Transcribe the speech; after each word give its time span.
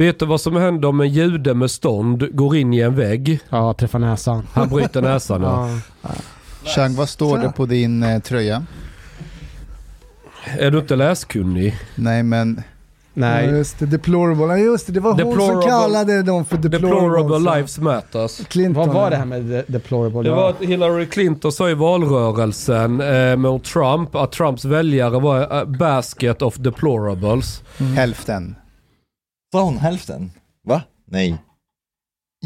Vet 0.00 0.18
du 0.18 0.26
vad 0.26 0.40
som 0.40 0.56
händer 0.56 0.88
om 0.88 1.00
en 1.00 1.08
jude 1.08 1.54
med 1.54 1.70
stånd 1.70 2.36
går 2.36 2.56
in 2.56 2.74
i 2.74 2.80
en 2.80 2.94
vägg? 2.96 3.40
Ja, 3.48 3.74
träffa 3.74 3.98
näsan. 3.98 4.46
Han 4.52 4.68
bryter 4.68 5.02
näsan 5.02 5.42
ja. 5.42 5.68
Ja. 6.02 6.08
Chang, 6.64 6.94
vad 6.94 7.08
står 7.08 7.38
det 7.38 7.52
på 7.56 7.66
din 7.66 8.02
eh, 8.02 8.20
tröja? 8.20 8.62
Är 10.58 10.70
du 10.70 10.78
inte 10.78 10.96
läskunnig? 10.96 11.74
Nej, 11.94 12.22
men 12.22 12.62
Ja, 13.14 13.20
Nej, 13.26 13.46
just 13.50 13.78
det, 13.78 13.86
deplorable. 13.86 14.44
Ja, 14.44 14.56
just 14.58 14.86
det, 14.86 14.92
det 14.92 15.00
var 15.00 15.12
hon 15.12 15.20
som 15.20 15.30
Deplorable- 15.40 15.68
kallade 15.68 16.22
dem 16.22 16.44
för 16.44 16.56
deplorables. 16.56 17.02
Deplorable 17.32 17.56
lives 17.56 17.78
matters. 17.78 18.46
Clinton. 18.48 18.86
vad 18.86 18.94
var 18.96 19.10
det 19.10 19.16
här 19.16 19.24
med 19.24 19.42
de- 19.42 19.62
deplorable? 19.66 20.22
Det 20.22 20.30
var 20.30 20.50
att 20.50 20.60
Hillary 20.62 21.06
Clinton 21.06 21.52
sa 21.52 21.70
i 21.70 21.74
valrörelsen 21.74 23.00
eh, 23.00 23.36
mot 23.36 23.64
Trump 23.64 24.14
att 24.14 24.32
Trumps 24.32 24.64
väljare 24.64 25.20
var 25.20 25.40
a 25.50 25.64
basket 25.66 26.42
of 26.42 26.54
deplorables. 26.56 27.62
hälften. 27.96 28.54
Sa 29.52 29.62
hon 29.62 29.76
hälften? 29.78 30.30
Va? 30.68 30.82
Nej. 31.10 31.38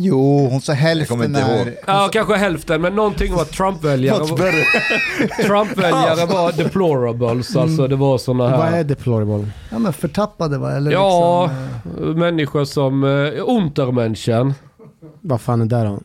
Jo, 0.01 0.49
hon 0.51 0.61
sa 0.61 0.73
Jag 0.73 0.77
hälften 0.77 1.07
kommer 1.17 1.25
inte 1.25 1.41
när... 1.47 1.57
ihåg. 1.67 1.75
Ja, 1.87 2.09
kanske 2.13 2.35
hälften, 2.37 2.81
men 2.83 2.95
någonting 2.95 3.33
om 3.33 3.39
att 3.39 3.53
Trump-väljare 3.53 4.19
Much 4.19 4.31
var, 4.31 4.37
better. 4.39 5.43
Trump-väljare 5.45 6.27
var 6.27 6.53
deplorables. 6.53 7.57
Alltså 7.57 7.89
det 7.89 7.97
var 7.97 8.19
såna 8.19 8.45
Vad 8.45 8.61
här... 8.67 8.79
är 8.79 8.85
deplorable? 8.85 9.51
Ja 9.71 9.79
men 9.79 9.93
förtappade 9.93 10.59
va? 10.59 10.73
Eller 10.73 10.91
Ja, 10.91 11.51
liksom, 11.85 12.09
eh, 12.11 12.17
människor 12.17 12.65
som... 12.65 13.05
Uh, 13.05 13.43
Untermenschen. 13.49 14.55
Vad 15.21 15.41
fan 15.41 15.61
är 15.61 15.65
det 15.67 15.85
då? 15.85 16.01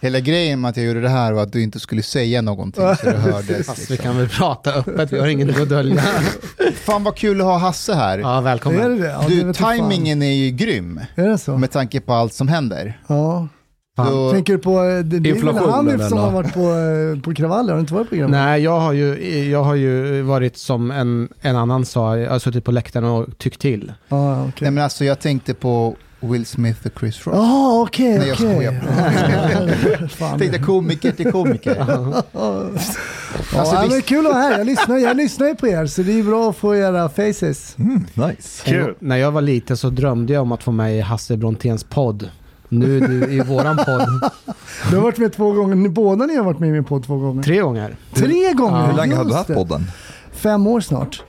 Hela 0.00 0.20
grejen 0.20 0.60
med 0.60 0.68
att 0.68 0.76
jag 0.76 0.86
gjorde 0.86 1.00
det 1.00 1.08
här 1.08 1.32
var 1.32 1.42
att 1.42 1.52
du 1.52 1.62
inte 1.62 1.80
skulle 1.80 2.02
säga 2.02 2.42
någonting 2.42 2.82
så 3.00 3.06
det 3.06 3.16
hördes. 3.18 3.66
Fast 3.66 3.78
vi 3.78 3.92
Liksom. 3.94 3.96
kan 3.96 4.16
väl 4.18 4.28
prata 4.28 4.72
öppet, 4.74 5.12
vi 5.12 5.18
har 5.18 5.26
inget 5.26 5.60
att 5.60 5.68
dölja. 5.68 6.02
Fan 6.74 7.04
vad 7.04 7.16
kul 7.16 7.40
att 7.40 7.46
ha 7.46 7.58
Hasse 7.58 7.94
här. 7.94 8.18
Ja, 8.18 8.38
är 8.38 8.42
välkommen. 8.42 8.96
det 8.98 9.02
det? 9.02 9.06
Ja, 9.12 9.24
det 9.28 9.42
Du, 9.42 9.52
timingen 9.52 10.22
är 10.22 10.32
ju 10.32 10.50
grym 10.50 11.00
Är 11.14 11.28
det 11.28 11.38
så? 11.38 11.56
med 11.58 11.70
tanke 11.70 12.00
på 12.00 12.12
allt 12.12 12.32
som 12.32 12.48
händer. 12.48 13.00
Ja. 13.06 13.48
Då, 13.96 14.32
Tänker 14.32 14.52
du 14.52 14.58
på, 14.58 14.70
eh, 14.84 14.98
det, 14.98 15.02
det 15.02 15.16
är 15.16 15.20
väl 15.20 15.26
Inflationen, 15.48 15.70
Hanif 15.70 16.08
som 16.08 16.18
har 16.18 16.30
varit 16.30 16.54
på, 16.54 16.60
eh, 16.60 17.22
på 17.22 17.34
kravaller? 17.34 17.68
Har 17.68 17.74
du 17.76 17.80
inte 17.80 17.94
varit 17.94 18.10
på 18.10 18.16
kravaller? 18.16 18.38
Nej, 18.44 18.62
jag 18.62 18.80
har 18.80 18.92
ju, 18.92 19.44
jag 19.50 19.64
har 19.64 19.74
ju 19.74 20.22
varit 20.22 20.56
som 20.56 20.90
en, 20.90 21.28
en 21.40 21.56
annan 21.56 21.84
sa, 21.84 22.18
jag 22.18 22.30
har 22.30 22.38
suttit 22.38 22.64
på 22.64 22.72
läktaren 22.72 23.04
och 23.08 23.38
tyckt 23.38 23.60
till. 23.60 23.92
Ja, 24.08 24.40
okej. 24.42 24.52
nej 24.60 24.70
men 24.70 24.84
alltså 24.84 25.04
jag 25.04 25.20
tänkte 25.20 25.54
på 25.54 25.96
Will 26.20 26.46
Smith 26.46 26.86
och 26.86 27.00
Chris 27.00 27.26
Rock. 27.26 27.34
Jaha, 27.36 27.82
okej, 27.82 28.18
Nej, 28.18 28.28
jag 28.28 28.36
skojar. 28.36 28.74
Tänkte 30.38 30.58
komiker 30.58 31.12
till 31.12 31.32
komiker. 31.32 31.76
Ja, 31.88 32.22
Alltså, 33.56 33.74
ja, 33.74 33.86
men 33.90 34.02
kul 34.02 34.26
att 34.26 34.32
vara 34.32 34.42
här. 34.42 34.58
Jag 34.58 34.66
lyssnar, 34.66 34.98
jag 34.98 35.16
lyssnar 35.16 35.46
ju 35.48 35.54
på 35.54 35.68
er, 35.68 35.86
så 35.86 36.02
det 36.02 36.18
är 36.18 36.22
bra 36.22 36.50
att 36.50 36.56
få 36.56 36.74
era 36.76 37.08
faces. 37.08 37.76
Mm, 37.78 38.04
nice. 38.14 38.62
Kul. 38.64 38.94
När 38.98 39.16
jag 39.16 39.30
var 39.30 39.40
liten 39.40 39.76
så 39.76 39.90
drömde 39.90 40.32
jag 40.32 40.42
om 40.42 40.52
att 40.52 40.62
få 40.62 40.72
med 40.72 40.96
i 40.96 41.00
Hasse 41.00 41.36
Bronténs 41.36 41.84
podd. 41.84 42.30
Nu 42.68 42.96
är 42.96 43.08
du 43.08 43.32
i 43.32 43.40
våran 43.40 43.76
podd 43.76 44.30
Du 44.90 44.96
har 44.96 45.02
varit 45.02 45.18
med 45.18 45.32
två 45.32 45.52
gånger, 45.52 45.88
båda 45.88 46.26
ni 46.26 46.36
har 46.36 46.44
varit 46.44 46.58
med 46.60 46.68
i 46.68 46.72
min 46.72 46.84
podd 46.84 47.04
två 47.06 47.16
gånger. 47.16 47.42
tre 47.42 47.60
gånger. 47.60 47.96
Tre 48.14 48.52
gånger? 48.52 48.86
Hur 48.86 48.96
länge 48.96 49.14
har 49.16 49.24
du 49.24 49.32
haft 49.32 49.48
det. 49.48 49.54
podden? 49.54 49.86
Fem 50.38 50.66
år 50.66 50.80
snart. 50.80 51.22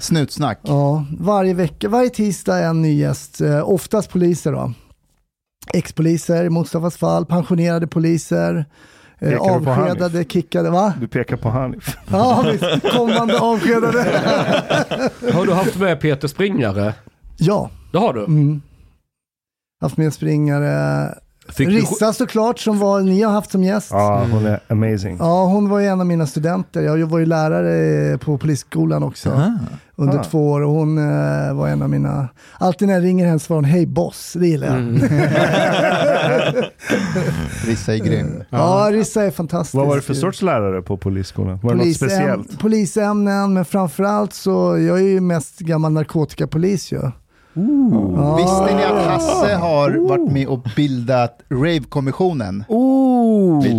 Snutsnack. 0.00 0.58
Ja, 0.62 1.04
varje 1.20 1.54
vecka, 1.54 1.88
varje 1.88 2.10
tisdag 2.10 2.58
en 2.58 2.82
ny 2.82 2.92
gäst. 2.98 3.40
Eh, 3.40 3.68
oftast 3.70 4.10
poliser 4.10 4.52
då. 4.52 4.72
Ex-poliser 5.74 6.44
i 6.44 6.50
Mustafas 6.50 6.96
fall, 6.96 7.26
pensionerade 7.26 7.86
poliser, 7.86 8.64
eh, 9.18 9.38
avskedade, 9.38 10.24
kickade, 10.24 10.70
va? 10.70 10.94
Du 11.00 11.08
pekar 11.08 11.36
på 11.36 11.48
Hanif. 11.48 11.96
Ja, 12.10 12.44
visst. 12.52 12.92
Kommande 12.96 13.38
avskedade. 13.40 13.98
Har 15.32 15.46
du 15.46 15.52
haft 15.52 15.76
med 15.76 16.00
Peter 16.00 16.28
Springare? 16.28 16.94
Ja, 17.38 17.70
Det 17.92 17.98
har 17.98 18.12
du. 18.14 18.20
mm. 18.24 18.62
haft 19.80 19.96
med 19.96 20.12
springare. 20.14 21.14
Fick 21.48 21.68
Rissa 21.68 22.12
såklart, 22.12 22.58
som 22.58 22.78
var, 22.78 23.00
ni 23.00 23.22
har 23.22 23.32
haft 23.32 23.50
som 23.50 23.64
gäst. 23.64 23.88
Ja, 23.90 24.26
hon 24.32 24.46
är 24.46 24.60
amazing. 24.68 25.16
Ja, 25.20 25.44
hon 25.44 25.68
var 25.68 25.78
ju 25.80 25.86
en 25.86 26.00
av 26.00 26.06
mina 26.06 26.26
studenter. 26.26 26.82
Jag 26.82 27.06
var 27.06 27.18
ju 27.18 27.26
lärare 27.26 28.18
på 28.18 28.38
polisskolan 28.38 29.02
också 29.02 29.30
Aha. 29.30 29.52
under 29.96 30.18
Ah. 30.18 30.24
två 30.24 30.50
år 30.50 30.60
och 30.60 30.70
hon 30.70 30.98
eh, 30.98 31.54
var 31.54 31.68
en 31.68 31.82
av 31.82 31.90
mina... 31.90 32.28
Alltid 32.58 32.88
när 32.88 32.94
jag 32.94 33.04
ringer 33.04 33.26
henne 33.26 33.38
svarar 33.38 33.56
hon 33.56 33.64
hej 33.64 33.86
boss, 33.86 34.32
det 34.40 34.46
gillar 34.48 34.66
jag. 34.66 34.76
Mm. 34.76 34.94
Rissa 37.66 37.94
är 37.94 37.98
grym. 37.98 38.42
Ja, 38.50 38.88
Rissa 38.92 39.22
är 39.22 39.30
fantastisk. 39.30 39.74
Vad 39.74 39.86
var 39.86 39.96
det 39.96 40.02
för 40.02 40.14
sorts 40.14 40.42
lärare 40.42 40.82
på 40.82 40.96
polisskolan? 40.96 41.58
Var 41.62 41.74
det 41.74 41.84
något 41.84 41.96
speciellt? 41.96 42.58
Polisämnen, 42.58 43.52
men 43.54 43.64
framförallt 43.64 44.32
så, 44.34 44.78
jag 44.78 44.98
är 44.98 45.02
ju 45.08 45.20
mest 45.20 45.58
gammal 45.58 45.92
narkotikapolis 45.92 46.92
ju. 46.92 47.00
Ja. 47.56 48.36
Visste 48.36 48.76
ni 48.76 48.84
att 48.84 49.06
Hasse 49.06 49.54
har 49.54 50.08
varit 50.08 50.32
med 50.32 50.46
och 50.46 50.66
bildat 50.76 51.40
Rave-kommissionen? 51.48 52.64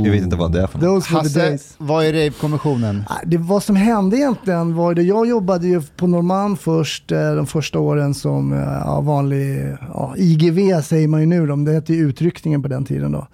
Vi, 0.03 0.09
vet 0.09 0.23
inte 0.23 0.35
vad 0.35 0.51
det 0.51 0.61
är 0.61 0.67
för 0.67 0.79
något. 0.79 1.05
Hasse, 1.05 1.57
vad 1.77 2.05
är 2.05 2.13
Rave-kommissionen? 2.13 3.03
Det, 3.25 3.37
vad 3.37 3.63
som 3.63 3.75
hände 3.75 4.17
egentligen 4.17 4.75
var 4.75 4.93
det, 4.93 5.01
jag 5.03 5.27
jobbade 5.27 5.67
ju 5.67 5.81
på 5.81 6.07
Norrmalm 6.07 6.57
först, 6.57 7.11
eh, 7.11 7.35
de 7.35 7.47
första 7.47 7.79
åren 7.79 8.13
som 8.13 8.53
eh, 8.53 8.59
ja, 8.59 9.01
vanlig, 9.01 9.75
ja, 9.93 10.13
IGV 10.17 10.81
säger 10.81 11.07
man 11.07 11.19
ju 11.19 11.25
nu, 11.25 11.47
då, 11.47 11.55
men 11.55 11.65
det 11.65 11.73
hette 11.73 11.93
ju 11.93 12.09
utryckningen 12.09 12.61
på 12.61 12.67
den 12.67 12.85
tiden 12.85 13.11
då. 13.11 13.27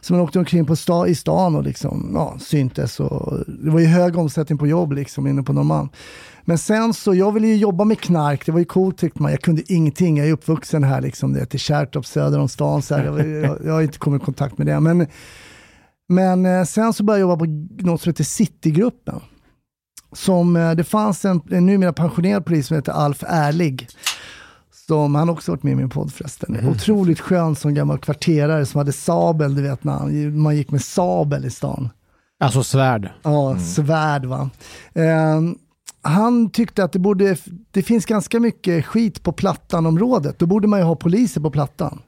Så 0.00 0.12
man 0.12 0.22
åkte 0.22 0.38
omkring 0.38 0.66
på 0.66 0.76
sta, 0.76 1.06
i 1.06 1.14
stan 1.14 1.56
och 1.56 1.62
liksom, 1.62 2.10
ja, 2.14 2.36
syntes 2.40 3.00
och 3.00 3.34
det 3.46 3.70
var 3.70 3.80
ju 3.80 3.86
hög 3.86 4.18
omsättning 4.18 4.58
på 4.58 4.66
jobb 4.66 4.92
liksom 4.92 5.26
inne 5.26 5.42
på 5.42 5.52
Norrmalm. 5.52 5.88
Men 6.44 6.58
sen 6.58 6.94
så, 6.94 7.14
jag 7.14 7.32
ville 7.32 7.46
ju 7.46 7.56
jobba 7.56 7.84
med 7.84 8.00
knark, 8.00 8.46
det 8.46 8.52
var 8.52 8.58
ju 8.58 8.64
coolt 8.64 8.98
tyckte 8.98 9.22
man. 9.22 9.30
Jag 9.30 9.40
kunde 9.40 9.72
ingenting, 9.72 10.16
jag 10.18 10.28
är 10.28 10.32
uppvuxen 10.32 10.84
här 10.84 11.00
liksom, 11.00 11.32
det 11.32 11.40
är 11.40 11.44
till 11.44 11.60
Kärrtorp 11.60 12.06
söder 12.06 12.38
om 12.38 12.48
stan, 12.48 12.82
så. 12.82 12.94
Jag, 12.94 13.28
jag, 13.28 13.58
jag 13.64 13.72
har 13.72 13.82
inte 13.82 13.98
kommit 13.98 14.22
i 14.22 14.24
kontakt 14.24 14.58
med 14.58 14.66
det. 14.66 14.80
Men, 14.80 15.06
men 16.08 16.46
eh, 16.46 16.64
sen 16.64 16.92
så 16.92 17.02
började 17.04 17.20
jag 17.20 17.30
jobba 17.30 17.44
på 17.44 17.86
något 17.86 18.00
som 18.02 18.10
heter 18.10 18.24
Citygruppen. 18.24 19.20
Som, 20.12 20.56
eh, 20.56 20.70
det 20.72 20.84
fanns 20.84 21.24
en, 21.24 21.40
en 21.50 21.66
numera 21.66 21.92
pensionerad 21.92 22.44
polis 22.44 22.66
som 22.66 22.74
heter 22.76 22.92
Alf 22.92 23.22
Ärlig. 23.26 23.88
Som, 24.86 25.14
han 25.14 25.28
har 25.28 25.34
också 25.34 25.52
varit 25.52 25.62
med 25.62 25.72
i 25.72 25.76
min 25.76 25.90
podd 25.90 26.12
förresten. 26.12 26.68
Otroligt 26.68 27.20
skön 27.20 27.56
som 27.56 27.74
gammal 27.74 27.98
kvarterare 27.98 28.66
som 28.66 28.78
hade 28.78 28.92
sabel, 28.92 29.54
du 29.54 29.62
vet 29.62 29.84
när 29.84 29.92
han- 29.92 30.38
man 30.40 30.56
gick 30.56 30.70
med 30.70 30.82
sabel 30.82 31.44
i 31.44 31.50
stan. 31.50 31.88
Alltså 32.40 32.62
svärd. 32.62 33.10
Ja, 33.22 33.58
svärd 33.58 34.24
va. 34.24 34.50
Ehm, 34.94 35.56
han 36.02 36.50
tyckte 36.50 36.84
att 36.84 36.92
det, 36.92 36.98
borde, 36.98 37.36
det 37.70 37.82
finns 37.82 38.06
ganska 38.06 38.40
mycket 38.40 38.86
skit 38.86 39.22
på 39.22 39.32
Plattan-området. 39.32 40.38
Då 40.38 40.46
borde 40.46 40.68
man 40.68 40.78
ju 40.78 40.84
ha 40.84 40.96
poliser 40.96 41.40
på 41.40 41.50
Plattan. 41.50 42.02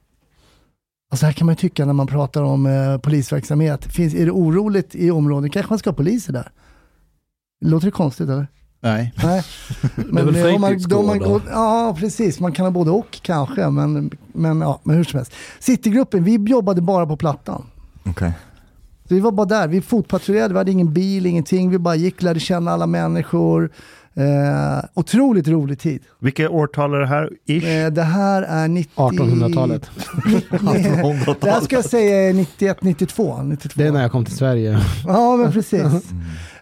Alltså 1.11 1.27
här 1.27 1.33
kan 1.33 1.47
man 1.47 1.53
ju 1.53 1.57
tycka 1.57 1.85
när 1.85 1.93
man 1.93 2.07
pratar 2.07 2.43
om 2.43 2.67
eh, 2.67 2.99
polisverksamhet. 2.99 3.85
Finns, 3.85 4.15
är 4.15 4.25
det 4.25 4.31
oroligt 4.31 4.95
i 4.95 5.11
området 5.11 5.53
kanske 5.53 5.73
man 5.73 5.79
ska 5.79 5.91
ha 5.91 5.95
poliser 5.95 6.33
där. 6.33 6.51
Låter 7.65 7.87
det 7.87 7.91
konstigt 7.91 8.29
eller? 8.29 8.47
Nej. 8.81 9.13
Nej. 9.23 9.43
väl 9.97 10.37
eh, 10.37 10.55
om 10.55 10.61
man, 10.61 10.93
om 10.95 11.07
man 11.07 11.19
går, 11.19 11.43
Ja, 11.51 11.97
precis. 11.99 12.41
Man 12.41 12.53
kan 12.53 12.67
ha 12.67 12.71
både 12.71 12.91
och 12.91 13.19
kanske. 13.23 13.71
Men, 13.71 14.11
men, 14.33 14.61
ja, 14.61 14.81
men 14.83 14.97
hur 14.97 15.05
som 15.05 15.19
helst. 15.19 15.33
Citygruppen, 15.59 16.25
vi 16.25 16.35
jobbade 16.35 16.81
bara 16.81 17.07
på 17.07 17.17
Plattan. 17.17 17.67
Okej. 18.05 18.33
Så 19.13 19.17
vi 19.17 19.21
var 19.21 19.33
bara 19.33 19.47
där, 19.47 19.69
vi 19.69 19.81
fotpatrullerade, 19.81 20.55
vi 20.55 20.59
hade 20.59 20.71
ingen 20.71 20.93
bil, 20.93 21.27
ingenting. 21.27 21.71
Vi 21.71 21.79
bara 21.79 21.95
gick, 21.95 22.23
lärde 22.23 22.41
känna 22.41 22.71
alla 22.71 22.87
människor. 22.87 23.71
Eh, 24.15 24.85
otroligt 24.95 25.49
rolig 25.49 25.79
tid. 25.79 26.03
Vilka 26.19 26.51
årtal 26.51 26.95
är 26.95 26.99
det 26.99 27.07
här? 27.07 27.31
Ish? 27.47 27.65
Eh, 27.65 27.91
det 27.93 28.03
här 28.03 28.43
är 28.43 28.69
90... 28.69 28.91
1800-talet. 28.97 29.91
Nej, 30.63 31.35
det 31.41 31.51
här 31.51 31.61
ska 31.61 31.77
jag 31.77 31.85
säga 31.85 32.29
är 32.29 32.33
91, 32.33 32.83
92. 32.83 33.43
92. 33.43 33.73
Det 33.81 33.87
är 33.87 33.93
när 33.93 34.03
jag 34.03 34.13
kom 34.13 34.25
till 34.25 34.37
Sverige. 34.37 34.79
Ja, 35.07 35.37
men 35.37 35.53
precis. 35.53 35.83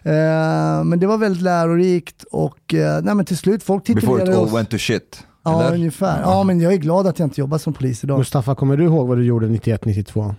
Eh, 0.03 0.83
men 0.83 0.99
det 0.99 1.07
var 1.07 1.17
väldigt 1.17 1.43
lärorikt 1.43 2.23
och 2.31 2.73
eh, 2.73 3.01
nej, 3.03 3.15
men 3.15 3.25
till 3.25 3.37
slut, 3.37 3.63
folk 3.63 3.85
Before 3.85 3.99
it 3.99 4.01
titulerade 4.01 4.37
all 4.37 4.43
oss. 4.43 4.53
went 4.53 4.69
to 4.69 4.77
shit. 4.77 5.23
Ja, 5.43 5.63
eller? 5.63 5.75
ungefär. 5.75 6.21
Ja, 6.21 6.43
men 6.43 6.61
jag 6.61 6.73
är 6.73 6.77
glad 6.77 7.07
att 7.07 7.19
jag 7.19 7.25
inte 7.25 7.41
jobbar 7.41 7.57
som 7.57 7.73
polis 7.73 8.03
idag. 8.03 8.17
Mustafa, 8.17 8.55
kommer 8.55 8.77
du 8.77 8.83
ihåg 8.83 9.07
vad 9.07 9.17
du 9.17 9.25
gjorde 9.25 9.47
91-92? 9.47 10.35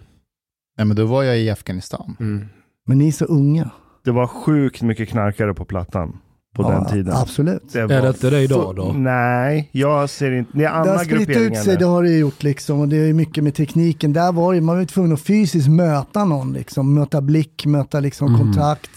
Nej, 0.79 0.87
men 0.87 0.97
då 0.97 1.05
var 1.07 1.23
jag 1.23 1.39
i 1.39 1.51
Afghanistan. 1.51 2.17
Mm. 2.21 2.47
Men 2.87 2.99
ni 2.99 3.09
är 3.09 3.13
så 3.13 3.25
unga. 3.25 3.71
Det 4.05 4.11
var 4.11 4.27
sjukt 4.27 4.83
mycket 4.83 5.09
knarkare 5.09 5.55
på 5.55 5.65
Plattan 5.65 6.19
på 6.57 6.71
den 6.71 6.85
tiden. 6.87 7.15
Absolut. 7.17 7.73
Det 7.73 7.81
Är 7.81 8.03
det 8.03 8.09
inte 8.09 8.31
det 8.31 8.41
idag 8.41 8.77
då? 8.77 8.93
Nej, 8.97 9.69
jag 9.73 10.11
ser 10.11 10.33
inte. 10.33 10.51
Det 10.59 10.65
är 10.65 10.69
Det 10.69 10.75
har 10.75 10.81
andra 10.81 10.99
spritt 10.99 11.29
ut 11.29 11.57
sig, 11.59 11.77
det 11.77 11.85
har 11.85 12.03
det 12.03 12.19
gjort 12.19 12.43
liksom. 12.43 12.81
Och 12.81 12.89
det 12.89 12.97
är 12.97 13.13
mycket 13.13 13.45
med 13.45 13.55
tekniken. 13.55 14.13
Där 14.13 14.33
var 14.33 14.55
det, 14.55 14.61
man 14.61 14.75
var 14.75 14.81
ju 14.81 14.87
tvungen 14.87 15.13
att 15.13 15.21
fysiskt 15.21 15.69
möta 15.69 16.25
någon 16.25 16.53
liksom. 16.53 16.95
Möta 16.95 17.21
blick, 17.21 17.67
möta 17.67 18.01
liksom 18.01 18.29
Mm. 18.29 18.41
kontakt. 18.41 18.91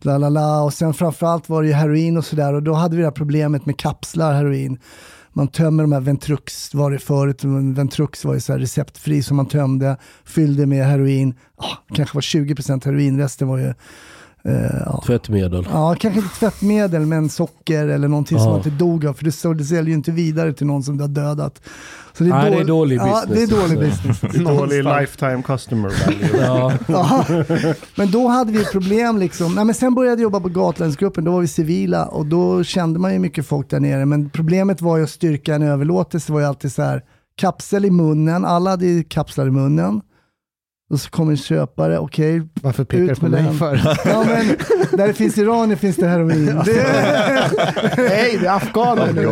La, 0.00 0.18
la, 0.18 0.28
la. 0.28 0.62
Och 0.62 0.72
sen 0.72 0.94
framförallt 0.94 1.48
var 1.48 1.62
det 1.62 1.68
ju 1.68 1.74
heroin 1.74 2.16
och 2.16 2.24
sådär. 2.24 2.54
Och 2.54 2.62
då 2.62 2.72
hade 2.74 2.96
vi 2.96 3.02
det 3.02 3.06
här 3.06 3.12
problemet 3.12 3.66
med 3.66 3.78
kapslar 3.78 4.34
heroin. 4.34 4.78
Man 5.36 5.48
tömmer 5.48 5.82
de 5.82 5.92
här 5.92 6.00
Ventrux, 6.00 6.74
var 6.74 6.90
det 6.90 6.98
förut, 6.98 7.44
Ventrux 7.74 8.24
var 8.24 8.34
ju 8.34 8.40
så 8.40 8.52
här 8.52 8.60
receptfri 8.60 9.22
som 9.22 9.36
man 9.36 9.46
tömde, 9.46 9.96
fyllde 10.24 10.66
med 10.66 10.86
heroin, 10.86 11.34
ah, 11.56 11.76
kanske 11.94 12.16
var 12.16 12.20
20% 12.20 12.84
heroin, 12.84 13.18
resten 13.18 13.48
var 13.48 13.58
ju 13.58 13.74
ja. 14.86 15.02
Tvättmedel. 15.06 15.66
Ja, 15.72 15.96
kanske 16.00 16.20
inte 16.20 16.34
tvättmedel, 16.36 17.06
men 17.06 17.28
socker 17.28 17.88
eller 17.88 18.08
någonting 18.08 18.38
som 18.38 18.44
Ja. 18.46 18.50
man 18.50 18.58
inte 18.58 18.70
dog 18.70 19.06
av. 19.06 19.14
För 19.14 19.24
det, 19.24 19.32
så- 19.32 19.52
det 19.52 19.64
säljer 19.64 19.84
ju 19.84 19.92
inte 19.94 20.10
vidare 20.10 20.52
till 20.52 20.66
någon 20.66 20.82
som 20.82 20.96
du 20.96 21.02
har 21.02 21.08
dödat. 21.08 21.60
Så 22.12 22.24
det 22.24 22.30
är, 22.30 22.34
Nej, 22.34 22.50
det 22.50 22.56
är 22.56 22.64
dålig- 22.64 22.66
dålig 22.66 22.96
Ja, 22.98 23.24
det 23.28 23.32
är 23.42 23.46
business. 23.46 23.60
dålig 23.70 23.78
business. 23.78 24.20
Dålig 24.58 24.84
lifetime 24.84 25.42
customer 25.42 25.92
value. 26.06 26.46
Ja. 26.46 26.72
Ja. 26.86 27.24
Men 27.96 28.10
då 28.10 28.28
hade 28.28 28.52
vi 28.52 28.60
ett 28.62 28.72
problem 28.72 29.18
liksom. 29.18 29.54
Nej, 29.54 29.64
men 29.64 29.74
sen 29.74 29.94
började 29.94 30.16
jag 30.16 30.22
jobba 30.22 30.40
på 30.40 30.48
Gatlandsgruppen, 30.48 31.24
då 31.24 31.32
var 31.32 31.40
vi 31.40 31.48
civila 31.48 32.06
och 32.06 32.26
då 32.26 32.64
kände 32.64 32.98
man 32.98 33.12
ju 33.12 33.18
mycket 33.18 33.46
folk 33.46 33.70
där 33.70 33.80
nere. 33.80 34.06
Men 34.06 34.30
problemet 34.30 34.80
var 34.80 34.96
ju 34.96 35.02
att 35.04 35.10
styrka 35.10 35.54
en 35.54 35.62
överlåtelse 35.62 36.32
var 36.32 36.40
ju 36.40 36.46
alltid 36.46 36.72
så 36.72 36.82
här, 36.82 37.02
kapsel 37.40 37.84
i 37.84 37.90
munnen, 37.90 38.44
alla 38.44 38.70
hade 38.70 38.86
ju 38.86 39.04
kapslar 39.04 39.46
i 39.46 39.50
munnen. 39.50 40.00
Och 40.90 41.00
så 41.00 41.10
kommer 41.10 41.30
en 41.32 41.36
köpare, 41.36 41.98
okej, 41.98 42.42
Varför 42.62 42.84
pekar 42.84 43.04
du 43.04 43.14
på 43.14 43.28
med 43.28 43.44
mig 43.44 43.54
för? 43.54 43.96
ja 44.04 44.24
men 44.26 44.46
där 44.98 45.06
det 45.06 45.14
finns 45.14 45.38
iranier 45.38 45.76
finns 45.76 45.96
det 45.96 46.08
heroin. 46.08 46.46
Det, 46.46 46.56
Nej, 47.96 48.38
det 48.40 48.46
är 48.46 48.56
afghaner 48.56 49.12
nu. 49.12 49.22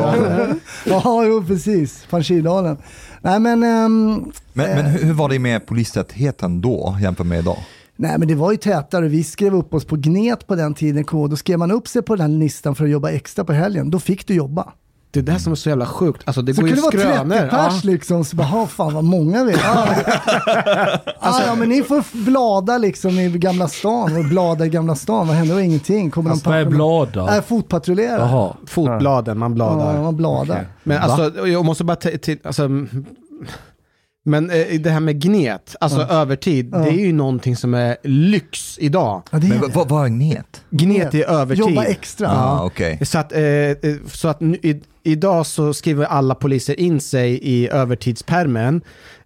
ja, 0.87 1.25
jo 1.27 1.45
precis, 1.47 2.07
Panjshirdalen. 2.11 2.77
Nej 3.21 3.41
men, 3.41 3.63
ehm, 3.63 4.33
Men, 4.53 4.77
men 4.77 4.87
hur 4.87 5.05
hur 5.05 5.13
var 5.13 5.29
det 5.29 5.39
med 5.39 5.67
polistätheten 5.67 6.61
då 6.61 6.97
jämfört 7.01 7.27
med 7.27 7.39
idag? 7.39 7.59
Nej 7.97 8.19
men 8.19 8.29
det 8.29 8.35
var 8.35 8.51
ju 8.51 8.57
tätare, 8.57 9.09
vi 9.09 9.25
skrev 9.25 9.55
upp 9.55 9.75
oss 9.75 9.85
på 9.85 9.97
Gnet 9.97 10.47
på 10.47 10.55
den 10.55 10.75
tiden, 10.75 11.05
då 11.11 11.37
skrev 11.37 11.59
man 11.59 11.71
upp 11.71 11.89
sig 11.89 12.03
på 12.03 12.17
den 12.17 12.31
här 12.33 12.39
listan 12.39 12.75
för 12.75 12.85
att 12.85 12.91
jobba 12.91 13.11
extra 13.11 13.45
på 13.45 13.53
helgen, 13.53 13.91
då 13.91 14.01
fick 14.01 14.27
du 14.27 14.35
jobba. 14.35 14.73
Det 15.15 15.21
är 15.21 15.23
det 15.35 15.39
som 15.39 15.53
är 15.53 15.57
så 15.57 15.69
jävla 15.69 15.87
sjukt. 15.87 16.23
Alltså 16.25 16.43
det 16.43 16.55
Så 16.55 16.61
går 16.61 16.69
ju 16.71 16.77
kunde 16.77 16.91
det 17.03 17.05
vara 17.09 17.15
30 17.19 17.27
skrönor. 17.35 17.49
pers 17.51 17.85
Ja. 17.85 17.91
liksom, 17.91 18.25
så 18.25 18.37
bara, 18.37 18.47
"Ha, 18.47 18.67
fan 18.67 18.95
vad 18.95 19.05
många 19.05 19.45
vi 19.45 19.53
är. 19.53 19.59
Ah, 21.21 21.41
ja 21.47 21.55
men 21.55 21.69
ni 21.69 21.83
får 21.83 22.25
blada 22.25 22.79
liksom 22.79 23.11
i 23.19 23.29
Gamla 23.29 23.69
stan, 23.69 24.17
och 24.17 24.25
blada 24.25 24.67
i 24.67 24.69
Gamla 24.69 24.95
stan, 24.95 25.27
vad 25.29 25.37
händer? 25.37 25.61
Ingenting. 25.61 26.11
Kommer 26.11 26.31
Alltså, 26.31 26.45
de 26.45 26.51
vad 26.51 26.61
är 26.61 26.65
blada? 26.71 27.27
Nej, 27.27 27.43
fotpatrullera. 27.43 28.19
Jaha. 28.19 28.55
Fotbladen, 28.67 29.39
man 29.39 29.55
bladar. 29.55 29.95
Ja, 29.97 30.03
man 30.03 30.17
bladar. 30.17 30.67
Men 30.83 30.99
alltså, 31.03 31.47
jag 31.49 31.65
måste 31.65 31.85
bara 31.85 31.97
till, 31.97 32.39
alltså, 32.45 32.69
men 34.27 34.51
eh, 34.51 34.81
det 34.81 34.91
här 34.91 35.01
med 35.01 35.23
gnet, 35.23 35.77
alltså 35.81 36.01
övertid, 36.01 36.71
det 36.71 36.89
är 36.89 37.07
ju 37.07 37.13
någonting 37.13 37.57
som 37.57 37.75
är 37.75 37.97
lyx 38.03 38.79
idag. 38.79 39.23
Ja, 39.31 39.39
det 39.39 39.47
är 39.47 39.49
Men 39.49 39.61
det. 39.61 39.67
vad, 39.75 39.89
vad, 39.89 40.05
är 40.05 40.09
gnet? 40.09 40.63
Gnet 40.71 41.15
är 41.15 41.31
övertid. 41.31 41.65
Jobba 41.65 41.85
extra. 41.85 42.29
Ah, 42.31 42.65
okej. 42.65 42.99
Så 43.03 43.19
att, 43.19 43.33
eh, 43.33 43.43
eh, 43.43 43.77
så 44.13 44.29
att 44.29 44.41
nu, 44.41 44.57
i, 44.63 44.83
idag 45.03 45.47
så 45.47 45.75
skriver 45.75 46.05
alla 46.05 46.35
poliser 46.35 46.81
in 46.81 47.01
sig 47.01 47.39
i 47.43 47.69
övertidspermen 47.69 48.81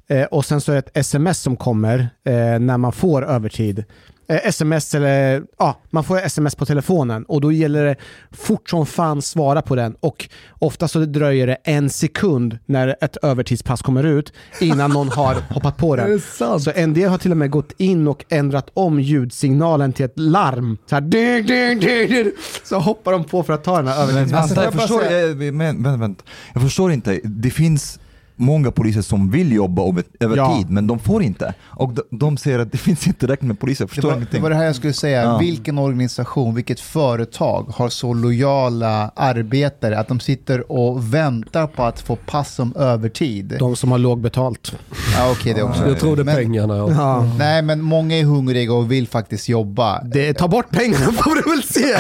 eh, 0.08 0.22
och 0.24 0.44
sen 0.44 0.60
så 0.60 0.72
är 0.72 0.74
det 0.74 0.78
ett 0.78 0.96
sms 0.96 1.40
som 1.40 1.56
kommer 1.56 1.98
eh, 2.24 2.58
när 2.58 2.76
man 2.76 2.92
får 2.92 3.24
övertid. 3.24 3.84
Eh, 4.30 4.40
sms 4.44 4.94
eller, 4.94 5.42
ja, 5.58 5.80
man 5.90 6.04
får 6.04 6.18
sms 6.18 6.54
på 6.54 6.66
telefonen 6.66 7.24
och 7.24 7.40
då 7.40 7.52
gäller 7.52 7.84
det 7.84 7.96
fort 8.32 8.70
som 8.70 8.86
fan 8.86 9.22
svara 9.22 9.62
på 9.62 9.74
den 9.76 9.94
och 10.00 10.28
ofta 10.58 10.88
så 10.88 10.98
dröjer 10.98 11.46
det 11.46 11.54
en 11.64 11.90
sekund 11.90 12.58
när 12.66 12.96
ett 13.00 13.16
övertidspass 13.16 13.82
kommer 13.82 14.04
ut 14.04 14.32
innan 14.60 14.90
någon 14.90 15.08
har 15.08 15.34
hoppat 15.54 15.76
på 15.76 15.96
den. 15.96 16.20
Så 16.60 16.70
en 16.74 16.94
del 16.94 17.10
har 17.10 17.18
till 17.18 17.30
och 17.30 17.36
med 17.36 17.50
gått 17.50 17.72
in 17.76 18.08
och 18.08 18.24
ändrat 18.28 18.70
om 18.74 19.00
ljudsignalen 19.00 19.92
till 19.92 20.04
ett 20.04 20.18
larm. 20.18 20.78
Så 20.86 20.94
här, 20.94 21.02
ding, 21.02 21.46
ding, 21.46 21.80
ding, 21.80 22.08
ding. 22.08 22.32
Så 22.64 22.78
hoppar 22.78 23.12
de 23.12 23.24
på 23.24 23.42
för 23.42 23.52
att 23.52 23.64
ta 23.64 23.76
den 23.76 23.86
här 23.86 24.06
Men 24.06 24.08
övertidspassen. 24.08 24.56
vänta, 24.56 24.64
jag 24.64 24.74
förstår, 24.74 25.04
jag, 25.04 25.54
men, 25.54 25.76
men, 25.76 26.00
vänta. 26.00 26.24
jag 26.54 26.62
förstår 26.62 26.92
inte. 26.92 27.20
Det 27.24 27.50
finns 27.50 27.98
många 28.38 28.70
poliser 28.70 29.02
som 29.02 29.30
vill 29.30 29.52
jobba 29.52 29.82
över, 29.88 30.04
över 30.20 30.36
Ja. 30.36 30.56
tid, 30.58 30.70
men 30.70 30.86
de 30.86 30.98
får 30.98 31.22
inte. 31.22 31.54
Och 31.66 31.92
de, 31.94 32.02
de 32.10 32.36
säger 32.36 32.58
att 32.58 32.72
det 32.72 32.78
finns 32.88 33.06
inte 33.06 33.18
tillräckligt 33.20 33.48
med 33.48 33.60
poliser. 33.60 33.82
Jag 33.84 33.88
Det 33.88 33.94
förstår 33.94 34.10
var, 34.10 34.26
det 34.30 34.38
var 34.38 34.50
det 34.50 34.56
här 34.56 34.64
jag 34.64 34.76
skulle 34.76 34.92
säga. 34.92 35.22
Ja. 35.22 35.38
Vilken 35.38 35.78
organisation, 35.78 36.54
vilket 36.54 36.80
företag 36.80 37.72
har 37.74 37.88
så 37.88 38.14
lojala 38.14 39.10
arbetare 39.16 39.98
att 39.98 40.08
de 40.08 40.20
sitter 40.20 40.72
och 40.72 41.14
väntar 41.14 41.66
på 41.66 41.82
att 41.84 42.00
få 42.00 42.16
pass 42.16 42.54
som 42.54 42.76
övertid? 42.76 43.56
De 43.58 43.76
som 43.76 43.90
har 43.90 43.98
låg 43.98 44.20
betalt. 44.20 44.72
Ja, 45.16 45.30
okej 45.32 45.54
det 45.54 45.62
också. 45.62 45.88
Jag 45.88 45.98
tror 46.00 46.16
det 46.16 46.22
är 46.22 46.24
Men- 46.24 46.36
pengarna. 46.36 46.76
Ja. 46.76 46.90
Ja. 46.90 47.24
Nej, 47.38 47.62
men 47.62 47.82
många 47.82 48.16
är 48.18 48.24
hungriga 48.24 48.72
och 48.72 48.92
vill 48.92 49.08
faktiskt 49.08 49.48
jobba. 49.48 50.02
Det, 50.04 50.34
ta 50.34 50.48
bort 50.48 50.70
pengarna 50.70 51.12
får 51.12 51.34
du 51.34 51.50
väl 51.50 51.62
se. 51.62 51.96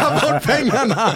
ta 0.00 0.10
bort 0.32 0.42
pengarna. 0.42 1.10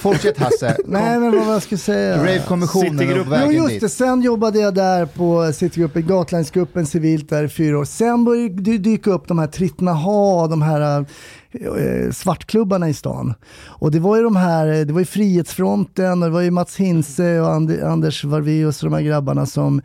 Fortsätt 0.00 0.38
Hasse. 0.38 0.76
Nej 0.86 1.18
men 1.18 1.46
vad 1.46 1.54
jag 1.54 1.62
skulle 1.62 1.78
säga? 1.78 2.16
Rave-kommissionen 2.16 3.27
vägen 3.28 3.54
just 3.54 3.68
dit. 3.68 3.80
det, 3.80 3.88
sen 3.88 4.22
jobbade 4.22 4.58
jag 4.58 4.74
där 4.74 5.06
på 5.06 5.52
Citygruppen, 5.52 6.06
Gatlandsgruppen 6.06 6.86
civilt 6.86 7.28
där 7.28 7.44
i 7.44 7.48
fyra 7.48 7.78
år. 7.78 7.84
Sen 7.84 8.24
började 8.24 8.62
det 8.62 8.78
dyka 8.78 9.10
upp 9.10 9.28
de 9.28 9.38
här 9.38 9.46
Trittnaha, 9.46 10.46
de 10.46 10.62
här 10.62 11.06
eh, 11.50 12.10
svartklubbarna 12.12 12.88
i 12.88 12.94
stan. 12.94 13.34
Och 13.66 13.90
det 13.90 14.00
var 14.00 14.16
ju 14.16 14.22
de 14.22 14.36
här, 14.36 14.66
eh, 14.66 14.86
det 14.86 14.92
var 14.92 15.00
ju 15.00 15.06
Frihetsfronten 15.06 16.22
och 16.22 16.28
det 16.28 16.34
var 16.34 16.40
ju 16.40 16.50
Mats 16.50 16.76
Hinse 16.76 17.40
och 17.40 17.52
And 17.52 17.82
Anders 17.82 18.24
Varveus 18.24 18.82
och 18.82 18.90
de 18.90 18.96
här 18.96 19.02
grabbarna 19.02 19.46
som 19.46 19.80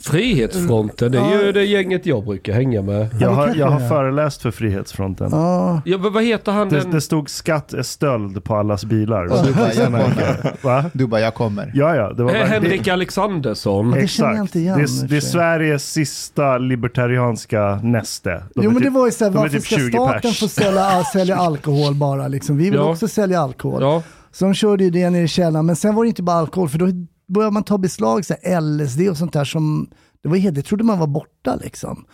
Frihetsfronten, 0.00 1.12
det 1.12 1.18
är 1.18 1.44
ju 1.46 1.52
det 1.52 1.64
gänget 1.64 2.06
jag 2.06 2.24
brukar 2.24 2.52
hänga 2.52 2.82
med. 2.82 3.08
Jag 3.20 3.30
har, 3.30 3.54
jag 3.54 3.66
har 3.66 3.88
föreläst 3.88 4.42
för 4.42 4.50
Frihetsfronten. 4.50 5.28
Ja, 5.32 5.80
Ja, 5.84 5.98
men 5.98 6.12
vad 6.12 6.24
heter 6.24 6.52
han 6.52 6.68
Det, 6.68 6.80
den? 6.80 6.90
det 6.90 7.00
stod 7.00 7.30
skatt 7.30 7.72
är 7.72 7.82
stöld 7.82 8.44
på 8.44 8.56
allas 8.56 8.84
bilar. 8.84 9.24
Och 9.24 9.46
du 9.46 9.52
bara, 9.52 9.72
jag 9.74 9.86
kommer. 9.86 10.54
Va? 10.64 10.84
Du 10.92 11.06
bara, 11.06 11.20
jag 11.20 11.34
kommer. 11.34 11.72
Ja, 11.74 11.96
ja. 11.96 12.12
Det 12.12 12.22
var 12.22 12.30
Eh, 12.30 12.38
verkligen- 12.38 12.62
Henrik 12.62 12.88
Alexandersson. 12.88 13.90
det 13.90 14.08
känner 14.08 14.34
jag 14.34 14.44
inte 14.44 14.58
igen, 14.58 14.78
Det 14.78 14.82
i 14.82 14.86
och 14.86 14.90
är, 14.90 15.00
för 15.00 15.08
det 15.08 15.16
är 15.16 15.20
sig. 15.20 15.30
Sveriges 15.30 15.92
sista 15.92 16.58
libertarianska 16.58 17.80
näste. 17.82 18.30
De 18.30 18.42
jo 18.54 18.62
är 18.62 18.66
men 18.66 18.74
det 18.74 18.80
typ- 18.80 18.92
var 18.92 19.06
ju 19.06 19.12
såhär, 19.12 19.30
de 19.30 19.36
är 19.38 19.42
varför 19.42 19.56
typ 19.58 19.66
ska 19.66 19.76
20 19.76 19.88
staten 19.90 20.20
pers. 20.20 20.40
få 20.40 20.48
sälja, 20.48 21.04
sälja 21.12 21.36
alkohol 21.36 21.94
bara 21.94 22.28
liksom? 22.28 22.56
Vi 22.56 22.64
vill 22.64 22.74
Ja. 22.74 22.90
också 22.90 23.08
sälja 23.08 23.40
alkohol. 23.40 23.82
Ja. 23.82 24.02
Så 24.32 24.44
de 24.44 24.54
körde 24.54 24.84
ju 24.84 24.90
det 24.90 25.10
nere 25.10 25.22
i 25.22 25.28
källaren, 25.28 25.66
men 25.66 25.76
sen 25.76 25.94
var 25.94 26.04
det 26.04 26.08
inte 26.08 26.22
bara 26.22 26.36
alkohol, 26.36 26.68
för 26.68 26.78
då 26.78 26.86
började 27.26 27.52
man 27.54 27.62
ta 27.64 27.78
beslag, 27.78 28.24
så 28.24 28.34
här, 28.42 28.60
LSD 28.60 29.00
och 29.10 29.16
sånt 29.16 29.32
där 29.32 29.44
som, 29.44 29.88
det 30.22 30.28
var 30.28 30.50
det 30.50 30.62
trodde 30.62 30.84
man 30.84 30.98
var 30.98 31.06
borta 31.06 31.56
liksom. 31.56 32.04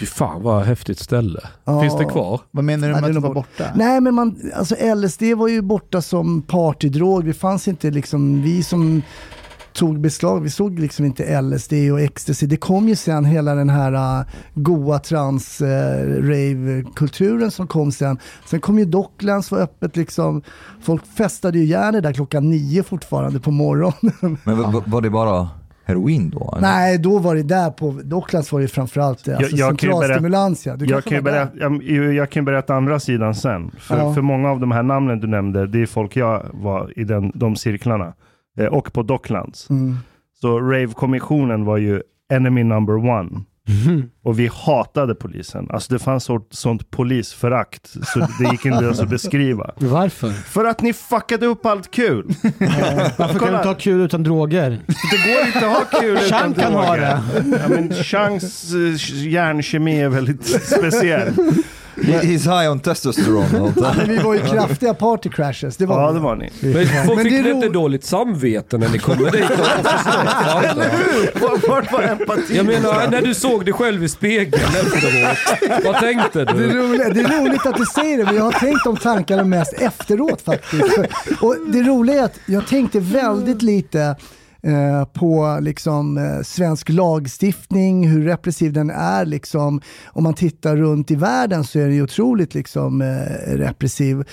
Fy 0.00 0.06
fan 0.06 0.42
vad 0.42 0.64
häftigt 0.64 0.98
ställe. 0.98 1.40
Ja. 1.64 1.80
Finns 1.82 1.98
det 1.98 2.04
kvar? 2.04 2.40
Vad 2.50 2.64
menar 2.64 2.88
du 2.88 2.92
Nej, 2.92 3.00
med 3.02 3.10
det 3.10 3.14
är 3.14 3.16
att 3.16 3.22
vara 3.22 3.34
bort- 3.34 3.58
borta? 3.58 3.72
Nej 3.74 4.00
men 4.00 4.14
man, 4.14 4.40
alltså 4.54 4.94
LSD 4.94 5.22
var 5.36 5.48
ju 5.48 5.62
borta 5.62 6.02
som 6.02 6.42
partydrog, 6.42 7.24
det 7.24 7.34
fanns 7.34 7.68
inte 7.68 7.90
liksom, 7.90 8.42
vi 8.42 8.62
som 8.62 9.02
tog 9.78 10.00
beslag, 10.00 10.40
vi 10.40 10.50
såg 10.50 10.78
liksom 10.78 11.04
inte 11.04 11.40
LSD 11.42 11.72
och 11.92 12.00
ecstasy. 12.00 12.46
Det 12.46 12.56
kom 12.56 12.88
ju 12.88 12.96
sen 12.96 13.24
hela 13.24 13.54
den 13.54 13.70
här 13.70 13.92
uh, 14.20 14.26
goa 14.54 14.98
trans 14.98 15.60
uh, 15.60 15.66
rave-kulturen 16.22 17.50
som 17.50 17.66
kom 17.66 17.92
sen. 17.92 18.18
Sen 18.46 18.60
kom 18.60 18.78
ju 18.78 18.84
Docklands 18.84 19.50
var 19.50 19.58
öppet 19.58 19.96
liksom. 19.96 20.42
Folk 20.82 21.06
festade 21.06 21.58
ju 21.58 21.64
gärna 21.64 22.00
där 22.00 22.12
klockan 22.12 22.50
nio 22.50 22.82
fortfarande 22.82 23.40
på 23.40 23.50
morgonen. 23.50 24.38
Men 24.44 24.72
var, 24.72 24.82
var 24.86 25.00
det 25.00 25.10
bara 25.10 25.48
heroin 25.84 26.30
då? 26.30 26.54
eller? 26.56 26.68
Nej, 26.68 26.98
då 26.98 27.18
var 27.18 27.34
det 27.34 27.42
där 27.42 27.70
på 27.70 28.00
Docklands 28.04 28.52
var 28.52 28.60
det 28.60 28.68
framförallt 28.68 29.28
alltså 29.28 29.56
jag 29.56 29.74
berätta- 29.74 29.90
centralstimulans. 29.90 30.66
Ja. 30.66 30.76
Du 30.76 30.86
Jag 30.86 31.04
kan, 31.04 31.24
berätta, 31.24 31.58
jag, 31.58 32.14
jag 32.14 32.30
kan 32.30 32.44
berätta 32.44 32.74
andra 32.74 33.00
sidan 33.00 33.34
sen. 33.34 33.70
För, 33.78 33.98
Ja. 33.98 34.14
för 34.14 34.22
många 34.22 34.50
av 34.50 34.60
de 34.60 34.70
här 34.72 34.82
namnen 34.82 35.20
du 35.20 35.26
nämnde, 35.26 35.66
det 35.66 35.82
är 35.82 35.86
folk 35.86 36.16
jag 36.16 36.46
var 36.52 36.98
i 36.98 37.04
den, 37.04 37.32
de 37.34 37.56
cirklarna. 37.56 38.12
Eh, 38.58 38.66
och 38.66 38.92
på 38.92 39.02
Docklands. 39.02 39.70
Mm. 39.70 39.96
Så 40.40 40.60
Rave-kommissionen 40.60 41.64
var 41.64 41.76
ju 41.76 42.02
enemy 42.32 42.64
number 42.64 42.96
one. 42.96 43.40
Mhm. 43.68 44.10
Och 44.28 44.38
vi 44.38 44.50
hatade 44.52 45.14
polisen. 45.14 45.66
Alltså 45.70 45.92
det 45.92 45.98
fanns 45.98 46.24
sånt, 46.24 46.46
sånt 46.50 46.90
polisförakt 46.90 47.86
så 48.06 48.18
det 48.38 48.50
gick 48.52 48.64
inte 48.64 48.84
ens 48.84 49.00
att 49.00 49.08
beskriva. 49.08 49.70
Varför? 49.76 50.30
För 50.30 50.64
att 50.64 50.80
ni 50.82 50.92
fuckade 50.92 51.46
upp 51.46 51.66
allt 51.66 51.90
kul. 51.90 52.26
Varför 53.16 53.38
kan 53.38 53.48
du 53.50 53.56
inte 53.56 53.68
ha 53.68 53.74
kul 53.74 54.00
utan 54.00 54.22
droger? 54.22 54.70
Det 54.86 55.32
går 55.34 55.46
inte 55.46 55.58
att 55.66 55.90
ha 55.92 56.00
kul 56.00 56.16
utan 56.18 56.28
Chang 56.40 56.54
kan 56.54 56.72
ha 56.72 56.86
droger. 56.86 57.20
Ja, 57.34 57.68
men 57.68 57.94
Changs 57.94 58.72
eh, 58.74 59.28
hjärnkemi 59.28 60.00
är 60.02 60.08
väldigt 60.08 60.46
speciell. 60.66 61.32
He- 62.02 62.20
He's 62.22 62.60
high 62.60 62.70
on 62.72 62.80
testosterone. 62.80 63.60
och 63.60 63.66
allt 63.66 63.76
det. 63.76 63.94
Men 63.96 64.08
vi 64.08 64.18
var 64.18 64.34
ju 64.34 64.40
kraftiga 64.40 64.94
party 64.94 65.28
crashes, 65.28 65.76
det 65.76 65.86
var 65.86 66.02
Ja, 66.02 66.12
det 66.12 66.20
var 66.20 66.36
ni. 66.36 66.50
Men 66.60 66.72
Men 66.72 66.84
fick 66.84 67.32
det 67.32 67.38
är 67.38 67.42
ni 67.42 67.50
ro- 67.50 67.54
inte 67.56 67.68
dåligt 67.68 68.04
samvete 68.04 68.78
när 68.78 68.88
ni 68.88 68.98
kommer 68.98 69.30
dit? 69.30 69.50
Vart 71.68 71.92
var 71.92 72.02
empati? 72.02 72.56
Jag 72.56 72.66
menar, 72.66 73.08
när 73.10 73.22
du 73.22 73.34
såg 73.34 73.64
dig 73.64 73.74
själv 73.74 74.04
i 74.04 74.08
spegeln 74.18 74.62
efteråt. 74.62 75.84
Vad 75.84 75.96
tänkte 76.00 76.44
Det 76.44 76.50
är, 76.50 76.54
du? 76.54 76.72
roligt, 76.72 77.14
det 77.14 77.20
är 77.20 77.40
roligt 77.40 77.66
att 77.66 77.76
du 77.76 77.84
säger 77.84 78.18
det, 78.18 78.24
men 78.24 78.34
jag 78.36 78.44
har 78.44 78.52
tänkt 78.52 78.84
de 78.84 78.96
tankarna 78.96 79.44
mest 79.44 79.72
efteråt 79.72 80.40
faktiskt. 80.42 80.98
Och 81.42 81.56
det 81.72 81.82
roliga 81.82 82.20
är 82.20 82.24
att 82.24 82.38
jag 82.46 82.66
tänkte 82.66 83.00
väldigt 83.00 83.62
lite 83.62 84.16
eh, 84.62 85.04
på 85.04 85.58
liksom, 85.62 86.18
eh, 86.18 86.42
svensk 86.42 86.88
lagstiftning, 86.88 88.08
hur 88.08 88.24
repressiv 88.24 88.72
den 88.72 88.90
är. 88.90 89.24
Liksom. 89.24 89.80
Om 90.06 90.22
man 90.24 90.34
tittar 90.34 90.76
runt 90.76 91.10
i 91.10 91.14
världen 91.14 91.64
så 91.64 91.78
är 91.78 91.82
den 91.82 91.94
ju 91.94 92.02
otroligt 92.02 92.54
liksom, 92.54 93.00
eh, 93.02 93.56
repressiv. 93.56 94.24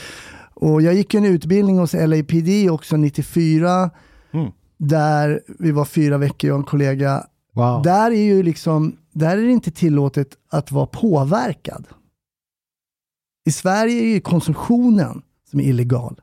Och 0.53 0.81
jag 0.81 0.93
gick 0.93 1.13
en 1.13 1.25
utbildning 1.25 1.77
hos 1.77 1.93
LAPD 1.93 2.69
också 2.71 2.97
94, 2.97 3.89
Mm. 4.33 4.51
där 4.77 5.41
vi 5.59 5.71
var 5.71 5.85
fyra 5.85 6.17
veckor, 6.17 6.47
jag 6.47 6.55
och 6.55 6.59
en 6.59 6.65
kollega. 6.65 7.23
Wow. 7.55 7.81
Där 7.81 8.11
är 8.11 8.23
ju 8.23 8.43
liksom, 8.43 8.95
där 9.15 9.37
är 9.37 9.41
det 9.41 9.51
inte 9.51 9.71
tillåtet 9.71 10.27
att 10.51 10.71
vara 10.71 10.85
påverkad. 10.85 11.87
I 13.45 13.51
Sverige 13.51 14.01
är 14.01 14.07
ju 14.13 14.19
konsumtionen 14.19 15.21
som 15.51 15.59
är 15.59 15.63
illegal. 15.63 16.21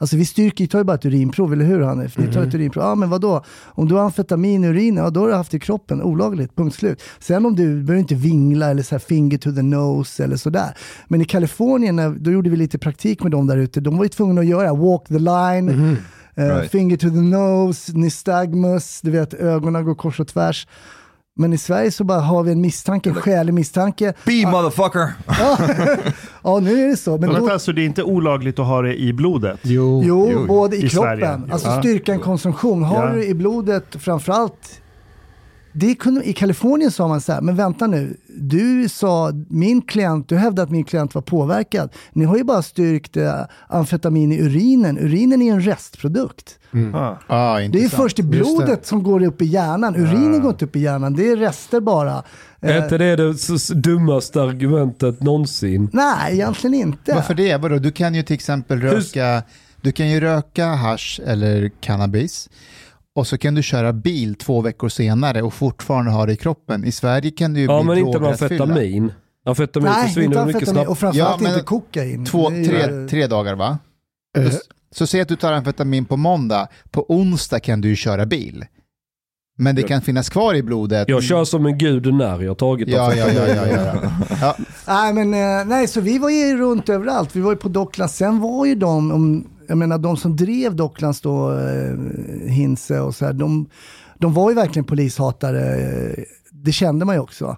Alltså 0.00 0.16
vi 0.16 0.24
styrker, 0.26 0.66
tar 0.66 0.78
ju 0.78 0.84
bara 0.84 0.94
ett 0.94 1.04
urinprov, 1.04 1.52
eller 1.52 1.64
hur 1.64 1.80
Hanif? 1.80 2.18
Ni 2.18 2.32
tar 2.32 2.42
ett 2.42 2.54
urinprov. 2.54 2.84
Ja 2.84 2.94
men 2.94 3.10
vadå? 3.10 3.44
Om 3.64 3.88
du 3.88 3.94
har 3.94 4.02
amfetamin 4.02 4.64
i 4.64 4.68
urinen, 4.68 5.04
ja 5.04 5.10
då 5.10 5.20
har 5.20 5.28
du 5.28 5.34
haft 5.34 5.50
det 5.50 5.56
i 5.56 5.60
kroppen. 5.60 6.02
Olagligt, 6.02 6.56
punkt 6.56 6.74
slut. 6.76 7.02
Sen 7.18 7.46
om 7.46 7.56
du 7.56 7.82
behöver 7.82 8.00
inte 8.00 8.14
vingla 8.14 8.70
eller 8.70 8.82
så 8.82 8.94
här 8.94 9.00
finger 9.00 9.38
to 9.38 9.52
the 9.52 9.62
nose 9.62 10.24
eller 10.24 10.36
sådär. 10.36 10.76
Men 11.08 11.20
i 11.20 11.24
Kalifornien, 11.24 12.22
då 12.22 12.30
gjorde 12.30 12.50
vi 12.50 12.56
lite 12.56 12.78
praktik 12.78 13.22
med 13.22 13.32
dem 13.32 13.46
där 13.46 13.56
ute. 13.56 13.80
De 13.80 13.96
var 13.96 14.04
ju 14.04 14.08
tvungna 14.08 14.40
att 14.40 14.46
göra 14.46 14.74
walk 14.74 15.08
the 15.08 15.18
line, 15.18 15.68
eh, 16.34 16.44
Right. 16.46 16.70
finger 16.70 16.96
to 16.96 17.08
the 17.10 17.20
nose, 17.20 17.92
nystagmus, 17.96 19.00
du 19.00 19.10
vet 19.10 19.34
ögonen 19.34 19.84
går 19.84 19.94
kors 19.94 20.20
och 20.20 20.28
tvärs. 20.28 20.66
Men 21.36 21.52
i 21.52 21.58
Sverige 21.58 21.90
så 21.90 22.04
bara 22.04 22.20
har 22.20 22.42
vi 22.42 22.52
en 22.52 22.60
misstanke, 22.60 23.08
en 23.08 23.14
skälig 23.14 23.54
misstanke. 23.54 24.14
Be 24.26 24.50
motherfucker! 24.50 25.12
Ja, 26.44 26.58
nu 26.60 26.84
är 26.84 26.88
det 26.88 26.96
så. 26.96 27.10
Men 27.10 27.20
Men 27.20 27.28
då, 27.28 27.34
vänta, 27.34 27.52
alltså 27.52 27.72
det 27.72 27.82
är 27.82 27.86
inte 27.86 28.02
olagligt 28.02 28.58
att 28.58 28.66
ha 28.66 28.82
det 28.82 29.00
i 29.00 29.12
blodet? 29.12 29.58
Jo. 29.62 30.02
Jo, 30.04 30.28
Jo, 30.32 30.46
både 30.46 30.76
i, 30.76 30.84
i 30.84 30.88
kroppen. 30.88 31.18
Sverige. 31.18 31.40
Alltså 31.52 31.78
styrkan 31.78 32.18
konsumtion. 32.18 32.82
Har 32.82 33.06
Ja. 33.08 33.12
du 33.14 33.24
i 33.24 33.34
blodet 33.34 33.84
framförallt 33.98 34.81
det 35.72 35.94
kunde, 35.94 36.24
I 36.28 36.32
Kalifornien 36.32 36.90
sa 36.90 37.08
man 37.08 37.20
så 37.20 37.32
här, 37.32 37.40
men 37.40 37.56
vänta 37.56 37.86
nu, 37.86 38.16
du 38.28 38.88
sa 38.88 39.32
min 39.48 39.82
klient, 39.82 40.28
du 40.28 40.36
hävdade 40.36 40.62
att 40.62 40.70
min 40.70 40.84
klient 40.84 41.14
var 41.14 41.22
påverkad. 41.22 41.90
Ni 42.12 42.24
har 42.24 42.36
ju 42.36 42.44
bara 42.44 42.62
styrkt 42.62 43.16
eh, 43.16 43.34
amfetamin 43.68 44.32
i 44.32 44.38
urinen. 44.42 44.98
Urinen 44.98 45.42
är 45.42 45.52
en 45.52 45.60
restprodukt. 45.60 46.58
Ah. 46.94 47.14
Ja, 47.28 47.68
Det 47.72 47.84
är 47.84 47.88
först 47.88 48.18
i 48.18 48.22
blodet 48.22 48.86
som 48.86 49.02
går 49.02 49.22
upp 49.24 49.42
i 49.42 49.44
hjärnan. 49.44 49.96
Urinen 49.96 50.40
går 50.42 50.50
inte 50.50 50.64
upp 50.64 50.76
i 50.76 50.80
hjärnan, 50.80 51.14
det 51.14 51.30
är 51.30 51.36
rester 51.36 51.80
bara. 51.80 52.22
Är 52.60 52.76
Eh, 52.78 52.84
inte 52.84 52.98
det 52.98 53.16
det 53.16 53.74
dummaste 53.74 54.42
argumentet 54.42 55.20
någonsin? 55.22 55.90
nej, 55.92 56.32
egentligen 56.34 56.74
inte. 56.74 57.14
Varför 57.14 57.34
det? 57.34 57.56
Vadå? 57.56 57.78
Du 57.78 57.90
kan 57.92 58.14
ju 58.14 58.22
till 58.22 58.34
exempel 58.34 58.80
röka, 58.80 59.42
du 59.80 59.92
kan 59.92 60.10
ju 60.10 60.20
röka 60.20 60.66
hash 60.66 61.20
eller 61.26 61.68
cannabis 61.80 62.48
och 63.14 63.26
så 63.26 63.38
kan 63.38 63.54
du 63.54 63.62
köra 63.62 63.92
bil 63.92 64.34
två 64.34 64.60
veckor 64.60 64.88
senare 64.88 65.42
och 65.42 65.54
fortfarande 65.54 66.10
ha 66.10 66.26
det 66.26 66.32
i 66.32 66.36
kroppen. 66.36 66.84
I 66.84 66.92
Sverige 66.92 67.30
kan 67.30 67.54
du 67.54 67.60
ju 67.60 67.66
Ja 67.66 67.82
bli 67.82 67.88
men 67.88 67.98
inte 68.06 68.20
med 68.20 68.30
amfetamin. 68.30 69.12
Amfetamin 69.46 69.92
Nej, 69.92 70.06
försvinner 70.08 70.46
mycket 70.46 70.68
snabbt. 70.68 70.88
och 70.88 70.98
framförallt 70.98 71.42
Ja, 71.42 71.48
inte 71.48 71.60
kokain. 71.60 72.24
Två, 72.24 72.48
tre, 72.50 73.06
tre 73.10 73.26
dagar 73.26 73.54
va? 73.54 73.78
Eh, 74.38 74.50
Så, 74.50 74.58
så 74.90 75.06
säg 75.06 75.20
att 75.20 75.28
du 75.28 75.36
tar 75.36 75.52
amfetamin 75.52 76.04
på 76.04 76.16
måndag, 76.16 76.68
på 76.90 77.06
onsdag 77.08 77.60
kan 77.60 77.80
du 77.80 77.88
ju 77.88 77.96
köra 77.96 78.26
bil. 78.26 78.64
Men 79.58 79.74
det 79.76 79.82
kan 79.82 80.02
finnas 80.02 80.28
kvar 80.28 80.54
i 80.54 80.62
blodet. 80.62 81.08
Jag 81.08 81.22
kör 81.22 81.44
som 81.44 81.66
en 81.66 81.78
gud 81.78 82.14
när 82.14 82.40
jag 82.42 82.50
har 82.50 82.54
tagit 82.54 82.88
Ja, 82.88 83.14
ja, 83.14 83.28
ja, 83.32 83.48
ja, 83.48 83.66
ja. 83.66 83.94
ja. 84.40 84.56
Nej, 84.86 85.12
men 85.12 85.34
eh, 85.34 85.64
nej, 85.66 85.88
så 85.88 86.00
vi 86.00 86.18
var 86.18 86.30
ju 86.30 86.56
runt 86.56 86.88
överallt. 86.88 87.36
Vi 87.36 87.40
var 87.40 87.50
ju 87.52 87.56
på 87.56 87.68
Docklands. 87.68 88.16
Sen 88.16 88.40
var 88.40 88.66
ju 88.66 88.74
de, 88.74 89.10
om, 89.12 89.46
jag 89.68 89.78
menar 89.78 89.98
de 89.98 90.16
som 90.16 90.36
drev 90.36 90.76
Docklands 90.76 91.20
då, 91.20 91.58
eh, 91.58 91.94
Hinse 92.46 93.00
och 93.00 93.14
så 93.14 93.24
här, 93.24 93.32
de, 93.32 93.68
de 94.18 94.34
var 94.34 94.50
ju 94.50 94.56
verkligen 94.56 94.84
polishatare. 94.84 95.74
eh, 95.76 96.24
Det 96.50 96.72
kände 96.72 97.04
man 97.04 97.14
ju 97.14 97.20
också. 97.20 97.56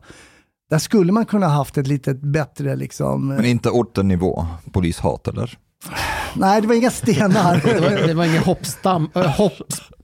Där 0.71 0.79
skulle 0.79 1.13
man 1.13 1.27
kunna 1.27 1.49
haft 1.49 1.79
ett 1.79 1.87
lite 1.87 2.15
bättre 2.15 2.77
liksom. 2.77 3.31
eh, 3.31 3.37
Men 3.37 3.45
inte 3.45 3.71
ortennivå, 3.71 4.47
polishat 4.73 5.29
eller? 5.29 5.59
Nej, 6.37 6.61
det 6.61 6.67
var 6.69 6.75
inga 6.75 6.91
stenar. 6.91 7.61
Det 7.65 7.81
var, 7.81 8.07
det 8.07 8.15
var 8.15 8.25
ingen 8.25 8.43
hoppstam, 8.43 9.09
äh, 9.15 9.23
hopp, 9.27 9.53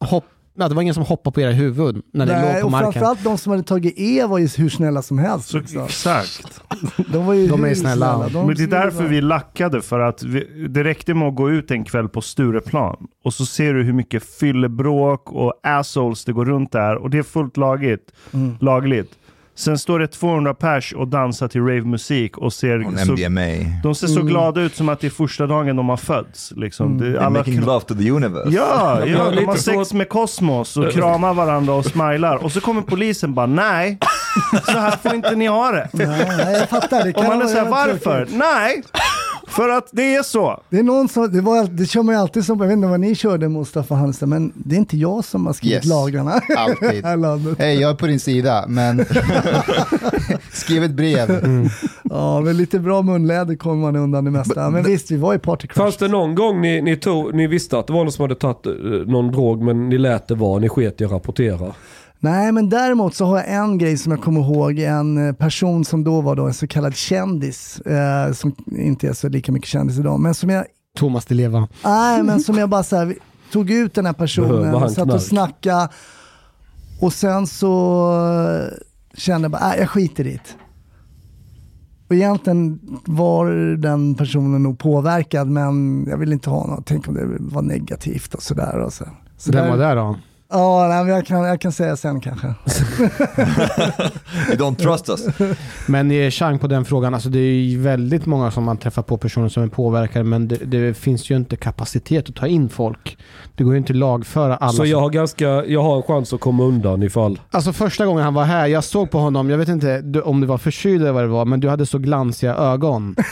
hopp, 0.00 0.24
ja, 0.60 0.68
det 0.68 0.74
var 0.74 0.82
ingen 0.82 0.94
som 0.94 1.04
hoppade 1.04 1.34
på 1.34 1.40
era 1.40 1.50
huvud 1.52 2.02
när 2.12 2.26
ni 2.26 2.32
Nej, 2.32 2.52
låg 2.52 2.60
på 2.60 2.66
och 2.66 2.70
marken. 2.72 2.92
framförallt 2.92 3.24
de 3.24 3.38
som 3.38 3.50
hade 3.50 3.62
tagit 3.62 3.94
E 3.96 4.26
var 4.26 4.38
ju 4.38 4.48
hur 4.56 4.68
snälla 4.68 5.02
som 5.02 5.18
helst. 5.18 5.48
Så, 5.48 5.58
liksom. 5.58 5.84
exakt. 5.84 6.60
De, 7.12 7.26
var 7.26 7.34
ju 7.34 7.46
De 7.46 7.64
är 7.64 7.68
hur 7.68 7.74
snälla. 7.74 8.28
De 8.28 8.46
Men 8.46 8.56
det 8.56 8.62
är 8.62 8.66
därför 8.66 9.04
vi 9.04 9.20
lackade, 9.20 9.82
för 9.82 10.00
att 10.00 10.22
vi, 10.22 10.68
det 10.68 10.84
räckte 10.84 11.14
med 11.14 11.28
att 11.28 11.34
gå 11.34 11.50
ut 11.50 11.70
en 11.70 11.84
kväll 11.84 12.08
på 12.08 12.20
Stureplan 12.20 12.96
och 13.24 13.34
så 13.34 13.46
ser 13.46 13.74
du 13.74 13.82
hur 13.82 13.92
mycket 13.92 14.24
fyllebråk 14.24 15.32
och 15.32 15.54
assholes 15.62 16.24
det 16.24 16.32
går 16.32 16.44
runt 16.44 16.72
där 16.72 16.96
och 16.96 17.10
det 17.10 17.18
är 17.18 17.22
fullt 17.22 17.56
lagligt. 17.56 18.12
Mm. 18.32 18.56
lagligt. 18.60 19.12
Sen 19.60 19.78
står 19.78 19.98
det 19.98 20.06
200 20.06 20.54
pers 20.54 20.92
och 20.92 21.08
dansar 21.08 21.48
till 21.48 21.60
ravemusik 21.60 22.38
och 22.38 22.52
ser 22.52 23.04
så, 23.04 23.12
MDMA. 23.12 23.80
de 23.82 23.94
ser 23.94 24.06
så 24.06 24.22
glada 24.22 24.60
ut 24.60 24.76
som 24.76 24.88
att 24.88 25.00
det 25.00 25.06
är 25.06 25.10
första 25.10 25.46
dagen 25.46 25.76
de 25.76 25.88
har 25.88 25.96
fötts. 25.96 26.52
Liksom. 26.56 26.98
Det, 26.98 27.04
They're 27.04 27.18
alla 27.18 27.30
making 27.30 27.60
love 27.60 27.80
to 27.80 27.94
the 27.94 28.10
universe. 28.10 28.50
Ja, 28.50 29.06
Ja, 29.06 29.30
de 29.30 29.44
har 29.44 29.56
sex 29.56 29.92
med 29.92 30.08
kosmos 30.08 30.76
och 30.76 30.92
kramar 30.92 31.34
varandra 31.34 31.74
och 31.74 31.84
smilar. 31.84 32.36
Och 32.36 32.52
så 32.52 32.60
kommer 32.60 32.82
polisen 32.82 33.34
bara, 33.34 33.46
nej, 33.46 33.98
så 34.64 34.78
här 34.78 34.96
får 35.02 35.14
inte 35.14 35.34
ni 35.34 35.46
ha 35.46 35.70
det. 35.70 35.88
Nej, 35.92 36.56
jag 36.58 36.68
fattar. 36.68 37.04
Det 37.04 37.12
Och 37.12 37.24
man 37.24 37.42
är 37.42 37.46
såhär, 37.46 37.70
varför? 37.70 38.28
Nej, 38.30 38.82
för 39.48 39.68
att 39.68 39.88
det 39.92 40.14
är 40.14 40.22
så. 40.22 40.60
Det 40.68 40.78
är 40.78 40.82
någon 40.82 41.08
som, 41.08 41.32
det, 41.32 41.40
var, 41.40 41.64
det 41.64 41.86
kör 41.86 42.02
man 42.02 42.14
ju 42.14 42.20
alltid 42.20 42.44
som, 42.44 42.60
jag 42.60 42.66
vet 42.66 42.76
inte 42.76 42.88
vad 42.88 43.00
ni 43.00 43.14
körde 43.14 43.48
Mustafa 43.48 43.94
Hansen, 43.94 44.28
men 44.28 44.52
det 44.54 44.74
är 44.74 44.78
inte 44.78 44.96
jag 44.96 45.24
som 45.24 45.46
har 45.46 45.52
skrivit 45.52 45.74
Yes. 45.74 45.84
lagarna 45.84 46.40
Alltid. 46.56 47.04
Hej, 47.58 47.80
jag 47.80 47.90
är 47.90 47.94
på 47.94 48.06
din 48.06 48.20
sida, 48.20 48.64
men 48.68 49.04
skriv 50.52 50.84
ett 50.84 50.90
brev. 50.90 51.30
Ja, 52.02 52.40
men 52.40 52.56
lite 52.56 52.78
bra 52.78 53.02
munläder 53.02 53.54
kommer 53.56 53.82
man 53.82 53.96
undan 53.96 54.24
det 54.24 54.30
mesta. 54.30 54.70
Men 54.70 54.82
visst, 54.82 55.10
vi 55.10 55.16
var 55.16 55.34
i 55.34 55.38
Party 55.38 55.66
Crush. 55.66 55.78
Fanns 55.82 55.96
det 55.96 56.08
någon 56.08 56.34
gång 56.34 56.60
ni, 56.60 56.82
ni, 56.82 56.96
tog, 56.96 57.34
ni 57.34 57.46
visste 57.46 57.78
att 57.78 57.86
det 57.86 57.92
var 57.92 58.04
någon 58.04 58.12
som 58.12 58.22
hade 58.22 58.34
tagit 58.34 58.66
eh, 58.66 58.72
någon 59.06 59.32
drog 59.32 59.62
men 59.62 59.88
ni 59.88 59.98
lät 59.98 60.28
det 60.28 60.34
vara, 60.34 60.58
ni 60.58 60.68
sket 60.68 61.00
i 61.00 61.04
att 61.04 61.10
rapportera? 61.12 61.72
Nej, 62.22 62.52
men 62.52 62.68
däremot 62.68 63.14
så 63.14 63.24
har 63.24 63.36
jag 63.36 63.54
en 63.54 63.78
grej 63.78 63.98
som 63.98 64.12
jag 64.12 64.22
kommer 64.22 64.40
ihåg. 64.40 64.78
En 64.78 65.28
eh, 65.28 65.34
person 65.34 65.84
som 65.84 66.04
då 66.04 66.20
var 66.20 66.36
då 66.36 66.46
en 66.46 66.54
så 66.54 66.66
kallad 66.66 66.94
kändis, 66.96 67.80
eh, 67.80 68.32
som 68.32 68.54
inte 68.66 69.08
är 69.08 69.12
så 69.12 69.28
lika 69.28 69.52
mycket 69.52 69.68
kändis 69.68 69.98
idag, 69.98 70.20
men 70.20 70.34
som 70.34 70.50
jag, 70.50 70.64
Thomas 70.96 71.24
Di 71.24 71.34
Leva. 71.34 71.68
nej, 71.84 72.22
men 72.22 72.40
som 72.40 72.58
jag 72.58 72.68
bara 72.68 72.82
så 72.82 72.96
här, 72.96 73.14
tog 73.52 73.70
ut 73.70 73.94
den 73.94 74.06
här 74.06 74.12
personen 74.12 74.74
och 74.74 74.90
satt 74.92 75.12
och 75.12 75.22
snackade. 75.22 75.88
Och 77.00 77.12
sen 77.12 77.46
så 77.46 78.12
eh, 78.12 79.18
kände 79.18 79.44
jag 79.44 79.50
bara, 79.52 79.68
nej, 79.68 79.78
jag 79.78 79.90
skiter 79.90 80.26
i 80.26 80.32
det. 80.32 80.56
Och 82.08 82.14
egentligen 82.16 82.80
var 83.04 83.76
den 83.76 84.14
personen 84.14 84.62
nog 84.62 84.78
påverkad, 84.78 85.48
men 85.48 86.04
jag 86.08 86.16
vill 86.16 86.32
inte 86.32 86.50
ha 86.50 86.66
något. 86.66 86.86
Tänk 86.86 87.08
om 87.08 87.14
det 87.14 87.26
var 87.38 87.62
negativt 87.62 88.34
och 88.34 88.42
sådär. 88.42 88.78
Och 88.78 88.92
så. 88.92 89.04
Så 89.36 89.52
Vem 89.52 89.68
var 89.68 89.76
det 89.76 89.94
då? 89.94 90.16
Ja, 90.52 90.86
nej, 90.88 91.04
men 91.04 91.14
jag, 91.14 91.26
kan, 91.26 91.42
jag 91.44 91.60
kan 91.60 91.72
säga 91.72 91.96
sen 91.96 92.20
kanske. 92.20 92.46
You 94.48 94.56
don't 94.56 94.74
trust 94.76 95.08
us. 95.08 95.26
Men 95.86 96.10
eh, 96.10 96.30
Chang 96.30 96.58
på 96.58 96.66
den 96.66 96.84
frågan, 96.84 97.14
alltså 97.14 97.28
det 97.28 97.38
är 97.38 97.52
ju 97.62 97.78
väldigt 97.80 98.26
många 98.26 98.50
som 98.50 98.64
man 98.64 98.76
träffar 98.76 99.02
på 99.02 99.16
personer 99.16 99.48
som 99.48 99.62
är 99.62 99.66
påverkade 99.68 100.24
men 100.24 100.48
det, 100.48 100.56
det 100.56 100.94
finns 100.94 101.30
ju 101.30 101.36
inte 101.36 101.56
kapacitet 101.56 102.28
att 102.28 102.36
ta 102.36 102.46
in 102.46 102.68
folk. 102.68 103.18
Det 103.56 103.64
går 103.64 103.72
ju 103.74 103.78
inte 103.78 103.92
att 103.92 103.96
lagföra 103.96 104.56
alla. 104.56 104.70
Så 104.70 104.76
som- 104.76 104.88
jag 104.88 105.00
har, 105.00 105.10
ganska, 105.10 105.44
jag 105.66 105.82
har 105.82 105.96
en 105.96 106.02
chans 106.02 106.32
att 106.32 106.40
komma 106.40 106.64
undan 106.64 107.02
ifall... 107.02 107.40
Alltså 107.50 107.72
första 107.72 108.06
gången 108.06 108.24
han 108.24 108.34
var 108.34 108.44
här, 108.44 108.66
jag 108.66 108.84
såg 108.84 109.10
på 109.10 109.18
honom, 109.18 109.50
jag 109.50 109.58
vet 109.58 109.68
inte 109.68 110.00
du- 110.00 110.20
om 110.22 110.40
det 110.40 110.46
var 110.46 110.58
förkyld 110.58 111.02
eller 111.02 111.12
vad 111.12 111.22
det 111.24 111.28
var, 111.28 111.44
men 111.44 111.60
du 111.60 111.68
hade 111.68 111.86
så 111.86 111.98
glansiga 111.98 112.54
ögon. 112.54 113.14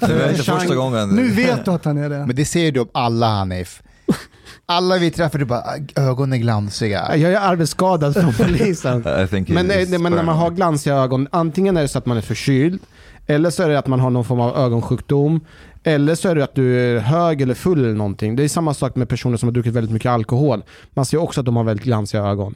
Det 0.00 0.06
var 0.14 0.28
inte 0.30 0.42
Chang- 0.42 0.58
första 0.58 0.74
gången. 0.74 1.08
Nu 1.08 1.28
vet 1.28 1.64
du 1.64 1.70
att 1.70 1.84
han 1.84 1.98
är 1.98 2.08
det. 2.08 2.26
Men 2.26 2.36
det 2.36 2.44
ser 2.44 2.72
du 2.72 2.80
om 2.80 2.88
alla 2.94 3.26
Hanif. 3.28 3.82
Alla 4.70 4.98
vi 4.98 5.10
träffar, 5.10 5.38
du 5.38 5.44
bara, 5.44 5.62
ögonen 5.96 6.32
är 6.32 6.36
glansiga. 6.36 7.16
Jag 7.16 7.32
är 7.32 7.40
arbetsskadad 7.40 8.14
från 8.14 8.32
polisen. 8.46 9.02
Men, 9.48 9.70
eh, 9.70 9.98
men 9.98 10.12
när 10.12 10.22
man 10.22 10.36
har 10.36 10.50
glansiga 10.50 10.94
ögon, 10.94 11.28
antingen 11.30 11.76
är 11.76 11.82
det 11.82 11.88
så 11.88 11.98
att 11.98 12.06
man 12.06 12.16
är 12.16 12.20
förkyld, 12.20 12.80
eller 13.26 13.50
så 13.50 13.62
är 13.62 13.68
det 13.68 13.78
att 13.78 13.86
man 13.86 14.00
har 14.00 14.10
någon 14.10 14.24
form 14.24 14.40
av 14.40 14.56
ögonsjukdom, 14.56 15.40
eller 15.84 16.14
så 16.14 16.28
är 16.28 16.34
det 16.34 16.44
att 16.44 16.54
du 16.54 16.80
är 16.80 17.00
hög 17.00 17.40
eller 17.40 17.54
full 17.54 17.78
eller 17.84 17.94
någonting. 17.94 18.36
Det 18.36 18.44
är 18.44 18.48
samma 18.48 18.74
sak 18.74 18.96
med 18.96 19.08
personer 19.08 19.36
som 19.36 19.48
har 19.48 19.54
druckit 19.54 19.72
väldigt 19.72 19.92
mycket 19.92 20.10
alkohol. 20.10 20.62
Man 20.94 21.04
ser 21.06 21.18
också 21.18 21.40
att 21.40 21.46
de 21.46 21.56
har 21.56 21.64
väldigt 21.64 21.84
glansiga 21.84 22.22
ögon. 22.22 22.54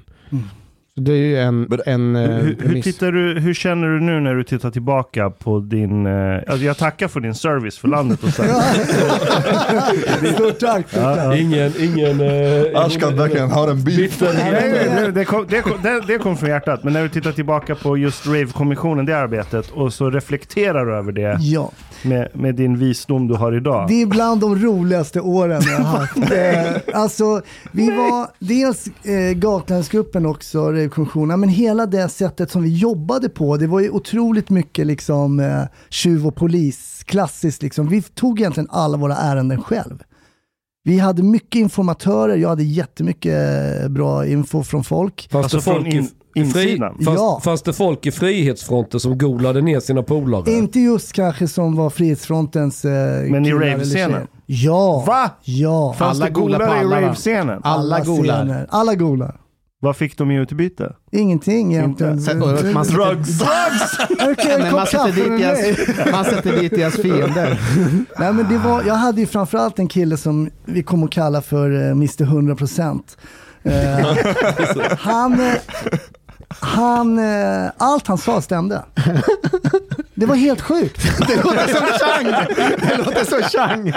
Så 0.95 1.01
det 1.01 1.13
är 1.13 1.17
ju 1.17 1.39
en, 1.39 1.61
Men- 1.63 1.81
en 1.87 2.17
eh, 2.17 2.31
Hur, 2.31 2.43
hur, 2.43 2.55
premiss. 2.55 2.85
tittar 2.85 3.13
du, 3.13 3.41
hur 3.41 3.55
känner 3.55 3.89
du 3.89 4.01
nu 4.01 4.21
när 4.21 4.35
du 4.35 4.45
tittar 4.45 4.71
tillbaka 4.71 5.31
på 5.31 5.59
din... 5.61 6.07
Eh, 6.07 6.37
alltså 6.49 6.65
jag 6.65 6.77
tackar 6.79 7.09
för 7.09 7.21
din 7.21 7.35
service 7.35 7.79
för 7.79 7.89
landet 7.89 8.23
och 8.25 8.29
så. 8.31 8.43
Stort 10.35 10.59
tack. 10.59 10.87
Ja. 10.97 11.37
Ingen, 11.37 11.73
ingen... 11.79 12.21
Eh, 12.21 12.81
Ashkan 12.85 13.17
verkligen 13.17 13.51
har 13.51 13.69
en 13.71 13.85
nej, 13.85 15.13
det, 15.15 15.25
kom, 15.25 15.47
det, 15.49 15.63
kom, 15.63 15.73
det, 15.83 16.01
det 16.07 16.19
kom 16.19 16.37
från 16.37 16.49
hjärtat. 16.49 16.85
Men 16.85 16.93
när 16.93 17.03
du 17.03 17.09
tittar 17.09 17.33
tillbaka 17.33 17.75
på 17.75 17.97
just 17.97 18.27
Rave-kommissionen, 18.27 19.07
det 19.07 19.19
arbetet, 19.19 19.71
och 19.71 19.93
så 19.93 20.11
reflekterar 20.11 20.87
du 20.87 20.95
över 20.95 21.13
det 21.13 21.37
Ja, 21.41 21.71
med, 22.05 22.29
med 22.33 22.55
din 22.55 22.79
visdom 22.79 23.29
du 23.29 23.35
har 23.35 23.53
idag. 23.57 23.89
det 23.89 24.03
är 24.03 24.07
bland 24.07 24.41
de 24.41 24.57
roligaste 24.63 25.21
åren 25.21 25.63
jag 25.67 25.79
har 25.79 25.99
haft. 25.99 26.13
Eh, 26.33 27.01
alltså, 27.03 27.43
vi 27.73 27.91
var 27.91 28.29
dels 28.39 28.87
eh, 28.87 29.33
Gatlandsgruppen 29.35 30.27
också, 30.27 30.73
Rave-kommissionen, 30.83 31.41
men 31.41 31.49
hela 31.49 31.87
det 31.87 32.09
sättet 32.09 32.51
som 32.51 32.63
vi 32.63 32.77
jobbade 32.77 33.29
på, 33.29 33.57
det 33.57 33.67
var 33.67 33.81
ju 33.81 33.91
otroligt 33.91 34.51
mycket 34.51 34.87
liksom 34.87 35.41
eh, 35.41 35.63
tjuv 35.91 36.27
och 36.27 36.37
polis, 36.37 37.03
klassiskt 37.07 37.63
liksom. 37.63 37.89
Vi 37.89 38.03
tog 38.03 38.41
egentligen 38.41 38.69
alla 38.71 38.97
våra 38.97 39.17
ärenden 39.17 39.63
själv. 39.63 40.03
Vi 40.85 40.99
hade 40.99 41.23
mycket 41.23 41.55
informatörer, 41.61 42.37
jag 42.37 42.49
hade 42.49 42.63
jättemycket 42.65 43.35
eh, 43.83 43.89
bra 43.89 44.27
info 44.27 44.63
från 44.63 44.85
folk. 44.85 45.29
Fanns, 45.31 45.45
Alltså 45.55 45.57
det 45.57 45.63
folk 45.63 45.95
in- 45.95 46.09
i 46.35 46.45
fri, 46.45 46.79
fanns, 46.79 46.95
Ja. 47.19 47.41
fanns 47.45 47.63
det 47.63 47.73
folk 47.73 48.07
i 48.07 48.11
Frihetsfronten 48.11 49.01
som 49.01 49.19
golade 49.19 49.61
ner 49.61 49.81
sina 49.81 50.03
polare? 50.03 50.53
Inte 50.53 50.81
just 50.81 51.13
kanske 51.13 51.49
som 51.49 51.77
var 51.77 51.91
Frihetsfrontens 51.91 52.85
eh, 52.85 52.91
Men 53.31 53.47
i 53.47 53.53
rave-scenen? 53.53 54.27
Ja. 54.47 55.05
Va? 55.07 55.31
Ja. 55.45 55.95
Fanns 55.99 56.17
Alla 56.17 56.25
det 56.27 56.33
golare 56.33 56.77
i 56.77 56.79
alla, 56.81 57.01
rave-scenen? 57.03 57.61
Alla 57.65 58.01
golar. 58.05 58.37
scener. 58.45 58.67
Alla 58.71 58.95
golar. 58.95 59.37
Vad 59.85 59.97
fick 59.97 60.19
de 60.19 60.31
i 60.31 60.37
utbyte? 60.37 60.93
Ingenting 61.13 61.75
egentligen. 61.75 62.21
Sen- 62.21 62.43
och 62.43 62.49
man 62.49 62.85
sätter- 62.85 63.15
Drugs! 63.15 63.41
Man 64.73 64.87
sätter, 64.87 65.13
dit 65.13 65.41
deras, 65.41 66.13
man 66.13 66.25
sätter 66.25 66.61
dit 66.61 66.71
deras 66.75 66.95
fiender. 66.95 67.61
Nej, 68.19 68.33
men 68.33 68.49
det 68.49 68.59
var, 68.59 68.83
jag 68.83 68.95
hade 68.95 69.21
ju 69.21 69.27
framförallt 69.27 69.79
en 69.79 69.89
kille 69.89 70.17
som 70.17 70.51
vi 70.65 70.83
kommer 70.83 71.05
att 71.07 71.13
kalla 71.13 71.43
för 71.43 71.71
uh, 71.71 71.91
Mr 71.91 72.25
100%. 72.25 73.01
Eh, 73.63 74.97
han, 74.99 75.41
eh, 75.41 75.53
han, 76.49 77.19
eh, 77.19 77.71
allt 77.77 78.07
han 78.07 78.19
sa 78.19 78.41
stämde. 78.43 78.83
Det 80.15 80.27
var 80.27 80.35
helt 80.35 80.61
sjukt. 80.61 81.19
Det 81.29 81.37
låter 81.37 81.67
som 81.69 81.87
Chang! 81.87 82.47
Det 82.89 82.97
låter 82.99 83.25
som 83.25 83.43
Chang! 83.43 83.93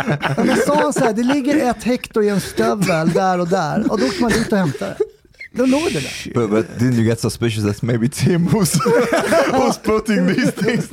Men 0.46 0.58
sa 0.68 0.75
han 0.82 0.94
så 0.94 1.00
här, 1.00 1.13
det 1.13 1.24
ligger 1.24 1.70
ett 1.70 1.84
hektar 1.84 2.22
i 2.22 2.30
en 2.30 2.42
stövel 2.42 3.10
där 3.10 3.39
och 3.39 3.48
där 3.48 3.92
och 3.92 4.00
då 4.00 4.06
åker 4.06 4.22
man 4.22 4.32
dit 4.32 4.51
och 4.51 4.58
hämtar 4.58 4.88
det. 4.88 4.96
Då 5.55 5.65
låg 5.65 5.81
det 5.93 6.00
där. 6.00 6.33
But, 6.33 6.50
but 6.50 6.79
didn't 6.79 6.93
you 6.93 7.03
get 7.03 7.19
suspicious 7.19 7.65
that 7.65 7.81
maybe 7.81 8.09
Tim 8.09 8.45
was, 8.45 8.79
was 9.51 9.77
putting 9.77 10.27
these 10.27 10.51
things 10.51 10.89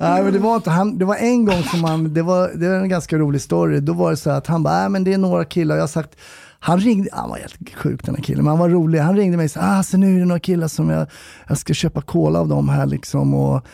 Nej, 0.00 0.22
men 0.22 0.32
det 0.32 0.38
var 0.38 0.56
inte, 0.56 0.70
han, 0.70 0.98
det 0.98 1.04
var 1.04 1.16
en 1.16 1.44
gång 1.44 1.62
som 1.62 1.84
han, 1.84 2.14
det 2.14 2.22
var, 2.22 2.50
det 2.54 2.68
var 2.68 2.76
en 2.76 2.88
ganska 2.88 3.18
rolig 3.18 3.40
story, 3.40 3.80
då 3.80 3.92
var 3.92 4.10
det 4.10 4.16
så 4.16 4.30
att 4.30 4.46
han 4.46 4.62
bara, 4.62 4.80
nej 4.80 4.88
men 4.88 5.04
det 5.04 5.12
är 5.12 5.18
några 5.18 5.44
killar, 5.44 5.74
jag 5.74 5.82
har 5.82 5.88
sagt, 5.88 6.16
han 6.60 6.80
ringde, 6.80 7.10
han 7.12 7.30
var 7.30 7.36
helt 7.36 7.74
sjuk 7.74 8.04
den 8.04 8.14
här 8.14 8.22
killen, 8.22 8.44
men 8.44 8.50
han 8.50 8.58
var 8.58 8.68
rolig. 8.68 8.98
Han 8.98 9.16
ringde 9.16 9.36
mig 9.36 9.44
och 9.44 9.50
sa, 9.50 9.60
ah, 9.62 9.82
så 9.82 9.96
nu 9.96 10.16
är 10.16 10.20
det 10.20 10.26
några 10.26 10.40
killar 10.40 10.68
som 10.68 10.90
jag, 10.90 11.06
jag 11.48 11.58
ska 11.58 11.74
köpa 11.74 12.00
cola 12.00 12.40
av 12.40 12.48
dem 12.48 12.68
här 12.68 12.86
liksom. 12.86 13.34
Och 13.34 13.66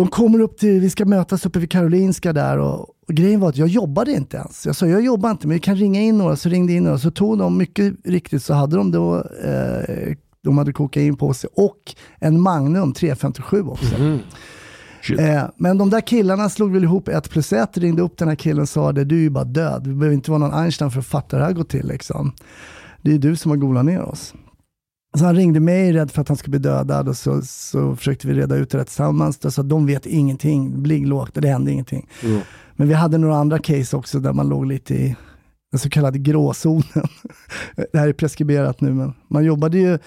de 0.00 0.08
kommer 0.08 0.40
upp 0.40 0.58
till, 0.58 0.80
vi 0.80 0.90
ska 0.90 1.04
mötas 1.04 1.46
uppe 1.46 1.58
vid 1.58 1.70
Karolinska 1.70 2.32
där 2.32 2.58
och, 2.58 2.80
och 2.80 3.14
grejen 3.14 3.40
var 3.40 3.48
att 3.48 3.56
jag 3.56 3.68
jobbade 3.68 4.12
inte 4.12 4.36
ens. 4.36 4.66
Jag 4.66 4.76
sa, 4.76 4.86
jag 4.86 5.04
jobbar 5.04 5.30
inte, 5.30 5.46
men 5.46 5.54
vi 5.54 5.60
kan 5.60 5.76
ringa 5.76 6.00
in 6.00 6.18
några. 6.18 6.36
Så 6.36 6.48
ringde 6.48 6.72
in 6.72 6.84
några, 6.84 6.98
så 6.98 7.10
tog 7.10 7.38
de, 7.38 7.58
mycket 7.58 7.94
riktigt 8.04 8.42
så 8.42 8.54
hade 8.54 8.76
de 8.76 8.90
då, 8.90 9.16
eh, 9.16 10.16
de 10.44 10.58
hade 10.58 10.72
kokain 10.72 11.16
på 11.16 11.34
sig 11.34 11.50
och 11.54 11.94
en 12.18 12.40
Magnum 12.40 12.92
357 12.92 13.62
också. 13.62 13.94
Eh, 15.18 15.42
men 15.56 15.78
de 15.78 15.90
där 15.90 16.00
killarna 16.00 16.48
slog 16.48 16.72
väl 16.72 16.84
ihop 16.84 17.08
ett 17.08 17.30
plus 17.30 17.52
ett, 17.52 17.78
ringde 17.78 18.02
upp 18.02 18.18
den 18.18 18.28
här 18.28 18.36
killen 18.36 18.62
och 18.62 18.68
sa 18.68 18.92
det, 18.92 19.04
du 19.04 19.16
är 19.16 19.22
ju 19.22 19.30
bara 19.30 19.44
död. 19.44 19.82
Du 19.84 19.94
behöver 19.94 20.14
inte 20.14 20.30
vara 20.30 20.38
någon 20.38 20.54
Einstein 20.54 20.90
för 20.90 21.00
att 21.00 21.06
fatta 21.06 21.36
hur 21.36 21.40
det 21.40 21.46
här 21.46 21.54
går 21.54 21.64
till. 21.64 21.86
Liksom. 21.86 22.32
Det 23.02 23.14
är 23.14 23.18
du 23.18 23.36
som 23.36 23.50
har 23.50 23.56
golat 23.56 23.84
ner 23.84 24.02
oss. 24.02 24.34
Så 25.18 25.24
han 25.24 25.36
ringde 25.36 25.60
mig 25.60 25.92
rädd 25.92 26.10
för 26.10 26.22
att 26.22 26.28
han 26.28 26.36
skulle 26.36 26.58
bli 26.58 26.70
dödad 26.70 27.08
och 27.08 27.16
så, 27.16 27.42
så 27.42 27.96
försökte 27.96 28.26
vi 28.26 28.34
reda 28.34 28.56
ut 28.56 28.70
det 28.70 28.84
tillsammans. 28.84 29.54
Så 29.54 29.62
de 29.62 29.86
vet 29.86 30.06
ingenting, 30.06 30.82
ligg 30.82 31.06
lågt, 31.06 31.30
det 31.34 31.48
hände 31.48 31.72
ingenting. 31.72 32.08
Men 32.76 32.88
vi 32.88 32.94
hade 32.94 33.18
några 33.18 33.36
andra 33.36 33.58
case 33.58 33.96
också 33.96 34.20
där 34.20 34.32
man 34.32 34.48
låg 34.48 34.66
lite 34.66 34.94
i 34.94 35.16
den 35.70 35.78
så 35.78 35.90
kallade 35.90 36.18
gråzonen. 36.18 36.84
det 37.92 37.98
här 37.98 38.08
är 38.08 38.12
preskriberat 38.12 38.80
nu, 38.80 38.94
men 38.94 39.12
man 39.28 39.44
jobbade 39.44 39.78
ju 39.78 39.98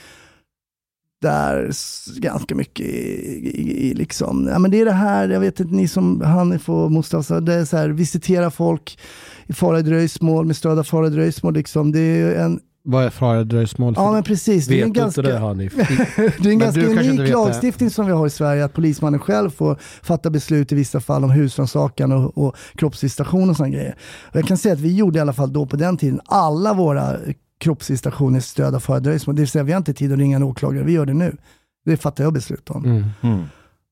där 1.22 1.72
ganska 2.20 2.56
mycket 2.56 2.86
i, 2.86 3.50
i, 3.50 3.90
i 3.90 3.94
liksom, 3.94 4.48
ja 4.52 4.60
men 4.60 4.72
det 4.72 4.82
är 4.82 4.86
det 4.86 4.92
här, 4.92 5.30
jag 5.30 5.40
vet 5.40 5.60
inte, 5.60 5.76
ni 5.76 5.88
som 5.88 6.22
Hanif 6.22 6.70
och 6.70 6.92
Mustafa, 6.92 7.40
det 7.40 7.54
är 7.54 7.66
så 7.66 7.78
här, 7.78 7.90
visitera 7.90 8.52
folk 8.52 9.00
i 9.48 9.54
fara 9.54 9.80
i 9.80 9.82
dröjsmål, 9.82 10.46
med 10.46 10.56
stöd 10.56 10.80
av 10.80 10.84
fara 10.84 11.08
i 11.08 11.10
dröjsmål 11.10 11.54
liksom. 11.54 11.92
Det 11.92 12.00
är 12.00 12.36
en, 12.36 12.60
Vad 12.86 13.06
är 13.06 13.10
fara 13.10 13.44
dröjsmål? 13.44 13.94
ja 13.98 14.12
men 14.12 14.24
precis, 14.24 14.68
det 14.68 14.82
är 14.82 14.86
en 14.86 14.94
ganska, 14.94 15.22
det 15.22 15.38
Hanif? 15.38 15.76
det 16.16 16.50
är 16.50 16.52
en 16.52 16.60
ganska 16.60 16.86
unik 16.86 17.30
lagstiftning 17.30 17.90
som 17.90 18.06
vi 18.06 18.12
har 18.12 18.28
i 18.28 18.30
Sverige, 18.30 18.66
att 18.66 18.74
polismannen 18.74 19.20
själv 19.20 19.50
får 19.50 19.78
fatta 20.02 20.30
beslut 20.30 20.72
i 20.72 20.76
vissa 20.76 21.00
fall 21.00 21.24
om 21.24 21.32
husrannsakan 21.32 22.12
och, 22.12 22.38
och 22.38 22.56
kroppsvisitation 22.76 23.50
och 23.50 23.58
sådana 23.58 23.74
grejer. 23.76 23.96
Och 24.30 24.36
jag 24.36 24.48
kan 24.48 24.58
säga 24.58 24.74
att 24.74 24.80
vi 24.80 24.96
gjorde 24.96 25.18
i 25.18 25.22
alla 25.22 25.34
fall 25.34 25.54
då 25.54 25.66
på 25.66 25.76
den 25.76 25.98
tiden 25.98 26.22
alla 26.26 26.74
våra 26.74 27.16
kroppsvisitationer 27.60 28.40
stöd 28.40 28.76
av 28.76 28.80
fördröjsmål. 28.80 29.36
Det 29.36 29.42
vill 29.42 29.50
säga 29.50 29.64
vi 29.64 29.72
har 29.72 29.78
inte 29.78 29.94
tid 29.94 30.12
att 30.12 30.20
ringa 30.20 30.36
en 30.36 30.44
åklagare, 30.44 30.84
vi 30.84 30.92
gör 30.92 31.06
det 31.06 31.14
nu. 31.14 31.38
Det 31.86 31.98
fattar 31.98 32.24
jag 32.24 32.34
beslut 32.34 32.70
om. 32.70 32.86
Mm. 32.86 33.04
Mm. 33.22 33.44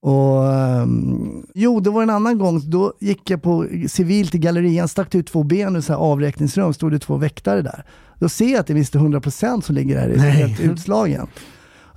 Och, 0.01 0.53
ehm, 0.53 1.45
jo, 1.53 1.79
det 1.79 1.89
var 1.89 2.03
en 2.03 2.09
annan 2.09 2.37
gång, 2.37 2.69
då 2.69 2.93
gick 2.99 3.29
jag 3.29 3.41
på 3.41 3.67
civilt 3.87 4.35
i 4.35 4.37
gallerian, 4.37 4.87
stack 4.87 5.15
ut 5.15 5.27
två 5.27 5.43
ben 5.43 5.75
ur 5.75 5.81
så 5.81 5.93
här 5.93 5.99
avräkningsrum, 5.99 6.73
stod 6.73 6.91
det 6.91 6.99
två 6.99 7.17
väktare 7.17 7.61
där. 7.61 7.85
Då 8.21 8.29
ser 8.29 8.51
jag 8.51 8.59
att 8.59 8.67
det 8.67 8.73
är 8.73 8.75
Mr 8.75 9.19
100% 9.19 9.61
som 9.61 9.75
ligger 9.75 9.95
där, 9.95 10.09
är 10.09 10.17
helt 10.17 10.59
utslagen. 10.59 11.27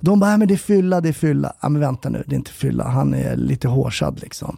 De 0.05 0.19
bara, 0.19 0.29
"Nej, 0.29 0.37
men 0.39 0.47
det 0.47 0.53
är 0.53 0.57
fylla, 0.57 1.01
det 1.01 1.09
är 1.09 1.13
fylla. 1.13 1.53
Ja 1.61 1.69
men 1.69 1.81
vänta 1.81 2.09
nu, 2.09 2.23
det 2.27 2.33
är 2.35 2.37
inte 2.37 2.51
fylla, 2.51 2.83
han 2.87 3.13
är 3.13 3.35
lite 3.35 3.67
hårsad 3.67 4.19
liksom. 4.21 4.57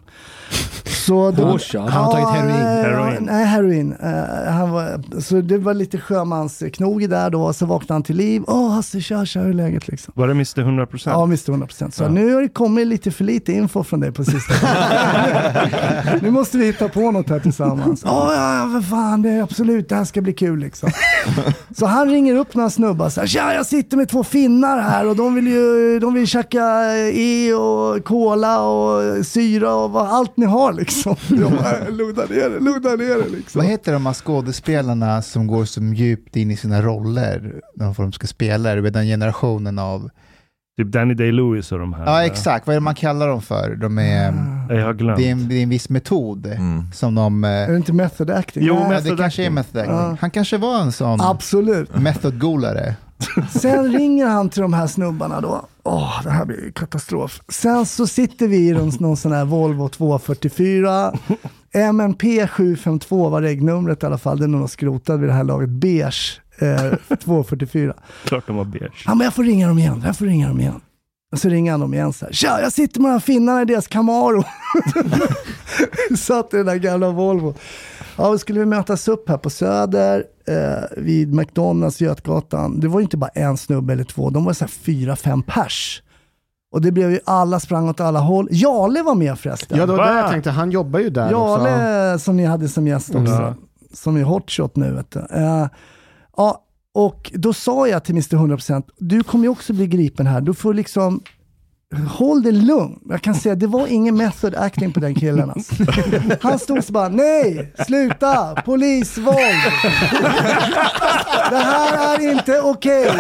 Så 1.08 1.32
då, 1.32 1.44
Hårsad? 1.46 1.90
Han 1.90 2.04
har 2.04 2.12
tagit 2.12 2.28
heroin. 2.28 2.56
eh, 2.56 2.84
Heroin. 2.84 3.18
Nej, 3.26 3.46
heroin. 3.46 3.96
Eh, 4.04 4.52
han 4.54 4.72
var, 4.72 5.02
så 5.22 5.42
det 5.42 5.58
var 5.58 5.74
lite 5.74 5.98
sjömansknog 5.98 7.10
där 7.10 7.30
då, 7.30 7.54
så 7.54 7.66
vaknade 7.66 7.94
han 7.94 8.04
till 8.04 8.16
liv. 8.16 8.44
Åh 8.48 8.72
Hasse, 8.74 9.02
tja, 9.02 9.26
tja, 9.26 9.40
hur 9.40 9.50
är 9.50 9.54
läget 9.54 9.88
liksom? 9.88 10.14
Var 10.18 10.28
det 10.28 10.32
Mr 10.32 10.62
100%? 10.62 11.02
Ja, 11.06 11.24
Mr 11.24 11.52
100%. 11.52 11.92
Så 11.92 12.10
nu 12.10 12.34
har 12.34 12.42
det 12.42 12.50
kommit 12.50 12.88
lite 12.88 13.12
för 13.12 13.24
lite 13.24 13.52
info 13.54 13.84
från 13.84 14.00
dig 14.00 14.12
på 14.12 14.24
sistone. 14.24 14.60
nu 16.22 16.32
måste 16.32 16.58
vi 16.58 16.66
hitta 16.66 16.90
på 16.90 17.12
något 17.12 17.30
här 17.30 17.40
tillsammans. 17.40 18.02
Ja, 18.06 18.34
ja, 18.36 18.56
ja, 18.58 18.72
för 18.82 18.90
fan, 18.90 19.22
det 19.22 19.30
är 19.30 19.44
absolut, 19.44 19.90
det 19.90 19.96
här 19.96 20.06
ska 20.06 20.22
bli 20.22 20.34
kul 20.34 20.60
liksom. 20.60 20.90
Så 21.78 21.86
han 21.86 22.10
ringer 22.10 22.36
upp 22.36 22.56
några 22.56 22.70
snubbar 22.70 23.10
så 23.10 23.20
här, 23.20 23.28
tja, 23.28 23.54
jag 23.54 23.66
sitter 23.66 23.98
med 23.98 24.10
två 24.10 24.24
finnar 24.24 24.82
här 24.82 25.08
och 25.08 25.16
de 25.16 25.36
vill 25.42 25.48
ju, 25.48 26.00
de 26.00 26.14
vill 26.14 26.28
käka 26.28 26.64
E 27.14 27.54
och 27.54 28.04
cola 28.06 28.62
och 28.62 29.26
syra 29.26 29.74
och 29.76 29.92
vad, 29.92 30.08
allt 30.08 30.38
ni 30.38 30.46
har 30.46 30.74
liksom. 30.74 31.16
Lugna 31.90 32.22
ner 32.26 32.50
det, 32.50 32.60
lugna 32.60 32.90
ner 32.90 33.24
det 33.24 33.30
liksom. 33.38 33.60
Vad 33.60 33.66
heter 33.70 33.94
de 33.94 34.06
här 34.06 34.14
skådespelarna 34.14 35.22
som 35.22 35.48
går 35.48 35.66
så 35.66 35.82
djupt 35.82 36.36
in 36.36 36.52
i 36.52 36.58
sina 36.58 36.82
roller 36.82 37.62
när 37.76 37.94
de 37.98 38.12
ska 38.12 38.28
spela? 38.28 38.76
Det 38.76 38.88
är 38.88 38.92
den 38.92 39.06
generationen 39.06 39.80
av... 39.80 40.10
Typ 40.80 40.88
Danny 40.92 41.14
Day-Lewis 41.14 41.72
och 41.72 41.80
de 41.80 41.94
här. 41.94 42.06
Ja, 42.06 42.26
exakt. 42.26 42.68
Vad 42.68 42.74
är 42.76 42.80
det 42.80 42.84
man 42.84 42.96
kallar 42.96 43.28
dem 43.28 43.42
för? 43.42 43.76
De 43.76 43.98
är, 44.00 44.34
Jag 44.70 44.86
har 44.86 44.94
glömt. 44.94 45.18
det, 45.18 45.28
är 45.28 45.32
en, 45.32 45.48
det 45.50 45.56
är 45.56 45.64
en 45.64 45.70
viss 45.70 45.90
metod 45.90 46.46
Mm. 46.46 46.84
som 46.94 47.16
de... 47.16 47.44
eh, 47.44 47.50
Är 47.50 47.68
det 47.72 47.78
inte 47.78 47.94
method 47.94 48.30
acting? 48.30 48.64
Jo, 48.66 48.74
Nej, 48.74 48.84
ja, 48.84 48.90
method 48.90 49.12
det 49.18 49.18
kanske 49.24 49.42
är 49.42 49.46
acting. 49.46 49.54
method 49.56 49.82
acting. 49.82 49.96
Ja. 49.96 50.18
Han 50.22 50.32
kanske 50.32 50.58
var 50.58 50.82
en 50.82 50.92
sån 50.92 51.22
Absolut. 51.22 51.96
methodgolare. 52.00 52.96
Sen 53.60 53.92
ringer 53.92 54.26
han 54.26 54.50
till 54.50 54.62
de 54.62 54.74
här 54.74 54.88
snubbarna 54.88 55.42
då. 55.42 55.66
Åh, 55.84 56.22
det 56.24 56.30
här 56.30 56.46
blir 56.46 56.64
ju 56.64 56.72
katastrof. 56.72 57.42
Sen 57.50 57.86
så 57.86 58.08
sitter 58.08 58.48
vi 58.48 58.58
i 58.58 58.72
någon, 59.00 59.18
sån 59.18 59.32
här 59.32 59.46
Volvo 59.46 59.90
244. 59.90 61.14
MNP 61.74 62.48
752 62.48 63.30
var 63.30 63.42
regnumret 63.42 64.04
i 64.04 64.06
alla 64.06 64.18
fall. 64.18 64.40
Den 64.40 64.54
är 64.54 64.58
nog 64.58 64.70
skrotad 64.70 65.20
vid 65.20 65.30
det 65.30 65.34
här 65.34 65.44
laget. 65.44 65.70
Beige 65.70 66.42
eh, 66.60 67.18
244. 67.18 67.94
Klart 68.26 68.48
de 68.48 68.56
var 68.56 68.66
beige. 68.66 69.04
Han 69.06 69.18
bara, 69.18 69.24
jag 69.24 69.34
får 69.34 69.44
ringa 69.44 69.68
dem 69.68 69.80
igen. 69.80 70.04
Jag 70.06 70.18
får 70.18 70.26
ringa 70.26 70.48
dem 70.48 70.60
igen. 70.60 70.82
Och 71.32 71.40
så 71.40 71.50
ringer 71.50 71.72
han 71.72 71.80
dem 71.80 71.94
igen 71.94 72.14
så 72.14 72.26
här. 72.26 72.34
Tja, 72.34 72.62
jag 72.62 72.74
sitter 72.74 73.02
med 73.02 73.10
de 73.10 73.14
här 73.14 73.20
finnarna 73.20 73.62
i 73.62 73.66
deras 73.66 73.88
Camaro. 73.88 74.44
Satt 76.18 76.54
i 76.54 76.58
den 76.58 76.66
där 76.66 76.76
gamla 76.76 77.10
Volvo. 77.10 77.56
Ja, 78.18 78.30
då 78.32 78.38
skulle 78.38 78.60
vi 78.60 78.66
mötas 78.66 79.08
upp 79.08 79.30
här 79.30 79.38
på 79.38 79.50
Söder 79.50 80.24
eh, 80.48 80.84
vid 80.98 81.34
McDonalds, 81.34 82.02
Götgatan. 82.02 82.80
Det 82.80 82.88
var 82.88 83.00
ju 83.00 83.04
inte 83.04 83.18
bara 83.18 83.30
en 83.34 83.58
snubbe 83.58 83.94
eller 83.94 84.04
två, 84.04 84.30
de 84.30 84.46
var 84.46 84.54
så 84.54 84.64
här 84.64 84.70
fyra, 84.70 85.16
fem 85.16 85.44
pers. 85.44 86.04
Och 86.72 86.82
det 86.82 86.92
blev 86.92 87.12
ju, 87.12 87.20
alla 87.26 87.60
sprang 87.60 87.90
åt 87.90 88.00
alla 88.00 88.20
håll. 88.20 88.48
Jale 88.52 89.04
var 89.04 89.16
med 89.16 89.40
förresten. 89.40 89.78
Ja, 89.78 89.86
det 89.86 89.92
var 89.92 89.98
Va? 89.98 90.14
det 90.14 90.20
jag 90.20 90.32
tänkte. 90.32 90.52
Han 90.52 90.72
jobbar 90.72 91.00
ju 91.00 91.10
där 91.10 91.34
också. 91.34 91.68
Jale 91.68 92.20
som 92.20 92.38
ni 92.38 92.46
hade 92.46 92.70
som 92.70 92.88
gäst 92.88 93.16
också. 93.16 93.34
Ja. 93.34 93.56
Som 93.94 94.18
är 94.18 94.24
hotshot 94.24 94.76
nu 94.76 94.92
vet 94.92 95.12
du. 95.12 95.20
Eh, 95.20 95.68
ja, 96.38 96.64
och 96.94 97.32
då 97.34 97.54
sa 97.54 97.88
jag 97.88 98.04
till 98.04 98.16
Mr 98.16 98.36
100% 98.36 98.84
du 98.98 99.24
kommer 99.24 99.44
ju 99.44 99.50
också 99.50 99.74
bli 99.74 99.88
gripen 99.88 100.28
här. 100.28 100.42
Du 100.42 100.54
får 100.54 100.74
liksom 100.74 101.22
Håll 101.96 102.44
dig 102.44 102.52
lugn. 102.52 103.00
Jag 103.10 103.22
kan 103.22 103.36
säga 103.36 103.56
det 103.56 103.68
var 103.68 103.88
ingen 103.88 104.18
method 104.18 104.56
acting 104.56 104.94
på 104.94 105.00
den 105.00 105.16
killen. 105.16 105.50
Alltså. 105.50 105.76
Han 106.42 106.60
stod 106.60 106.84
så 106.84 106.94
bara, 106.94 107.10
nej, 107.10 107.74
sluta, 107.88 108.62
polisvåld. 108.66 109.38
Det 111.50 111.58
här 111.58 112.20
är 112.20 112.32
inte 112.32 112.62
okej. 112.62 113.12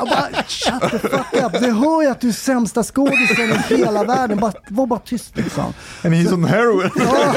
Bara, 0.00 0.42
Shut 0.48 0.90
the 0.90 0.98
fuck 0.98 1.44
up. 1.44 1.52
Det 1.52 1.70
hör 1.70 2.02
jag 2.02 2.10
att 2.10 2.20
du 2.20 2.28
är 2.28 2.32
sämsta 2.32 2.82
skådisen 2.82 3.50
i 3.70 3.76
hela 3.76 4.04
världen. 4.04 4.38
Bara, 4.38 4.52
var 4.68 4.86
bara 4.86 5.00
tyst 5.00 5.36
liksom. 5.36 5.64
And 6.04 6.14
he's 6.14 6.34
on 6.34 6.44
heroin. 6.44 6.90
Ja. 6.96 7.34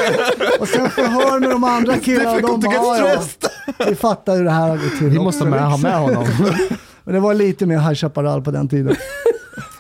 Och 0.59 0.67
sen 0.67 0.89
förhör 0.89 1.39
med 1.39 1.49
de 1.49 1.63
andra 1.63 1.97
killarna. 1.97 2.39
De 2.39 2.59
bara, 2.59 2.73
ja, 2.75 2.97
ja. 2.97 3.85
Vi 3.87 3.95
fattar 3.95 4.35
hur 4.35 4.43
det 4.43 4.51
här 4.51 4.69
har 4.69 4.77
gått 4.77 4.97
till. 4.97 5.09
Vi 5.09 5.19
måste 5.19 5.45
med, 5.45 5.69
ha 5.69 5.77
med 5.77 5.99
honom. 5.99 6.27
Men 7.03 7.13
det 7.13 7.19
var 7.19 7.33
lite 7.33 7.65
mer 7.65 7.79
High 7.79 7.93
Chaparral 7.93 8.41
på 8.41 8.51
den 8.51 8.67
tiden. 8.69 8.95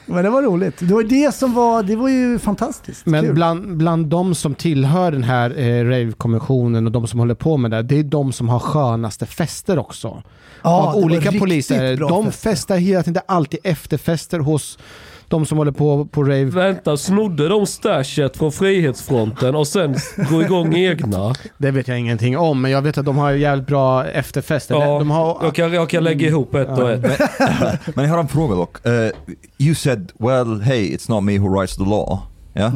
Men 0.07 0.23
det 0.23 0.29
var 0.29 0.41
roligt. 0.41 0.75
Det 0.79 0.93
var 0.93 1.03
det 1.03 1.35
som 1.35 1.53
var, 1.53 1.83
det 1.83 1.95
var 1.95 2.09
ju 2.09 2.39
fantastiskt. 2.39 3.05
Men 3.05 3.25
Kul. 3.25 3.33
bland, 3.33 3.77
bland 3.77 4.05
de 4.07 4.35
som 4.35 4.55
tillhör 4.55 5.11
den 5.11 5.23
här 5.23 5.59
eh, 5.59 5.83
rave-konventionen 5.85 6.85
och 6.85 6.91
de 6.91 7.07
som 7.07 7.19
håller 7.19 7.35
på 7.35 7.57
med 7.57 7.71
det, 7.71 7.81
det 7.81 7.99
är 7.99 8.03
de 8.03 8.33
som 8.33 8.49
har 8.49 8.59
skönaste 8.59 9.25
fester 9.25 9.79
också. 9.79 10.23
Ja, 10.63 10.87
Av 10.87 10.95
olika 10.95 11.31
poliser. 11.31 11.97
De 11.97 12.25
fester. 12.25 12.49
festar 12.49 12.77
hela 12.77 13.03
tiden, 13.03 13.13
det 13.13 13.19
är 13.19 13.35
alltid 13.35 13.59
efterfester 13.63 14.39
hos 14.39 14.77
de 15.29 15.45
som 15.45 15.57
håller 15.57 15.71
på 15.71 16.05
på 16.05 16.23
rave. 16.23 16.45
Vänta, 16.45 16.97
snodde 16.97 17.47
de 17.47 17.65
stashet 17.65 18.37
från 18.37 18.51
Frihetsfronten 18.51 19.55
och 19.55 19.67
sen 19.67 19.95
gå 20.29 20.41
igång 20.41 20.75
egna? 20.75 21.33
Det 21.57 21.71
vet 21.71 21.87
jag 21.87 21.99
ingenting 21.99 22.37
om, 22.37 22.61
men 22.61 22.71
jag 22.71 22.81
vet 22.81 22.97
att 22.97 23.05
de 23.05 23.17
har 23.17 23.31
jävligt 23.31 23.67
bra 23.67 24.05
efterfester. 24.05 24.75
Ja, 24.75 24.99
de 24.99 25.11
har, 25.11 25.37
jag, 25.41 25.55
kan, 25.55 25.73
jag 25.73 25.89
kan 25.89 26.03
lägga 26.03 26.27
ihop 26.27 26.55
ett 26.55 26.79
och 26.79 26.91
ett. 26.91 27.01
Men 27.95 28.05
jag 28.05 28.11
har 28.11 28.19
en 28.19 28.27
fråga 28.27 28.55
dock. 28.55 28.87
Uh, 28.87 29.09
you 29.57 29.75
said, 29.75 30.11
well, 30.19 30.61
hey, 30.61 30.95
it's 30.95 31.09
not 31.09 31.23
me 31.23 31.37
who 31.37 31.59
writes 31.59 31.75
the 31.75 31.83
law. 31.83 32.19
Yeah? 32.55 32.73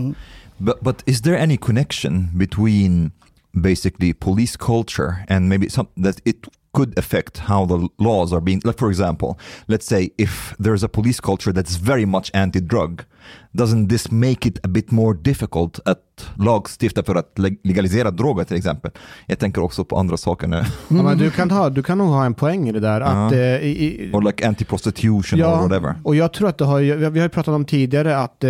But, 0.57 0.83
but 0.83 1.03
is 1.05 1.21
there 1.21 1.37
any 1.37 1.57
connection 1.57 2.37
between 2.37 3.11
basically 3.51 4.13
police 4.13 4.57
culture 4.57 5.25
and 5.29 5.49
maybe 5.49 5.69
some 5.69 5.87
that 6.03 6.21
it 6.25 6.47
could 6.73 6.97
affect 6.97 7.39
how 7.39 7.65
the 7.65 7.89
laws 7.97 8.31
are 8.31 8.41
being 8.41 8.61
like 8.63 8.77
for 8.77 8.89
example 8.89 9.37
let's 9.67 9.85
say 9.85 10.11
if 10.17 10.55
there's 10.57 10.83
a 10.83 10.89
police 10.89 11.19
culture 11.19 11.51
that's 11.51 11.75
very 11.75 12.05
much 12.05 12.31
anti-drug 12.33 13.05
doesn't 13.51 13.89
this 13.89 14.11
make 14.11 14.49
it 14.49 14.65
a 14.65 14.67
bit 14.67 14.91
more 14.91 15.17
difficult 15.21 15.79
att 15.85 15.97
lagstifta 16.39 17.03
för 17.03 17.15
att 17.15 17.33
leg- 17.35 17.57
legalisera 17.63 18.11
droger 18.11 18.43
till 18.43 18.57
exempel 18.57 18.91
jag 19.25 19.39
tänker 19.39 19.61
också 19.63 19.85
på 19.85 19.97
andra 19.97 20.17
saker 20.17 20.47
nu 20.47 20.63
ja, 20.87 21.03
men 21.03 21.17
du, 21.17 21.31
kan 21.31 21.51
ha, 21.51 21.69
du 21.69 21.83
kan 21.83 21.97
nog 21.97 22.07
ha 22.07 22.25
en 22.25 22.33
poäng 22.33 22.69
i 22.69 22.71
det 22.71 22.79
där. 22.79 23.01
Att, 23.01 23.31
Ja. 23.31 23.37
eh, 23.39 23.61
i, 23.61 23.69
i, 23.85 24.11
or 24.13 24.21
like 24.21 24.47
anti-prostitution 24.47 25.41
or 25.43 25.61
whatever 25.67 25.95
och 26.03 26.15
jag 26.15 26.33
tror 26.33 26.49
att 26.49 26.57
det 26.57 26.65
har, 26.65 26.79
vi 27.09 27.19
har 27.19 27.25
ju 27.25 27.29
pratat 27.29 27.53
om 27.55 27.65
tidigare 27.65 28.17
att 28.17 28.43
eh, 28.43 28.49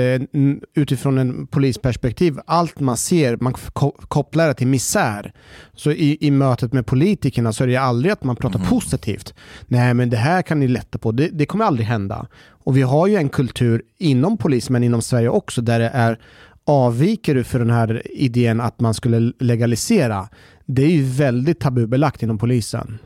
utifrån 0.76 1.18
en 1.18 1.48
polisperspektiv, 1.48 2.40
allt 2.46 2.80
man 2.80 2.98
ser, 2.98 3.38
man 3.42 3.54
ko- 3.54 3.96
kopplar 4.08 4.48
det 4.48 4.54
till 4.54 4.68
misär. 4.68 5.34
Så 5.76 5.92
i, 5.92 6.18
i 6.22 6.32
mötet 6.32 6.74
med 6.74 6.86
politikerna 6.86 7.54
så 7.54 7.64
är 7.64 7.68
det 7.68 7.74
ju 7.74 7.80
aldrig 7.80 8.12
att 8.14 8.24
man 8.24 8.36
pratar 8.36 8.60
positivt. 8.60 9.34
Nej, 9.68 9.94
men 9.94 10.10
det 10.10 10.18
här 10.18 10.42
kan 10.42 10.60
ni 10.60 10.68
lätta 10.68 10.98
på. 10.98 11.12
Det, 11.12 11.28
det 11.28 11.46
kommer 11.46 11.66
aldrig 11.66 11.88
hända. 11.88 12.28
Och 12.64 12.78
vi 12.78 12.82
har 12.82 13.08
ju 13.08 13.16
en 13.16 13.30
kultur 13.30 13.82
inom 13.98 14.38
polis, 14.38 14.70
men 14.70 14.84
inom 14.84 15.02
Sverige 15.02 15.30
också, 15.30 15.62
där 15.62 15.80
det 15.80 15.90
är 15.90 16.20
avviker 16.66 17.36
du 17.36 17.44
för 17.44 17.60
den 17.60 17.70
här 17.70 18.02
idén 18.12 18.62
att 18.62 18.80
man 18.80 18.94
skulle 18.94 19.34
legalisera. 19.40 20.30
Det 20.66 20.84
är 20.84 20.90
ju 20.90 21.04
väldigt 21.04 21.60
tabubelagt 21.60 22.24
inom 22.24 22.38
polisen. 22.38 22.98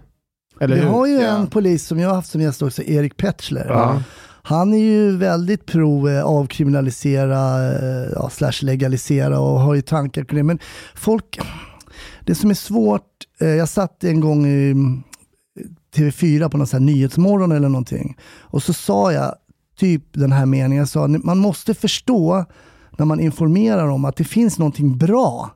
Eller 0.59 0.75
Vi 0.75 0.81
hur? 0.81 0.87
har 0.89 1.05
ju 1.07 1.13
Ja. 1.21 1.37
en 1.37 1.47
polis 1.47 1.87
som 1.87 1.99
jag 1.99 2.09
har 2.09 2.15
haft 2.15 2.31
som 2.31 2.41
gäst 2.41 2.61
också, 2.61 2.83
Erik 2.83 3.17
Petschler. 3.17 3.65
Ja. 3.69 4.01
Han 4.43 4.73
är 4.73 4.77
ju 4.77 5.17
väldigt 5.17 5.65
pro 5.65 6.09
eh, 6.09 6.23
avkriminalisera, 6.23 7.71
eh, 7.73 8.09
ja, 8.15 8.29
slash 8.29 8.51
legalisera 8.61 9.39
och 9.39 9.59
har 9.59 9.75
ju 9.75 9.81
tankar 9.81 10.23
kring 10.23 10.37
det. 10.37 10.43
Men 10.43 10.59
folk, 10.95 11.39
det 12.25 12.35
som 12.35 12.49
är 12.49 12.53
svårt, 12.53 13.07
eh, 13.39 13.47
jag 13.47 13.69
satt 13.69 14.03
en 14.03 14.19
gång 14.19 14.45
i 14.45 14.71
mm, 14.71 15.03
TV4 15.95 16.49
på 16.49 16.57
någon 16.57 16.67
sån 16.67 16.79
här 16.79 16.85
nyhetsmorgon 16.93 17.51
eller 17.51 17.69
någonting 17.69 18.17
och 18.39 18.63
så 18.63 18.73
sa 18.73 19.11
jag 19.13 19.35
typ 19.75 20.03
den 20.13 20.31
här 20.31 20.45
meningen, 20.45 20.77
jag 20.77 20.89
sa 20.89 21.07
man 21.07 21.37
måste 21.37 21.73
förstå 21.73 22.45
när 22.97 23.05
man 23.05 23.19
informerar 23.19 23.87
om 23.87 24.05
att 24.05 24.15
det 24.15 24.23
finns 24.23 24.59
någonting 24.59 24.97
bra 24.97 25.51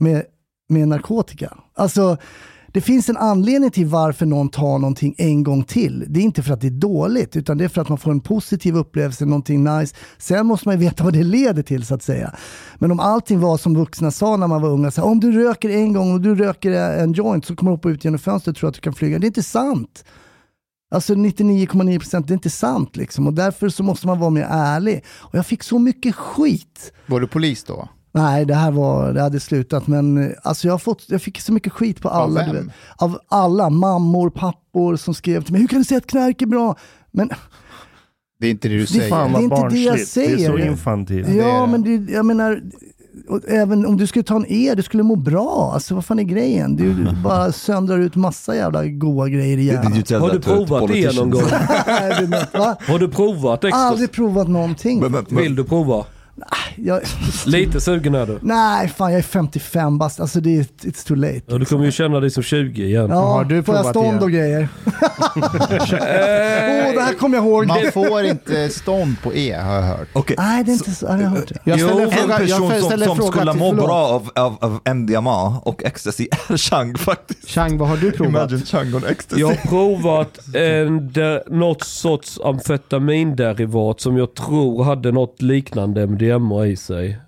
med, 0.00 0.24
med 0.68 0.88
narkotika. 0.88 1.56
Alltså, 1.74 2.16
det 2.72 2.80
finns 2.80 3.08
en 3.08 3.16
anledning 3.16 3.70
till 3.70 3.86
varför 3.86 4.26
någon 4.26 4.48
tar 4.48 4.78
någonting 4.78 5.14
en 5.18 5.42
gång 5.42 5.64
till. 5.64 6.04
Det 6.08 6.20
är 6.20 6.24
inte 6.24 6.42
för 6.42 6.52
att 6.54 6.60
det 6.60 6.66
är 6.66 6.70
dåligt, 6.70 7.36
utan 7.36 7.58
det 7.58 7.64
är 7.64 7.68
för 7.68 7.80
att 7.80 7.88
man 7.88 7.98
får 7.98 8.10
en 8.10 8.20
positiv 8.20 8.76
upplevelse, 8.76 9.24
någonting 9.24 9.64
nice. 9.64 9.96
Sen 10.18 10.46
måste 10.46 10.68
man 10.68 10.78
ju 10.78 10.84
veta 10.84 11.04
vad 11.04 11.12
det 11.12 11.22
leder 11.22 11.62
till 11.62 11.86
så 11.86 11.94
att 11.94 12.02
säga. 12.02 12.34
Men 12.78 12.90
om 12.90 13.00
allting 13.00 13.40
var 13.40 13.56
som 13.56 13.74
vuxna 13.74 14.10
sa 14.10 14.36
när 14.36 14.46
man 14.46 14.62
var 14.62 14.68
unga, 14.70 14.90
så 14.90 15.00
här, 15.00 15.08
om 15.08 15.20
du 15.20 15.32
röker 15.32 15.68
en 15.68 15.92
gång 15.92 16.12
och 16.12 16.20
du 16.20 16.34
röker 16.34 16.70
en 16.72 17.12
joint 17.12 17.44
så 17.44 17.56
kommer 17.56 17.70
du 17.70 17.76
hoppa 17.76 17.90
ut 17.90 18.04
genom 18.04 18.18
fönstret 18.18 18.56
och 18.56 18.60
tror 18.60 18.68
att 18.68 18.74
du 18.74 18.80
kan 18.80 18.94
flyga. 18.94 19.18
Det 19.18 19.24
är 19.24 19.28
inte 19.28 19.42
sant. 19.42 20.04
Alltså 20.92 21.14
99,9 21.14 21.98
procent, 21.98 22.26
det 22.28 22.32
är 22.32 22.34
inte 22.34 22.50
sant 22.50 22.96
liksom. 22.96 23.26
Och 23.26 23.32
därför 23.34 23.68
så 23.68 23.82
måste 23.82 24.06
man 24.06 24.18
vara 24.18 24.30
mer 24.30 24.46
ärlig. 24.50 25.04
Och 25.18 25.34
jag 25.38 25.46
fick 25.46 25.62
så 25.62 25.78
mycket 25.78 26.14
skit. 26.14 26.92
Var 27.06 27.20
du 27.20 27.26
polis 27.26 27.64
då? 27.64 27.88
Nej, 28.14 28.44
det 28.44 28.54
här 28.54 28.70
var, 28.70 29.12
det 29.12 29.20
hade 29.22 29.40
slutat, 29.40 29.86
men 29.86 30.34
alltså 30.42 30.68
jag, 30.68 30.82
fått, 30.82 31.04
jag 31.08 31.22
fick 31.22 31.40
så 31.40 31.52
mycket 31.52 31.72
skit 31.72 32.00
på 32.00 32.08
alla. 32.08 32.40
vem? 32.40 32.54
du 32.54 32.60
vet. 32.62 32.72
Av 32.96 33.18
alla, 33.28 33.70
mammor, 33.70 34.30
pappor 34.30 34.96
som 34.96 35.14
skrev 35.14 35.42
till 35.42 35.52
mig, 35.52 35.60
hur 35.60 35.68
kan 35.68 35.78
du 35.78 35.84
säga 35.84 35.98
att 35.98 36.06
knark 36.06 36.42
är 36.42 36.46
bra? 36.46 36.76
Men 37.10 37.30
Det 38.40 38.46
är 38.46 38.50
inte 38.50 38.68
det 38.68 38.74
du 38.74 38.80
Det- 38.80 38.86
säger. 38.86 39.08
Fan 39.10 39.32
Det 39.32 39.38
är 39.38 39.42
inte 39.42 39.54
det 39.68 39.78
jag 39.80 39.92
barnsligt. 39.94 40.14
Det 40.14 40.24
är 40.24 40.36
så 40.48 40.52
säger. 40.56 40.66
infantilt. 40.70 41.28
ja, 41.28 41.66
men 41.66 41.82
det, 41.82 42.12
jag 42.12 42.26
menar, 42.26 42.62
och 43.32 43.40
även 43.48 43.86
om 43.86 43.96
du 43.96 44.06
skulle 44.06 44.22
ta 44.22 44.36
en 44.36 44.46
E, 44.48 44.74
du 44.76 44.82
skulle 44.82 45.02
må 45.02 45.16
bra. 45.16 45.70
Alltså 45.74 45.94
vad 45.94 46.04
fan 46.04 46.18
är 46.18 46.22
grejen? 46.22 46.76
Du 46.76 47.06
bara 47.24 47.52
söndrar 47.52 47.98
ut 47.98 48.16
massa 48.16 48.56
jävla 48.56 48.86
goa 48.86 49.28
grejer 49.28 49.58
i 49.58 49.64
hjärnan. 49.64 49.92
Har 50.20 50.30
du 50.30 50.40
provat 50.40 50.88
det 50.88 51.16
någon 51.16 51.30
gång? 51.30 51.42
Har 52.86 52.98
du 52.98 53.08
provat 53.08 53.64
ecstasy? 53.64 53.84
Aldrig 53.86 54.12
provat 54.12 54.48
någonting. 54.48 55.00
Men- 55.00 55.12
men- 55.12 55.24
men- 55.28 55.42
Vill 55.42 55.56
du 55.56 55.64
prova? 55.64 56.04
Jag, 56.76 57.00
Lite 57.46 57.80
sugen 57.80 58.14
är 58.14 58.26
du. 58.26 58.38
nej, 58.42 58.88
fan 58.88 59.10
jag 59.12 59.18
är 59.18 59.22
55 59.22 59.98
bast. 59.98 60.20
Alltså 60.20 60.40
det 60.40 60.58
är, 60.58 60.62
it's 60.62 61.06
too 61.08 61.16
late. 61.16 61.40
Ja, 61.46 61.58
du 61.58 61.64
kommer 61.64 61.84
ju 61.84 61.92
känna 61.92 62.20
dig 62.20 62.30
som 62.30 62.42
20 62.42 62.84
igen. 62.84 63.06
Ja, 63.10 63.16
Har 63.16 63.44
du 63.44 63.62
får 63.62 63.74
jag 63.74 63.86
stånd 63.86 64.18
det? 64.18 64.24
och 64.24 64.30
grejer? 64.30 64.68
Åh, 64.86 64.92
Eh, 65.92 66.94
det 66.94 67.00
här 67.02 67.14
kommer 67.14 67.36
jag 67.36 67.46
ihåg. 67.46 67.66
Man 67.66 67.92
får 67.92 68.22
inte 68.24 68.68
stånd 68.68 69.16
på 69.22 69.34
E 69.34 69.52
har 69.60 69.74
jag 69.74 69.82
hört. 69.82 70.08
Okej, 70.12 70.36
Nej, 70.38 70.64
det 70.64 70.70
är 70.70 70.72
inte 70.72 70.90
så. 70.90 71.06
Ja, 71.06 71.20
jag 71.20 71.28
hört 71.28 71.48
det. 71.48 71.58
Jag 71.64 71.80
ställer 71.80 72.02
Jo, 72.02 72.10
en 72.10 72.12
En 72.12 72.18
fråga, 72.18 72.38
person 72.38 72.70
jag 72.70 72.80
som, 72.80 72.98
som 72.98 73.16
fråga 73.16 73.30
skulle 73.32 73.52
må 73.52 73.70
förlåt. 73.70 73.86
bra 73.86 73.96
av, 74.06 74.30
av, 74.34 74.56
av 74.60 74.94
MDMA 74.94 75.58
och 75.64 75.84
ecstasy 75.84 76.28
är 76.50 76.56
Chang 76.56 76.94
faktiskt. 76.98 77.48
Chang, 77.50 77.78
vad 77.78 77.88
har 77.88 77.96
du 77.96 78.12
provat? 78.12 78.50
Imagine 78.50 78.66
Chang 78.66 78.94
on 78.94 79.04
ecstasy. 79.04 79.40
Jag 79.40 79.48
har 79.48 79.54
provat 79.54 80.38
en, 80.54 81.12
de, 81.12 81.40
något 81.50 81.82
sorts 81.84 82.40
amfetaminderivat 82.44 84.00
som 84.00 84.16
jag 84.16 84.34
tror 84.34 84.84
hade 84.84 85.12
något 85.12 85.42
liknande 85.42 86.06
MDMA 86.06 86.21
i 86.66 86.76
sig. 86.76 87.18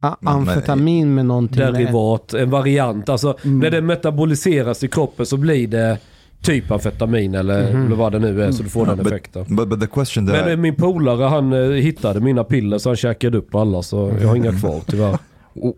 Ah, 0.00 0.16
amfetamin 0.24 1.14
med 1.14 1.26
någonting. 1.26 1.58
Derivat, 1.58 2.34
en 2.34 2.50
variant. 2.50 3.08
Alltså 3.08 3.36
när 3.42 3.70
det 3.70 3.80
metaboliseras 3.80 4.84
i 4.84 4.88
kroppen 4.88 5.26
så 5.26 5.36
blir 5.36 5.68
det 5.68 5.98
typ 6.42 6.70
amfetamin 6.70 7.34
eller, 7.34 7.62
eller 7.62 7.96
vad 7.96 8.12
det 8.12 8.18
nu 8.18 8.42
är 8.42 8.52
så 8.52 8.62
du 8.62 8.68
får 8.68 8.86
den 8.86 8.98
but, 8.98 9.06
effekten. 9.06 9.44
but, 9.48 9.68
but 9.68 9.80
that 9.80 10.16
Men 10.16 10.48
eh, 10.48 10.56
min 10.56 10.74
polare 10.74 11.24
han 11.24 11.52
eh, 11.52 11.70
hittade 11.70 12.20
mina 12.20 12.44
piller 12.44 12.78
så 12.78 12.88
han 12.88 12.96
käkade 12.96 13.38
upp 13.38 13.54
alla 13.54 13.82
så 13.82 14.12
jag 14.20 14.28
har 14.28 14.36
inga 14.36 14.52
kvar 14.52 14.80
tyvärr. 14.86 15.18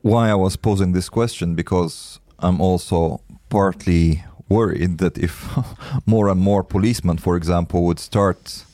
why 0.02 0.30
I 0.30 0.34
was 0.34 0.56
posing 0.56 0.94
this 0.94 1.08
question 1.08 1.56
because 1.56 2.20
I'm 2.38 2.60
also 2.60 3.20
partly 3.48 4.22
worried 4.48 4.98
that 4.98 5.18
if 5.18 5.48
more 6.04 6.30
and 6.30 6.40
more 6.40 6.62
policemen, 6.62 7.18
for 7.18 7.36
example, 7.36 7.80
would 7.80 7.98
start 7.98 8.64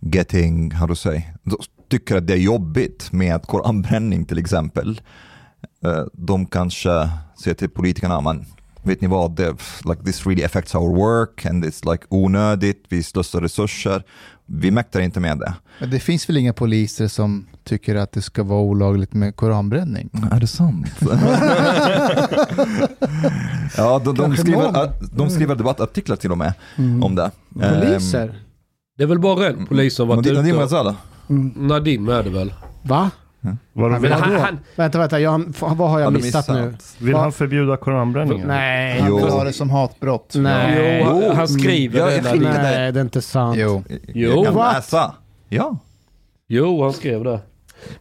getting, 0.00 0.70
how 0.70 0.86
to 0.86 0.94
say, 0.94 1.26
tycker 1.88 2.16
att 2.16 2.26
det 2.26 2.32
är 2.34 2.38
jobbigt 2.38 3.12
med 3.12 3.42
koranbränning 3.42 4.24
till 4.24 4.38
exempel. 4.38 5.00
eh, 5.84 6.04
De 6.12 6.46
kanske 6.46 7.10
säger 7.42 7.54
till 7.54 7.68
politikerna, 7.70 8.20
men 8.20 8.44
vet 8.82 9.00
ni 9.00 9.08
vad, 9.08 9.36
det, 9.36 9.48
like, 9.84 10.02
this 10.04 10.26
really 10.26 10.44
affects 10.44 10.74
our 10.74 10.96
work 10.96 11.46
and 11.46 11.64
it's 11.64 11.92
like 11.92 12.04
onödigt, 12.08 12.84
vi 12.88 13.02
slösar 13.02 13.40
resurser, 13.40 14.02
vi 14.46 14.70
mäktar 14.70 15.00
inte 15.00 15.20
med 15.20 15.38
det. 15.38 15.54
Men 15.80 15.90
det 15.90 16.00
finns 16.00 16.28
väl 16.28 16.36
inga 16.36 16.52
poliser 16.52 17.08
som 17.08 17.46
tycker 17.64 17.94
att 17.96 18.12
det 18.12 18.22
ska 18.22 18.42
vara 18.42 18.60
olagligt 18.60 19.12
med 19.14 19.36
koranbränning? 19.36 20.10
Är 20.32 20.40
det 20.40 20.46
sant? 20.46 20.86
ja, 23.76 23.98
de, 24.04 24.14
de, 24.14 24.36
skriver, 24.36 24.92
de 25.16 25.30
skriver 25.30 25.54
debattartiklar 25.54 26.16
till 26.16 26.32
och 26.32 26.38
med 26.38 26.52
om 27.02 27.14
det. 27.14 27.30
Poliser? 27.54 28.38
Det 28.96 29.02
är 29.02 29.06
väl 29.06 29.18
bara 29.18 29.46
en 29.48 29.66
polis 29.66 29.94
som 29.94 30.08
varit 30.08 30.16
Nadim 30.26 30.56
Nadim 30.56 30.94
Ghazala. 31.28 31.68
Nadim 31.68 32.08
är 32.08 32.22
det 32.22 32.30
väl? 32.30 32.54
Va? 32.82 33.10
Vadå, 33.72 33.88
Men 33.90 34.02
vill, 34.02 34.12
han, 34.12 34.32
han, 34.40 34.58
Vänta, 34.76 34.98
vänta. 34.98 35.20
Jag, 35.20 35.44
vad 35.60 35.90
har 35.90 36.00
jag 36.00 36.12
missat 36.12 36.48
nu? 36.48 36.74
vill 36.98 37.14
Va? 37.14 37.20
han 37.20 37.32
förbjuda 37.32 37.76
koranbränningen? 37.76 38.48
Nej. 38.48 39.00
Han 39.00 39.08
Jo. 39.10 39.16
vill 39.16 39.28
ha 39.28 39.44
det 39.44 39.52
som 39.52 39.70
hatbrott. 39.70 40.32
Nej. 40.36 41.02
jo, 41.06 41.24
han, 41.26 41.36
han 41.36 41.48
skriver 41.48 41.98
Ja, 41.98 42.06
det. 42.06 42.14
jag 42.14 42.24
Nadim. 42.24 42.40
skickade- 42.40 42.62
Nej, 42.62 42.92
det 42.92 43.00
är 43.00 43.04
inte 43.04 43.22
sant. 43.22 43.56
Jo. 43.58 43.84
Jo, 44.14 44.30
jag 44.36 44.44
kan 44.44 44.54
what? 44.54 44.74
läsa. 44.76 45.14
Ja. 45.48 45.78
Jo, 46.48 46.82
han 46.82 46.92
skrev 46.92 47.24
det. 47.24 47.40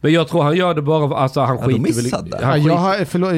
Men 0.01 0.13
jag 0.13 0.27
tror 0.27 0.43
han 0.43 0.55
gör 0.55 0.73
det 0.73 0.81
bara, 0.81 1.17
alltså 1.17 1.41
han 1.41 1.57
Ja, 1.57 1.63
skiter 1.65 1.93
väl 2.11 2.29
det. 2.29 2.37
Ja, 2.41 2.47
han 2.47 2.63
jag, 2.63 2.75
har, 2.77 3.05
förlåt, 3.05 3.31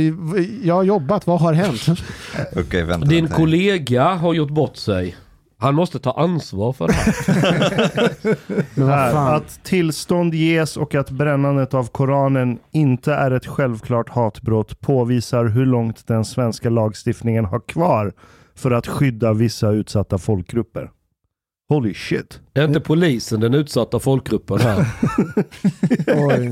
jag 0.64 0.76
har 0.76 0.84
jobbat, 0.84 1.28
vad 1.28 1.40
har 1.42 1.54
hänt? 1.54 1.82
Okej, 2.56 2.84
vänta. 2.84 3.08
Din 3.08 3.24
vänta. 3.24 3.36
kollega 3.38 4.04
har 4.14 4.34
gjort 4.34 4.50
bort 4.50 4.76
sig. 4.78 5.16
Han 5.62 5.76
måste 5.76 6.00
ta 6.00 6.12
ansvar 6.12 6.74
för 6.74 6.88
det 6.88 6.94
här. 6.94 8.86
Här, 8.88 9.36
att 9.36 9.64
tillstånd 9.64 10.34
ges 10.34 10.78
och 10.78 10.96
att 10.96 11.10
brännandet 11.12 11.74
av 11.74 11.88
Koranen 11.88 12.60
inte 12.72 13.14
är 13.14 13.32
ett 13.32 13.46
självklart 13.46 14.10
hatbrott 14.10 14.82
påvisar 14.82 15.46
hur 15.46 15.66
långt 15.66 16.08
den 16.08 16.26
svenska 16.26 16.70
lagstiftningen 16.70 17.46
har 17.46 17.60
kvar 17.60 18.14
för 18.56 18.72
att 18.72 18.88
skydda 18.88 19.34
vissa 19.34 19.70
utsatta 19.70 20.18
folkgrupper. 20.18 20.92
Holy 21.70 21.94
shit. 21.94 22.40
Är 22.54 22.66
inte 22.66 22.80
polisen 22.80 23.40
den 23.40 23.54
utsatta 23.54 24.00
folkgruppen 24.00 24.60
här? 24.60 24.86
Oj. 26.08 26.50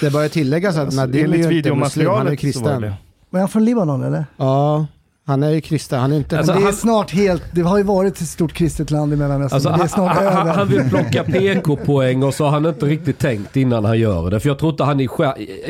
Det 0.00 0.10
bör 0.12 0.28
tilläggas 0.28 0.76
att 0.76 0.94
Nadim 0.94 1.20
är 1.20 1.24
Enligt 1.24 1.52
ju 1.52 1.56
inte 1.56 1.74
muslim, 1.74 2.08
han 2.08 2.26
är 2.26 2.30
var 2.30 2.36
kristen. 2.36 2.82
det. 2.82 2.94
Var 3.30 3.40
han 3.40 3.48
från 3.48 3.64
Libanon 3.64 4.02
eller? 4.02 4.26
Ja, 4.36 4.86
han 5.28 5.42
är 5.42 5.50
ju 5.50 5.60
kristen. 5.60 6.00
Han 6.00 6.12
är 6.12 6.16
inte... 6.16 6.38
Alltså, 6.38 6.52
det 6.52 6.58
är 6.58 6.62
han- 6.62 6.72
snart 6.72 7.10
helt, 7.10 7.42
det 7.52 7.60
har 7.62 7.78
ju 7.78 7.84
varit 7.84 8.20
ett 8.20 8.28
stort 8.28 8.52
kristet 8.52 8.90
land 8.90 9.12
i 9.12 9.16
Mellanöstern, 9.16 9.54
Alltså, 9.56 9.68
det 9.68 9.74
är 9.74 9.78
han, 9.78 9.88
snart 9.88 10.16
han, 10.16 10.24
över. 10.26 10.52
han 10.54 10.68
vill 10.68 10.88
plocka 10.88 11.24
PK-poäng 11.24 12.22
och 12.22 12.34
så 12.34 12.44
har 12.44 12.50
han 12.50 12.66
inte 12.66 12.86
riktigt 12.86 13.18
tänkt 13.18 13.56
innan 13.56 13.84
han 13.84 13.98
gör 13.98 14.30
det. 14.30 14.40
För 14.40 14.48
jag 14.48 14.58
tror 14.58 14.70
inte 14.70 14.84
han 14.84 15.00
är 15.00 15.08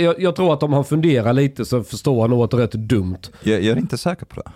jag, 0.02 0.20
jag 0.20 0.36
tror 0.36 0.52
att 0.54 0.62
om 0.62 0.72
han 0.72 0.84
funderar 0.84 1.32
lite 1.32 1.64
så 1.64 1.82
förstår 1.82 2.20
han 2.20 2.30
nog 2.30 2.42
att 2.44 2.50
det 2.50 2.56
är 2.56 2.60
rätt 2.60 2.72
dumt. 2.72 3.18
Jag, 3.42 3.62
jag 3.62 3.72
är 3.76 3.80
inte 3.80 3.98
säker 3.98 4.26
på 4.26 4.40
det. 4.40 4.50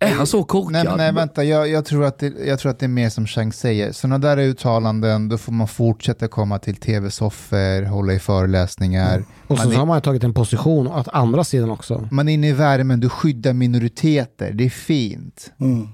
Är 0.00 0.14
han 0.14 0.26
så 0.26 0.44
korkad? 0.44 0.72
Nej, 0.72 0.96
nej 0.96 1.12
vänta, 1.12 1.44
jag, 1.44 1.68
jag, 1.68 1.84
tror 1.84 2.04
att 2.04 2.18
det, 2.18 2.32
jag 2.46 2.58
tror 2.58 2.70
att 2.70 2.78
det 2.78 2.86
är 2.86 2.88
mer 2.88 3.08
som 3.10 3.26
Chang 3.26 3.52
säger. 3.52 3.92
Sådana 3.92 4.18
där 4.18 4.36
uttalanden, 4.38 5.28
då 5.28 5.38
får 5.38 5.52
man 5.52 5.68
fortsätta 5.68 6.28
komma 6.28 6.58
till 6.58 6.76
tv-soffor, 6.76 7.82
hålla 7.82 8.12
i 8.12 8.18
föreläsningar. 8.18 9.24
och 9.46 9.58
så, 9.58 9.64
man, 9.64 9.72
så 9.72 9.78
har 9.78 9.82
är, 9.82 9.86
man 9.86 10.00
tagit 10.00 10.24
en 10.24 10.34
position 10.34 10.86
åt 10.86 11.08
andra 11.08 11.44
sidan 11.44 11.70
också. 11.70 12.08
man 12.10 12.28
är 12.28 12.32
inne 12.32 12.48
i 12.48 12.52
värmen, 12.52 13.00
du 13.00 13.08
skyddar 13.08 13.52
minoriteter, 13.52 14.52
det 14.52 14.64
är 14.64 14.70
fint. 14.70 15.52
Mm. 15.60 15.88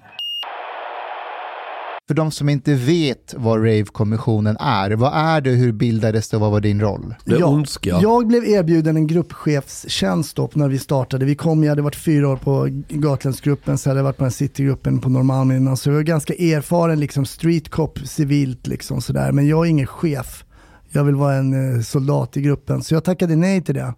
För 2.09 2.15
de 2.15 2.31
som 2.31 2.49
inte 2.49 2.75
vet 2.75 3.35
vad 3.37 3.59
Rave-kommissionen 3.59 4.57
är, 4.61 4.91
vad 4.91 5.13
är 5.15 5.41
det, 5.41 5.51
hur 5.51 5.73
bildades 5.73 6.29
det 6.29 6.37
och 6.37 6.41
vad 6.41 6.51
var 6.51 6.61
din 6.61 6.81
roll? 6.81 7.15
Det 7.25 7.35
är 7.35 7.49
ondska. 7.49 7.99
Jag 8.03 8.27
blev 8.27 8.45
erbjuden 8.45 8.97
en 8.97 9.07
gruppchefstjänst 9.07 10.37
då 10.37 10.51
när 10.55 10.69
vi 10.69 10.79
startade. 10.79 11.25
Vi 11.25 11.35
kom, 11.35 11.65
jag 11.65 11.71
hade 11.71 11.83
varit 11.83 11.97
fyra 11.97 12.29
år 12.29 12.37
på 12.37 12.69
Gatlandsgruppen, 12.89 13.79
så 13.79 13.91
hade 13.91 13.99
jag 13.99 14.05
varit 14.05 14.17
på 14.17 14.25
den 14.25 14.31
Citygruppen 14.31 15.01
på 15.01 15.09
Norrmalm 15.09 15.53
innan. 15.53 15.77
Så 15.77 15.89
jag 15.89 15.95
var 15.95 16.03
ganska 16.03 16.35
erfaren 16.35 17.01
liksom 17.01 17.27
street 17.27 17.69
cop 17.69 17.99
civilt 18.05 18.67
liksom 18.67 19.01
sådär. 19.01 19.33
Men 19.33 19.47
jag 19.47 19.67
är 19.67 19.71
ingen 19.71 19.87
chef. 19.87 20.45
Jag 20.91 21.05
vill 21.05 21.15
vara 21.15 21.35
en 21.35 21.77
eh, 21.77 21.83
soldat 21.83 22.37
i 22.37 22.41
gruppen. 22.41 22.83
Så 22.83 22.95
jag 22.95 23.05
tackade 23.05 23.37
nej 23.37 23.63
till 23.63 23.75
det. 23.75 23.95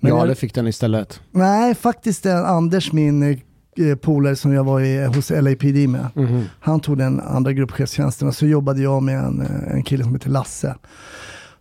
Men 0.00 0.10
ja, 0.10 0.18
jag, 0.18 0.28
det 0.28 0.34
fick 0.34 0.54
den 0.54 0.66
istället. 0.66 1.20
Nej, 1.30 1.74
faktiskt 1.74 2.22
den 2.22 2.44
Anders, 2.44 2.92
min 2.92 3.22
eh, 3.22 3.38
polare 4.00 4.36
som 4.36 4.52
jag 4.52 4.64
var 4.64 4.80
i, 4.80 5.06
hos 5.06 5.30
LAPD 5.30 5.88
med. 5.88 6.06
Mhm. 6.14 6.44
Han 6.60 6.80
tog 6.80 6.98
den 6.98 7.20
andra 7.20 7.52
gruppchefstjänsten 7.52 8.28
och 8.28 8.34
så 8.34 8.46
jobbade 8.46 8.82
jag 8.82 9.02
med 9.02 9.18
en, 9.18 9.40
eh, 9.40 9.74
en 9.74 9.82
kille 9.82 10.04
som 10.04 10.14
heter 10.14 10.30
Lasse. 10.30 10.76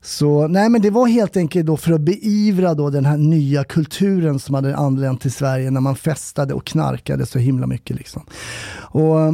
Så 0.01 0.47
nej 0.47 0.69
men 0.69 0.82
det 0.82 0.89
var 0.89 1.08
helt 1.08 1.38
enkelt 1.38 1.65
då 1.65 1.77
för 1.77 1.93
att 1.93 2.01
beivra 2.01 2.73
då 2.73 2.89
den 2.89 3.05
här 3.05 3.17
nya 3.17 3.63
kulturen 3.63 4.39
som 4.39 4.55
hade 4.55 4.75
anlänt 4.75 5.21
till 5.21 5.32
Sverige 5.32 5.71
när 5.71 5.82
man 5.82 5.95
festade 5.95 6.53
och 6.53 6.65
knarkade 6.65 7.25
så 7.25 7.39
himla 7.39 7.67
mycket 7.67 7.95
liksom. 7.95 8.25
Och 8.79 9.21
eh, 9.21 9.34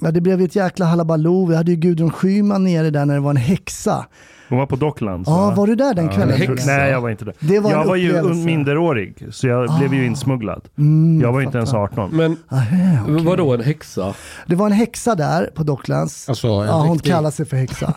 ja, 0.00 0.10
det 0.10 0.20
blev 0.20 0.40
ett 0.40 0.56
jäkla 0.56 0.86
halabaloo. 0.86 1.46
Vi 1.46 1.56
hade 1.56 1.70
ju 1.70 1.76
Gudrun 1.76 2.10
Schyman 2.10 2.64
nere 2.64 2.90
där 2.90 3.06
när 3.06 3.14
det 3.14 3.20
var 3.20 3.30
en 3.30 3.36
häxa. 3.36 4.06
Hon 4.50 4.58
var 4.58 4.66
på 4.66 4.76
Docklands. 4.76 5.28
Ja, 5.28 5.36
va? 5.36 5.54
var 5.54 5.66
du 5.66 5.74
där 5.74 5.94
den 5.94 6.04
Ja, 6.06 6.12
kvällen? 6.12 6.36
Häxa. 6.36 6.66
Nej, 6.70 6.90
jag 6.90 7.00
var 7.00 7.10
inte 7.10 7.24
där. 7.24 7.34
Det 7.40 7.60
var 7.60 7.70
jag 7.70 7.84
var 7.84 7.96
ju 7.96 8.08
upplevelse. 8.10 8.44
minderårig, 8.46 9.26
så 9.30 9.46
jag 9.46 9.78
blev 9.78 9.94
ju 9.94 10.06
insmugglad. 10.06 10.68
Mm, 10.78 11.20
Jag 11.20 11.32
var 11.32 11.40
inte 11.40 11.58
ens 11.58 11.70
fattar. 11.70 11.82
18. 12.02 12.10
Men 12.16 12.36
Aha, 12.50 12.64
okej. 13.08 13.24
vadå 13.24 13.54
en 13.54 13.60
häxa? 13.60 14.14
Det 14.46 14.54
var 14.56 14.66
en 14.66 14.72
häxa 14.72 15.14
där 15.14 15.50
på 15.54 15.62
Docklands. 15.62 16.28
Alltså, 16.28 16.46
ja, 16.48 16.80
hon 16.82 16.92
riktig- 16.94 17.10
kallar 17.12 17.30
sig 17.30 17.46
för 17.46 17.56
häxa. 17.56 17.94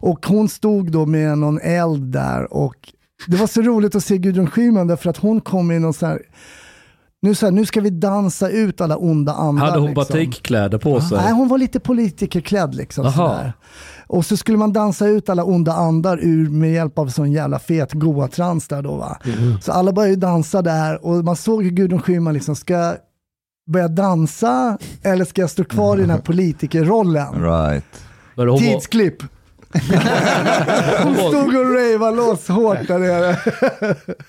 Och 0.00 0.26
hon 0.26 0.48
stod 0.48 0.92
då 0.92 1.06
med 1.06 1.38
någon 1.38 1.60
eld 1.60 2.02
där 2.12 2.52
och 2.54 2.74
det 3.26 3.36
var 3.36 3.46
så 3.46 3.62
roligt 3.62 3.94
att 3.94 4.04
se 4.04 4.18
Gudrun 4.18 4.46
Schyman 4.50 4.86
därför 4.86 5.10
att 5.10 5.16
hon 5.16 5.40
kom 5.40 5.70
i 5.70 5.78
någon 5.78 5.92
sån 5.94 6.08
här, 6.08 6.22
nu, 7.22 7.34
så 7.34 7.46
här, 7.46 7.50
nu 7.52 7.66
ska 7.66 7.80
vi 7.80 7.90
dansa 7.90 8.48
ut 8.48 8.80
alla 8.80 8.96
onda 8.96 9.32
andar. 9.34 9.66
Hade 9.66 9.78
hon 9.78 9.88
liksom. 9.88 10.04
batikkläder 10.18 10.78
på 10.78 11.00
sig? 11.00 11.18
Nej, 11.24 11.32
hon 11.32 11.48
var 11.48 11.58
lite 11.58 11.80
politikerklädd 11.80 12.74
liksom. 12.74 13.12
Sådär. 13.12 13.52
Och 14.12 14.26
så 14.26 14.36
skulle 14.36 14.58
man 14.58 14.72
dansa 14.72 15.06
ut 15.06 15.28
alla 15.28 15.44
onda 15.44 15.72
andar 15.72 16.18
ur 16.22 16.50
med 16.50 16.72
hjälp 16.72 16.98
av 16.98 17.08
sån 17.08 17.32
jävla 17.32 17.58
fet 17.58 17.92
goa-trans 17.92 18.68
där 18.68 18.82
då 18.82 18.96
va. 18.96 19.18
Så 19.62 19.72
alla 19.72 19.92
började 19.92 20.10
ju 20.10 20.16
dansa 20.20 20.62
där 20.62 21.06
och 21.06 21.24
man 21.24 21.36
såg 21.36 21.62
hur 21.64 21.70
Gudrun 21.70 22.02
Schyman 22.02 22.34
liksom 22.34 22.56
ska 22.56 22.94
börja 23.66 23.88
dansa 23.88 24.78
eller 25.02 25.24
ska 25.24 25.40
jag 25.40 25.50
stå 25.50 25.64
kvar 25.64 25.96
i 25.96 26.00
den 26.00 26.10
här 26.10 26.18
politikerrollen? 26.24 27.42
Right. 27.42 27.84
Tidsklipp. 28.58 29.22
Hon 31.02 31.14
Stod 31.16 31.56
och 31.56 31.74
ravade 31.74 32.16
loss 32.16 32.48
hårt 32.48 32.88
där 32.88 32.98
nere. 32.98 33.36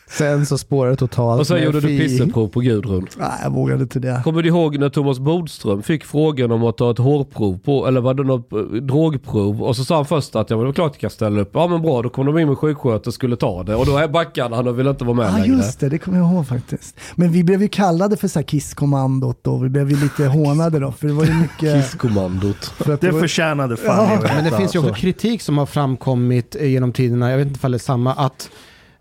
Sen 0.10 0.46
så 0.46 0.58
spårade 0.58 0.92
det 0.94 0.98
totalt. 0.98 1.40
och 1.40 1.48
sen 1.48 1.64
gjorde 1.64 1.78
du 1.82 1.88
fri- 1.88 2.00
pisseprov 2.00 2.48
på 2.48 2.60
Gudrun. 2.60 3.08
Nej, 3.18 3.30
jag 3.44 3.50
vågade 3.54 3.82
inte 3.84 4.00
det. 4.00 4.22
Kommer 4.24 4.42
du 4.42 4.50
ihåg 4.50 4.78
när 4.80 4.90
Thomas 4.90 5.20
Bodström 5.20 5.84
fick 5.84 6.06
frågan 6.06 6.52
om 6.52 6.64
att 6.64 6.78
ta 6.78 6.92
ett 6.92 6.98
hårprov 6.98 7.60
på, 7.60 7.88
eller 7.88 8.02
var 8.02 8.14
det 8.14 8.24
något 8.24 8.54
eh, 8.54 8.60
drogprov? 8.60 9.64
Och 9.64 9.76
så 9.76 9.84
sa 9.86 9.96
han 9.96 10.06
först 10.06 10.36
att 10.36 10.50
ja, 10.50 10.56
men 10.56 10.60
det 10.64 10.66
var 10.66 10.74
klart 10.74 10.92
jag 10.94 11.00
kan 11.00 11.10
ställa 11.10 11.42
upp. 11.42 11.52
Ja 11.54 11.68
men 11.68 11.82
bra, 11.82 12.02
då 12.02 12.10
kom 12.10 12.26
de 12.26 12.38
in 12.40 12.48
med 12.48 12.58
sjuksköterska 12.58 13.10
och 13.10 13.14
skulle 13.14 13.36
ta 13.36 13.64
det. 13.64 13.76
Och 13.76 13.86
då 13.86 14.08
backade 14.08 14.56
han 14.56 14.68
och 14.68 14.80
ville 14.80 14.90
inte 14.90 15.04
vara 15.06 15.16
med 15.16 15.26
Ja, 15.26 15.30
ah, 15.34 15.38
längre. 15.38 15.48
just 15.58 15.80
det. 15.80 15.90
Det 15.90 15.98
kommer 15.98 16.18
jag 16.18 16.32
ihåg 16.34 16.48
faktiskt. 16.48 16.96
Men 17.16 17.32
vi 17.32 17.44
blev 17.44 17.62
ju 17.62 17.68
kallade 17.68 18.18
för 18.18 18.28
så 18.28 18.40
här 18.40 18.44
kisskommandot 18.46 19.40
då. 19.42 19.58
Vi 19.58 19.70
blev 19.70 19.90
ju 19.92 19.98
lite 20.04 20.26
hånade 20.28 20.80
då, 20.80 20.92
för 20.92 21.08
det 21.08 21.14
var 21.14 21.26
ju 21.26 21.34
mycket... 21.34 21.84
Kisskommandot. 21.84 22.66
För 22.66 22.94
att 22.94 23.02
Det 23.02 23.12
var- 23.12 23.20
förtjänade 23.20 23.78
fan 23.78 24.10
Ja, 24.24 24.30
Men 24.36 24.44
det 24.44 24.58
finns 24.58 24.76
ju 24.76 24.80
också 24.80 24.90
alltså. 24.90 25.02
Kritik 25.34 25.42
som 25.46 25.58
har 25.58 25.66
framkommit 25.66 26.56
eh, 26.56 26.68
genom 26.68 26.92
tiderna, 26.94 27.32
jag 27.32 27.38
vet 27.38 27.48
inte 27.48 27.68
om 27.68 27.72
det 27.72 27.78
är 27.78 27.80
samma, 27.80 28.14
att, 28.14 28.50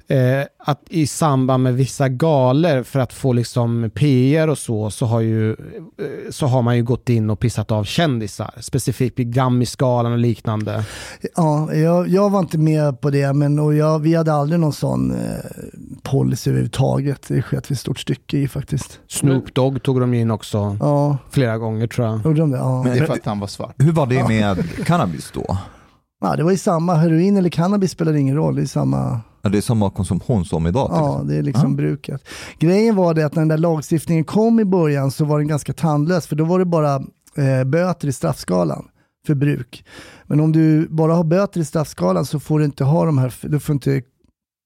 eh, 0.08 0.46
att 0.58 0.80
i 0.90 1.06
samband 1.06 1.62
med 1.62 1.74
vissa 1.74 2.08
galer 2.08 2.82
för 2.82 3.00
att 3.00 3.12
få 3.12 3.32
liksom 3.32 3.90
PR 3.94 4.48
och 4.48 4.58
så, 4.58 4.90
så 4.90 5.06
har, 5.06 5.20
ju, 5.20 5.50
eh, 5.50 6.30
så 6.30 6.46
har 6.46 6.62
man 6.62 6.76
ju 6.76 6.82
gått 6.82 7.08
in 7.08 7.30
och 7.30 7.38
pissat 7.38 7.70
av 7.70 7.84
kändisar, 7.84 8.50
specifikt 8.60 9.18
vid 9.18 9.32
Grammisgalan 9.34 10.12
och 10.12 10.18
liknande. 10.18 10.84
Ja, 11.36 11.74
jag, 11.74 12.08
jag 12.08 12.30
var 12.30 12.40
inte 12.40 12.58
med 12.58 13.00
på 13.00 13.10
det, 13.10 13.32
men 13.32 13.58
och 13.58 13.74
jag, 13.74 13.98
vi 13.98 14.14
hade 14.14 14.32
aldrig 14.32 14.60
någon 14.60 14.72
sån 14.72 15.10
eh, 15.10 15.18
policy 16.02 16.50
överhuvudtaget. 16.50 17.28
Det 17.28 17.42
sket 17.42 17.70
vi 17.70 17.72
ett 17.74 17.80
stort 17.80 17.98
stycke 17.98 18.38
i 18.38 18.48
faktiskt. 18.48 19.00
Snoop 19.08 19.54
Dogg 19.54 19.82
tog 19.82 20.00
de 20.00 20.14
in 20.14 20.30
också 20.30 20.76
Ja, 20.80 21.18
flera 21.30 21.58
gånger 21.58 21.86
tror 21.86 22.06
jag. 22.06 22.24
gjorde 22.24 22.40
de 22.40 22.50
det? 22.50 22.58
Ja. 22.58 22.82
Det 22.86 22.98
är 22.98 23.06
för 23.06 23.14
att 23.14 23.26
han 23.26 23.40
var 23.40 23.46
svart. 23.46 23.74
Hur 23.78 23.92
var 23.92 24.06
det 24.06 24.28
med 24.28 24.84
cannabis 24.86 25.30
då? 25.34 25.56
Ja, 26.22 26.36
det 26.36 26.42
var 26.44 26.50
ju 26.50 26.58
samma. 26.58 26.94
Heroin 26.94 27.36
eller 27.36 27.50
cannabis 27.50 27.90
spelar 27.90 28.12
ingen 28.14 28.36
roll. 28.36 28.54
Det 28.56 28.62
är 28.62 28.66
samma. 28.66 29.20
Ja, 29.42 29.48
Det 29.50 29.58
är 29.58 29.62
samma 29.62 29.90
konsumtion 29.90 30.44
som 30.44 30.66
idag? 30.66 30.88
Ja, 30.92 31.22
det 31.24 31.36
är 31.36 31.42
liksom 31.42 31.70
Ja. 31.70 31.76
bruket. 31.76 32.28
Grejen 32.58 32.96
var 32.96 33.14
det 33.14 33.26
att 33.26 33.34
när 33.34 33.40
den 33.40 33.48
där 33.48 33.58
lagstiftningen 33.58 34.24
kom 34.24 34.60
i 34.60 34.64
början 34.64 35.10
så 35.10 35.24
var 35.24 35.38
den 35.38 35.48
ganska 35.48 35.72
tandlös, 35.72 36.26
för 36.26 36.36
då 36.36 36.44
var 36.44 36.58
det 36.58 36.64
bara 36.64 36.94
eh, 37.36 37.64
böter 37.66 38.08
i 38.08 38.12
straffskalan 38.12 38.88
för 39.26 39.34
bruk. 39.34 39.84
Men 40.26 40.40
om 40.40 40.52
du 40.52 40.88
bara 40.88 41.14
har 41.14 41.24
böter 41.24 41.60
i 41.60 41.64
straffskalan 41.64 42.26
så 42.26 42.40
får 42.40 42.58
du 42.58 42.64
inte 42.64 42.84
ha 42.84 43.04
de 43.04 43.18
här, 43.18 43.34
du 43.42 43.60
får 43.60 43.72
inte 43.72 44.02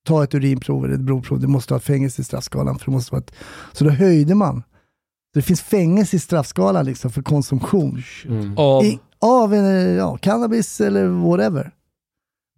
ta 0.07 0.25
ett 0.25 0.35
urinprov 0.35 0.85
eller 0.85 0.95
ett 0.95 1.01
blodprov, 1.01 1.40
du 1.40 1.47
måste 1.47 1.75
ha 1.75 1.79
ett 1.79 1.85
fängelse 1.85 2.23
i 2.23 2.25
straffskalan. 2.25 2.79
För 2.79 2.85
det 2.87 2.90
måste 2.92 3.12
vara 3.12 3.23
ett, 3.23 3.33
så 3.73 3.85
då 3.85 3.90
höjde 3.90 4.35
man. 4.35 4.62
Det 5.35 5.42
finns 5.42 5.61
fängelse 5.61 6.16
i 6.16 6.19
straffskalan 6.19 6.85
liksom 6.85 7.11
för 7.11 7.23
konsumtion. 7.23 8.03
Av, 8.57 8.85
I, 8.85 8.99
av 9.20 9.55
ja, 9.98 10.16
cannabis 10.16 10.81
eller 10.81 11.07
whatever. 11.07 11.70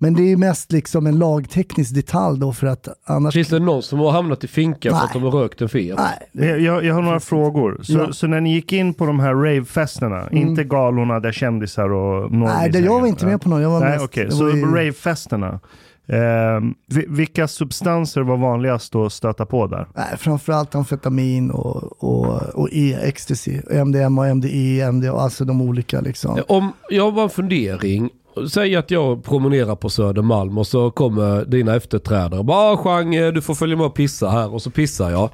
Men 0.01 0.15
det 0.15 0.33
är 0.33 0.37
mest 0.37 0.73
liksom 0.73 1.07
en 1.07 1.19
lagteknisk 1.19 1.95
detalj 1.95 2.41
då 2.41 2.53
för 2.53 2.67
att 2.67 2.89
annars... 3.05 3.35
finns 3.35 3.49
det 3.49 3.59
någon 3.59 3.83
som 3.83 3.99
har 3.99 4.11
hamnat 4.11 4.45
i 4.45 4.49
finkan 4.49 4.99
för 4.99 5.05
att 5.05 5.13
de 5.13 5.23
har 5.23 5.31
rökt 5.31 5.61
en 5.61 5.69
fet? 5.69 5.99
Nej, 6.33 6.65
Jag, 6.65 6.85
jag, 6.85 6.95
har 6.95 7.03
några 7.03 7.21
frågor. 7.21 7.81
Så, 7.83 7.93
Ja. 7.93 8.13
så 8.13 8.27
när 8.27 8.41
ni 8.41 8.53
gick 8.55 8.73
in 8.73 8.95
på 8.95 9.07
de 9.07 9.21
här 9.21 9.35
ravefesterna, 9.35 10.21
Mm. 10.21 10.37
inte 10.49 10.65
galorna 10.65 11.21
där 11.21 11.33
kändisar 11.33 11.93
och 11.93 12.33
Nej, 12.33 12.71
det, 12.71 12.79
jag 12.79 13.01
var 13.01 13.07
inte 13.09 13.27
med 13.27 13.41
på 13.41 13.49
någon. 13.49 13.61
Jag 13.63 13.71
var 13.71 13.81
Nej, 13.81 13.91
mest, 13.91 14.05
okej. 14.05 14.25
det 14.25 14.33
Så 14.33 14.49
ju- 14.49 14.65
ravefesterna. 14.65 15.61
Eh, 16.09 16.61
vi- 16.87 17.07
vilka 17.09 17.49
substanser 17.49 18.21
var 18.21 18.37
vanligast 18.37 18.95
att 18.95 19.13
stöta 19.13 19.47
på 19.47 19.67
där? 19.67 19.89
Nej, 19.95 20.17
framförallt 20.19 20.75
amfetamin 20.75 21.51
och, 21.51 22.05
och, 22.05 22.43
och 22.55 22.69
E, 22.73 22.99
ecstasy. 23.03 23.61
MDMA, 23.71 24.27
MDE, 24.35 24.93
MDA, 24.93 25.13
alltså 25.13 25.45
de 25.45 25.61
olika 25.63 26.01
liksom. 26.01 26.41
Om 26.49 26.73
jag 26.91 27.11
har 27.11 27.23
en 27.23 27.31
fundering. 27.31 28.11
Säg 28.53 28.77
att 28.77 28.91
jag 28.91 29.25
promenerar 29.25 29.77
på 29.77 29.91
Södermalm 29.91 30.59
och 30.59 30.67
så 30.67 30.91
kommer 30.91 31.45
dina 31.45 31.77
efterträdare. 31.77 32.43
Bara 32.43 32.73
"Ah, 32.73 32.77
Chang, 32.77 33.11
du 33.11 33.43
får 33.43 33.55
följa 33.55 33.77
med 33.77 33.87
och 33.87 33.95
pissa 33.95 34.29
här. 34.29 34.55
Och 34.55 34.63
så 34.63 34.71
pissar 34.71 35.11
jag. 35.11 35.31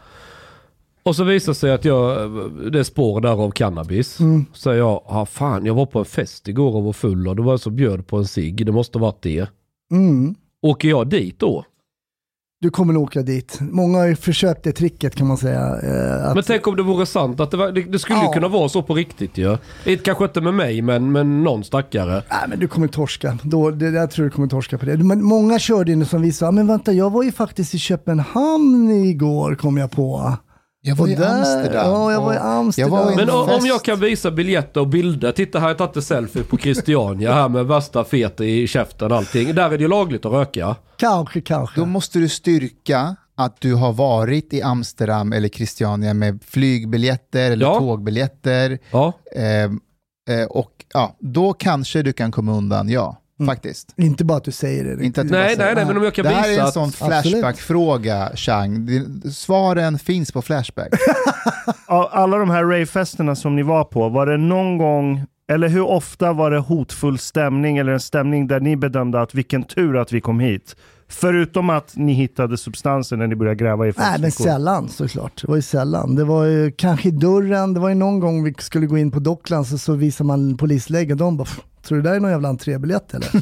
Och 1.02 1.16
så 1.16 1.24
visar 1.24 1.52
sig 1.52 1.72
att 1.72 1.84
jag, 1.84 2.30
det 2.72 2.78
är 2.78 2.82
spår 2.82 3.20
där 3.20 3.42
av 3.44 3.50
cannabis. 3.50 4.20
Mm. 4.20 4.44
Så 4.52 4.60
säger 4.60 4.78
jag, 4.78 5.02
ah, 5.06 5.26
fan 5.26 5.66
jag 5.66 5.74
var 5.74 5.87
på 5.87 5.98
en 5.98 6.04
fest 6.04 6.48
igår 6.48 6.74
och 6.76 6.84
var 6.84 6.92
full 6.92 7.28
och 7.28 7.37
det 7.37 7.42
var 7.42 7.52
en 7.52 7.58
som 7.58 7.76
bjöd 7.76 8.06
på 8.06 8.16
en 8.16 8.24
cigg. 8.26 8.66
Det 8.66 8.72
måste 8.72 8.98
ha 8.98 9.06
varit 9.06 9.22
det. 9.22 9.48
Mm. 9.92 10.34
Åker 10.64 10.88
jag 10.88 11.09
dit 11.09 11.38
då? 11.38 11.64
Du 12.61 12.70
kommer 12.70 12.92
nog 12.92 13.03
åka 13.03 13.22
dit. 13.22 13.59
Många 13.61 13.98
har 13.98 14.07
ju 14.07 14.16
försökt 14.16 14.64
det 14.64 14.72
tricket 14.72 15.14
kan 15.14 15.27
man 15.27 15.37
säga. 15.37 15.61
Eh, 15.83 16.29
att, 16.29 16.35
Men 16.35 16.44
tänk 16.46 16.66
om 16.66 16.77
det 16.77 16.83
vore 16.83 17.07
sant. 17.07 17.40
Att 17.40 17.50
det, 17.50 17.57
var, 17.57 17.72
det, 17.72 17.83
det 17.83 17.98
skulle 17.98 18.18
ju 18.18 18.24
Ja. 18.24 18.33
kunna 18.33 18.48
vara 18.48 18.68
så 18.68 18.83
på 18.83 18.94
riktigt 18.94 19.38
ju. 19.38 19.42
Ja. 19.85 19.96
Kanske 20.05 20.24
inte 20.24 20.40
med 20.40 20.55
mig 20.55 20.83
men, 20.83 21.12
men 21.12 21.42
någon 21.42 21.64
stackare. 21.64 22.12
Nej, 22.31 22.40
men 22.48 22.59
du 22.59 22.68
kommer 22.68 22.88
torska. 22.88 23.38
Då, 23.42 23.70
det, 23.70 23.90
jag 23.90 24.11
tror 24.11 24.24
du 24.24 24.31
kommer 24.31 24.48
torska 24.48 24.79
på 24.79 24.87
det. 24.87 24.96
Men 24.96 25.24
många 25.24 25.59
körde 25.59 25.92
in 25.92 26.07
som 26.07 26.22
vi 26.22 26.33
sa, 26.33 26.50
men 26.50 26.66
vänta, 26.66 26.92
jag 26.92 27.11
var 27.11 27.22
ju 27.22 27.33
faktiskt 27.33 27.74
i 27.74 27.79
Köpenhamn 27.79 28.90
igår, 28.90 29.55
kom 29.55 29.77
jag 29.77 29.90
på. 29.90 30.33
Jag 30.87 30.97
var 30.97 31.05
Och 31.07 31.11
i 31.12 31.14
där- 31.14 31.38
Amsterdam. 31.38 31.90
ja, 31.90 32.12
jag 32.12 32.20
var 32.20 32.35
i 32.35 32.37
Amsterdam. 32.37 32.92
Jag 32.92 33.05
var 33.05 33.12
i 33.12 33.16
Men 33.16 33.27
fest. 33.27 33.61
om 33.61 33.66
jag 33.66 33.83
kan 33.85 34.01
visa 34.01 34.31
biljetter 34.31 34.81
och 34.81 34.88
bilder. 34.88 35.33
Titta 35.33 35.59
här, 35.59 35.68
jag 35.68 35.79
tagit 35.79 35.97
en 35.97 36.03
selfie 36.03 36.42
på 36.42 36.59
Christiania 36.59 37.33
här 37.33 37.49
med 37.49 37.66
värsta 37.66 38.05
fet 38.05 38.40
i 38.40 38.66
käften 38.66 39.12
och 39.12 39.18
allting. 39.18 39.55
Där 39.55 39.64
är 39.64 39.70
det 39.70 39.77
ju 39.83 39.88
lagligt 39.88 40.25
att 40.25 40.33
röka. 40.33 40.77
Kanske, 40.97 41.40
kanske. 41.40 41.81
Då 41.81 41.87
måste 41.87 42.18
du 42.18 42.29
styrka 42.29 43.16
att 43.37 43.61
du 43.61 43.75
har 43.75 43.92
varit 43.92 44.53
i 44.55 44.62
Amsterdam 44.62 45.33
eller 45.33 45.49
Christiania 45.49 46.14
med 46.14 46.38
flygbiljetter 46.47 47.51
eller 47.51 47.66
Ja. 47.66 47.79
tågbiljetter. 47.79 48.79
Ja. 48.90 49.12
Eh, 49.37 49.64
eh, 50.38 50.47
och 50.51 50.70
ja, 50.94 51.16
då 51.20 51.53
kanske 51.53 52.03
du 52.03 52.12
kan 52.12 52.33
komma 52.33 52.53
undan, 52.53 52.88
ja. 52.88 53.20
Faktiskt. 53.47 53.94
Inte 53.97 54.25
bara 54.25 54.38
att 54.38 54.44
du 54.44 54.53
säger 54.53 54.85
det. 54.85 55.05
Inte 55.05 55.20
att 55.20 55.27
du 55.27 55.33
Nej, 55.33 55.42
bara 55.42 55.57
säger, 55.57 55.64
nej, 55.66 55.75
nej, 55.75 55.85
men 55.87 55.97
om 55.97 56.03
jag 56.05 56.14
kan 56.14 56.25
det 56.25 56.31
här 56.31 56.49
visa 56.49 56.61
är 56.61 56.62
en 56.62 56.66
att- 56.68 56.75
sån 56.75 56.92
Flashback-fråga, 56.92 58.31
Chang. 58.35 58.87
Det- 58.87 59.31
Svaren 59.31 59.99
finns 59.99 60.33
på 60.33 60.42
Flashback. 60.42 60.88
Av 61.87 62.09
alla 62.12 62.37
de 62.37 62.51
här 62.51 62.64
ravefesterna 62.64 63.35
som 63.37 63.57
ni 63.57 63.62
var 63.62 63.85
på, 63.85 64.09
var 64.09 64.27
det 64.27 64.37
någon 64.37 64.79
gång, 64.79 65.25
eller 65.53 65.68
hur 65.68 65.83
ofta 65.87 66.33
var 66.33 66.51
det 66.51 66.59
hotfull 66.59 67.18
stämning 67.18 67.77
eller 67.79 67.92
en 67.92 68.01
stämning 68.01 68.47
där 68.47 68.61
ni 68.61 68.77
bedömde 68.77 69.20
att 69.23 69.35
vilken 69.35 69.62
tur 69.62 69.97
att 69.97 70.12
vi 70.12 70.20
kom 70.20 70.40
hit? 70.40 70.77
Förutom 71.09 71.70
att 71.70 71.92
ni 71.97 72.12
hittade 72.12 72.57
substansen 72.59 73.18
när 73.18 73.27
ni 73.27 73.37
började 73.37 73.57
gräva 73.57 73.87
i 73.88 73.92
folks 73.92 74.09
Nej, 74.11 74.20
men 74.20 74.33
sällan 74.33 74.88
såklart. 74.88 75.40
Det 75.42 75.49
var 75.49 75.57
ju 75.57 75.62
sällan. 75.62 76.14
Det 76.14 76.25
var 76.25 76.44
ju 76.44 76.73
kanske 76.73 77.09
i 77.09 77.12
dörren. 77.12 77.75
Det 77.75 77.81
var 77.81 77.88
ju 77.88 77.94
någon 77.94 78.20
gång 78.20 78.44
vi 78.44 78.55
skulle 78.59 78.87
gå 78.87 78.99
in 78.99 79.11
på 79.11 79.20
Docklands 79.20 79.73
och 79.73 79.81
så 79.81 79.92
visade 79.94 80.27
man 80.27 80.57
polislägg 80.57 81.11
och 81.11 81.16
de 81.16 81.37
bara, 81.37 81.44
"Pff, 81.44 81.61
tror 81.85 81.97
du 81.99 82.03
det 82.03 82.09
där 82.09 82.16
är 82.16 82.20
någon 82.20 82.31
jävla 82.31 82.49
entrébiljett 82.49 83.14
eller? 83.14 83.33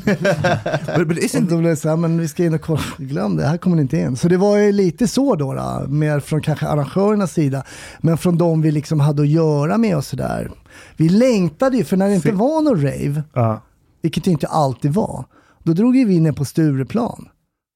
But, 0.98 1.08
but 1.08 1.18
Och 1.18 1.22
isn't 1.24 1.48
då 1.50 1.56
blev 1.58 1.70
det 1.70 1.76
så 1.76 1.88
här, 1.88 1.96
men 1.96 2.18
vi 2.20 2.28
ska 2.28 2.44
in 2.44 2.54
och 2.54 2.60
kolla. 2.60 2.80
Glöm 2.98 3.36
det, 3.36 3.46
här 3.46 3.56
kommer 3.56 3.76
ni 3.76 3.82
inte 3.82 3.96
in. 3.96 4.16
Så 4.16 4.28
det 4.28 4.36
var 4.36 4.56
ju 4.56 4.72
lite 4.72 5.08
så 5.08 5.34
då, 5.34 5.54
då 5.54 5.86
mer 5.88 6.20
från 6.20 6.40
kanske 6.42 6.66
arrangörernas 6.66 7.32
sida. 7.32 7.64
Men 8.00 8.18
från 8.18 8.38
de 8.38 8.62
vi 8.62 8.70
liksom 8.70 9.00
hade 9.00 9.22
att 9.22 9.28
göra 9.28 9.78
med 9.78 9.96
och 9.96 10.04
sådär. 10.04 10.50
Vi 10.96 11.08
längtade 11.08 11.76
ju, 11.76 11.84
för 11.84 11.96
när 11.96 12.08
det 12.08 12.14
inte 12.14 12.32
var 12.32 12.62
någon 12.62 12.82
rave, 12.82 13.22
Ja. 13.34 13.60
vilket 14.02 14.24
det 14.24 14.30
inte 14.30 14.46
alltid 14.46 14.92
var, 14.94 15.24
då 15.62 15.72
drog 15.72 15.96
ju 15.96 16.04
vi 16.04 16.20
ner 16.20 16.32
på 16.32 16.44
Stureplan 16.44 17.28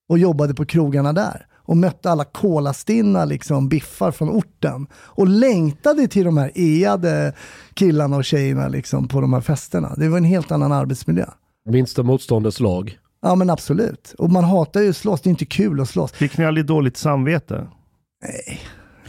och 0.09 0.17
jobbade 0.19 0.53
på 0.53 0.65
krogarna 0.65 1.13
där 1.13 1.46
och 1.67 1.77
mötte 1.77 2.11
alla 2.11 2.23
kolastinna 2.23 3.25
liksom 3.25 3.69
biffar 3.69 4.11
från 4.11 4.29
orten 4.29 4.87
och 4.93 5.27
längtade 5.27 6.07
till 6.07 6.25
de 6.25 6.37
här 6.37 6.51
eade 6.55 7.33
killarna 7.73 8.15
och 8.15 8.25
tjejerna 8.25 8.67
liksom 8.67 9.07
på 9.07 9.21
de 9.21 9.33
här 9.33 9.41
festerna. 9.41 9.93
Det 9.97 10.09
var 10.09 10.17
en 10.17 10.23
helt 10.23 10.51
annan 10.51 10.71
arbetsmiljö. 10.71 11.25
Minsta 11.69 12.03
motståndets 12.03 12.59
lag. 12.59 12.97
Ja 13.21 13.35
men 13.35 13.49
absolut. 13.49 14.15
Och 14.17 14.29
man 14.29 14.43
hatar 14.43 14.81
ju 14.81 14.89
att 14.89 14.97
slåss, 14.97 15.21
det 15.21 15.27
är 15.27 15.31
inte 15.31 15.45
kul 15.45 15.81
att 15.81 15.89
slåss. 15.89 16.11
Fick 16.11 16.37
ni 16.37 16.45
aldrig 16.45 16.65
dåligt 16.65 16.97
samvete? 16.97 17.67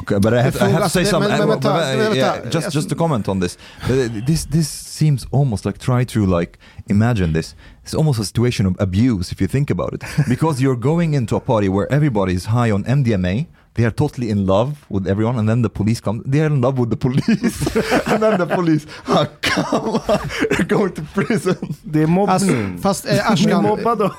Okay, 0.01 0.19
but 0.21 0.33
I 0.33 0.43
have, 0.43 0.57
I 0.63 0.69
have 0.69 0.83
to 0.85 0.89
say 0.89 1.05
something. 1.05 1.31
men- 1.31 1.39
men 1.41 1.49
I- 1.49 1.55
vänta, 1.55 1.69
but, 1.73 2.11
uh, 2.11 2.15
yeah, 2.15 2.51
just 2.51 2.71
just 2.71 2.89
to 2.89 2.95
comment 2.95 3.29
on 3.29 3.41
this. 3.41 3.57
Uh, 3.85 4.09
This 4.27 4.45
this 4.47 4.69
seems 4.99 5.27
almost 5.31 5.65
like 5.65 5.79
try 5.79 6.05
to 6.05 6.21
like 6.39 6.59
imagine 6.89 7.33
this. 7.33 7.55
It's 7.85 7.95
almost 7.95 8.19
a 8.21 8.25
situation 8.25 8.67
of 8.67 8.75
abuse 8.79 9.33
if 9.33 9.41
you 9.41 9.49
think 9.49 9.71
about 9.71 9.93
it, 9.95 10.03
because 10.29 10.63
you're 10.63 10.79
going 10.81 11.15
into 11.15 11.37
a 11.37 11.41
party 11.41 11.69
where 11.69 11.87
everybody 11.93 12.33
is 12.35 12.47
high 12.47 12.71
on 12.73 12.85
MDMA. 12.85 13.47
They 13.79 13.87
are 13.87 13.95
totally 13.95 14.31
in 14.31 14.47
love 14.47 14.73
with 14.89 15.07
everyone, 15.09 15.39
and 15.39 15.49
then 15.49 15.63
the 15.63 15.69
police 15.69 16.01
come. 16.01 16.23
They 16.27 16.41
are 16.41 16.47
in 16.47 16.61
love 16.61 16.81
with 16.81 16.91
the 16.91 16.97
police, 16.97 17.77
and 18.13 18.23
then 18.23 18.39
the 18.39 18.55
police, 18.55 18.87
oh, 19.09 19.27
come 19.41 19.91
on, 19.91 20.19
you're 20.51 20.69
going 20.69 20.93
to 20.93 21.03
prison. 21.15 21.57
Det 21.83 22.03
är 22.03 22.29
Alltså, 22.29 22.47
mobbning. 22.47 22.79
fast 22.79 23.07
eh, 23.07 23.31
Ashkan, 23.31 23.63
mobbade. 23.63 24.11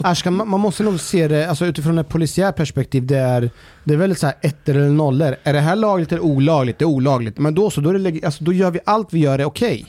Ashkan, 0.00 0.34
man 0.34 0.48
man 0.48 0.60
måste 0.60 0.82
nog 0.82 1.00
se 1.00 1.28
det 1.28 1.48
alltså, 1.48 1.66
utifrån 1.66 1.98
ett 1.98 2.08
polisiärt 2.08 2.56
perspektiv. 2.56 3.06
Det 3.06 3.18
är, 3.18 3.50
det 3.84 3.94
är 3.94 3.98
väldigt 3.98 4.18
så 4.18 4.26
här 4.26 4.36
ettor 4.40 4.76
eller 4.76 4.88
nollor. 4.90 5.36
Är 5.42 5.52
det 5.52 5.60
här 5.60 5.76
lagligt 5.76 6.12
eller 6.12 6.22
olagligt? 6.24 6.78
Det 6.78 6.82
är 6.84 6.86
olagligt. 6.86 7.38
Men 7.38 7.54
då 7.54 7.70
så, 7.70 7.80
då, 7.80 7.90
är 7.90 7.98
det, 7.98 8.24
alltså, 8.24 8.44
då 8.44 8.52
gör 8.52 8.70
vi 8.70 8.80
allt 8.86 9.12
vi 9.12 9.18
gör 9.18 9.38
är 9.38 9.44
okej. 9.44 9.86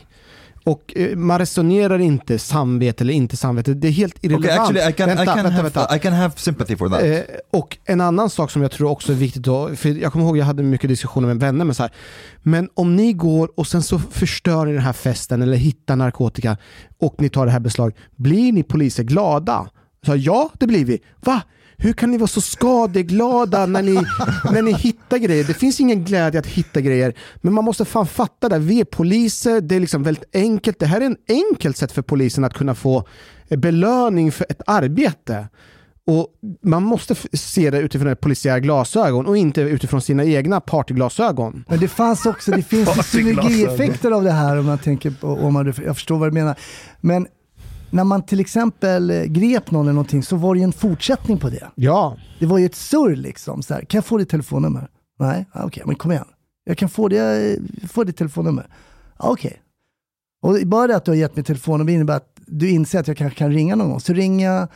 Och 0.64 0.94
eh, 0.96 1.18
man 1.18 1.40
resonerar 1.40 2.00
inte 2.00 2.40
samvete 2.40 3.04
eller 3.04 3.14
inte 3.14 3.38
samvete. 3.38 3.74
Det 3.74 3.88
är 3.88 3.92
helt 3.92 4.24
irrelevant. 4.24 4.46
Okay, 4.46 4.58
actually, 4.58 4.90
I 4.90 4.94
can 4.94 5.08
vänta, 5.08 5.24
I 5.24 5.26
can 5.26 5.36
vänta, 5.36 5.50
have 5.50 5.70
vänta. 5.70 5.96
I 5.96 6.00
can 6.00 6.14
have 6.14 6.34
sympathy 6.38 6.78
for 6.78 6.90
that. 6.90 7.04
Eh, 7.04 7.20
och 7.52 7.78
en 7.86 8.02
annan 8.02 8.30
sak 8.30 8.52
som 8.52 8.62
jag 8.62 8.72
tror 8.72 8.90
också 8.90 9.12
är 9.12 9.16
viktigt 9.16 9.44
då, 9.44 9.76
för 9.76 9.90
jag 9.90 10.12
kommer 10.12 10.26
ihåg 10.26 10.38
jag 10.38 10.46
hade 10.46 10.64
mycket 10.64 10.90
diskussioner 10.90 11.28
med 11.28 11.40
vänner 11.40 11.66
med 11.66 11.76
så 11.76 11.84
här, 11.84 11.92
men 12.42 12.70
om 12.74 12.96
ni 12.96 13.14
går 13.14 13.52
och 13.56 13.68
sen 13.68 13.84
så 13.84 14.00
förstör 14.00 14.66
ni 14.66 14.74
den 14.74 14.82
här 14.82 14.94
festen 14.94 15.42
eller 15.42 15.58
hittar 15.58 15.96
narkotika 15.96 16.58
och 17.00 17.16
ni 17.18 17.30
tar 17.30 17.46
det 17.46 17.52
här 17.52 17.60
beslag, 17.60 17.94
blir 18.16 18.52
ni 18.52 18.64
poliser 18.64 19.04
glada? 19.04 19.70
Så, 20.06 20.16
ja, 20.16 20.50
det 20.60 20.68
blir 20.68 20.86
vi. 20.86 21.00
Va? 21.20 21.42
Hur 21.84 21.94
kan 21.94 22.12
ni 22.12 22.18
vara 22.18 22.28
så 22.28 22.42
skadeglada 22.42 23.66
när 23.66 23.82
ni, 23.82 23.94
när 24.52 24.62
ni 24.62 24.74
hittar 24.74 25.18
grejer? 25.18 25.44
Det 25.44 25.54
finns 25.54 25.80
ingen 25.80 26.04
glädje 26.04 26.40
att 26.40 26.48
hitta 26.48 26.82
grejer, 26.82 27.14
men 27.42 27.54
man 27.54 27.64
måste 27.64 27.86
fan 27.86 28.08
fatta 28.08 28.50
det. 28.50 28.60
Vi 28.60 28.80
är 28.80 28.86
poliser, 28.86 29.62
det 29.62 29.76
är 29.76 29.80
liksom 29.80 30.04
väldigt 30.04 30.36
enkelt. 30.36 30.80
Det 30.80 30.86
här 30.86 31.02
är 31.02 31.06
en 31.06 31.18
enkelt 31.30 31.78
sätt 31.78 31.92
för 31.92 32.02
polisen 32.02 32.44
att 32.44 32.54
kunna 32.54 32.76
få 32.76 33.08
belöning 33.50 34.32
för 34.32 34.46
ett 34.50 34.62
arbete. 34.68 35.48
Och 36.06 36.28
Man 36.62 36.84
måste 36.84 37.16
se 37.34 37.70
det 37.70 37.80
utifrån 37.80 38.12
ett 38.12 38.20
polisiära 38.20 38.60
glasögon 38.60 39.26
och 39.26 39.38
inte 39.38 39.62
utifrån 39.62 40.02
sina 40.02 40.26
egna 40.26 40.62
partyglasögon. 40.62 41.64
Men 41.70 41.80
det 41.80 41.88
fanns 41.88 42.26
också, 42.26 42.52
det 42.52 42.62
finns 42.62 43.08
synergieffekter 43.08 44.12
av 44.12 44.24
det 44.24 44.32
här 44.32 44.60
om 44.60 44.66
man 44.66 44.78
tänker 44.78 45.12
på, 45.12 45.28
om 45.28 45.54
man, 45.54 45.74
jag 45.86 45.96
förstår 45.96 46.18
vad 46.18 46.28
du 46.30 46.34
menar. 46.34 46.56
Men 47.02 47.28
när 47.92 48.04
man 48.04 48.22
till 48.26 48.40
exempel 48.40 49.10
eh, 49.10 49.24
grep 49.24 49.72
någon 49.72 49.86
eller 49.86 49.94
någonting 49.94 50.24
så 50.24 50.36
var 50.36 50.54
det 50.56 50.60
ju 50.60 50.64
en 50.64 50.74
fortsättning 50.74 51.38
på 51.38 51.50
det. 51.50 51.72
Ja, 51.76 52.18
Det 52.40 52.46
var 52.46 52.58
ju 52.58 52.66
ett 52.66 52.76
surr 52.76 53.16
liksom. 53.16 53.64
Så 53.64 53.74
här, 53.74 53.82
kan 53.82 53.98
jag 53.98 54.06
få 54.06 54.18
ditt 54.18 54.30
telefonnummer? 54.30 54.88
Nej, 55.20 55.46
ah, 55.52 55.64
okej, 55.66 55.84
men 55.86 55.96
kom 55.96 56.12
igen. 56.12 56.26
Jag 56.64 56.78
kan 56.78 56.90
få, 56.90 57.08
det, 57.08 57.58
få 57.92 58.04
ditt 58.04 58.18
telefonnummer. 58.18 58.68
Ah, 59.18 59.30
okej. 59.30 59.62
Och 60.42 60.58
bara 60.66 60.88
det 60.88 60.96
att 60.96 61.06
du 61.06 61.12
har 61.12 61.16
gett 61.16 61.36
mig 61.36 61.46
telefonnummer 61.46 61.94
innebär 61.94 62.16
att 62.16 62.28
du 62.48 62.70
inser 62.70 63.00
att 63.00 63.08
jag 63.08 63.18
kanske 63.18 63.40
kan 63.40 63.52
ringa 63.52 63.76
någon 63.76 63.90
gång. 63.90 64.00
Så 64.00 64.14
ringer 64.14 64.52
jag, 64.52 64.68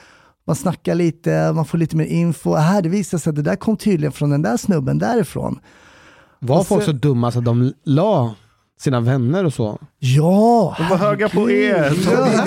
man 0.48 0.56
snackar 0.56 0.96
lite, 0.96 1.52
man 1.54 1.66
får 1.66 1.78
lite 1.78 1.96
mer 1.96 2.06
info. 2.06 2.54
Ah, 2.54 2.58
Här, 2.60 2.82
det 2.82 2.90
visar 2.90 3.18
sig 3.18 3.30
att 3.30 3.36
det 3.36 3.42
där 3.42 3.56
kom 3.56 3.78
tydligen 3.78 4.12
från 4.12 4.30
den 4.30 4.42
där 4.42 4.58
snubben 4.58 4.98
därifrån. 4.98 5.60
var 6.40 6.64
folk 6.64 6.84
så 6.84 6.92
dumma 6.92 7.32
så 7.32 7.40
att 7.40 7.46
de 7.46 7.74
la 7.84 8.36
sina 8.80 9.00
vänner 9.00 9.44
och 9.44 9.54
så? 9.54 9.80
Ja! 10.00 10.76
De 10.78 10.90
var 10.90 10.98
höga 10.98 11.30
på 11.30 11.52
er. 11.52 11.90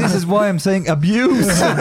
This 0.02 0.14
is 0.16 0.24
why 0.24 0.32
I'm 0.34 0.58
saying 0.58 0.88
abuse. 0.88 1.64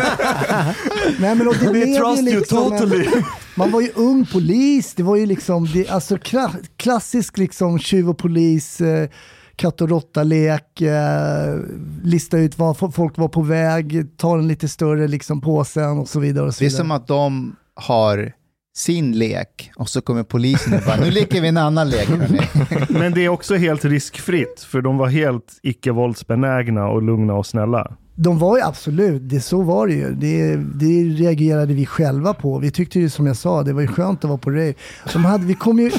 Nej, 1.20 1.36
men 1.36 1.48
och 1.48 1.56
det 1.62 1.68
We 1.72 1.86
trust 1.98 2.22
you 2.22 2.40
liksom 2.40 2.74
en- 2.74 2.80
totally. 2.80 3.08
Man 3.56 3.72
var 3.72 3.82
ju 3.82 3.92
ung 3.96 4.26
polis, 4.26 4.94
det 4.96 5.04
var 5.04 5.16
ju 5.16 5.26
liksom 5.26 5.66
det, 5.74 5.90
alltså 5.90 6.16
kla- 6.16 6.66
klassisk 6.78 7.38
liksom 7.38 7.80
tjuv 7.80 8.10
och 8.10 8.18
polis, 8.18 8.82
eh, 8.82 9.10
katt 9.56 9.82
och 9.82 9.90
råtta-lek, 9.90 10.82
eh, 10.82 11.56
lista 12.04 12.38
ut 12.38 12.58
var 12.58 12.74
fo- 12.74 12.92
folk 12.92 13.18
var 13.18 13.28
på 13.28 13.42
väg, 13.42 14.18
ta 14.18 14.34
en 14.38 14.48
lite 14.48 14.68
större 14.68 15.08
liksom 15.08 15.42
påsen 15.42 15.98
och 16.00 16.10
så 16.10 16.20
vidare. 16.20 16.46
Och 16.48 16.54
så 16.56 16.60
Det 16.60 16.66
är 16.66 16.70
vidare. 16.70 16.78
som 16.84 16.92
att 16.92 17.08
de 17.08 17.56
har 17.76 18.32
sin 18.78 19.12
lek 19.12 19.72
och 19.76 19.90
så 19.90 20.02
kommer 20.02 20.24
polisen 20.24 20.74
och 20.74 20.82
bara, 20.86 20.96
nu 20.96 21.12
leker 21.12 21.42
vi 21.42 21.48
en 21.48 21.58
annan 21.58 21.90
lek. 21.90 22.10
Men 22.90 23.14
det 23.14 23.26
är 23.26 23.30
också 23.30 23.56
helt 23.56 23.86
riskfritt, 23.86 24.66
för 24.70 24.82
de 24.82 24.98
var 24.98 25.08
helt 25.08 25.60
icke-våldsbenägna 25.64 26.88
och 26.88 27.02
lugna 27.02 27.34
och 27.34 27.46
snälla. 27.46 27.92
De 28.16 28.40
var 28.40 28.58
ju 28.58 28.64
absolut, 28.64 29.22
det, 29.30 29.42
så 29.42 29.62
var 29.62 29.88
det 29.88 29.94
ju. 29.94 30.12
Det, 30.14 30.56
det 30.56 31.04
reagerade 31.04 31.74
vi 31.74 31.86
själva 31.86 32.34
på. 32.34 32.60
Vi 32.60 32.72
tyckte 32.72 33.00
ju 33.00 33.10
som 33.10 33.28
jag 33.28 33.38
sa, 33.38 33.64
det 33.64 33.74
var 33.74 33.82
ju 33.82 33.88
skönt 33.88 34.24
att 34.24 34.30
vara 34.30 34.38
på 34.38 34.50
rave. 34.50 34.74
De 35.14 35.26
hade, 35.26 35.46
vi 35.46 35.54
kom 35.54 35.80
ju, 35.80 35.92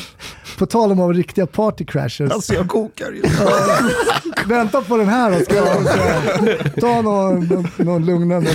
på 0.59 0.67
tal 0.67 0.93
om 0.93 1.01
att 1.01 1.07
vara 1.07 1.17
riktiga 1.17 1.47
party 1.47 1.85
crashers. 1.85 2.31
Alltså 2.31 2.55
jag 2.55 2.69
kokar 2.69 3.13
ju. 3.13 3.23
Vänta 4.47 4.83
på 4.83 4.97
den 4.97 5.09
här 5.09 5.31
då, 5.31 5.45
ska 5.45 5.55
jag 5.55 6.81
ta 6.81 7.03
någon, 7.03 7.47
någon, 7.47 7.69
någon 7.77 8.07
lugnande. 8.07 8.51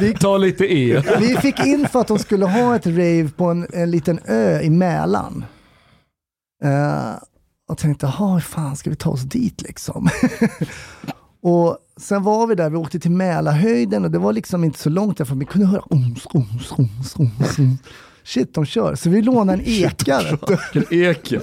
Vi, 0.00 0.14
Ta 0.14 0.36
lite 0.36 0.64
E. 0.74 1.02
vi 1.20 1.36
fick 1.36 1.60
in 1.60 1.88
för 1.88 2.00
att 2.00 2.08
de 2.08 2.18
skulle 2.18 2.46
ha 2.46 2.76
ett 2.76 2.86
rave 2.86 3.28
på 3.36 3.44
en, 3.44 3.66
en 3.72 3.90
liten 3.90 4.18
ö 4.24 4.60
i 4.60 4.70
Mälaren. 4.70 5.44
Eh, 6.64 7.12
och 7.68 7.78
tänkte, 7.78 8.06
hur 8.06 8.40
fan 8.40 8.76
ska 8.76 8.90
vi 8.90 8.96
ta 8.96 9.10
oss 9.10 9.22
dit 9.22 9.62
liksom? 9.62 10.08
och 11.42 11.78
sen 11.96 12.22
var 12.22 12.46
vi 12.46 12.54
där, 12.54 12.70
vi 12.70 12.76
åkte 12.76 13.00
till 13.00 13.10
Mälarhöjden 13.10 14.04
och 14.04 14.10
det 14.10 14.18
var 14.18 14.32
liksom 14.32 14.64
inte 14.64 14.78
så 14.78 14.88
långt 14.90 15.18
därifrån. 15.18 15.38
Vi 15.38 15.44
kunde 15.44 15.66
höra 15.66 15.80
oms, 15.80 16.26
oms, 16.26 16.72
oms, 16.72 17.14
oms, 17.16 17.58
oms. 17.58 17.78
Shit, 18.26 18.54
de 18.54 18.64
kör. 18.66 18.94
Så 18.94 19.10
vi 19.10 19.22
lånade 19.22 19.52
en 19.52 19.64
eka. 19.66 20.20
Vilken 20.72 20.98
eka. 21.00 21.40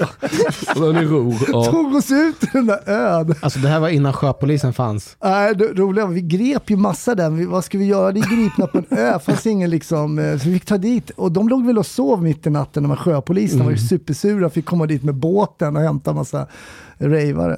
Och 0.75 0.81
den 0.81 0.95
är 0.95 1.05
ro. 1.05 1.33
Ja. 1.47 1.65
Tog 1.71 1.95
oss 1.95 2.11
ut 2.11 2.39
till 2.39 2.49
den 2.53 2.65
där 2.65 2.89
ön. 2.89 3.35
Alltså 3.41 3.59
det 3.59 3.67
här 3.67 3.79
var 3.79 3.89
innan 3.89 4.13
sjöpolisen 4.13 4.73
fanns. 4.73 5.17
Nej, 5.23 5.55
det 5.55 5.65
roliga 5.65 6.05
var, 6.05 6.13
vi 6.13 6.21
grep 6.21 6.69
ju 6.69 6.75
massa 6.75 7.15
där. 7.15 7.29
Vi, 7.29 7.45
vad 7.45 7.65
ska 7.65 7.77
vi 7.77 7.85
göra? 7.85 8.11
Det 8.11 8.19
är 8.19 8.35
gripna 8.35 8.67
på 8.67 8.77
en 8.77 8.97
ö. 8.97 9.19
fanns 9.25 9.47
ingen 9.47 9.69
liksom, 9.69 10.19
eh, 10.19 10.37
så 10.37 10.49
vi 10.49 10.53
fick 10.53 10.65
ta 10.65 10.77
dit. 10.77 11.09
Och 11.09 11.31
de 11.31 11.49
låg 11.49 11.65
väl 11.65 11.77
och 11.77 11.85
sov 11.85 12.23
mitt 12.23 12.47
i 12.47 12.49
natten, 12.49 12.83
de 12.83 12.89
här 12.89 12.97
sjöpoliserna 12.97 13.63
var 13.63 13.71
ju 13.71 13.77
supersura. 13.77 14.49
Fick 14.49 14.65
komma 14.65 14.85
dit 14.85 15.03
med 15.03 15.15
båten 15.15 15.75
och 15.75 15.81
hämta 15.81 16.13
massa 16.13 16.47
ravare. 17.01 17.57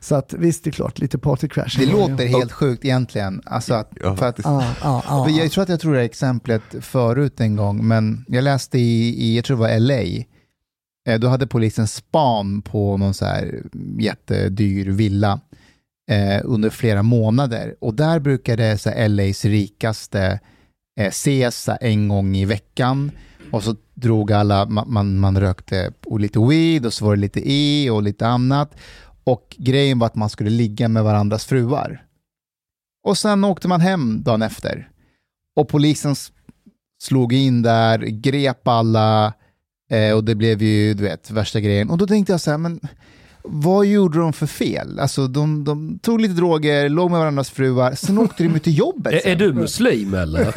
Så 0.00 0.14
att 0.14 0.32
visst, 0.32 0.64
det 0.64 0.70
är 0.70 0.72
klart, 0.72 0.98
lite 0.98 1.18
party 1.18 1.48
crash. 1.48 1.78
Det 1.78 1.86
låter 1.86 2.26
helt 2.26 2.52
sjukt 2.52 2.84
egentligen. 2.84 3.42
Alltså 3.46 3.74
att, 3.74 3.92
Ja, 4.02 4.16
för 4.16 4.26
att, 4.26 4.38
Ja, 4.44 4.74
ja, 4.82 5.02
ja. 5.08 5.24
för 5.24 5.42
jag 5.42 5.50
tror 5.52 5.62
att 5.62 5.68
jag 5.68 5.80
tror 5.80 5.94
det 5.94 6.02
exemplet 6.02 6.62
förut 6.80 7.40
en 7.40 7.56
gång, 7.56 7.88
men 7.88 8.24
jag 8.28 8.44
läste 8.44 8.78
i, 8.78 9.24
i 9.24 9.36
jag 9.36 9.44
tror 9.44 9.56
det 9.56 9.60
var 9.60 9.78
LA, 9.78 10.24
Eh, 11.08 11.18
då 11.18 11.28
hade 11.28 11.46
polisen 11.46 11.88
span 11.88 12.62
på 12.62 12.96
någon 12.96 13.14
så 13.14 13.24
här 13.24 13.62
jättedyr 13.98 14.90
villa 14.90 15.40
eh, 16.10 16.40
under 16.44 16.70
flera 16.70 17.02
månader. 17.02 17.74
Och 17.80 17.94
där 17.94 18.18
brukade 18.18 18.78
så 18.78 18.90
här, 18.90 19.08
LAs 19.08 19.44
rikaste 19.44 20.40
eh, 21.00 21.06
ses 21.06 21.68
en 21.80 22.08
gång 22.08 22.36
i 22.36 22.44
veckan. 22.44 23.10
Och 23.52 23.62
så 23.62 23.76
drog 23.94 24.32
alla, 24.32 24.66
man, 24.66 24.92
man, 24.92 25.18
man 25.18 25.40
rökte 25.40 25.92
lite 26.18 26.38
weed 26.38 26.86
och 26.86 26.92
så 26.92 27.04
var 27.04 27.14
det 27.14 27.20
lite 27.20 27.50
E 27.50 27.90
och 27.90 28.02
lite 28.02 28.26
annat. 28.26 28.74
Och 29.24 29.56
grejen 29.58 29.98
var 29.98 30.06
att 30.06 30.14
man 30.14 30.30
skulle 30.30 30.50
ligga 30.50 30.88
med 30.88 31.04
varandras 31.04 31.44
fruar. 31.44 32.04
Och 33.06 33.18
sen 33.18 33.44
åkte 33.44 33.68
man 33.68 33.80
hem 33.80 34.22
dagen 34.22 34.42
efter. 34.42 34.88
Och 35.56 35.68
polisen 35.68 36.14
slog 37.02 37.32
in 37.32 37.62
där, 37.62 37.98
grep 37.98 38.68
alla 38.68 39.32
eh, 39.90 40.12
och 40.16 40.24
det 40.24 40.34
blev 40.34 40.62
ju, 40.62 40.94
du 40.94 41.02
vet, 41.02 41.30
värsta 41.30 41.60
grejen. 41.60 41.90
Och 41.90 41.98
då 41.98 42.06
tänkte 42.06 42.32
jag 42.32 42.40
så 42.40 42.50
här, 42.50 42.58
men 42.58 42.80
vad 43.42 43.86
gjorde 43.86 44.18
de 44.18 44.32
för 44.32 44.46
fel? 44.46 44.98
Alltså 44.98 45.26
de, 45.26 45.64
de 45.64 45.98
tog 45.98 46.20
lite 46.20 46.34
droger, 46.34 46.88
låg 46.88 47.10
med 47.10 47.20
varandras 47.20 47.50
fruar, 47.50 47.94
sen 47.94 48.18
åkte 48.18 48.42
de 48.42 48.56
ut 48.56 48.64
till 48.64 48.78
jobbet. 48.78 49.12
Är, 49.14 49.18
sen. 49.18 49.32
är 49.32 49.36
du 49.36 49.52
muslim 49.52 50.14
eller? 50.14 50.52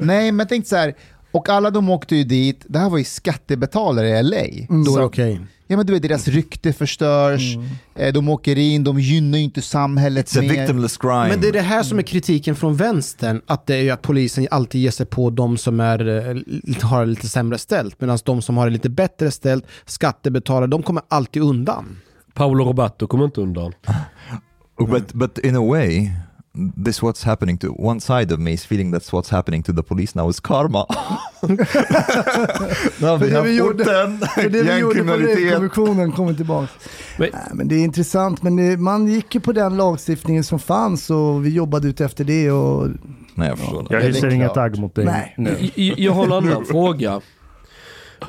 Nej, 0.04 0.32
men 0.32 0.38
jag 0.38 0.48
tänkte 0.48 0.68
så 0.68 0.76
här, 0.76 0.94
och 1.32 1.48
alla 1.48 1.70
de 1.70 1.90
åkte 1.90 2.16
ju 2.16 2.24
dit, 2.24 2.64
det 2.68 2.78
här 2.78 2.90
var 2.90 2.98
ju 2.98 3.04
skattebetalare 3.04 4.08
i 4.08 4.22
LA. 4.22 4.36
Då 4.68 4.80
är 4.80 4.84
Så- 4.84 4.98
det 4.98 5.04
okej. 5.04 5.40
Ja 5.66 5.76
men 5.76 5.86
du 5.86 5.92
vet, 5.92 6.02
deras 6.02 6.28
rykte 6.28 6.72
förstörs, 6.72 7.56
eh, 7.94 8.12
de 8.12 8.28
åker 8.28 8.58
in, 8.58 8.84
de 8.84 9.00
gynnar 9.00 9.38
ju 9.38 9.44
inte 9.44 9.62
samhället 9.62 10.26
It's 10.26 10.38
a 10.38 10.42
mer. 10.42 10.48
victimless 10.48 10.96
crime. 10.96 11.28
Men 11.28 11.40
det 11.40 11.48
är 11.48 11.52
det 11.52 11.60
här 11.60 11.82
som 11.82 11.98
är 11.98 12.02
kritiken 12.02 12.56
från 12.56 12.76
vänstern, 12.76 13.40
att 13.46 13.66
det 13.66 13.74
är 13.74 13.82
ju 13.82 13.90
att 13.90 14.02
polisen 14.02 14.48
alltid 14.50 14.80
ger 14.80 14.90
sig 14.90 15.06
på 15.06 15.30
de 15.30 15.56
som 15.56 15.80
är, 15.80 16.08
eh, 16.08 16.82
har 16.82 17.00
det 17.00 17.06
lite 17.10 17.28
sämre 17.28 17.58
ställt, 17.58 18.00
medan 18.00 18.18
de 18.24 18.42
som 18.42 18.56
har 18.56 18.66
det 18.66 18.72
lite 18.72 18.88
bättre 18.88 19.30
ställt, 19.30 19.64
skattebetalare, 19.86 20.66
de 20.66 20.82
kommer 20.82 21.02
alltid 21.08 21.42
undan. 21.42 21.96
Paolo 22.34 22.64
Roberto 22.64 23.06
kommer 23.06 23.24
inte 23.24 23.40
undan. 23.40 23.72
But 24.90 25.12
but 25.12 25.38
in 25.38 25.56
a 25.56 25.60
way, 25.68 26.10
this 26.84 27.02
what's 27.02 27.24
happening 27.24 27.58
to 27.58 27.68
one 27.78 28.00
side 28.00 28.32
of 28.34 28.40
me 28.40 28.52
is 28.52 28.66
feeling 28.66 28.94
that's 28.94 29.12
what's 29.12 29.30
happening 29.30 29.62
to 29.62 29.72
the 29.72 29.82
police 29.82 30.14
now 30.18 30.30
is 30.30 30.40
karma. 30.40 30.86
Have 33.00 33.18
vi 33.44 33.56
gjorde- 33.56 33.82
orten, 33.84 34.18
För 34.34 34.48
det 34.48 34.62
vi 34.62 34.78
gjorde 34.78 34.94
på 34.94 34.98
gängkriminalitet. 35.08 35.54
kommissionen 35.54 36.12
kommer 36.12 36.34
tillbaka. 36.34 36.68
Men- 37.18 37.30
Nej, 37.32 37.42
men 37.54 37.68
det 37.68 37.74
är 37.74 37.84
intressant, 37.84 38.42
men 38.42 38.56
det, 38.56 38.76
man 38.76 39.06
gick 39.08 39.34
ju 39.34 39.40
på 39.40 39.52
den 39.52 39.76
lagstiftningen 39.76 40.44
som 40.44 40.58
fanns 40.58 41.10
och 41.10 41.46
vi 41.46 41.50
jobbade 41.50 41.88
ut 41.88 42.00
efter 42.00 42.24
det. 42.24 42.50
Och, 42.50 42.88
Nej, 43.34 43.48
jag 43.48 43.58
förstår. 43.58 43.86
Jag 43.90 44.00
det 44.02 44.06
är 44.06 44.12
hyser 44.12 44.28
inget 44.30 44.56
agg 44.56 44.78
mot 44.78 44.94
dig 44.94 45.04
Nej. 45.04 45.34
nu. 45.38 45.70
Jag, 45.74 45.98
jag 45.98 46.12
har 46.12 46.24
en 46.24 46.32
annan 46.32 46.64
fråga. 46.66 47.20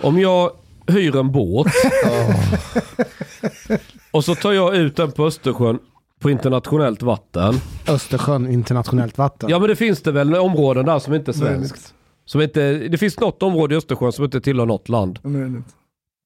Om 0.01 0.19
jag 0.19 0.51
hyr 0.87 1.15
en 1.15 1.31
båt 1.31 1.67
och 4.11 4.25
så 4.25 4.35
tar 4.35 4.51
jag 4.51 4.75
ut 4.75 4.95
den 4.95 5.11
på 5.11 5.25
Östersjön 5.25 5.79
på 6.23 6.29
internationellt 6.29 7.01
vatten. 7.01 7.53
Östersjön, 7.87 8.51
internationellt 8.51 9.17
vatten. 9.17 9.49
Ja 9.49 9.59
men 9.59 9.69
det 9.69 9.75
finns 9.75 10.01
det 10.01 10.11
väl 10.11 10.35
områden 10.35 10.85
där 10.85 10.99
som 10.99 11.13
inte 11.13 11.31
är 11.31 11.33
svenskt. 11.33 11.93
Som 12.25 12.41
inte, 12.41 12.73
det 12.73 12.97
finns 12.97 13.19
något 13.19 13.43
område 13.43 13.75
i 13.75 13.77
Östersjön 13.77 14.11
som 14.11 14.25
inte 14.25 14.41
tillhör 14.41 14.65
något 14.65 14.89
land. 14.89 15.19
möjligt. 15.23 15.65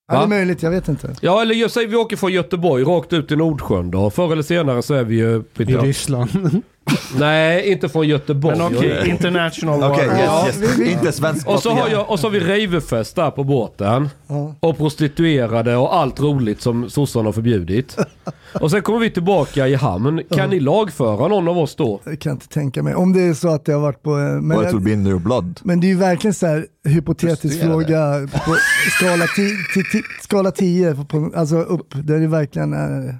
Va? 0.08 0.14
Ja, 0.14 0.18
det 0.20 0.24
är 0.24 0.28
möjligt, 0.28 0.64
jag 0.64 0.72
vet 0.72 0.88
inte. 0.88 1.16
Ja 1.22 1.42
eller 1.42 1.56
jag 1.56 1.72
säger 1.72 1.88
vi 1.88 1.96
åker 1.96 2.18
från 2.18 2.32
Göteborg 2.34 2.84
rakt 2.84 3.14
ut 3.14 3.32
i 3.32 3.36
Nordsjön 3.36 3.92
då. 3.92 4.10
Förr 4.10 4.32
eller 4.32 4.44
senare 4.44 4.82
så 4.82 4.94
är 4.94 5.04
vi 5.04 5.16
ju... 5.16 5.44
I 5.58 5.64
Ryssland. 5.64 6.30
Nej, 7.20 7.72
inte 7.72 7.90
från 7.90 8.08
Göteborg. 8.08 8.58
Men 8.58 8.78
okej, 8.78 9.10
international 9.10 9.92
Okej, 9.92 10.08
law. 10.08 10.18
Ja, 10.20 10.48
yes, 10.48 10.62
yes. 10.62 10.80
Inte 10.80 11.12
svensk 11.12 11.48
Och 11.48 11.60
så, 11.60 11.70
har 11.70 11.90
jag, 11.90 12.10
och 12.10 12.20
så 12.20 12.28
har 12.28 12.32
vi 12.32 12.40
rejvefest 12.40 13.16
där 13.16 13.32
på 13.32 13.44
båten. 13.44 14.10
Ja. 14.28 14.56
Och 14.60 14.78
prostituerade 14.78 15.76
och 15.76 15.96
allt 15.96 16.20
roligt 16.20 16.62
som 16.62 16.90
sossarna 16.90 17.26
har 17.26 17.34
förbjudit. 17.34 17.98
Och 18.62 18.72
sen 18.72 18.82
kommer 18.82 19.00
vi 19.00 19.10
tillbaka 19.10 19.68
i 19.68 19.76
hamn. 19.76 20.22
Kan 20.30 20.50
ni 20.50 20.60
lagföra 20.60 21.28
någon 21.28 21.48
av 21.48 21.58
oss 21.58 21.76
då? 21.76 22.00
Det 22.04 22.16
kan 22.18 22.30
jag 22.30 22.36
inte 22.36 22.48
tänka 22.48 22.84
mig. 22.84 22.96
Om 22.96 23.14
det 23.14 23.22
är 23.22 23.34
så 23.34 23.48
att 23.50 23.66
det 23.66 23.74
har 23.74 23.80
varit 23.80 24.04
på... 24.04 24.10
eh, 24.20 24.42
Men, 24.42 24.68
it 24.68 24.74
will 24.74 24.80
be 24.82 24.92
in 24.92 25.06
their 25.06 25.20
blood. 25.20 25.60
men 25.64 25.80
det 25.80 25.88
är 25.88 25.90
ju 25.90 25.98
verkligen 25.98 26.34
så 26.34 26.48
här 26.48 26.66
hypotetisk 26.88 27.62
fråga 27.62 28.28
på 28.46 28.56
skala 29.00 29.26
10, 29.36 29.50
till, 29.74 29.84
till, 29.92 30.02
skala 30.22 30.52
10 30.52 30.96
på, 30.96 31.32
alltså 31.36 31.56
upp, 31.58 31.94
där 32.04 32.20
det 32.20 32.28
verkligen 32.28 32.74
är... 32.74 33.20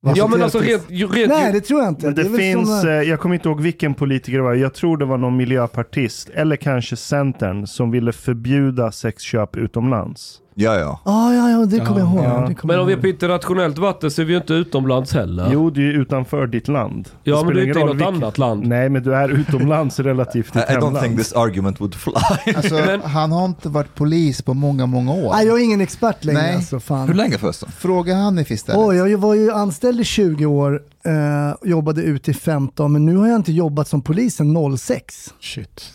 Ja 0.00 0.26
men 0.26 0.42
alltså 0.42 0.58
rent... 0.58 0.90
rent 0.90 1.28
Nej, 1.28 1.52
det 1.52 1.60
tror 1.60 1.80
jag 1.80 1.88
inte. 1.88 2.06
Men 2.06 2.14
det, 2.14 2.22
väl 2.22 2.40
finns, 2.40 2.80
som, 2.80 2.88
eh, 2.88 2.94
eh, 2.94 3.02
jag 3.02 3.20
kommer 3.20 3.34
inte 3.34 3.48
ihåg 3.48 3.60
vilken 3.60 3.94
politiker 3.94 4.38
det 4.38 4.44
var, 4.44 4.54
jag 4.54 4.74
tror 4.74 4.96
det 4.96 5.04
var 5.04 5.18
någon 5.18 5.36
miljöpartist, 5.36 6.28
eller 6.28 6.56
kanske 6.56 6.96
Centern, 6.96 7.66
som 7.66 7.90
ville 7.90 8.12
förbjuda 8.12 8.92
sexköp 8.92 9.56
utomlands. 9.56 10.40
Ja, 10.60 10.74
ja. 10.78 11.00
Ja, 11.04 11.34
ja, 11.34 11.50
ja, 11.50 11.66
det 11.66 11.80
kommer 11.80 12.00
jag 12.00 12.08
ihåg. 12.08 12.24
Ja. 12.24 12.44
Det 12.48 12.54
kommer 12.54 12.74
men 12.74 12.80
om 12.80 12.86
vi 12.86 12.92
är 12.92 12.96
på 12.96 13.06
internationellt 13.06 13.78
vatten 13.78 14.10
så 14.10 14.22
är 14.22 14.26
vi 14.26 14.32
ju 14.32 14.38
inte 14.38 14.52
utomlands 14.54 15.12
heller. 15.14 15.48
Jo, 15.52 15.70
du 15.70 15.88
är 15.88 15.92
ju 15.92 16.00
utanför 16.02 16.46
ditt 16.46 16.68
land. 16.68 17.08
ja 17.24 17.34
men 17.34 17.38
spelar 17.44 17.54
du 17.54 17.60
är 17.60 17.62
ingen 17.64 17.68
inte 17.68 17.78
i 17.78 17.82
roll 17.82 17.88
något 17.88 17.96
vilken- 17.96 18.14
annat 18.24 18.38
land. 18.38 18.66
Nej, 18.66 18.88
men 18.88 19.02
du 19.02 19.14
är 19.14 19.28
utomlands 19.28 19.98
relativt 20.00 20.56
I, 20.56 20.58
ditt 20.58 20.70
I 20.70 20.72
don't 20.72 20.80
hemland. 20.84 21.00
think 21.04 21.18
this 21.18 21.32
argument 21.32 21.80
would 21.80 21.94
fly. 21.94 22.12
Alltså, 22.56 22.74
Men- 22.74 23.00
han 23.00 23.32
har 23.32 23.44
inte 23.44 23.68
varit 23.68 23.94
polis 23.94 24.42
på 24.42 24.54
många, 24.54 24.86
många 24.86 25.12
år. 25.12 25.32
Nej, 25.32 25.46
jag 25.46 25.60
är 25.60 25.64
ingen 25.64 25.80
expert 25.80 26.24
längre 26.24 26.42
Nej. 26.42 26.54
alltså. 26.56 26.80
Fan. 26.80 27.06
Hur 27.08 27.14
länge 27.14 27.38
förresten? 27.38 27.68
Fråga 27.78 28.14
Hanif 28.14 28.50
istället. 28.50 28.80
Oj, 28.80 28.96
jag 28.96 29.18
var 29.18 29.34
ju 29.34 29.50
anställd 29.52 30.00
i 30.00 30.04
20 30.04 30.46
år, 30.46 30.82
eh, 31.06 31.68
jobbade 31.70 32.02
ut 32.02 32.28
i 32.28 32.34
15, 32.34 32.92
men 32.92 33.06
nu 33.06 33.16
har 33.16 33.28
jag 33.28 33.36
inte 33.36 33.52
jobbat 33.52 33.88
som 33.88 34.02
polis 34.02 34.34
sedan 34.36 34.76
06. 34.78 35.34
Shit. 35.40 35.94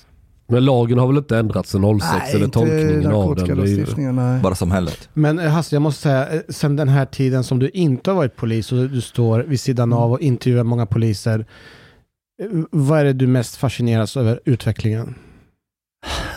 Men 0.54 0.66
lagen 0.66 0.98
har 0.98 1.08
väl 1.08 1.18
inte 1.18 1.38
ändrats 1.38 1.70
sedan 1.72 2.00
06 2.00 2.12
nej, 2.14 2.36
eller 2.36 2.48
tolkningen 2.48 3.06
av 3.12 3.36
den. 3.36 4.16
Nej. 4.16 4.42
Bara 4.42 4.56
samhället. 4.56 5.10
Men 5.14 5.40
eh, 5.40 5.50
Hasse, 5.52 5.76
jag 5.76 5.82
måste 5.82 6.02
säga, 6.02 6.30
eh, 6.30 6.42
sen 6.50 6.76
den 6.76 6.90
här 6.90 7.06
tiden 7.06 7.44
som 7.44 7.60
du 7.60 7.70
inte 7.70 8.10
har 8.12 8.16
varit 8.16 8.36
polis 8.36 8.72
och 8.72 8.90
du 8.90 9.02
står 9.02 9.40
vid 9.40 9.60
sidan 9.60 9.94
av 9.94 10.12
och 10.12 10.20
intervjuar 10.20 10.64
många 10.64 10.86
poliser. 10.86 11.46
eh, 12.42 12.48
Vad 12.72 13.00
är 13.00 13.04
det 13.06 13.14
du 13.14 13.28
mest 13.28 13.56
fascineras 13.56 14.18
över 14.18 14.40
utvecklingen? 14.46 15.16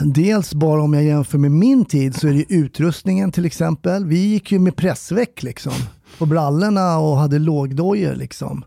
Dels 0.01 0.55
bara 0.55 0.83
om 0.83 0.95
jag 0.95 1.05
jämför 1.05 1.39
med 1.39 1.51
min 1.51 1.85
tid 1.85 2.15
så 2.17 2.29
är 2.29 2.33
det 2.33 2.45
utrustningen 2.55 3.33
till 3.33 3.45
exempel. 3.45 4.05
Vi 4.05 4.19
gick 4.19 4.53
ju 4.53 4.59
med 4.59 4.77
pressväck 4.77 5.43
liksom 5.43 5.73
på 6.19 6.27
brallorna 6.27 6.99
och 6.99 7.17
hade 7.17 7.39
lågdojor 7.39 8.15
liksom. 8.15 8.65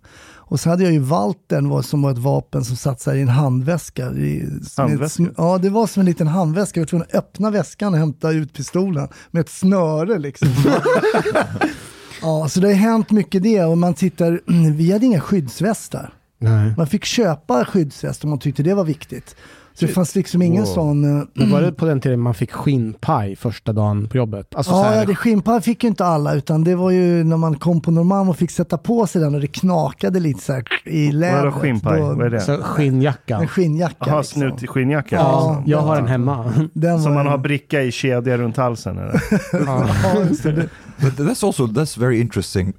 Och 0.51 0.59
så 0.59 0.69
hade 0.69 0.83
jag 0.83 0.93
ju 0.93 0.99
Waltern 0.99 1.69
var- 1.69 1.81
som 1.81 2.01
var 2.01 2.11
ett 2.11 2.17
vapen 2.17 2.65
som 2.65 2.75
satt 2.75 3.01
så 3.01 3.13
i 3.13 3.21
en 3.21 3.27
handväska. 3.29 4.11
I, 4.11 4.45
som 4.63 4.85
ett- 4.85 4.89
Handväska? 4.89 5.23
ja, 5.37 5.57
det 5.57 5.69
var 5.69 5.87
som 5.87 5.99
en 5.99 6.05
liten 6.05 6.27
handväska. 6.27 6.79
Jag 6.79 6.85
var 6.85 6.89
tvungen 6.89 7.07
att 7.09 7.15
öppna 7.15 7.51
väskan 7.51 7.93
och 7.93 7.99
hämta 7.99 8.31
ut 8.31 8.53
pistolen 8.53 9.07
med 9.31 9.41
ett 9.41 9.49
snöre 9.49 10.19
liksom. 10.19 10.47
ja, 12.21 12.49
så 12.49 12.59
det 12.59 12.67
har 12.67 12.73
hänt 12.73 13.11
mycket 13.11 13.43
det 13.43 13.63
och 13.63 13.77
man 13.77 13.93
tittar, 13.93 14.41
vi 14.77 14.91
hade 14.91 15.05
inga 15.05 15.21
skyddsvästar. 15.21 16.13
Nej. 16.41 16.73
Man 16.77 16.87
fick 16.87 17.05
köpa 17.05 17.65
skyddsväst 17.65 18.23
om 18.23 18.29
man 18.29 18.39
tyckte 18.39 18.63
det 18.63 18.73
var 18.73 18.83
viktigt. 18.83 19.35
Så 19.79 19.85
det 19.85 19.91
fanns 19.91 20.15
liksom 20.15 20.41
ingen 20.41 20.63
Wow. 20.63 20.73
sån... 20.73 21.19
eh, 21.19 21.25
Men 21.33 21.51
var 21.51 21.61
det 21.61 21.71
på 21.71 21.85
den 21.85 22.01
tiden 22.01 22.19
man 22.19 22.33
fick 22.33 22.51
skinnpaj 22.51 23.35
första 23.35 23.73
dagen 23.73 24.07
på 24.09 24.17
jobbet? 24.17 24.55
Alltså 24.55 24.71
så 24.71 24.77
Ja, 24.77 24.83
här, 24.83 24.95
ja, 24.97 25.05
det 25.05 25.15
skinnpaj 25.15 25.61
fick 25.61 25.83
ju 25.83 25.89
inte 25.89 26.05
alla, 26.05 26.33
utan 26.35 26.63
det 26.63 26.75
var 26.75 26.91
ju 26.91 27.23
när 27.23 27.37
man 27.37 27.55
kom 27.55 27.81
på 27.81 27.91
Norrmalm 27.91 28.29
och 28.29 28.37
fick 28.37 28.51
sätta 28.51 28.77
på 28.77 29.07
sig 29.07 29.21
den 29.21 29.35
och 29.35 29.41
det 29.41 29.47
knakade 29.47 30.19
lite 30.19 30.41
så 30.43 30.53
här 30.53 30.63
i 30.85 31.11
lädret. 31.11 31.43
Vadå 31.43 31.51
skinnpaj? 31.51 32.01
Vad 32.01 32.21
är 32.21 32.29
det? 32.29 32.39
så 32.41 32.57
skinnjacka. 32.57 33.37
En 33.37 33.47
skinnjacka. 33.47 33.95
Jaha, 33.99 34.17
liksom. 34.17 34.39
snut 34.41 34.69
skinnjacka? 34.69 35.15
Ja. 35.15 35.63
Jag 35.65 35.79
har 35.81 35.95
den 35.95 36.07
hemma. 36.07 36.53
Den 36.73 37.01
Som 37.03 37.13
man 37.13 37.27
har 37.27 37.37
bricka 37.37 37.81
i 37.83 37.91
kedja 37.91 38.37
runt 38.37 38.57
halsen? 38.57 38.97
Eller? 38.97 39.21
Ja. 39.53 39.87
Ja, 40.03 40.23
just 40.29 40.43
det. 40.43 40.69
But 41.01 41.17
that's 41.17 41.45
also 41.45 41.67
that's 41.67 41.99
very 41.99 42.19
interesting 42.21 42.73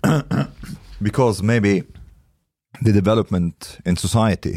because 0.99 1.45
maybe 1.45 1.83
the 2.85 2.93
development 2.93 3.79
in 3.85 3.97
society 3.97 4.55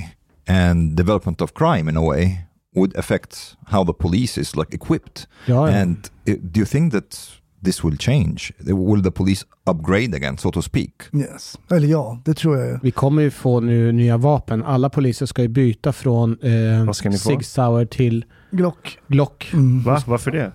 and 0.48 0.98
development 0.98 1.42
of 1.42 1.54
crime 1.54 1.90
in 1.90 1.98
a 1.98 2.02
way 2.02 2.48
would 2.76 2.96
affect 2.96 3.58
how 3.68 3.86
the 3.86 3.94
police 3.94 4.42
is 4.42 4.56
like 4.56 4.76
equipped. 4.76 5.28
Ja, 5.46 5.70
ja. 5.70 5.82
And 5.82 5.98
uh, 6.30 6.36
do 6.42 6.60
you 6.60 6.66
think 6.66 6.94
that 6.94 7.20
this 7.64 7.84
will 7.84 7.98
change? 7.98 8.54
Will 8.60 9.04
the 9.04 9.12
police 9.12 9.46
upgrade 9.66 10.16
again, 10.16 10.38
so 10.38 10.52
to 10.52 10.62
speak? 10.62 11.04
Yes. 11.14 11.58
Eller 11.72 11.88
ja, 11.88 12.22
det 12.26 12.34
tror 12.34 12.58
jag 12.58 12.68
ju. 12.68 12.80
Vi 12.84 12.92
kommer 12.92 13.22
ju 13.22 13.32
få 13.32 13.60
nu 13.60 13.92
nya 13.92 14.18
vapen. 14.18 14.64
Alla 14.64 14.90
poliser 14.90 15.26
ska 15.26 15.42
ju 15.42 15.48
byta 15.48 15.94
från 15.94 16.38
eh? 16.42 16.92
Sig 16.92 17.44
Sauer 17.44 17.86
till 17.86 18.26
Glock. 18.52 18.98
Glock. 19.08 19.50
Mm. 19.54 19.84
Va? 19.84 20.02
Varför 20.08 20.32
det? 20.32 20.52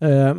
Eh, 0.00 0.34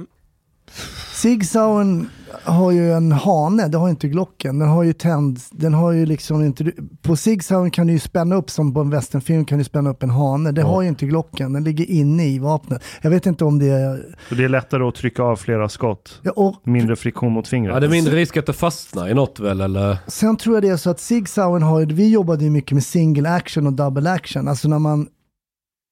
Sig 1.13 1.43
Sauern 1.43 2.09
har 2.43 2.72
ju 2.72 2.93
en 2.93 3.11
hane, 3.11 3.67
det 3.67 3.78
har 3.78 3.89
inte 3.89 4.07
Glocken. 4.07 4.59
Den 4.59 4.70
har 4.70 4.84
ju 4.84 4.93
tänd, 4.93 5.39
den 5.51 5.74
har 5.74 5.91
ju 5.91 6.05
liksom 6.05 6.43
inte... 6.43 6.72
På 7.01 7.15
Sig 7.15 7.39
Sauern 7.39 7.72
kan 7.72 7.88
du 7.88 7.93
ju 7.93 7.99
spänna 7.99 8.36
upp, 8.36 8.49
som 8.49 8.74
på 8.74 8.80
en 8.82 8.89
westernfilm 8.89 9.45
kan 9.45 9.57
du 9.57 9.63
spänna 9.63 9.89
upp 9.89 10.03
en 10.03 10.09
hane. 10.09 10.51
Det 10.51 10.61
har 10.61 10.82
ju 10.82 10.88
inte 10.88 11.05
Glocken, 11.05 11.53
den 11.53 11.63
ligger 11.63 11.86
inne 11.86 12.28
i 12.28 12.39
vapnet. 12.39 12.84
Jag 13.01 13.09
vet 13.09 13.26
inte 13.26 13.45
om 13.45 13.59
det 13.59 13.67
är... 13.67 14.15
Så 14.30 14.36
det 14.36 14.43
är 14.43 14.49
lättare 14.49 14.84
att 14.84 14.95
trycka 14.95 15.24
av 15.24 15.36
flera 15.36 15.70
skott? 15.70 16.20
Ja, 16.24 16.32
och 16.32 16.55
Mindre 16.63 16.95
friktion 16.95 17.32
mot 17.32 17.47
fingret? 17.47 17.74
Ja, 17.74 17.80
det 17.80 17.86
är 17.86 17.91
mindre 17.91 18.15
risk 18.15 18.38
att 18.38 18.45
det 18.45 18.53
fastnar 18.53 19.09
i 19.09 19.13
något 19.13 19.39
väl 19.39 19.61
eller? 19.61 19.97
Sen 20.07 20.38
tror 20.38 20.55
jag 20.55 20.63
det 20.63 20.70
är 20.70 20.78
så 20.78 20.89
att 20.89 20.99
Sig 20.99 21.26
Sauern 21.26 21.63
har, 21.63 21.86
vi 21.86 22.09
jobbade 22.09 22.43
ju 22.43 22.49
mycket 22.49 22.72
med 22.72 22.84
single 22.84 23.30
action 23.30 23.67
och 23.67 23.74
double 23.74 24.11
action. 24.11 24.47
Alltså 24.47 24.67
när 24.67 24.80
man 24.80 25.07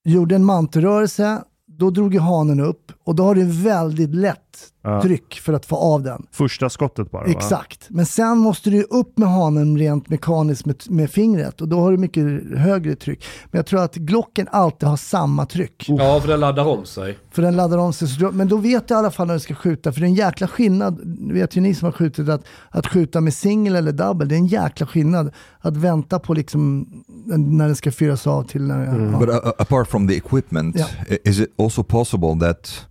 gjorde 0.06 0.36
en 0.36 0.46
mantelrörelse, 0.46 1.42
då 1.78 1.90
drog 1.90 2.14
ju 2.14 2.20
hanen 2.20 2.60
upp 2.60 2.92
och 3.04 3.16
då 3.16 3.24
har 3.24 3.36
du 3.36 3.44
väldigt 3.44 4.16
lätt 4.16 4.40
Ja. 4.82 5.02
tryck 5.02 5.34
för 5.34 5.54
att 5.54 5.66
få 5.66 5.76
av 5.76 6.04
den. 6.04 6.26
Första 6.32 6.70
skottet 6.70 7.12
bara 7.12 7.24
va? 7.24 7.30
Exakt. 7.30 7.86
Men 7.90 8.06
sen 8.06 8.38
måste 8.38 8.70
du 8.70 8.84
upp 8.84 9.18
med 9.18 9.30
hanen 9.30 9.78
rent 9.78 10.10
mekaniskt 10.10 10.66
med, 10.66 10.84
med 10.90 11.12
fingret 11.12 11.62
och 11.62 11.68
då 11.68 11.80
har 11.80 11.92
du 11.92 11.98
mycket 11.98 12.24
högre 12.58 12.96
tryck. 12.96 13.26
Men 13.52 13.60
jag 13.60 13.66
tror 13.66 13.82
att 13.84 13.96
Glocken 13.96 14.48
alltid 14.52 14.90
har 14.90 14.98
samma 14.98 15.46
tryck. 15.46 15.86
Ja, 15.88 16.20
för 16.22 16.28
den 16.28 16.40
laddar 16.40 16.66
om 16.66 16.86
sig. 16.86 17.18
För 17.32 17.42
den 17.42 17.56
laddar 17.56 17.78
om 17.78 17.94
sig. 17.94 18.08
Men 18.32 18.48
då 18.48 18.58
vet 18.58 18.88
du 18.88 18.94
i 18.94 18.98
alla 18.98 19.12
fall 19.12 19.28
när 19.28 19.34
du 19.34 19.40
ska 19.40 19.56
skjuta. 19.56 19.92
För 19.92 20.00
det 20.02 20.06
är 20.06 20.10
en 20.10 20.14
jäkla 20.16 20.48
skillnad, 20.48 21.00
vet 21.32 21.56
ju 21.58 21.62
ni 21.62 21.76
som 21.76 21.86
har 21.86 21.92
skjutit, 21.92 22.30
att, 22.30 22.44
att 22.70 22.88
skjuta 22.88 23.22
med 23.22 23.34
singel 23.34 23.76
eller 23.76 23.92
double. 23.92 24.26
Det 24.28 24.36
är 24.36 24.40
en 24.40 24.48
jäkla 24.48 24.88
skillnad. 24.88 25.32
Att 25.60 25.78
vänta 25.78 26.20
på 26.20 26.34
liksom 26.34 26.88
när 27.28 27.66
den 27.68 27.76
ska 27.76 27.92
fyras 27.92 28.28
av 28.28 28.44
till 28.44 28.62
när 28.62 28.86
ja. 28.86 29.20
But 29.20 29.30
uh, 29.30 29.52
apart 29.58 29.88
from 29.88 30.08
the 30.08 30.16
equipment, 30.16 30.76
Yeah. 30.76 30.90
is 31.24 31.40
it 31.40 31.50
also 31.58 31.84
possible 31.84 32.48
that 32.48 32.88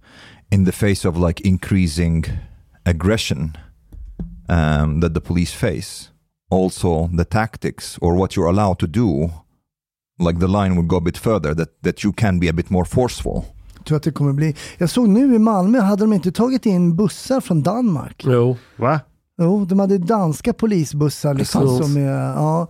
in 0.51 0.65
the 0.65 0.73
face 0.73 1.09
of 1.09 1.17
like 1.17 1.49
increasing 1.49 2.25
aggression 2.85 3.57
um, 4.49 5.01
that 5.01 5.15
the 5.15 5.21
police 5.21 5.53
face, 5.53 6.11
also 6.51 7.11
the 7.17 7.25
tactics 7.25 7.99
or 8.01 8.15
what 8.17 8.37
you're 8.37 8.49
allowed 8.49 8.79
to 8.79 8.87
do, 8.87 9.31
like 10.19 10.39
the 10.41 10.49
line 10.49 10.75
would 10.77 10.89
go 10.89 10.97
a 10.97 11.01
bit 11.01 11.19
further, 11.19 11.55
that, 11.55 11.69
that 11.83 12.05
you 12.05 12.13
can 12.13 12.39
be 12.39 12.49
a 12.49 12.53
bit 12.53 12.71
more 12.71 12.85
forceful? 12.85 13.45
tror 13.87 13.97
att 13.97 14.03
det 14.03 14.13
kommer 14.13 14.33
bli. 14.33 14.55
Jag 14.79 14.91
såg 14.91 15.09
nu 15.09 15.35
i 15.35 15.39
Malmö, 15.39 15.81
hade 15.81 16.03
de 16.03 16.13
inte 16.13 16.33
tagit 16.33 16.67
in 16.67 16.97
bussar 16.97 17.41
från 17.41 17.63
Danmark? 17.63 18.23
Jo. 18.27 18.57
Va? 18.77 19.01
Jo, 19.39 19.65
de 19.65 19.79
hade 19.81 19.99
danska 19.99 20.53
polisbussar 20.53 21.35
liksom, 21.35 21.79
som, 21.79 21.97
ja, 21.97 22.67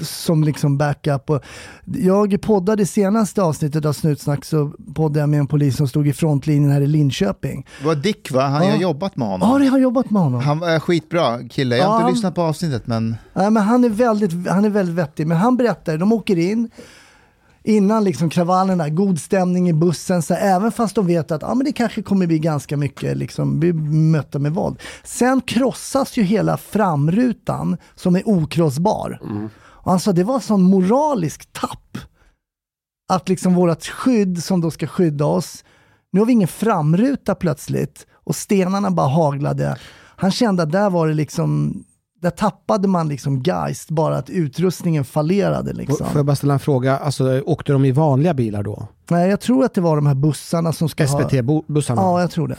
som 0.00 0.44
liksom 0.44 0.78
backup. 0.78 1.30
Och 1.30 1.42
jag 1.84 2.40
poddade 2.40 2.86
senaste 2.86 3.42
avsnittet 3.42 3.84
av 3.84 3.92
Snutsnack 3.92 4.44
så 4.44 4.72
poddade 4.94 5.20
jag 5.20 5.28
med 5.28 5.40
en 5.40 5.46
polis 5.46 5.76
som 5.76 5.88
stod 5.88 6.08
i 6.08 6.12
frontlinjen 6.12 6.70
här 6.70 6.80
i 6.80 6.86
Linköping. 6.86 7.66
Det 7.80 7.86
var 7.86 7.94
Dick 7.94 8.30
va? 8.30 8.42
Han, 8.42 8.62
Ja. 8.62 8.66
Jag 8.68 8.74
har 8.74 8.82
jobbat 8.82 9.16
med 9.16 9.28
honom. 9.28 9.48
Ja, 9.52 9.58
det 9.58 9.66
har 9.66 9.78
jobbat 9.78 10.10
med 10.10 10.22
honom. 10.22 10.40
Han 10.40 10.62
är 10.62 10.80
skitbra 10.80 11.48
kille. 11.48 11.76
Jag 11.76 11.86
har 11.86 11.94
Ja. 11.94 12.00
inte 12.00 12.12
lyssnat 12.14 12.34
på 12.34 12.42
avsnittet 12.42 12.86
men 12.86 13.16
Nej, 13.32 13.50
men 13.50 13.62
han, 13.62 13.84
är 13.84 13.88
väldigt, 13.88 14.48
han 14.48 14.64
är 14.64 14.70
väldigt 14.70 14.94
vettig. 14.94 15.26
Men 15.26 15.36
han 15.36 15.56
berättar, 15.56 15.96
de 15.98 16.12
åker 16.12 16.38
in, 16.38 16.70
innan 17.64 18.04
liksom 18.04 18.30
kravallerna, 18.30 18.88
god 18.88 19.20
stämning 19.20 19.68
i 19.68 19.72
bussen, 19.72 20.22
så 20.22 20.34
här, 20.34 20.56
även 20.56 20.72
fast 20.72 20.94
de 20.94 21.06
vet 21.06 21.30
att 21.30 21.42
ah, 21.42 21.54
men 21.54 21.64
det 21.64 21.72
kanske 21.72 22.02
kommer 22.02 22.26
bli 22.26 22.38
ganska 22.38 22.76
mycket 22.76 23.16
liksom, 23.16 23.60
bli 23.60 23.72
mötta 23.72 24.38
med 24.38 24.52
våld. 24.52 24.78
Sen 25.04 25.40
krossas 25.40 26.16
ju 26.16 26.22
hela 26.22 26.56
framrutan 26.56 27.76
som 27.94 28.16
är 28.16 28.22
okrossbar. 28.28 29.18
Och 29.82 29.90
han 29.90 30.00
sa 30.00 30.12
det 30.12 30.24
var 30.24 30.40
sån 30.40 30.62
moralisk 30.62 31.52
tapp. 31.52 31.98
Att 33.12 33.28
liksom 33.28 33.54
vårat 33.54 33.84
skydd 33.84 34.44
som 34.44 34.60
då 34.60 34.70
ska 34.70 34.86
skydda 34.86 35.24
oss, 35.24 35.64
nu 36.12 36.20
har 36.20 36.26
vi 36.26 36.32
ingen 36.32 36.48
framruta 36.48 37.34
plötsligt 37.34 38.06
och 38.12 38.36
stenarna 38.36 38.90
bara 38.90 39.08
haglade. 39.08 39.76
Han 40.16 40.30
kände 40.30 40.62
att 40.62 40.72
där 40.72 40.90
var 40.90 41.08
det 41.08 41.14
liksom, 41.14 41.82
där 42.20 42.30
tappade 42.30 42.88
man 42.88 43.08
liksom 43.08 43.42
geist, 43.42 43.90
bara 43.90 44.16
att 44.16 44.30
utrustningen 44.30 45.04
fallerade 45.04 45.72
liksom. 45.72 46.06
Får 46.06 46.16
jag 46.16 46.26
bara 46.26 46.36
ställa 46.36 46.52
en 46.52 46.60
fråga? 46.60 46.98
Alltså, 46.98 47.40
åkte 47.40 47.72
de 47.72 47.84
i 47.84 47.92
vanliga 47.92 48.34
bilar 48.34 48.62
då? 48.62 48.88
Nej, 49.10 49.30
jag 49.30 49.40
tror 49.40 49.64
att 49.64 49.74
det 49.74 49.80
var 49.80 49.96
de 49.96 50.06
här 50.06 50.14
bussarna 50.14 50.72
som 50.72 50.88
ska 50.88 51.06
ha... 51.06 51.20
SVT-bussarna? 51.20 52.02
Ja, 52.02 52.20
jag 52.20 52.30
tror 52.30 52.48
det. 52.48 52.58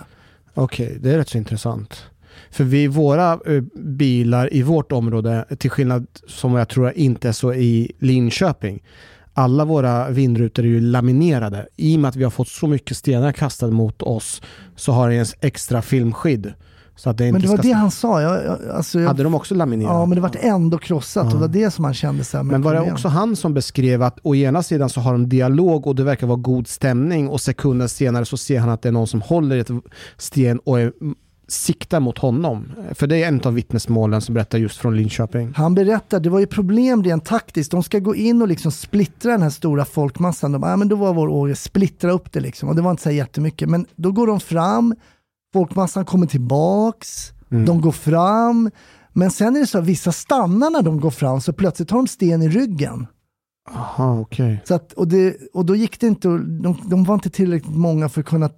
Okej, 0.54 0.98
det 1.02 1.12
är 1.12 1.18
rätt 1.18 1.30
så 1.30 1.38
intressant. 1.38 2.04
För 2.52 2.64
vi, 2.64 2.88
våra 2.88 3.32
eh, 3.32 3.62
bilar 3.76 4.54
i 4.54 4.62
vårt 4.62 4.92
område, 4.92 5.46
till 5.58 5.72
skillnad 5.72 6.08
som 6.28 6.54
jag 6.54 6.70
tror 6.70 6.92
inte 6.92 7.28
är 7.28 7.32
så 7.32 7.54
i 7.54 7.92
Linköping, 8.00 8.84
alla 9.34 9.66
våra 9.66 10.10
vindrutor 10.10 10.64
är 10.64 10.68
ju 10.68 10.80
laminerade. 10.82 11.68
I 11.76 11.96
och 11.96 12.00
med 12.00 12.10
att 12.10 12.16
vi 12.16 12.24
har 12.24 12.32
fått 12.32 12.48
så 12.48 12.68
mycket 12.68 12.98
stenar 12.98 13.32
kastade 13.32 13.72
mot 13.72 14.02
oss 14.02 14.42
så 14.76 14.92
har 14.92 15.10
det 15.10 15.16
en 15.16 15.26
extra 15.42 15.82
filmskydd. 15.82 16.54
Men 17.06 17.42
det 17.42 17.48
var 17.48 17.58
det 17.58 17.72
han 17.72 17.92
sa. 17.92 18.22
Jag, 18.22 18.46
jag, 18.46 18.70
alltså, 18.70 19.00
jag, 19.00 19.08
Hade 19.08 19.24
de 19.24 19.36
också 19.36 19.56
laminerat? 19.56 19.92
ja, 19.92 20.06
men 20.06 20.16
det 20.16 20.22
vart 20.22 20.36
ändå 20.40 20.78
krossat 20.78 21.26
och 21.26 21.32
det 21.32 21.40
var 21.40 21.48
det 21.48 21.72
som 21.72 21.86
han 21.86 21.94
kände 21.94 22.24
så 22.24 22.38
här, 22.38 22.44
Men 22.44 22.62
var 22.62 22.74
det 22.74 22.92
också 22.92 23.08
han 23.08 23.36
som 23.36 23.54
beskrev 23.54 24.02
att 24.02 24.20
å 24.24 24.36
ena 24.36 24.64
sidan 24.64 24.90
så 24.90 25.02
har 25.02 25.12
de 25.12 25.30
dialog 25.30 25.88
och 25.88 25.96
det 25.96 26.04
verkar 26.04 26.28
vara 26.28 26.38
god 26.38 26.68
stämning 26.68 27.30
och 27.30 27.42
sekunden 27.42 27.90
senare 27.90 28.26
så 28.26 28.38
ser 28.38 28.60
han 28.60 28.70
att 28.70 28.82
det 28.82 28.90
är 28.90 28.94
någon 28.94 29.08
som 29.08 29.22
håller 29.22 29.56
i 29.56 29.60
ett 29.60 29.70
sten 30.18 30.60
och 30.60 30.80
är, 30.80 30.92
siktar 31.52 32.00
mot 32.00 32.18
honom. 32.18 32.72
För 32.92 33.08
det 33.08 33.24
är 33.24 33.28
en 33.28 33.42
av 33.42 33.54
vittnesmålen 33.54 34.22
som 34.22 34.36
berättar 34.36 34.58
just 34.58 34.78
från 34.78 34.98
Linköping. 34.98 35.54
Han 35.56 35.76
berättar, 35.76 36.20
det 36.20 36.30
var 36.30 36.40
ju 36.40 36.48
problem 36.48 37.04
rent 37.04 37.26
taktiskt. 37.26 37.72
De 37.72 37.84
ska 37.84 38.00
gå 38.00 38.16
in 38.16 38.42
och 38.42 38.48
liksom 38.48 38.72
splittra 38.72 39.32
den 39.32 39.42
här 39.42 39.50
stora 39.50 39.86
folkmassan. 39.86 40.52
De 40.52 40.62
bara, 40.62 40.72
ja, 40.72 40.78
men 40.78 40.88
då 40.88 40.96
var 40.96 41.14
vår 41.14 41.28
åre, 41.28 41.56
splittra 41.56 42.12
upp 42.12 42.32
det 42.32 42.40
liksom. 42.40 42.70
Och 42.70 42.76
det 42.76 42.82
var 42.82 42.92
inte 42.92 43.04
så 43.04 43.12
jättemycket. 43.12 43.70
Men 43.70 43.86
då 43.96 44.12
går 44.12 44.28
de 44.28 44.40
fram, 44.40 44.96
folkmassan 45.54 46.06
kommer 46.06 46.28
tillbaks, 46.28 47.32
de 47.66 47.82
går 47.82 47.92
fram. 47.92 48.72
Men 49.14 49.32
sen 49.32 49.56
är 49.56 49.60
det 49.60 49.68
så 49.68 49.78
att 49.78 49.86
vissa 49.86 50.12
stannar 50.12 50.70
när 50.70 50.82
de 50.82 51.00
går 51.00 51.12
fram, 51.12 51.42
så 51.42 51.54
plötsligt 51.54 51.92
har 51.92 51.98
de 51.98 52.08
sten 52.08 52.42
i 52.42 52.50
ryggen. 52.50 53.08
Aha. 53.70 54.26
Så 54.64 54.74
att, 54.74 54.94
och, 54.94 55.08
det, 55.08 55.38
och 55.54 55.66
då 55.66 55.76
gick 55.76 56.00
det 56.00 56.08
inte, 56.08 56.28
de, 56.28 56.78
de 56.86 57.04
var 57.04 57.14
inte 57.14 57.30
tillräckligt 57.30 57.76
många 57.76 58.10
för 58.10 58.22
att 58.22 58.28
kunna 58.28 58.50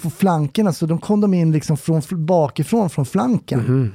få, 0.00 0.10
flankerna, 0.10 0.72
så 0.72 0.86
de 0.86 0.98
kom 0.98 1.20
de 1.20 1.34
in 1.34 1.52
liksom 1.52 1.76
från, 1.76 2.02
bakifrån, 2.10 2.90
från 2.90 3.06
flanken. 3.06 3.60
Mhm. 3.60 3.92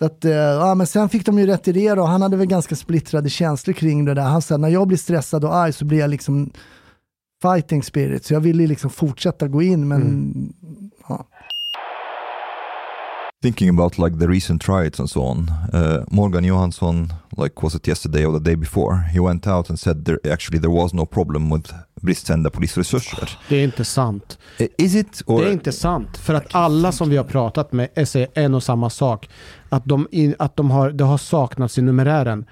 Så 0.00 0.06
att, 0.06 0.24
eh, 0.24 0.32
ja, 0.32 0.74
men 0.74 0.86
sen 0.86 1.08
fick 1.08 1.26
de 1.26 1.38
ju 1.38 1.46
retirera 1.46 2.02
och 2.02 2.08
han 2.08 2.22
hade 2.22 2.36
väl 2.36 2.46
ganska 2.46 2.76
splittrade 2.76 3.30
känslor 3.30 3.74
kring 3.74 4.04
det 4.04 4.14
där. 4.14 4.22
Han 4.22 4.42
sa 4.42 4.56
när 4.56 4.68
jag 4.68 4.88
blir 4.88 4.98
stressad 4.98 5.44
och 5.44 5.54
arg 5.56 5.72
så 5.72 5.84
blir 5.84 5.98
jag 5.98 6.10
liksom 6.10 6.50
fighting 7.42 7.82
spirit. 7.82 8.24
Så 8.24 8.34
jag 8.34 8.40
ville 8.40 8.66
liksom 8.66 8.90
fortsätta 8.90 9.48
gå 9.48 9.62
in 9.62 9.88
men 9.88 10.32
ja. 10.60 10.97
Thinking 13.40 13.68
about 13.68 13.98
like 13.98 14.18
the 14.18 14.26
recent 14.26 14.68
riots 14.68 14.98
and 14.98 15.10
so 15.10 15.22
on, 15.22 15.48
uh, 15.72 16.04
Morgan 16.10 16.44
Johansson, 16.44 17.12
like 17.36 17.62
was 17.62 17.74
it 17.74 17.86
yesterday 17.86 18.24
or 18.24 18.32
the 18.32 18.50
day 18.50 18.56
before, 18.56 19.04
he 19.12 19.20
went 19.20 19.46
out 19.46 19.70
and 19.70 19.78
said 19.78 20.04
there 20.04 20.18
actually 20.32 20.58
there 20.58 20.72
was 20.72 20.92
no 20.92 21.06
problem 21.06 21.52
with 21.52 21.72
bristande 22.02 22.50
polisresurser. 22.50 23.38
Det 23.48 23.56
är 23.56 23.64
inte 23.64 23.84
sant. 23.84 24.38
Is 24.78 24.94
it 24.94 25.22
or 25.26 25.40
Det 25.40 25.48
är 25.48 25.52
inte 25.52 25.72
sant. 25.72 26.16
För 26.16 26.34
att 26.34 26.54
alla 26.54 26.92
som 26.92 27.10
vi 27.10 27.16
har 27.16 27.24
pratat 27.24 27.72
med 27.72 28.08
säger 28.08 28.28
en 28.34 28.54
och 28.54 28.62
samma 28.62 28.90
sak. 28.90 29.28
Att, 29.68 29.84
de, 29.84 30.08
att 30.38 30.56
de 30.56 30.70
har, 30.70 30.90
det 30.90 31.04
har 31.04 31.18
saknats 31.18 31.78
i 31.78 31.82
numerären. 31.82 32.44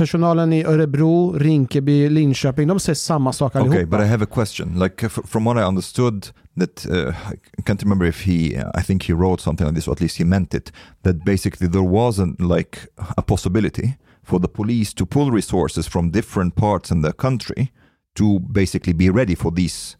Personalen 0.00 0.52
i 0.52 0.64
Örebro, 0.64 1.32
Rinkeby, 1.38 2.08
Linköping, 2.08 2.68
de 2.68 2.80
säger 2.80 2.94
samma 2.94 3.32
sak 3.32 3.56
allihopa. 3.56 3.76
Okay, 3.76 3.86
but 3.86 4.00
I 4.00 4.04
have 4.04 4.22
a 4.22 4.26
question. 4.26 4.78
Like 4.78 5.06
f- 5.06 5.18
from 5.24 5.44
what 5.44 5.56
I 5.58 5.62
understood, 5.62 6.26
that 6.56 6.86
uh, 6.86 7.14
I 7.58 7.62
can't 7.62 7.82
remember 7.82 8.06
if 8.06 8.26
he, 8.26 8.56
I 8.74 8.82
think 8.82 9.02
he 9.02 9.12
wrote 9.12 9.42
something 9.42 9.66
like 9.66 9.74
this, 9.74 9.88
or 9.88 9.92
at 9.92 10.00
least 10.00 10.16
he 10.16 10.24
meant 10.24 10.54
it. 10.54 10.72
That 11.02 11.24
basically 11.24 11.68
there 11.68 11.82
wasn't 11.82 12.40
like 12.40 12.78
a 13.16 13.22
possibility 13.22 13.96
for 14.22 14.40
the 14.40 14.48
police 14.48 14.94
to 14.94 15.06
pull 15.06 15.30
resources 15.30 15.86
from 15.86 16.10
different 16.10 16.54
parts 16.54 16.90
in 16.90 17.02
the 17.02 17.12
country 17.12 17.70
to 18.14 18.40
basically 18.40 18.94
be 18.94 19.10
ready 19.10 19.34
for 19.34 19.52
these 19.52 19.96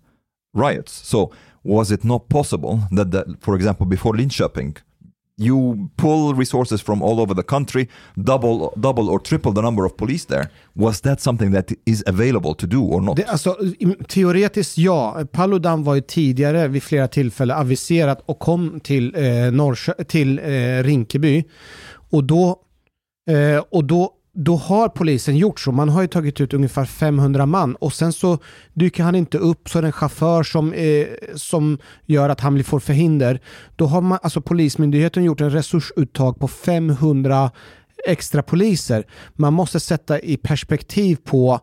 riots. 0.55 0.93
So 1.09 1.31
was 1.63 1.91
it 1.91 2.05
not 2.05 2.29
possible 2.29 2.81
that, 2.91 3.11
the, 3.11 3.37
for 3.41 3.55
example, 3.55 3.87
before 3.87 4.17
Linköping, 4.17 4.77
you 5.41 5.89
pull 5.97 6.35
resources 6.35 6.83
from 6.83 7.03
all 7.03 7.21
over 7.21 7.35
the 7.35 7.43
country, 7.43 7.89
double, 8.15 8.73
double 8.77 9.09
or 9.11 9.19
triple 9.19 9.53
the 9.55 9.63
number 9.63 9.85
of 9.87 9.97
police 9.97 10.27
there? 10.27 10.49
Was 10.75 11.01
that 11.01 11.21
something 11.21 11.53
that 11.53 11.73
is 11.87 12.03
available 12.07 12.55
to 12.55 12.67
do 12.67 12.83
or 12.83 13.01
not? 13.01 13.17
Det, 13.17 13.25
alltså, 13.25 13.57
teoretiskt 14.09 14.79
ja. 14.79 15.25
Paludan 15.33 15.85
var 15.85 15.95
ju 15.95 16.01
tidigare 16.01 16.69
vid 16.69 16.83
flera 16.83 17.09
tillfällen 17.09 17.57
aviserat 17.59 18.23
och 18.27 18.39
kom 18.39 18.81
till, 18.81 19.15
eh, 19.15 19.21
Norrkö- 19.51 20.05
till 20.05 20.39
eh, 20.39 20.83
Rinkeby. 20.85 21.45
Och 22.11 22.25
då, 22.25 22.57
eh, 23.31 23.65
och 23.71 23.85
då 23.85 24.11
då 24.45 24.57
har 24.57 24.89
polisen 24.89 25.37
gjort 25.37 25.61
så. 25.61 25.73
Man 25.73 25.89
har 25.89 26.03
ju 26.03 26.09
tagit 26.09 26.41
ut 26.41 26.55
ungefär 26.55 26.85
500 26.85 27.47
man 27.47 27.75
och 27.77 27.93
sen 27.93 28.13
så 28.13 28.39
dyker 28.75 29.03
han 29.03 29.15
inte 29.15 29.39
upp 29.39 29.69
så 29.69 29.79
är 29.79 29.83
det 29.83 29.89
en 29.89 29.93
chaufför 29.93 30.43
som, 30.43 30.73
eh, 30.73 31.07
som 31.35 31.79
gör 32.07 32.29
att 32.29 32.41
han 32.41 32.65
får 32.65 32.81
förhinder. 32.81 33.41
Då 33.77 33.87
har 33.87 34.01
man, 34.01 34.19
alltså 34.23 34.41
polismyndigheten 34.41 35.25
gjort 35.25 35.41
en 35.41 35.51
resursuttag 35.51 36.39
på 36.39 36.49
500 36.49 37.51
extra 38.07 38.43
poliser. 38.43 39.05
Man 39.37 39.53
måste 39.53 39.81
sätta 39.81 40.21
i 40.21 40.37
perspektiv 40.37 41.17
på 41.25 41.61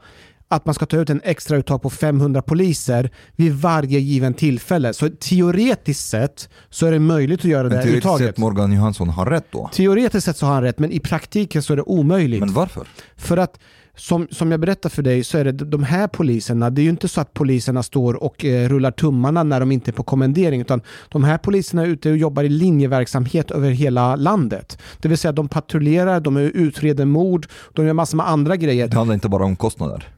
att 0.50 0.66
man 0.66 0.76
ska 0.76 0.86
ta 0.86 0.98
ut 0.98 1.10
en 1.10 1.22
extra 1.24 1.58
uttag 1.58 1.82
på 1.82 1.89
500 1.89 2.41
poliser 2.41 3.12
vid 3.36 3.54
varje 3.54 4.00
given 4.00 4.34
tillfälle. 4.34 4.93
Så 4.93 5.10
teoretiskt 5.10 6.10
sett 6.10 6.50
så 6.70 6.86
är 6.86 6.91
det 6.91 7.00
möjligt 7.00 7.39
att 7.39 7.45
göra 7.45 7.64
det 7.64 7.70
Men 7.70 7.78
här 7.78 7.84
teoretiskt 7.84 8.06
uttaget. 8.06 8.28
sett 8.28 8.38
Morgan 8.38 8.74
Johansson 8.74 9.10
har 9.10 9.26
rätt 9.26 9.48
då. 9.52 9.70
Teoretiskt 9.74 10.26
sett 10.26 10.38
så 10.38 10.45
har 10.45 10.54
han 10.54 10.64
rätt, 10.64 10.80
men 10.80 10.91
i 10.91 11.00
praktiken 11.00 11.64
så 11.64 11.74
är 11.74 11.78
det 11.78 11.84
omöjligt. 11.84 12.39
Men 12.39 12.54
varför? 12.54 12.88
För 13.16 13.38
att 13.38 13.60
som, 13.95 14.28
som 14.32 14.52
jag 14.52 14.60
berättar 14.60 14.89
för 14.89 15.02
dig 15.02 15.24
så 15.24 15.38
är 15.38 15.43
det 15.45 15.52
de 15.52 15.84
här 15.84 16.08
poliserna, 16.08 16.70
det 16.70 16.82
är 16.82 16.84
ju 16.84 16.89
inte 16.89 17.08
så 17.08 17.22
att 17.22 17.34
poliserna 17.34 17.84
står 17.84 18.24
och 18.24 18.45
eh, 18.45 18.70
rullar 18.70 18.91
tummarna 18.91 19.43
när 19.43 19.60
de 19.60 19.72
inte 19.72 19.91
är 19.91 19.93
på 19.93 20.04
kommendering, 20.04 20.62
utan 20.62 20.82
de 21.10 21.24
här 21.24 21.38
poliserna 21.38 21.82
är 21.82 21.86
ute 21.86 22.10
och 22.12 22.18
jobbar 22.18 22.43
i 22.43 22.50
linjeverksamhet 22.50 23.52
över 23.52 23.70
hela 23.70 24.16
landet. 24.16 24.78
Det 25.02 25.08
vill 25.08 25.18
säga 25.18 25.32
de 25.32 25.48
patrullerar, 25.48 26.20
de 26.20 26.38
utreder 26.38 27.06
mord, 27.06 27.48
de 27.74 27.86
gör 27.86 27.93
massor 27.93 28.18
med 28.18 28.30
andra 28.30 28.56
grejer. 28.56 28.88
Det 28.88 28.98
handlar 28.98 29.14
inte 29.14 29.30
bara 29.30 29.45
om 29.45 29.56
kostnader. 29.56 30.16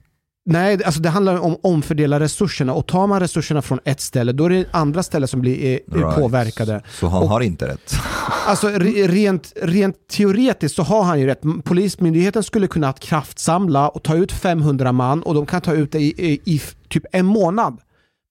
Nej, 0.51 0.77
det- 0.77 0.85
alltså 0.85 1.01
det 1.01 1.09
handlar 1.09 1.37
om 1.39 1.51
att 1.53 1.59
omfördela 1.63 2.19
resurserna 2.19 2.73
och 2.73 2.87
tar 2.87 3.07
man 3.07 3.19
resurserna 3.19 3.61
från 3.61 3.79
ett 3.85 4.01
ställe 4.01 4.31
då 4.31 4.45
är 4.45 4.49
det 4.49 4.65
andra 4.71 5.03
ställen 5.03 5.27
som 5.27 5.41
blir 5.41 5.65
eh, 5.65 5.95
Right. 5.99 6.15
påverkade. 6.15 6.81
Så 6.99 7.07
han 7.07 7.23
Och- 7.23 7.29
har 7.29 7.41
inte 7.41 7.67
rätt. 7.67 7.95
Alltså 8.47 8.67
re, 8.67 9.07
rent, 9.07 9.53
rent 9.61 9.95
teoretiskt 10.07 10.75
så 10.75 10.83
har 10.83 11.03
han 11.03 11.19
ju 11.19 11.25
rätt. 11.25 11.41
Polismyndigheten 11.63 12.43
skulle 12.43 12.67
kunna 12.67 12.93
kraftsamla 12.93 13.89
och 13.89 14.03
ta 14.03 14.15
ut 14.15 14.31
500 14.31 14.91
man 14.91 15.23
och 15.23 15.33
de 15.33 15.45
kan 15.45 15.61
ta 15.61 15.73
ut 15.73 15.91
det 15.91 15.99
i, 15.99 16.13
i, 16.17 16.39
i 16.55 16.61
typ 16.89 17.03
en 17.11 17.25
månad. 17.25 17.77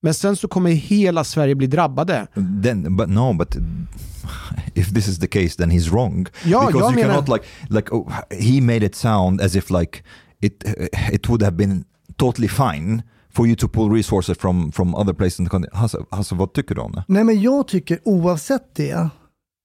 Men 0.02 0.14
sen 0.14 0.36
så 0.36 0.48
kommer 0.48 0.70
hela 0.70 1.24
Sverige 1.24 1.54
bli 1.54 1.66
drabbade. 1.66 2.26
Then, 2.62 2.96
but 2.96 3.08
no, 3.08 3.32
but 3.32 3.56
if 4.74 4.94
this 4.94 5.08
is 5.08 5.18
the 5.18 5.26
case, 5.26 5.56
then 5.56 5.70
he's 5.70 5.90
wrong. 5.90 6.26
Ja, 6.44 6.66
because 6.66 6.78
jag 6.84 6.92
you 6.92 7.00
menar- 7.06 7.14
cannot 7.14 7.28
like 7.28 7.44
like 7.68 7.90
oh, 7.94 8.12
he 8.30 8.60
made 8.60 8.86
it 8.86 8.94
sound 8.94 9.40
as 9.40 9.56
if 9.56 9.70
like 9.70 10.02
it 10.42 10.64
it 11.12 11.28
would 11.28 11.42
have 11.42 11.56
been 11.56 11.84
totally 12.18 12.48
fine 12.48 13.02
for 13.30 13.46
you 13.46 13.56
to 13.56 13.68
pull 13.68 13.90
resources 13.90 14.38
from 14.38 14.72
from 14.72 14.94
other 14.94 15.12
places 15.12 15.40
in 15.40 15.46
the 15.46 15.50
country. 15.50 15.70
Hasse, 15.72 15.98
Hasse, 16.10 16.34
vad 16.34 16.52
tycker 16.52 16.74
du 16.74 16.80
om 16.80 16.92
det? 16.92 17.04
Nej 17.08 17.24
men 17.24 17.40
jag 17.40 17.68
tycker 17.68 17.98
oavsett 18.04 18.74
det, 18.74 19.08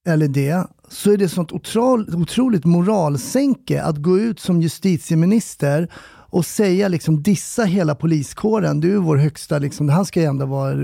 eller 0.08 0.28
det, 0.28 0.66
så 0.88 1.12
är 1.12 1.16
det 1.16 1.28
sånt 1.28 1.52
otroligt, 1.52 2.14
otroligt 2.14 2.64
moralsänke 2.64 3.82
att 3.82 3.96
gå 3.96 4.18
ut 4.18 4.40
som 4.40 4.62
justitieminister 4.62 5.88
och 6.34 6.46
säga 6.46 6.88
liksom 6.88 7.22
dissa 7.22 7.64
hela 7.64 7.94
poliskåren. 7.94 8.80
Du 8.80 8.94
är 8.94 8.98
vår 8.98 9.16
högsta, 9.16 9.58
liksom, 9.58 9.88
han 9.88 10.04
ska 10.04 10.20
ju 10.20 10.26
ändå 10.26 10.46
vara 10.46 10.74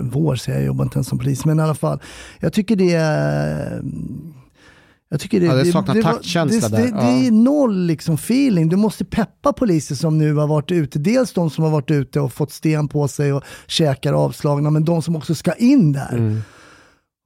vår, 0.00 0.36
säger 0.36 0.58
jag, 0.58 0.62
jag 0.62 0.66
jobbar 0.66 0.84
inte 0.84 0.96
ens 0.96 1.08
som 1.08 1.18
polis, 1.18 1.44
men 1.44 1.58
i 1.58 1.62
alla 1.62 1.74
fall. 1.74 2.00
Jag 2.40 2.52
tycker 2.52 2.76
det 2.76 2.92
är 2.92 3.82
jag 5.10 5.20
tycker 5.20 5.40
det, 5.40 5.46
Ja, 5.46 5.54
det 5.54 5.64
saknar 5.72 5.94
var- 5.94 6.02
taktkänsla 6.02 6.68
det, 6.68 6.76
där. 6.76 6.82
Det, 6.84 6.90
det 6.92 7.02
är 7.02 7.24
Ja. 7.24 7.30
noll 7.30 7.86
liksom 7.86 8.14
feeling. 8.14 8.68
Du 8.68 8.76
måste 8.76 9.04
peppa 9.04 9.52
poliser 9.52 9.94
som 9.94 10.18
nu 10.18 10.34
har 10.34 10.46
varit 10.46 10.70
ute. 10.72 10.98
Dels 10.98 11.32
de 11.32 11.50
som 11.50 11.64
har 11.64 11.70
varit 11.70 11.90
ute 11.90 12.20
och 12.20 12.32
fått 12.32 12.52
sten 12.52 12.88
på 12.88 13.08
sig 13.08 13.32
och 13.32 13.42
käkar 13.66 14.12
avslagna, 14.12 14.70
men 14.70 14.84
de 14.84 15.02
som 15.02 15.16
också 15.16 15.34
ska 15.34 15.52
in 15.52 15.92
där. 15.92 16.12
Mm. 16.12 16.40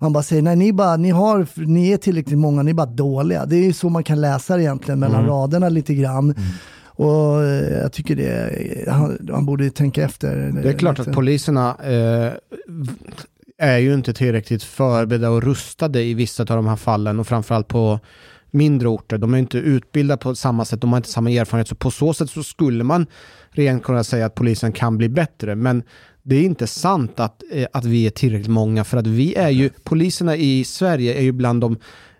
Man 0.01 0.12
bara 0.12 0.22
säger, 0.22 0.43
nej 0.43 0.57
ni, 0.57 0.72
bara, 0.72 0.97
ni, 0.97 1.11
har, 1.11 1.47
ni 1.66 1.91
är 1.93 1.97
tillräckligt 1.97 2.39
många, 2.39 2.62
ni 2.62 2.70
är 2.70 2.74
bara 2.74 2.87
dåliga. 2.87 3.47
Det 3.47 3.57
är 3.57 3.64
ju 3.64 3.72
så 3.72 3.89
man 3.89 4.05
kan 4.05 4.20
läsa 4.20 4.57
det 4.57 4.62
egentligen 4.62 5.01
mellan 5.01 5.20
Mm. 5.20 5.30
raderna 5.30 5.68
lite 5.68 5.95
grann. 5.95 6.35
Och 6.85 7.43
eh, 7.43 7.78
jag 7.83 7.93
tycker 7.93 8.16
det, 8.16 8.91
han, 8.91 9.28
han 9.33 9.47
borde 9.47 9.70
tänka 9.70 10.03
efter. 10.05 10.53
Det 10.62 10.68
är 10.68 10.72
klart 10.72 10.99
lite. 10.99 11.11
att 11.11 11.16
poliserna 11.16 11.76
eh, 11.85 12.33
är 13.62 13.78
ju 13.78 13.94
inte 13.94 14.12
tillräckligt 14.12 14.62
förberedda 14.62 15.30
och 15.30 15.42
rustade 15.42 16.02
i 16.02 16.14
vissa 16.14 16.42
av 16.42 16.46
de 16.46 16.66
här 16.66 16.76
fallen 16.76 17.20
och 17.20 17.26
framförallt 17.26 17.68
på 17.68 18.00
mindre 18.50 18.88
orter. 18.88 19.18
De 19.18 19.34
är 19.34 19.38
inte 19.38 19.58
utbildade 19.58 20.22
på 20.22 20.34
samma 20.34 20.64
sätt, 20.64 20.80
de 20.80 20.90
har 20.90 20.96
inte 20.96 21.08
samma 21.08 21.30
erfarenhet. 21.30 21.68
Så 21.68 21.74
på 21.74 21.90
så 21.90 22.14
sätt 22.14 22.30
så 22.30 22.42
skulle 22.42 22.84
man 22.84 23.06
rent 23.50 23.82
kunna 23.82 24.04
säga 24.04 24.26
att 24.26 24.34
polisen 24.34 24.72
kan 24.72 24.98
bli 24.98 25.08
bättre. 25.08 25.54
Men 25.54 25.82
det 26.22 26.36
är 26.36 26.42
inte 26.42 26.66
sant 26.66 27.20
att, 27.20 27.42
eh, 27.52 27.66
att 27.72 27.84
vi 27.84 28.06
är 28.06 28.10
tillräckligt 28.10 28.50
många 28.50 28.84
för 28.84 28.98
att 28.98 29.06
vi 29.06 29.34
är 29.34 29.50
ju, 29.50 29.70
poliserna 29.84 30.36
i 30.36 30.64
Sverige 30.64 31.14
är 31.14 31.22
ju 31.22 31.32
bland 31.32 31.60
de, 31.60 31.76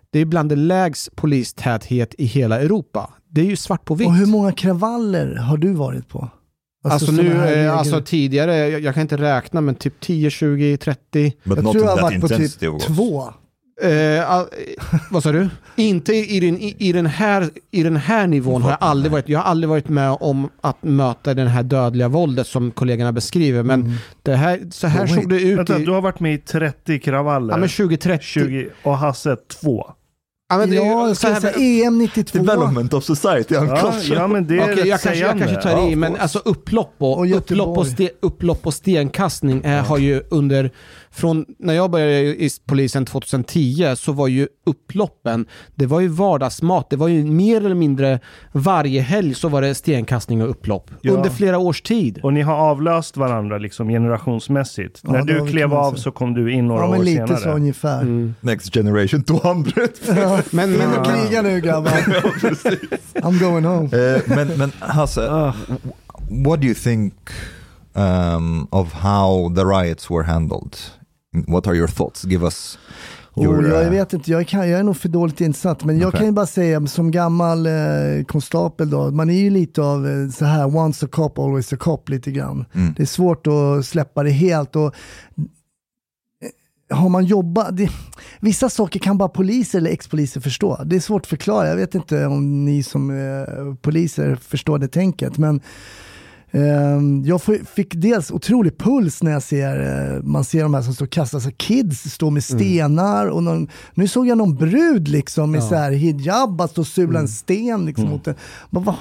det 0.09 0.19
är 0.19 0.25
bland 0.25 0.49
det 0.49 0.55
lägst 0.55 1.15
polistäthet 1.15 2.15
i 2.17 2.25
hela 2.25 2.61
Europa. 2.61 3.13
Det 3.29 3.41
är 3.41 3.45
ju 3.45 3.55
svart 3.55 3.85
på 3.85 3.95
vitt. 3.95 4.07
Och 4.07 4.15
hur 4.15 4.25
många 4.25 4.51
kravaller 4.51 5.35
har 5.35 5.57
du 5.57 5.73
varit 5.73 6.09
på? 6.09 6.29
Alltså, 6.83 7.05
såna 7.05 7.21
nu, 7.23 7.33
här 7.33 7.65
eh, 7.65 7.77
alltså 7.77 8.01
tidigare, 8.01 8.55
jag, 8.57 8.81
jag 8.81 8.93
kan 8.93 9.01
inte 9.01 9.17
räkna, 9.17 9.61
men 9.61 9.75
typ 9.75 9.99
10, 9.99 10.29
20, 10.29 10.77
30. 10.77 11.33
But 11.43 11.57
jag 11.63 11.71
tror 11.71 11.85
jag 11.85 11.95
har 11.95 12.01
varit 12.01 12.21
på 12.21 12.27
typ 12.27 12.79
två. 12.87 13.33
Eh, 13.81 14.29
all, 14.31 14.41
eh, 14.41 14.83
vad 15.11 15.23
sa 15.23 15.31
du? 15.31 15.49
Inte 15.75 16.13
i, 16.13 16.39
den, 16.39 16.57
i, 16.57 16.75
i, 16.79 16.91
den 16.91 17.05
här, 17.05 17.49
i 17.71 17.83
den 17.83 17.95
här 17.97 18.27
nivån 18.27 18.61
har 18.61 18.69
jag 18.69 18.77
aldrig 18.81 19.11
varit. 19.11 19.29
Jag 19.29 19.39
har 19.39 19.45
aldrig 19.45 19.69
varit 19.69 19.89
med 19.89 20.17
om 20.19 20.49
att 20.61 20.83
möta 20.83 21.33
den 21.33 21.47
här 21.47 21.63
dödliga 21.63 22.07
våldet 22.07 22.47
som 22.47 22.71
kollegorna 22.71 23.11
beskriver. 23.11 23.63
Men 23.63 23.81
Mm. 23.81 23.93
det 24.23 24.35
här, 24.35 24.59
så 24.71 24.87
här 24.87 25.03
Oh, 25.05 25.07
såg 25.15 25.29
det 25.29 25.41
ut 25.41 25.59
Vänta, 25.59 25.79
i 25.79 25.85
du 25.85 25.91
har 25.91 26.01
varit 26.01 26.19
med 26.19 26.33
i 26.33 26.37
30 26.37 26.99
kravaller. 26.99 27.53
ja, 27.53 27.57
men 27.57 27.69
2030. 27.69 28.23
20 28.23 28.69
och 28.83 28.97
Hasse 28.97 29.35
2. 29.61 29.91
Ja, 30.53 30.57
men 30.59 30.69
det, 30.69 30.77
är 30.77 30.81
ju 30.83 30.87
Ja, 30.89 31.07
jag 31.07 31.09
så 31.09 31.15
skulle 31.15 31.33
här, 31.33 31.41
säga 31.41 31.85
EM 31.87 31.97
92. 31.97 32.37
Development 32.37 32.93
of 32.93 33.03
society, 33.03 33.53
Ja, 33.55 33.61
unconscious. 33.61 34.07
ja, 34.07 34.27
men 34.27 34.47
det 34.47 34.57
är 34.57 34.61
Okej, 34.63 34.75
rätt 34.75 34.85
jag, 34.85 35.01
kanske, 35.01 35.09
jag 35.09 35.29
sägande. 35.31 35.43
kanske 35.45 35.61
tar 35.69 35.77
Ja, 35.81 35.89
i, 35.89 35.95
men 35.95 36.15
alltså 36.17 36.39
upplopp 36.45 36.95
och, 36.97 37.17
Och 37.19 37.31
upplopp, 37.37 37.77
och 37.77 37.87
ste, 37.87 38.09
upplopp 38.21 38.67
och 38.67 38.73
stenkastning 38.73 39.63
eh, 39.63 39.85
har 39.85 39.97
ju 39.97 40.21
under, 40.29 40.71
från 41.13 41.45
när 41.59 41.73
jag 41.73 41.91
började 41.91 42.13
i 42.21 42.49
polisen 42.65 43.05
2010 43.05 43.93
så 43.97 44.11
var 44.11 44.27
ju 44.27 44.47
upploppen, 44.65 45.45
det 45.75 45.85
var 45.85 45.99
ju 45.99 46.07
vardagsmat. 46.07 46.89
Det 46.89 46.95
var 46.95 47.07
ju 47.07 47.23
mer 47.23 47.65
eller 47.65 47.75
mindre 47.75 48.19
varje 48.51 49.01
helg 49.01 49.33
så 49.35 49.49
var 49.49 49.61
det 49.61 49.75
stenkastning 49.75 50.41
och 50.43 50.49
upplopp. 50.49 50.91
Ja. 51.01 51.11
Under 51.13 51.29
flera 51.29 51.57
års 51.57 51.81
tid. 51.81 52.19
Och 52.23 52.33
ni 52.33 52.41
har 52.41 52.55
avlöst 52.55 53.17
varandra 53.17 53.57
liksom 53.57 53.89
generationsmässigt. 53.89 54.99
Ja, 55.03 55.11
När 55.11 55.21
du 55.23 55.47
klev 55.47 55.73
av 55.73 55.93
så 55.93 56.11
kom 56.11 56.33
du 56.33 56.51
in 56.53 56.67
några 56.67 56.81
Ja, 56.81 56.89
men 56.91 56.99
år 56.99 57.03
lite 57.03 57.27
senare. 57.27 57.41
så 57.43 57.49
ungefär. 57.49 58.01
Mm. 58.01 58.35
Next 58.41 58.73
generation 58.73 59.23
200. 59.23 59.71
Men, 60.51 60.71
men, 60.71 60.89
Men 60.89 61.03
kriga 61.05 61.41
nu 61.41 61.61
grabbar. 61.61 61.91
I'm 63.13 63.39
going 63.39 63.65
home. 63.65 63.89
Eh, 64.15 64.21
men, 64.27 64.47
men 64.57 64.71
Hasse, 64.79 65.27
Ah. 65.31 65.53
what 66.45 66.61
do 66.61 66.67
you 66.67 66.75
think 66.75 67.13
um, 67.93 68.67
of 68.71 68.93
how 68.93 69.53
the 69.55 69.63
riots 69.65 70.09
were 70.09 70.23
handled? 70.23 70.77
What 71.33 71.67
are 71.67 71.75
your 71.75 71.87
thoughts? 71.87 72.23
Give 72.25 72.45
us 72.45 72.77
your... 73.37 73.59
Oh, 73.59 73.69
jag 73.69 73.83
uh, 73.83 73.89
vet 73.89 74.13
inte, 74.13 74.31
jag, 74.31 74.47
kan, 74.47 74.69
jag 74.69 74.79
är 74.79 74.83
nog 74.83 74.97
för 74.97 75.09
dåligt 75.09 75.41
insatt. 75.41 75.83
Men 75.83 75.99
jag 75.99 76.07
Okej. 76.07 76.17
kan 76.17 76.27
ju 76.27 76.31
bara 76.31 76.45
säga 76.45 76.87
som 76.87 77.11
gammal 77.11 77.65
eh, 77.65 78.23
konstapel 78.27 78.89
då, 78.89 79.11
man 79.11 79.29
är 79.29 79.39
ju 79.39 79.49
lite 79.49 79.81
av 79.81 80.07
eh, 80.07 80.29
så 80.29 80.45
här, 80.45 80.75
once 80.75 81.05
a 81.05 81.09
cop, 81.11 81.39
always 81.39 81.73
a 81.73 81.77
cop 81.79 82.09
lite 82.09 82.31
grann. 82.31 82.65
mm. 82.73 82.93
Det 82.97 83.03
är 83.03 83.07
svårt 83.07 83.47
att 83.47 83.85
släppa 83.85 84.23
det 84.23 84.29
helt. 84.29 84.75
Och, 84.75 84.95
eh, 86.89 86.97
har 86.97 87.09
man 87.09 87.25
jobbat, 87.25 87.77
det, 87.77 87.89
vissa 88.39 88.69
saker 88.69 88.99
kan 88.99 89.17
bara 89.17 89.29
poliser 89.29 89.79
eller 89.79 89.91
ex-poliser 89.91 90.41
förstå. 90.41 90.83
Det 90.85 90.95
är 90.95 90.99
svårt 90.99 91.21
att 91.21 91.27
förklara, 91.27 91.69
jag 91.69 91.75
vet 91.75 91.95
inte 91.95 92.25
om 92.25 92.65
ni 92.65 92.83
som 92.83 93.09
eh, 93.09 93.75
poliser 93.81 94.35
förstår 94.35 94.79
det 94.79 94.87
tänket. 94.87 95.37
Men 95.37 95.61
jag 97.25 97.41
får- 97.41 97.65
fick 97.65 97.93
dels 97.95 98.31
otrolig 98.31 98.77
puls 98.77 99.23
när 99.23 99.31
jag 99.31 99.43
ser, 99.43 99.79
eh, 100.15 100.23
man 100.23 100.43
ser 100.43 100.63
de 100.63 100.73
här 100.73 100.81
som 100.81 100.93
står 100.93 101.05
och 101.05 101.11
kastar 101.11 101.39
sig. 101.39 101.51
Kids 101.57 102.11
står 102.13 102.31
med 102.31 102.43
stenar 102.43 103.27
och 103.27 103.43
någon, 103.43 103.67
nu 103.93 104.07
såg 104.07 104.27
jag 104.27 104.37
någon 104.37 104.55
brud 104.55 105.07
liksom 105.07 105.55
i 105.55 105.57
Ja. 105.57 105.67
så 105.69 105.75
här 105.75 105.91
hijab, 105.91 106.61
att 106.61 106.71
stå 106.71 106.81
och 106.81 106.87
sula 106.87 107.19
en 107.19 107.27
sten 107.27 107.85
liksom 107.85 108.09
mot 108.09 108.27
en. 108.27 108.35
Men, 108.69 108.83
vad- 108.83 108.95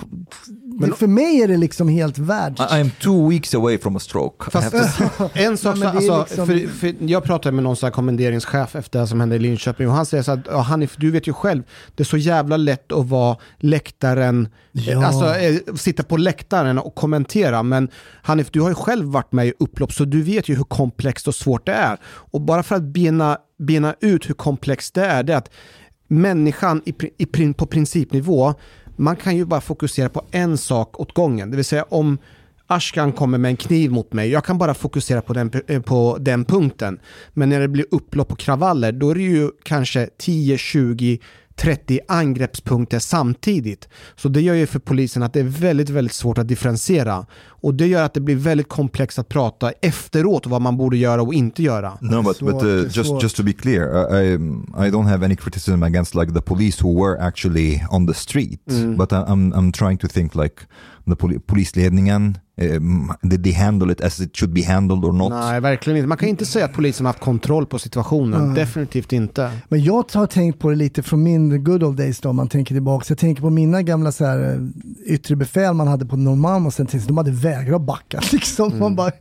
det, 0.80 0.92
för 0.96 1.06
mig 1.06 1.42
är 1.42 1.48
det 1.48 1.56
liksom 1.56 1.88
helt 1.88 2.18
världs... 2.18 2.60
I, 2.60 2.64
I'm 2.64 2.90
two 3.00 3.28
weeks 3.30 3.54
away 3.54 3.78
from 3.78 3.96
a 3.96 3.98
stroke. 3.98 4.50
Fast 4.50 4.74
en 5.34 5.56
sak, 5.58 5.78
men 5.78 5.88
är 5.88 5.92
alltså, 5.96 6.18
liksom- 6.28 6.46
för, 6.46 6.66
för 6.68 6.94
jag 6.98 7.24
pratade 7.24 7.54
med 7.54 7.64
någon 7.64 7.76
sån 7.76 7.86
här 7.86 7.92
kommenderingschef 7.92 8.76
efter 8.76 9.00
det 9.00 9.06
som 9.06 9.20
hände 9.20 9.36
i 9.36 9.38
Linköping 9.38 9.88
och 9.88 9.94
han 9.94 10.06
säger 10.06 10.22
så 10.22 10.32
att 10.32 10.40
ja, 10.50 10.58
Hanif, 10.60 10.96
du 10.98 11.10
vet 11.10 11.26
ju 11.28 11.32
själv, 11.32 11.62
det 11.94 12.02
är 12.02 12.04
så 12.04 12.16
jävla 12.16 12.56
lätt 12.56 12.92
att 12.92 13.06
vara 13.08 13.36
läktaren, 13.58 14.48
Ja. 14.72 15.06
alltså 15.06 15.34
eh, 15.34 15.56
sitta 15.76 16.02
på 16.02 16.16
läktaren 16.16 16.78
och 16.78 16.94
kommentera, 16.94 17.41
men 17.62 17.88
Hanif, 18.22 18.50
du 18.50 18.60
har 18.60 18.68
ju 18.68 18.74
själv 18.74 19.06
varit 19.06 19.32
med 19.32 19.46
i 19.46 19.52
upplopp 19.58 19.92
så 19.92 20.04
du 20.04 20.22
vet 20.22 20.48
ju 20.48 20.54
hur 20.54 20.64
komplext 20.64 21.28
och 21.28 21.34
svårt 21.34 21.66
det 21.66 21.72
är. 21.72 21.98
Och 22.04 22.40
bara 22.40 22.62
för 22.62 22.76
att 22.76 22.82
bena, 22.82 23.38
bena 23.58 23.94
ut 24.00 24.28
hur 24.28 24.34
komplext 24.34 24.94
det 24.94 25.06
är, 25.06 25.22
det 25.22 25.32
är 25.32 25.36
att 25.36 25.50
människan 26.08 26.82
i, 26.84 26.94
i, 27.18 27.52
på 27.52 27.66
principnivå, 27.66 28.54
man 28.96 29.16
kan 29.16 29.36
ju 29.36 29.44
bara 29.44 29.60
fokusera 29.60 30.08
på 30.08 30.22
en 30.30 30.58
sak 30.58 31.00
åt 31.00 31.14
gången. 31.14 31.50
Det 31.50 31.56
vill 31.56 31.64
säga 31.64 31.84
om 31.88 32.18
Ashkan 32.66 33.12
kommer 33.12 33.38
med 33.38 33.48
en 33.48 33.56
kniv 33.56 33.90
mot 33.90 34.12
mig, 34.12 34.30
jag 34.30 34.44
kan 34.44 34.58
bara 34.58 34.74
fokusera 34.74 35.22
på 35.22 35.32
den, 35.32 35.50
eh, 35.66 35.82
på 35.82 36.16
den 36.20 36.44
punkten. 36.44 37.00
Men 37.32 37.48
när 37.48 37.60
det 37.60 37.68
blir 37.68 37.86
upplopp 37.90 38.32
och 38.32 38.38
kravaller, 38.38 38.92
då 38.92 39.10
är 39.10 39.14
det 39.14 39.22
ju 39.22 39.50
kanske 39.62 40.08
10, 40.18 40.58
20, 40.58 41.18
30 41.62 42.00
angreppspunkter 42.08 42.98
samtidigt. 42.98 43.88
Så 44.16 44.28
det 44.28 44.40
gör 44.40 44.54
ju 44.54 44.66
för 44.66 44.78
polisen 44.78 45.22
att 45.22 45.32
det 45.32 45.40
är 45.40 45.44
väldigt, 45.44 45.90
väldigt 45.90 46.14
svårt 46.14 46.38
att 46.38 46.48
differentiera. 46.48 47.26
Och 47.46 47.74
det 47.74 47.86
gör 47.86 48.02
att 48.02 48.14
det 48.14 48.20
blir 48.20 48.36
väldigt 48.36 48.68
komplext 48.68 49.18
att 49.18 49.28
prata 49.28 49.70
efteråt 49.70 50.46
vad 50.46 50.62
man 50.62 50.76
borde 50.76 50.96
göra 50.96 51.22
och 51.22 51.34
inte 51.34 51.62
göra. 51.62 51.98
No, 52.00 52.22
but, 52.22 52.40
but 52.40 52.62
uh, 52.62 52.68
är 52.68 52.82
just 52.82 53.22
just 53.22 53.36
to 53.36 53.42
be 53.42 53.52
clear, 53.52 54.14
I, 54.22 54.34
I 54.86 54.90
don't 54.90 55.08
have 55.08 55.24
any 55.24 55.36
criticism 55.36 55.82
against 55.82 56.14
like 56.14 56.34
the 56.34 56.40
police 56.40 56.84
who 56.84 57.04
were 57.04 57.26
actually 57.26 57.82
on 57.90 58.06
the 58.06 58.14
street. 58.14 58.60
But 58.96 59.12
I, 59.12 59.16
I'm 59.16 59.52
I'm 59.54 59.72
trying 59.72 59.98
to 59.98 60.08
think 60.08 60.34
like 60.34 60.56
the 61.06 61.16
poli- 61.16 61.38
polisledningen, 61.38 62.22
um, 62.22 62.34
did 63.22 63.44
they 63.44 63.52
handle 63.52 63.92
it 63.92 64.00
as 64.00 64.20
it 64.20 64.36
should 64.36 64.52
be 64.52 64.62
handled 64.62 65.04
or 65.04 65.12
not? 65.12 65.30
Nej, 65.32 65.60
verkligen 65.60 65.96
inte. 65.96 66.06
Man 66.06 66.18
kan 66.18 66.28
inte 66.28 66.46
säga 66.46 66.64
att 66.64 66.72
polisen 66.72 67.06
har 67.06 67.12
haft 67.12 67.24
kontroll 67.24 67.66
på 67.66 67.78
situationen. 67.78 68.54
Definitivt 68.54 69.12
inte. 69.12 69.50
Men 69.68 69.84
jag 69.84 70.04
har 70.12 70.26
tänkt 70.26 70.58
på 70.58 70.70
det 70.70 70.76
lite 70.76 71.02
från 71.02 71.22
min 71.22 71.64
good 71.64 71.82
old 71.82 71.96
days 71.96 72.20
då, 72.20 72.28
om 72.28 72.36
man 72.36 72.48
tänker 72.48 72.74
tillbaka. 72.74 73.04
Jag 73.08 73.18
tänker 73.18 73.42
på 73.42 73.50
mina 73.50 73.82
gamla 73.82 74.12
så 74.12 74.24
här, 74.24 74.54
eh, 74.54 75.14
yttre 75.14 75.36
befäl 75.36 75.74
man 75.74 75.88
hade 75.88 76.06
på 76.06 76.16
Norrmalm 76.16 76.66
och 76.66 76.74
sen 76.74 76.86
tänkte 76.86 77.08
de 77.08 77.16
hade 77.16 77.30
vägrat 77.30 77.82
backa. 77.82 78.20
Liksom. 78.32 78.78
Man 78.78 78.96
bara, 78.96 79.12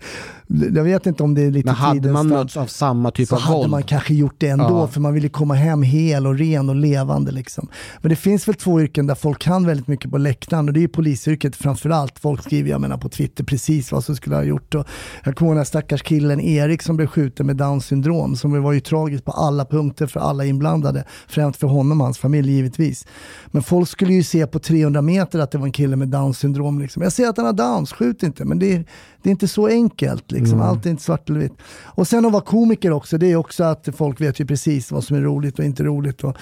Jag 0.75 0.83
vet 0.83 1.05
inte 1.05 1.23
om 1.23 1.33
det 1.33 1.41
är 1.41 1.51
lite 1.51 1.65
Men 1.65 1.75
hade 1.75 2.11
man 2.11 2.27
mötts 2.27 2.57
av 2.57 2.65
samma 2.67 3.11
typ 3.11 3.27
så 3.29 3.35
av 3.35 3.41
hade 3.41 3.57
våld? 3.57 3.69
man 3.71 3.83
kanske 3.83 4.13
gjort 4.13 4.35
det 4.37 4.47
ändå, 4.47 4.65
Ja. 4.69 4.87
för 4.87 5.01
man 5.01 5.13
ville 5.13 5.29
komma 5.29 5.53
hem 5.53 5.83
hel 5.83 6.27
och 6.27 6.37
ren 6.37 6.69
och 6.69 6.75
levande. 6.75 7.31
Liksom. 7.31 7.67
Men 8.01 8.09
det 8.09 8.15
finns 8.15 8.47
väl 8.47 8.55
två 8.55 8.81
yrken 8.81 9.07
där 9.07 9.15
folk 9.15 9.39
kan 9.39 9.65
väldigt 9.65 9.87
mycket 9.87 10.11
på 10.11 10.17
läktaren 10.17 10.67
och 10.67 10.73
det 10.73 10.79
är 10.79 10.81
ju 10.81 10.87
polisyrket 10.87 11.55
framförallt. 11.55 12.19
Folk 12.19 12.43
skriver, 12.43 12.69
jag 12.69 12.81
menar 12.81 12.97
på 12.97 13.09
Twitter, 13.09 13.43
precis 13.43 13.91
vad 13.91 14.03
som 14.03 14.15
skulle 14.15 14.35
ha 14.35 14.43
gjort. 14.43 14.75
Och 14.75 14.85
jag 15.23 15.35
kommer 15.35 15.49
ihåg 15.49 15.55
den 15.55 15.59
här 15.59 15.65
stackars 15.65 16.01
killen 16.03 16.39
Erik 16.41 16.81
som 16.81 16.95
blev 16.97 17.07
skjuten 17.07 17.45
med 17.45 17.55
Downs 17.57 17.85
syndrom, 17.85 18.35
som 18.35 18.63
var 18.63 18.71
ju 18.71 18.79
tragiskt 18.79 19.25
på 19.25 19.31
alla 19.31 19.65
punkter 19.65 20.07
för 20.07 20.19
alla 20.19 20.45
inblandade. 20.45 21.03
Främst 21.27 21.59
för 21.59 21.67
honom 21.67 22.01
och 22.01 22.05
hans 22.07 22.17
familj 22.17 22.51
givetvis. 22.51 23.07
Men 23.47 23.63
folk 23.63 23.89
skulle 23.89 24.13
ju 24.13 24.23
se 24.23 24.47
på 24.47 24.59
300 24.59 25.01
meter 25.01 25.39
att 25.39 25.51
det 25.51 25.57
var 25.57 25.65
en 25.65 25.71
kille 25.71 25.95
med 25.95 26.07
Downs 26.07 26.37
syndrom. 26.39 26.79
Liksom. 26.79 27.03
Jag 27.03 27.11
ser 27.13 27.27
att 27.29 27.37
han 27.37 27.45
har 27.45 27.53
Downs, 27.53 27.91
skjut 27.93 28.23
inte. 28.23 28.45
Men 28.45 28.59
det 28.59 28.73
är, 28.73 28.85
det 29.23 29.29
är 29.29 29.31
inte 29.31 29.47
så 29.47 29.67
enkelt. 29.67 30.31
Liksom. 30.31 30.40
Allt 30.61 30.85
är 30.85 30.89
inte 30.89 31.03
svart 31.03 31.29
eller 31.29 31.39
vitt. 31.39 31.53
Och 31.85 32.07
sen 32.07 32.25
att 32.25 32.31
vara 32.31 32.43
komiker 32.43 32.91
också, 32.91 33.17
det 33.17 33.31
är 33.31 33.35
också 33.35 33.63
att 33.63 33.87
folk 33.97 34.21
vet 34.21 34.39
ju 34.39 34.45
precis 34.45 34.91
vad 34.91 35.03
som 35.03 35.17
är 35.17 35.21
roligt 35.21 35.59
och 35.59 35.65
inte 35.65 35.83
roligt. 35.83 36.23
Och, 36.23 36.35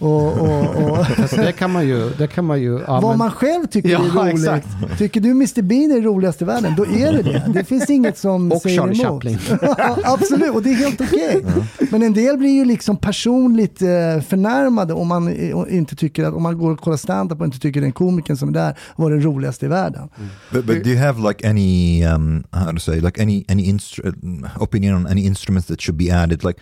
och, 0.00 0.38
och, 0.40 0.90
och 0.90 1.06
Fast 1.06 1.36
det 1.36 1.52
kan 1.52 1.70
man 1.72 1.88
ju, 1.88 2.10
det 2.18 2.26
kan 2.26 2.44
man 2.44 2.60
ju, 2.62 2.80
ja, 2.86 3.00
vad 3.00 3.10
men- 3.10 3.18
man 3.18 3.30
själv 3.30 3.66
tycker 3.66 3.88
Ja, 3.88 3.98
är 4.04 4.08
roligt. 4.24 4.34
exakt. 4.34 4.68
Tycker 4.98 5.20
du 5.20 5.30
Mr 5.30 5.62
Bean 5.62 5.90
är 5.90 5.94
det 5.94 6.00
roligaste 6.06 6.44
i 6.44 6.46
världen, 6.46 6.74
då 6.76 6.86
är 6.86 7.12
det 7.12 7.22
det. 7.22 7.42
Det 7.54 7.64
finns 7.64 7.90
inget 7.90 8.18
som 8.18 8.52
Och 8.52 8.62
säger 8.62 8.80
Charlie 8.80 9.02
emot. 9.04 9.12
Chaplin. 9.24 9.38
Absolut, 10.04 10.54
och 10.54 10.62
det 10.62 10.70
är 10.70 10.74
helt 10.74 11.00
okej. 11.00 11.44
Men 11.90 12.02
en 12.02 12.12
del 12.12 12.36
blir 12.38 12.50
ju 12.50 12.64
liksom 12.64 12.96
personligt 12.96 13.82
eh, 13.82 13.88
förnärmade 14.28 14.94
om 14.94 15.08
man 15.08 15.28
eh, 15.28 15.54
inte 15.76 15.96
tycker 15.96 16.24
att, 16.24 16.34
om 16.34 16.42
man 16.42 16.58
går 16.58 16.70
och 16.72 16.80
kollar 16.80 16.96
stand-up 16.96 17.40
och 17.40 17.46
inte 17.46 17.58
tycker 17.58 17.80
den 17.80 17.92
komikern 17.92 18.36
som 18.36 18.48
är 18.48 18.52
där 18.52 18.78
var 18.96 19.10
den 19.10 19.22
roligaste 19.22 19.66
i 19.66 19.68
världen. 19.68 20.08
But, 20.52 20.64
but 20.64 20.84
do 20.84 20.90
you 20.90 20.98
have 20.98 21.28
like 21.28 21.48
any 21.48 22.04
um, 22.06 22.44
how 22.50 22.72
to 22.72 22.78
say 22.78 23.00
like 23.00 23.09
any 23.18 23.44
any 23.48 23.62
instru- 23.72 24.48
opinion 24.60 24.94
on 24.94 25.06
any 25.06 25.26
instruments 25.26 25.68
that 25.68 25.80
should 25.80 25.98
be 25.98 26.10
added? 26.10 26.44
Like 26.44 26.60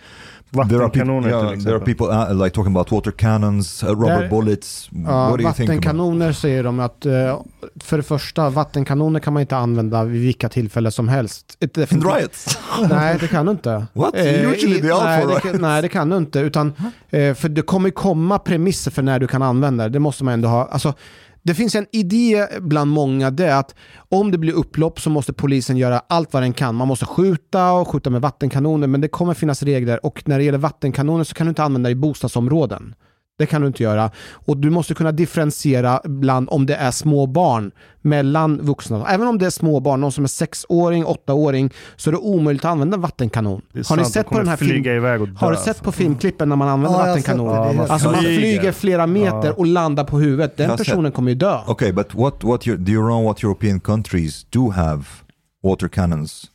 there 0.69 0.81
are 0.83 0.89
people, 0.89 1.29
yeah, 1.29 1.55
there 1.63 1.75
are 1.75 1.79
people 1.85 2.07
uh, 2.07 2.43
like 2.43 2.55
talking 2.55 2.71
about 2.75 2.91
water 2.91 3.11
cannons, 3.11 3.83
uh, 3.83 3.89
rubber 3.89 4.21
Där- 4.21 4.29
bullets. 4.29 4.89
Ja, 4.91 5.29
What 5.29 5.37
do 5.39 5.43
you 5.43 5.53
think? 5.53 5.69
About? 5.69 5.75
vattenkanoner 5.77 6.31
säger 6.33 6.63
de 6.63 6.79
att 6.79 7.05
eh, 7.05 7.39
för 7.83 7.97
det 7.97 8.03
första, 8.03 8.49
vattenkanoner 8.49 9.19
kan 9.19 9.33
man 9.33 9.41
inte 9.41 9.57
använda 9.57 10.03
vid 10.03 10.21
vilka 10.21 10.49
tillfällen 10.49 10.91
som 10.91 11.07
helst. 11.09 11.57
In 11.91 12.01
riots? 12.01 12.57
Nej, 12.89 13.17
det 13.19 13.27
kan 13.27 13.45
du 13.45 13.51
inte. 13.51 13.85
What? 13.93 14.15
Eh, 14.15 14.49
Usually 14.51 14.77
i- 14.77 14.81
they 14.81 14.91
are 14.91 15.03
nej, 15.03 15.21
for 15.21 15.33
det, 15.33 15.39
kan- 15.39 15.61
nej, 15.61 15.81
det 15.81 15.89
kan 15.89 16.09
du 16.09 16.17
inte. 16.17 16.39
Utan, 16.39 16.73
eh, 17.09 17.33
för 17.33 17.49
det 17.49 17.61
kommer 17.61 17.89
komma 17.89 18.39
premisser 18.39 18.91
för 18.91 19.01
när 19.01 19.19
du 19.19 19.27
kan 19.27 19.41
använda 19.41 19.83
det. 19.83 19.89
Det 19.89 19.99
måste 19.99 20.23
man 20.23 20.33
ändå 20.33 20.49
ha. 20.49 20.65
Alltså, 20.71 20.93
det 21.43 21.55
finns 21.55 21.75
en 21.75 21.87
idé 21.91 22.47
bland 22.59 22.91
många, 22.91 23.31
det 23.31 23.45
är 23.45 23.55
att 23.55 23.75
om 24.09 24.31
det 24.31 24.37
blir 24.37 24.53
upplopp 24.53 24.99
så 24.99 25.09
måste 25.09 25.33
polisen 25.33 25.77
göra 25.77 26.01
allt 26.09 26.33
vad 26.33 26.43
den 26.43 26.53
kan. 26.53 26.75
Man 26.75 26.87
måste 26.87 27.05
skjuta 27.05 27.71
och 27.71 27.87
skjuta 27.87 28.09
med 28.09 28.21
vattenkanoner, 28.21 28.87
men 28.87 29.01
det 29.01 29.07
kommer 29.07 29.33
finnas 29.33 29.63
regler. 29.63 30.05
Och 30.05 30.23
när 30.25 30.37
det 30.37 30.43
gäller 30.43 30.57
vattenkanoner 30.57 31.23
så 31.23 31.33
kan 31.33 31.47
du 31.47 31.49
inte 31.49 31.63
använda 31.63 31.89
det 31.89 31.91
i 31.91 31.95
bostadsområden. 31.95 32.95
Det 33.39 33.45
kan 33.45 33.61
du 33.61 33.67
inte 33.67 33.83
göra. 33.83 34.11
Och 34.31 34.57
du 34.57 34.69
måste 34.69 34.93
kunna 34.93 35.11
differentiera 35.11 36.01
bland 36.03 36.47
om 36.51 36.65
det 36.65 36.75
är 36.75 36.91
små 36.91 37.25
barn 37.25 37.71
mellan 38.01 38.57
vuxna. 38.61 39.05
Även 39.09 39.27
om 39.27 39.37
det 39.37 39.45
är 39.45 39.49
små 39.49 39.79
barn, 39.79 40.01
någon 40.01 40.11
som 40.11 40.23
är 40.23 40.27
sexåring, 40.27 41.05
åttaåring, 41.05 41.73
så 41.95 42.09
är 42.09 42.11
det 42.11 42.17
omöjligt 42.17 42.65
att 42.65 42.71
använda 42.71 42.97
vattenkanon. 42.97 43.61
Har 43.89 43.97
ni 43.97 44.05
sett 44.05 44.27
på 44.29 44.37
den 44.37 44.47
här 44.47 44.57
film... 44.57 44.85
iväg 44.85 45.21
och 45.21 45.27
dö, 45.27 45.33
Har 45.37 45.51
du 45.51 45.57
sett 45.57 45.67
alltså. 45.67 45.83
på 45.83 45.91
filmklippen 45.91 46.49
när 46.49 46.55
man 46.55 46.67
använder 46.67 46.99
Ja, 46.99 47.05
är 47.05 47.77
helt 47.77 47.91
Alltså 47.91 48.11
man 48.11 48.19
flyger. 48.21 48.71
flera 48.71 49.07
meter 49.07 49.47
Ja. 49.47 49.53
och 49.53 49.65
landar 49.65 50.03
på 50.03 50.19
huvudet. 50.19 50.57
Den 50.57 50.77
personen 50.77 51.11
kommer 51.11 51.31
ju 51.31 51.35
dö. 51.35 51.59
Okay, 51.67 51.91
but 51.91 52.15
what 52.15 52.43
what 52.43 52.67
you, 52.67 52.77
do 52.77 52.91
you 52.91 53.01
know 53.07 53.23
what 53.23 53.43
European 53.43 53.79
countries 53.79 54.45
do 54.49 54.69
have 54.69 55.03
water 55.63 55.87
cannons? 55.87 56.45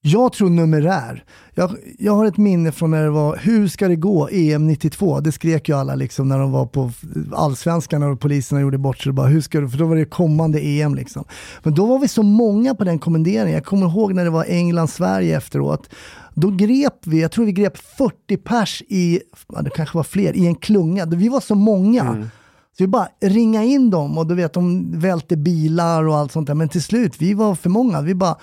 Jag 0.00 0.32
tror 0.32 0.50
numerär. 0.50 1.24
Jag, 1.54 1.70
jag 1.98 2.12
har 2.12 2.26
ett 2.26 2.36
minne 2.36 2.72
från 2.72 2.90
när 2.90 3.02
det 3.02 3.10
var 3.10 3.36
Hur 3.36 3.68
ska 3.68 3.88
det 3.88 3.96
gå? 3.96 4.28
EM 4.32 4.66
92. 4.66 5.20
Det 5.20 5.32
skrek 5.32 5.68
ju 5.68 5.76
alla 5.76 5.94
liksom 5.94 6.28
när 6.28 6.38
de 6.38 6.52
var 6.52 6.66
på 6.66 6.92
allsvenskan 7.32 8.02
och 8.02 8.20
poliserna 8.20 8.60
gjorde 8.60 8.78
bort 8.78 8.98
sig. 8.98 9.12
Bara, 9.12 9.26
hur 9.26 9.40
ska 9.40 9.60
du? 9.60 9.68
För 9.68 9.78
då 9.78 9.86
var 9.86 9.96
det 9.96 10.04
kommande 10.04 10.60
EM 10.60 10.94
liksom. 10.94 11.24
Men 11.62 11.74
då 11.74 11.86
var 11.86 11.98
vi 11.98 12.08
så 12.08 12.22
många 12.22 12.74
på 12.74 12.84
den 12.84 12.98
kommenderingen. 12.98 13.54
Jag 13.54 13.64
kommer 13.64 13.86
ihåg 13.86 14.14
när 14.14 14.24
det 14.24 14.30
var 14.30 14.44
England-Sverige 14.44 15.36
efteråt. 15.36 15.90
Då 16.34 16.50
grep 16.50 17.06
vi, 17.06 17.20
jag 17.20 17.32
tror 17.32 17.44
vi 17.44 17.52
grep 17.52 17.76
40 17.76 18.36
pers 18.36 18.82
i, 18.88 19.20
det 19.60 19.70
kanske 19.70 19.96
var 19.96 20.04
fler, 20.04 20.36
i 20.36 20.46
en 20.46 20.54
klunga. 20.54 21.06
Vi 21.06 21.28
var 21.28 21.40
så 21.40 21.54
många. 21.54 22.30
Så 22.78 22.84
vi 22.84 22.86
bara 22.86 23.08
ringa 23.20 23.64
in 23.64 23.90
dem 23.90 24.18
och 24.18 24.26
du 24.26 24.34
vet 24.34 24.52
de 24.52 24.92
välte 25.00 25.36
bilar 25.36 26.08
och 26.08 26.16
allt 26.16 26.32
sånt 26.32 26.46
där. 26.46 26.54
Men 26.54 26.68
till 26.68 26.82
slut, 26.82 27.14
vi 27.18 27.34
var 27.34 27.54
för 27.54 27.70
många. 27.70 28.00
Vi 28.00 28.14
bara, 28.14 28.36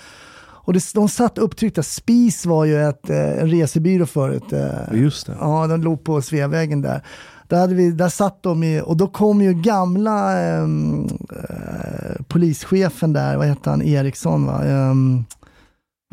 och 0.65 0.73
det, 0.73 0.93
de 0.93 1.09
satt 1.09 1.37
upptryckta. 1.37 1.83
Spis 1.83 2.45
var 2.45 2.65
ju 2.65 2.81
ett, 2.89 3.09
eh, 3.09 3.39
en 3.39 3.49
resebyrå 3.49 4.05
förut. 4.05 4.53
eh, 4.53 5.01
Just 5.01 5.27
det. 5.27 5.35
Ja, 5.39 5.67
de 5.67 5.81
låg 5.81 6.03
på 6.03 6.21
Sveavägen 6.21 6.81
där. 6.81 7.01
Där, 7.47 7.59
hade 7.59 7.75
vi, 7.75 7.91
där 7.91 8.09
satt 8.09 8.43
de 8.43 8.63
i, 8.63 8.81
och 8.85 8.97
då 8.97 9.07
kom 9.07 9.41
ju 9.41 9.53
gamla 9.53 10.39
ehm, 10.41 11.05
eh, 11.49 12.23
polischefen 12.27 13.13
där, 13.13 13.37
vad 13.37 13.47
hette 13.47 13.69
han, 13.69 13.81
Eriksson 13.81 14.45
va? 14.45 14.63
Ehm, 14.65 15.25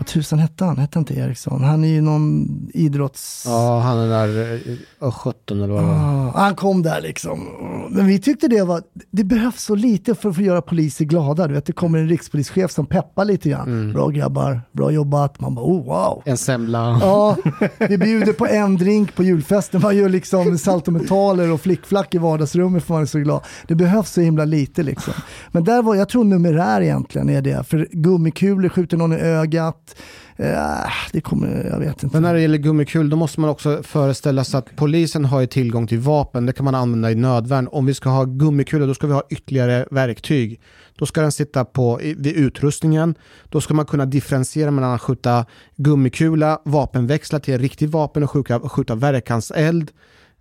vad 0.01 0.07
tusan 0.07 0.39
hette 0.39 0.65
han? 0.65 0.79
Hette 0.79 0.99
inte 0.99 1.15
Eriksson? 1.15 1.65
Han 1.65 1.85
är 1.85 1.89
ju 1.89 2.01
någon 2.01 2.47
idrotts... 2.75 3.45
Ja, 3.47 3.81
han 3.81 3.99
är 3.99 4.09
där 4.09 4.61
uh, 5.03 5.11
17 5.11 5.63
eller 5.63 5.75
vad 5.75 5.83
var. 5.83 5.93
Ah, 5.93 6.33
han 6.35 6.55
kom 6.55 6.83
där 6.83 7.01
liksom. 7.01 7.49
Men 7.91 8.07
vi 8.07 8.19
tyckte 8.19 8.49
det 8.49 8.63
var, 8.63 8.83
det 9.11 9.25
behövs 9.25 9.63
så 9.63 9.75
lite 9.75 10.15
för 10.15 10.29
att 10.29 10.37
få 10.37 10.43
göra 10.43 10.63
poliser 10.63 11.05
glada. 11.05 11.47
Du 11.47 11.55
vet, 11.55 11.67
det 11.67 11.73
kommer 11.73 11.99
en 11.99 12.09
rikspolischef 12.09 12.71
som 12.71 12.87
peppar 12.87 13.25
lite 13.25 13.49
grann. 13.49 13.93
Bra 13.93 14.09
grabbar, 14.09 14.63
bra 14.73 14.91
jobbat. 14.91 15.41
Man 15.41 15.55
bara, 15.55 15.67
oh 15.67 15.85
wow. 15.85 16.23
En 16.25 16.39
semla. 16.39 16.99
Ja, 17.01 17.37
vi 17.89 17.99
bjuder 17.99 18.33
på 18.33 18.47
en 18.47 18.77
drink 18.77 19.15
på 19.15 19.23
julfesten. 19.23 19.81
Man 19.81 19.97
gör 19.97 20.09
liksom 20.09 20.59
saltometaler 20.59 21.53
och 21.53 21.61
flickflack 21.61 22.15
i 22.15 22.19
vardagsrummet 22.19 22.85
för 22.85 22.95
man 22.95 23.03
är 23.03 23.07
så 23.07 23.19
glad. 23.19 23.41
Det 23.69 23.75
behövs 23.75 24.11
så 24.11 24.21
himla 24.21 24.45
lite 24.45 24.83
liksom. 24.83 25.15
Men 25.53 25.65
där 25.65 25.83
var, 25.83 25.95
jag 25.95 26.09
tror 26.09 26.25
numerär 26.25 26.81
egentligen 26.81 27.31
är 27.31 27.43
det. 27.43 27.65
För 27.65 27.89
gummikulor 27.93 28.69
skjuter 28.69 28.97
någon 28.97 29.13
i 29.13 29.17
ögat. 29.17 29.90
Eh, 30.37 30.93
det 31.13 31.21
kommer, 31.21 31.65
jag 31.71 31.79
vet 31.79 32.03
inte. 32.03 32.17
Men 32.17 32.23
när 32.23 32.35
det 32.35 32.41
gäller 32.41 32.59
gummikul, 32.59 33.11
då 33.11 33.17
måste 33.17 33.41
man 33.41 33.51
också 33.51 33.83
föreställa 33.83 34.45
sig 34.45 34.59
att 34.59 34.77
polisen 34.77 35.25
har 35.25 35.41
ju 35.41 35.47
tillgång 35.47 35.87
till 35.87 35.99
vapen. 35.99 36.47
Det 36.47 36.53
kan 36.53 36.65
man 36.65 36.75
använda 36.75 37.11
i 37.11 37.15
nödvärn. 37.15 37.69
Om 37.73 37.87
vi 37.87 37.95
ska 37.95 38.09
ha 38.09 38.25
gummikulor, 38.25 38.87
då 38.87 38.95
ska 38.95 39.07
vi 39.07 39.13
ha 39.13 39.23
ytterligare 39.31 39.87
verktyg. 39.91 40.61
Då 40.99 41.07
ska 41.07 41.21
den 41.21 41.33
sitta 41.33 41.65
på, 41.65 42.01
vid 42.03 42.37
utrustningen. 42.37 43.15
Då 43.49 43.61
ska 43.61 43.75
man 43.75 43.87
kunna 43.87 44.07
differentiera 44.07 44.71
mellan 44.71 44.95
att 44.95 45.01
skjuta 45.01 45.47
gummikula, 45.77 46.61
vapenväxla 46.65 47.41
till 47.41 47.59
riktigt 47.59 47.91
vapen 47.91 48.23
och 48.23 48.31
skjuta, 48.31 48.61
skjuta 48.61 48.95
verkanseld. 48.95 49.91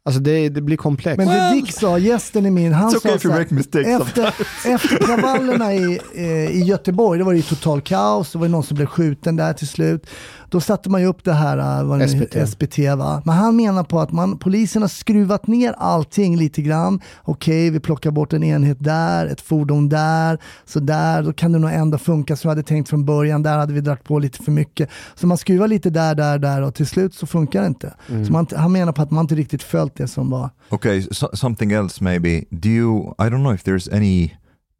Alltså 0.09 0.21
det, 0.21 0.49
det 0.49 0.61
blir 0.61 0.77
komplext. 0.77 1.17
Men 1.17 1.27
det 1.27 1.61
Dick 1.61 1.73
sa, 1.73 1.97
gästen 1.97 2.45
är 2.45 2.51
min, 2.51 2.73
han 2.73 2.89
It's 2.89 2.97
okay 2.97 3.19
sa 3.19 3.29
här, 3.29 4.01
efter, 4.01 4.33
efter 4.65 4.97
kravallerna 4.97 5.73
i, 5.73 5.99
eh, 6.15 6.51
i 6.51 6.63
Göteborg, 6.63 7.19
det 7.19 7.25
var 7.25 7.33
det 7.33 7.37
ju 7.37 7.43
total 7.43 7.81
kaos, 7.81 8.31
det 8.31 8.37
var 8.37 8.45
ju 8.45 8.51
någon 8.51 8.63
som 8.63 8.75
blev 8.75 8.87
skjuten 8.87 9.35
där 9.35 9.53
till 9.53 9.67
slut. 9.67 10.07
Då 10.49 10.61
satte 10.61 10.89
man 10.89 11.01
ju 11.01 11.07
upp 11.07 11.23
det 11.23 11.33
här, 11.33 11.57
eh, 11.57 11.87
vad 11.87 11.99
det 11.99 12.07
SPT. 12.07 12.47
SPT 12.47 12.77
va. 12.97 13.21
Men 13.25 13.35
han 13.35 13.55
menar 13.55 13.83
på 13.83 13.99
att 13.99 14.11
man, 14.11 14.37
polisen 14.37 14.81
har 14.81 14.89
skruvat 14.89 15.47
ner 15.47 15.73
allting 15.77 16.37
lite 16.37 16.61
grann. 16.61 17.01
Okej, 17.23 17.69
vi 17.69 17.79
plockar 17.79 18.11
bort 18.11 18.33
en 18.33 18.43
enhet 18.43 18.77
där, 18.79 19.25
ett 19.25 19.41
fordon 19.41 19.89
där, 19.89 20.39
så 20.65 20.79
där, 20.79 21.23
då 21.23 21.33
kan 21.33 21.51
det 21.51 21.59
nog 21.59 21.71
ändå 21.71 21.97
funka 21.97 22.35
som 22.35 22.49
vi 22.49 22.51
hade 22.51 22.63
tänkt 22.63 22.89
från 22.89 23.05
början. 23.05 23.43
Där 23.43 23.57
hade 23.57 23.73
vi 23.73 23.81
dragit 23.81 24.03
på 24.03 24.19
lite 24.19 24.43
för 24.43 24.51
mycket. 24.51 24.89
Så 25.15 25.27
man 25.27 25.37
skruvar 25.37 25.67
lite 25.67 25.89
där, 25.89 26.15
där, 26.15 26.39
där 26.39 26.61
och 26.61 26.75
till 26.75 26.87
slut 26.87 27.13
så 27.13 27.27
funkar 27.27 27.61
det 27.61 27.67
inte. 27.67 27.93
Så 28.07 28.31
man, 28.31 28.47
han 28.55 28.71
menar 28.71 28.91
på 28.91 29.01
att 29.01 29.11
man 29.11 29.23
inte 29.25 29.35
riktigt 29.35 29.63
följt 29.63 29.95
det 29.95 30.07
som 30.07 30.29
var 30.29 30.49
Okay, 30.69 31.01
so, 31.11 31.29
something 31.33 31.71
else 31.71 32.03
maybe. 32.03 32.45
Do 32.51 32.69
you? 32.69 33.13
I 33.17 33.29
don't 33.29 33.43
know 33.43 33.53
if 33.53 33.63
there's 33.63 33.87
any 33.95 34.31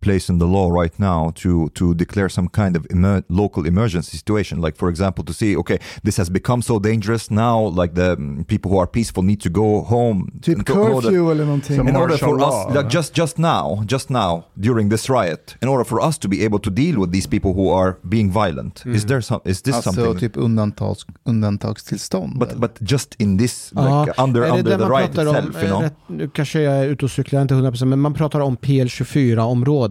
place 0.02 0.30
in 0.32 0.40
the 0.40 0.46
law 0.46 0.70
right 0.82 0.98
now 1.00 1.32
to 1.36 1.70
to 1.74 1.94
declare 1.94 2.30
some 2.30 2.48
kind 2.50 2.76
of 2.78 2.86
emer- 2.90 3.24
local 3.28 3.66
emergency 3.66 4.18
situation. 4.18 4.62
Like 4.62 4.78
for 4.78 4.90
example, 4.90 5.24
to 5.26 5.34
see 5.34 5.56
okay, 5.58 5.80
this 6.04 6.18
has 6.18 6.30
become 6.30 6.62
so 6.62 6.80
dangerous 6.80 7.30
now. 7.30 7.58
Like 7.82 7.94
the 7.96 8.16
mm, 8.18 8.44
people 8.48 8.72
who 8.72 8.78
are 8.80 8.88
peaceful 8.88 9.24
need 9.24 9.42
to 9.42 9.50
go 9.50 9.82
home. 9.82 10.32
Typ 10.42 10.56
in 10.58 10.78
order- 10.78 11.02
curfew 11.02 11.32
eller 11.32 11.46
någonting. 11.46 11.88
In 11.90 11.96
order 11.96 12.18
for 12.18 12.38
law, 12.38 12.68
us, 12.70 12.76
like 12.76 12.88
just 12.90 13.14
just 13.18 13.38
now, 13.38 13.84
just 13.86 14.10
now 14.10 14.44
during 14.60 14.90
this 14.90 15.10
riot, 15.10 15.56
in 15.62 15.68
order 15.70 15.84
for 15.86 16.00
us 16.08 16.18
to 16.18 16.28
be 16.30 16.46
able 16.46 16.60
to 16.60 16.70
deal 16.72 16.96
with 17.00 17.12
these 17.12 17.28
people 17.28 17.52
who 17.54 17.70
are 17.80 17.98
being 18.04 18.32
vielent, 18.32 18.86
is 18.86 19.06
there 19.06 19.22
some? 19.22 19.42
Is 19.46 19.62
this 19.62 19.76
Alltså 19.76 19.92
something? 19.92 20.20
typ 20.20 20.38
undantags, 20.38 21.06
undantagstillstånd. 21.26 22.40
but 22.40 22.50
eller? 22.50 22.60
but 22.60 22.80
just 22.82 23.16
in 23.20 23.38
this 23.38 23.72
like 23.76 24.14
Ja, 24.18 24.24
under 24.24 24.44
under 24.44 24.78
the 24.78 24.86
riot 24.86 25.14
pratar 25.14 25.28
om? 25.28 25.36
itself, 25.36 25.56
you 25.64 25.64
Eh, 25.64 25.70
know. 25.70 25.82
rätt- 25.82 25.96
Nu 26.08 26.30
kanske 26.30 26.62
jag 26.62 26.74
är 26.78 26.86
ute 26.88 27.06
och 27.06 27.12
cyklar, 27.12 27.42
inte 27.42 27.54
100% 27.54 27.86
men 27.90 28.00
man 28.00 28.14
pratar 28.14 28.40
om 28.40 28.58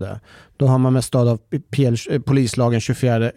PL24-område. 0.06 0.20
Då 0.56 0.66
har 0.66 0.78
man 0.78 0.92
med 0.92 1.04
stöd 1.04 1.28
av 1.28 1.38
PL, 1.70 1.94
eh, 2.10 2.20
polislagen 2.20 2.80
24 2.80 3.24
eh, 3.26 3.30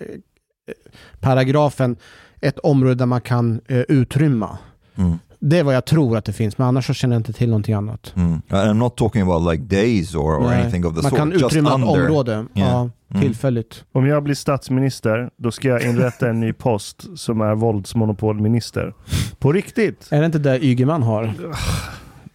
paragrafen 1.20 1.96
ett 2.42 2.60
område 2.60 2.96
där 2.96 3.06
man 3.06 3.22
kan 3.22 3.62
eh, 3.68 3.78
utrymma. 3.80 4.58
Mm. 4.96 5.18
Det 5.44 5.60
är 5.60 5.64
vad 5.64 5.76
jag 5.76 5.86
tror 5.86 6.18
att 6.18 6.26
det 6.26 6.34
finns, 6.34 6.58
men 6.58 6.68
annars 6.68 6.88
så 6.88 6.94
känner 6.94 7.16
jag 7.16 7.20
inte 7.20 7.34
till 7.34 7.50
någonting 7.50 7.74
annat. 7.76 8.14
Mm. 8.16 8.32
And 8.34 8.42
I'm 8.70 8.74
not 8.74 8.98
talking 8.98 9.22
about 9.22 9.52
like 9.54 9.64
days 9.64 10.16
or, 10.16 10.36
or 10.38 10.48
Nej. 10.50 10.62
anything 10.62 10.86
of 10.86 10.96
the 10.96 11.02
Man 11.02 11.10
sort. 11.10 11.20
kan 11.20 11.32
just 11.32 11.46
utrymma 11.46 11.70
ett 11.70 11.76
område, 11.76 12.32
Yeah. 12.32 12.70
ja, 12.72 12.90
Mm. 13.14 13.22
tillfälligt. 13.24 13.84
Om 13.92 14.08
jag 14.08 14.24
blir 14.24 14.36
statsminister, 14.36 15.30
då 15.38 15.52
ska 15.52 15.68
jag 15.68 15.84
inrätta 15.86 16.30
en 16.30 16.40
ny 16.40 16.54
post 16.54 17.06
som 17.16 17.42
är 17.42 17.56
våldsmonopolminister. 17.56 18.94
På 19.40 19.52
riktigt. 19.52 20.08
Är 20.12 20.20
det 20.20 20.26
inte 20.26 20.40
det 20.40 20.66
Ygeman 20.66 21.04
har? 21.04 21.34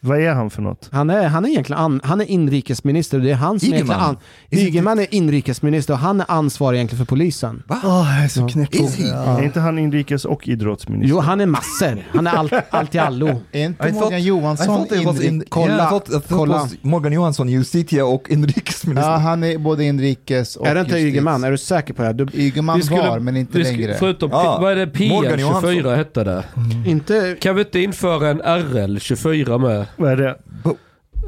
Vad 0.06 0.20
är 0.20 0.34
han 0.34 0.50
för 0.50 0.62
något? 0.62 0.88
Han 0.92 1.10
är, 1.10 1.28
han 1.28 1.44
är 1.44 1.48
egentligen 1.48 1.80
an, 1.82 2.00
han 2.04 2.20
är 2.20 2.24
inrikesminister 2.30 3.18
det 3.18 3.30
är 3.30 3.34
han 3.34 3.60
som 3.60 3.68
Ygeman? 3.74 4.00
An, 4.00 4.16
Ygeman 4.50 4.98
är 4.98 5.06
inrikesminister 5.14 5.92
och 5.94 5.98
han 6.00 6.20
är 6.20 6.26
ansvarig 6.30 6.76
egentligen 6.76 7.06
för 7.06 7.10
polisen. 7.14 7.62
Åh, 7.68 8.14
jag 8.16 8.24
är 8.24 8.28
så 8.28 8.40
Ja. 8.40 8.48
knäpp. 8.48 8.74
Is 8.74 8.96
he? 8.98 9.04
Är 9.08 9.12
Ja. 9.14 9.42
inte 9.44 9.60
han 9.60 9.78
inrikes 9.78 10.24
och 10.24 10.48
idrottsminister? 10.48 11.08
Jo, 11.10 11.20
han 11.20 11.40
är 11.40 11.46
massor. 11.46 12.04
Han 12.14 12.26
är 12.26 12.30
allt, 12.30 12.52
allt 12.70 12.94
i 12.94 12.98
allo. 12.98 13.40
Är 13.52 13.64
inte 13.64 13.88
I 13.88 13.92
Morgan 13.92 14.10
thought- 14.12 14.18
Johansson 14.18 14.66
thought 14.66 14.92
it 14.92 15.04
was 15.06 15.16
inri- 15.20 15.24
in, 15.28 15.44
kolla, 15.48 15.74
yeah, 15.76 15.86
I 15.86 15.90
thought, 15.90 16.08
I 16.08 16.12
thought 16.12 16.28
kolla. 16.28 16.56
it 16.56 16.62
was 16.62 16.76
Morgan 16.82 17.12
Johansson, 17.12 17.48
justitia 17.48 18.04
och 18.06 18.30
inrikesminister. 18.30 19.10
Ja, 19.10 19.16
han 19.16 19.44
är 19.44 19.58
både 19.58 19.84
inrikes 19.84 20.56
och 20.56 20.66
är 20.66 20.74
det 20.74 20.80
inte 20.80 20.92
justitie. 20.92 21.12
Ygeman? 21.12 21.44
Är 21.44 21.50
du 21.50 21.58
säker 21.58 21.94
på 21.94 22.02
det? 22.02 22.12
Du, 22.12 22.26
Ygeman 22.34 22.82
skulle- 22.82 23.08
var, 23.08 23.18
men 23.18 23.36
inte 23.36 23.58
längre. 23.58 23.94
Förutom, 23.98 24.30
Ja, 24.30 24.58
vad 24.60 24.72
är 24.72 24.76
det 24.86 25.08
Morgan 25.08 25.40
Johansson. 25.40 25.70
PL24 25.70 25.96
hette 25.96 26.24
det? 26.24 26.44
inte... 26.86 27.36
Kan 27.40 27.54
vi 27.54 27.60
inte 27.62 27.80
införa 27.80 28.28
en 28.28 28.42
RL24 28.42 29.58
med? 29.58 29.86
Vad 29.96 30.12
är 30.12 30.16
det? 30.16 30.36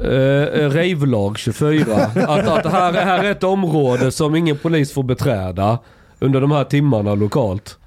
Uh, 0.01 0.69
Ravelag 0.69 1.37
24. 1.37 1.95
att, 1.95 2.47
att 2.47 2.63
det 2.63 2.69
här, 2.69 2.93
här 2.93 3.23
är 3.23 3.31
ett 3.31 3.43
område 3.43 4.11
som 4.11 4.35
ingen 4.35 4.57
polis 4.57 4.93
får 4.93 5.03
beträda 5.03 5.79
under 6.19 6.41
de 6.41 6.51
här 6.51 6.63
timmarna 6.63 7.15
lokalt. 7.15 7.79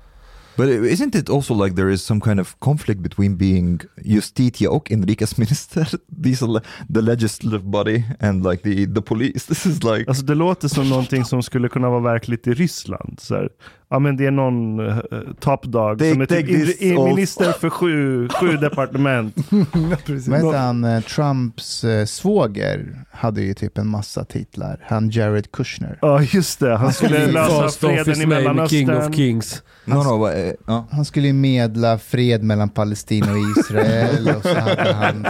But 0.57 0.69
isn't 0.69 1.17
it 1.17 1.31
also 1.31 1.55
like 1.55 1.77
there 1.77 1.93
is 1.93 2.03
some 2.03 2.21
kind 2.21 2.41
of 2.41 2.59
conflict 2.59 3.01
between 3.01 3.37
being 3.37 3.81
justitia 3.97 4.71
och 4.71 4.91
inrikesminister? 4.91 5.89
These 6.23 6.45
are 6.45 6.61
the 6.95 7.01
legislative 7.01 7.65
body 7.65 8.05
and 8.21 8.45
like 8.45 8.63
the, 8.63 8.87
the 8.87 9.03
police. 9.03 9.47
This 9.49 9.67
is 9.67 9.83
like... 9.83 10.05
Alltså 10.09 10.25
det 10.25 10.35
låter 10.35 10.69
som 10.69 10.89
någonting 10.89 11.25
som 11.25 11.43
skulle 11.43 11.69
kunna 11.69 11.91
vara 11.91 12.01
verkligt 12.01 12.47
i 12.47 12.55
Ryssland. 12.55 13.21
Så 13.21 13.35
här. 13.35 13.49
Ja 13.93 13.99
men 13.99 14.17
det 14.17 14.27
är 14.27 14.31
någon 14.31 14.81
uh, 14.81 14.99
top 15.41 15.65
dog 15.65 16.01
Take- 16.01 16.13
som 16.13 16.21
är 16.21 16.27
typ 16.27 16.81
in, 16.83 16.97
also. 16.97 17.07
minister 17.07 17.53
för 17.53 17.71
sju, 17.71 18.29
sju 18.29 18.57
departement. 18.61 19.37
Vad 19.51 20.39
heter 20.39 20.59
han, 20.59 20.85
eh, 20.85 21.01
Trumps 21.01 21.85
eh, 21.85 22.05
svåger 22.05 23.05
hade 23.11 23.43
ju 23.43 23.55
typ 23.55 23.79
en 23.79 23.89
massa 23.89 24.25
titlar. 24.25 24.79
Han 24.83 25.11
Jared 25.11 25.53
Kushner. 25.53 25.99
Ja 26.03 26.23
just 26.23 26.61
det, 26.61 26.77
han 26.77 26.93
skulle 26.93 27.27
lösa 27.27 27.63
First 27.63 27.85
off 27.85 27.91
freden 27.91 28.21
i 28.21 28.27
Mellanöstern. 28.27 28.79
King 28.79 28.97
of 28.97 29.15
Kings. 29.15 29.63
No, 29.85 29.95
no, 29.95 30.19
but, 30.19 30.69
uh. 30.69 30.85
Han 30.91 31.05
skulle 31.05 31.27
ju 31.27 31.33
medla 31.33 31.99
fred 31.99 32.43
mellan 32.43 32.69
Palestina 32.69 33.33
och 33.33 33.59
Israel 33.59 34.29
och 34.37 34.43
så 34.43 34.61
hade 34.61 34.93
han 34.93 35.27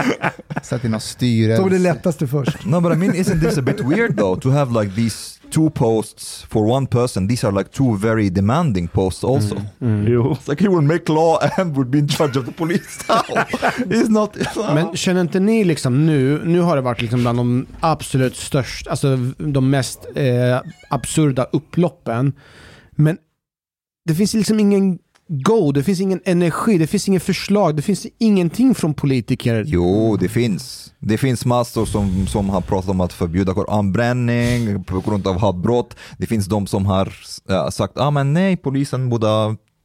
satt 0.61 0.85
i 0.85 0.89
någon 0.89 0.99
styrelse. 0.99 1.61
Tog 1.61 1.71
det 1.71 1.79
lättaste 1.79 2.27
först. 2.27 2.65
no, 2.65 2.81
but 2.81 2.93
I 2.93 2.95
mean, 2.95 3.13
isn't 3.13 3.41
this 3.41 3.57
a 3.57 3.61
bit 3.61 3.79
weird 3.79 4.17
though 4.17 4.39
to 4.39 4.49
have 4.49 4.83
like 4.83 4.95
these 4.95 5.39
two 5.53 5.69
posts 5.69 6.45
for 6.49 6.65
one 6.65 6.87
person? 6.87 7.27
These 7.27 7.47
are 7.47 7.51
like 7.51 7.71
two 7.71 7.97
very 7.97 8.29
demanding 8.29 8.87
posts 8.87 9.23
also. 9.23 9.55
Mm. 9.79 10.07
Jo. 10.07 10.31
It's 10.39 10.47
like 10.47 10.63
he 10.63 10.67
will 10.67 10.81
make 10.81 11.09
law 11.09 11.39
and 11.57 11.77
would 11.77 11.91
be 11.91 11.99
in 11.99 12.07
charge 12.07 12.39
of 12.39 12.45
the 12.45 12.51
police. 12.51 13.03
He's 13.89 14.09
not... 14.19 14.37
Men 14.55 14.97
känner 14.97 15.21
inte 15.21 15.39
ni 15.39 15.63
liksom 15.63 16.05
nu, 16.05 16.41
nu 16.45 16.59
har 16.61 16.75
det 16.75 16.81
varit 16.81 17.01
liksom 17.01 17.21
bland 17.21 17.37
de 17.37 17.65
absolut 17.79 18.35
största, 18.35 18.89
alltså 18.89 19.17
de 19.37 19.69
mest 19.69 20.07
eh, 20.15 20.61
absurda 20.89 21.47
upploppen. 21.51 22.33
Men 22.91 23.17
det 24.05 24.15
finns 24.15 24.33
liksom 24.33 24.59
ingen 24.59 24.99
go, 25.27 25.71
det 25.71 25.83
finns 25.83 26.01
ingen 26.01 26.21
energi, 26.25 26.77
det 26.77 26.87
finns 26.87 27.07
ingen 27.07 27.19
förslag, 27.21 27.75
det 27.75 27.81
finns 27.81 28.07
ingenting 28.19 28.75
från 28.75 28.93
politiker. 28.93 29.63
Jo, 29.67 30.17
det 30.17 30.29
finns. 30.29 30.93
Det 30.99 31.17
finns 31.17 31.45
massor 31.45 31.85
som, 31.85 32.27
som 32.27 32.49
har 32.49 32.61
pratat 32.61 32.89
om 32.89 33.01
att 33.01 33.13
förbjuda 33.13 33.53
koranbränning 33.53 34.83
på 34.83 34.99
grund 34.99 35.27
av 35.27 35.39
hatbrott. 35.39 35.95
Det 36.17 36.25
finns 36.25 36.45
de 36.45 36.67
som 36.67 36.85
har 36.85 37.13
äh, 37.49 37.69
sagt 37.69 37.97
ah, 37.97 38.11
men 38.11 38.33
nej, 38.33 38.57
polisen 38.57 39.09
borde 39.09 39.27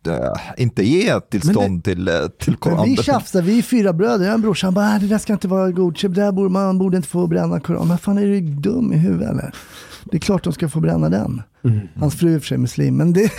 äh, 0.06 0.62
inte 0.62 0.82
ge 0.88 1.20
tillstånd 1.20 1.84
till, 1.84 2.08
äh, 2.08 2.14
till 2.38 2.56
Men 2.64 2.84
vi 2.84 2.96
tjafsar, 2.96 3.42
vi 3.42 3.58
är 3.58 3.62
fyra 3.62 3.92
bröder. 3.92 4.24
Jag 4.24 4.30
har 4.30 4.34
en 4.34 4.42
brorsa, 4.42 4.66
han 4.66 4.74
bara, 4.74 4.94
"Ah, 4.94 4.98
det 4.98 5.06
där 5.06 5.18
ska 5.18 5.32
inte 5.32 5.48
vara 5.48 5.70
godkänt, 5.70 6.14
det 6.14 6.20
där 6.20 6.32
borde, 6.32 6.48
man 6.50 6.78
borde 6.78 6.96
inte 6.96 7.08
få 7.08 7.26
bränna 7.26 7.60
koran. 7.60 7.88
Men 7.88 7.98
fan 7.98 8.18
är 8.18 8.26
du 8.26 8.40
dum 8.40 8.92
i 8.92 8.96
huvudet 8.96 9.30
eller? 9.30 9.54
Det 10.04 10.16
är 10.16 10.20
klart 10.20 10.44
de 10.44 10.52
ska 10.52 10.68
få 10.68 10.80
bränna 10.80 11.08
den. 11.08 11.42
Hans 11.96 12.18
fru 12.18 12.34
är 12.34 12.38
för 12.38 12.46
sig 12.46 12.58
muslim, 12.58 12.96
men 12.96 13.12
det... 13.12 13.30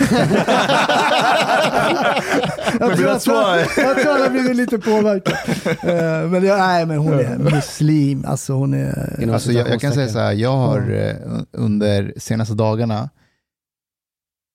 jag, 2.80 2.96
tror, 2.96 3.08
jag, 3.08 3.20
tror, 3.22 3.58
jag 3.76 3.98
tror 4.00 4.12
han 4.12 4.22
har 4.22 4.30
blivit 4.30 4.56
lite 4.56 4.78
påverkad. 4.78 5.34
Eh, 5.90 6.30
men 6.30 6.44
jag, 6.44 6.58
nej, 6.58 6.86
men 6.86 6.98
hon 6.98 7.12
är 7.12 7.38
muslim, 7.38 8.24
alltså 8.24 8.52
hon 8.52 8.74
är... 8.74 9.32
Alltså 9.32 9.52
jag, 9.52 9.68
jag 9.68 9.80
kan 9.80 9.92
säga 9.92 10.08
så 10.08 10.18
här, 10.18 10.32
jag 10.32 10.56
har 10.56 10.90
eh, 10.90 11.42
under 11.52 12.14
senaste 12.16 12.54
dagarna, 12.54 13.10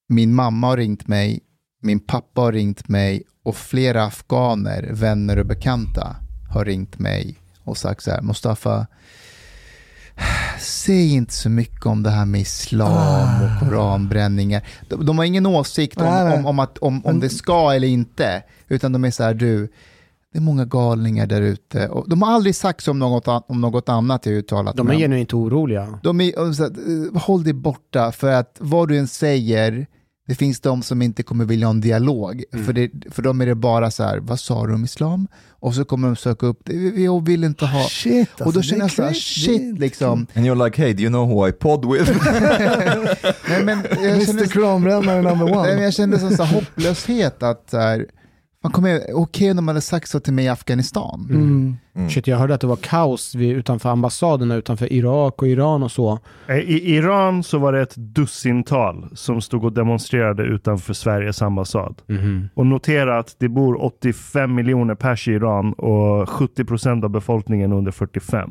min 0.10 0.36
mamma 0.36 0.68
har 0.68 0.78
ringt 0.78 1.08
mig, 1.08 1.40
min 1.82 2.00
pappa 2.00 2.42
har 2.42 2.52
ringt 2.52 2.88
mig 2.88 3.24
och 3.44 3.56
flera 3.56 4.04
afghaner, 4.04 4.90
vänner 4.92 5.40
och 5.40 5.46
bekanta 5.46 6.16
har 6.50 6.66
ringt 6.66 7.00
mig 7.00 7.40
och 7.64 7.78
sagt 7.78 8.04
så 8.04 8.12
här, 8.12 8.22
Mustafa, 8.22 8.88
säg 10.60 11.14
inte 11.14 11.34
så 11.34 11.50
mycket 11.50 11.86
om 11.86 12.04
det 12.04 12.10
här 12.10 12.26
med 12.26 12.42
islam 12.42 13.44
och 13.44 13.60
koranbränningar. 13.60 14.68
De, 14.90 15.06
de 15.06 15.18
har 15.18 15.26
ingen 15.26 15.46
åsikt 15.46 15.98
om, 15.98 16.04
Nej, 16.04 16.24
nej. 16.26 16.38
om, 16.38 16.46
om, 16.46 16.60
att, 16.60 16.78
om, 16.78 17.06
om 17.06 17.20
det 17.20 17.30
ska 17.30 17.74
eller 17.74 17.88
inte, 17.88 18.44
utan 18.68 18.92
de 18.92 19.06
är 19.06 19.12
så 19.12 19.24
här, 19.24 19.34
du, 19.34 19.72
det 20.34 20.40
är 20.40 20.42
många 20.42 20.66
galningar 20.66 21.28
där 21.28 21.42
ute. 21.42 21.90
De 22.08 22.22
har 22.22 22.32
aldrig 22.32 22.56
sagt 22.56 22.84
så 22.84 22.92
om 22.92 23.00
något, 23.00 23.28
om 23.28 23.62
något 23.62 23.90
annat 23.90 24.26
jag 24.26 24.36
uttalat 24.36 24.76
De 24.76 24.90
är 24.90 24.96
genuint 24.96 25.34
oroliga. 25.34 26.00
De 26.04 26.22
är, 26.22 26.54
så 26.54 26.64
eh, 26.64 27.22
håll 27.22 27.44
dig 27.44 27.54
borta, 27.54 28.12
för 28.12 28.32
att 28.32 28.58
vad 28.60 28.88
du 28.88 28.98
än 28.98 29.08
säger, 29.08 29.88
det 30.28 30.36
finns 30.36 30.60
de 30.60 30.82
som 30.82 31.02
inte 31.02 31.24
kommer 31.24 31.46
vilja 31.46 31.68
ha 31.68 31.72
en 31.72 31.82
dialog. 31.82 32.44
För, 32.66 32.74
det, 32.74 32.92
för 33.12 33.22
dem 33.22 33.42
är 33.42 33.46
det 33.46 33.56
bara 33.56 33.92
så 33.92 34.04
här, 34.04 34.18
vad 34.18 34.40
sa 34.40 34.68
du 34.68 34.74
om 34.74 34.84
islam? 34.84 35.28
Och 35.50 35.76
så 35.76 35.86
kommer 35.86 36.08
de 36.08 36.16
söka 36.16 36.46
upp 36.46 36.60
det, 36.64 36.74
jag 37.02 37.26
vill 37.26 37.44
inte 37.44 37.66
ha... 37.66 37.84
Shit, 37.90 38.30
alltså, 38.30 38.44
och 38.44 38.54
då 38.54 38.60
det 38.60 38.66
känner 38.66 38.82
jag 38.82 38.92
så 38.92 39.04
här, 39.04 39.14
shit 39.14 39.80
liksom. 39.80 40.28
And 40.36 40.46
you're 40.46 40.66
like, 40.66 40.82
hey, 40.82 40.94
do 40.94 41.02
you 41.02 41.10
know 41.10 41.30
who 41.30 41.48
I 41.48 41.52
pod 41.52 41.92
with? 41.94 42.12
Nej, 43.50 43.64
men 43.64 43.86
jag 43.90 44.04
Mr 44.12 44.26
känner, 44.26 44.46
Koranbrännare 44.46 45.22
number 45.22 45.46
nej, 45.46 45.56
men 45.56 45.76
one. 45.76 45.84
jag 45.84 45.94
kände 45.94 46.20
sån 46.20 46.38
så 46.38 46.44
här 46.44 46.54
hopplöshet 46.56 47.44
att 47.44 47.70
så 47.70 47.78
här, 47.78 48.06
man 48.66 48.72
kommer, 48.72 49.02
okej 49.14 49.50
om 49.50 49.56
de 49.56 49.68
hade 49.68 49.82
sagt 49.82 50.10
så 50.10 50.20
till 50.20 50.34
mig 50.34 50.46
i 50.46 50.48
Afghanistan. 50.48 51.28
Mm. 51.30 52.10
Shit, 52.10 52.28
jag 52.28 52.38
hörde 52.38 52.54
att 52.54 52.62
det 52.62 52.68
var 52.68 52.76
kaos 52.76 53.36
vid, 53.36 53.56
utanför 53.56 53.90
ambassaderna 53.90 54.56
utanför 54.56 54.94
Irak 54.94 55.42
och 55.42 55.48
Iran 55.48 55.84
och 55.84 55.92
så. 55.92 56.20
Eh, 56.48 56.58
I 56.58 56.96
Iran 56.96 57.44
så 57.44 57.58
var 57.58 57.74
det 57.74 57.82
ett 57.82 57.96
dussintal 57.96 59.10
som 59.14 59.42
stod 59.42 59.66
och 59.66 59.74
demonstrerade 59.74 60.44
utanför 60.44 60.94
Sveriges 60.94 61.42
ambassad. 61.42 62.02
Och 62.54 62.66
notera 62.66 63.20
att 63.20 63.36
det 63.40 63.50
bor 63.50 63.84
85 63.84 64.56
miljoner 64.56 64.96
pers 64.96 65.28
i 65.28 65.32
Iran 65.32 65.74
och 65.74 66.30
70 66.30 66.66
procent 66.66 67.04
av 67.04 67.10
befolkningen 67.10 67.74
under 67.74 67.92
45. 67.92 68.50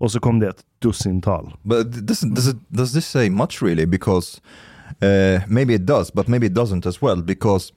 Och 0.00 0.12
så 0.12 0.20
kom 0.20 0.40
det 0.40 0.48
ett 0.48 0.62
dussintal. 0.82 1.54
But 1.62 2.06
does, 2.06 2.20
does, 2.20 2.48
it, 2.48 2.56
does 2.68 2.92
this 2.92 3.06
say 3.06 3.30
much 3.30 3.62
really? 3.62 3.86
Because 3.86 4.40
uh, 5.02 5.42
maybe 5.48 5.74
it 5.74 5.86
does, 5.86 6.12
but 6.12 6.28
maybe 6.28 6.46
it 6.46 6.52
doesn't 6.52 6.88
as 6.88 7.02
well. 7.02 7.22
Because 7.22 7.72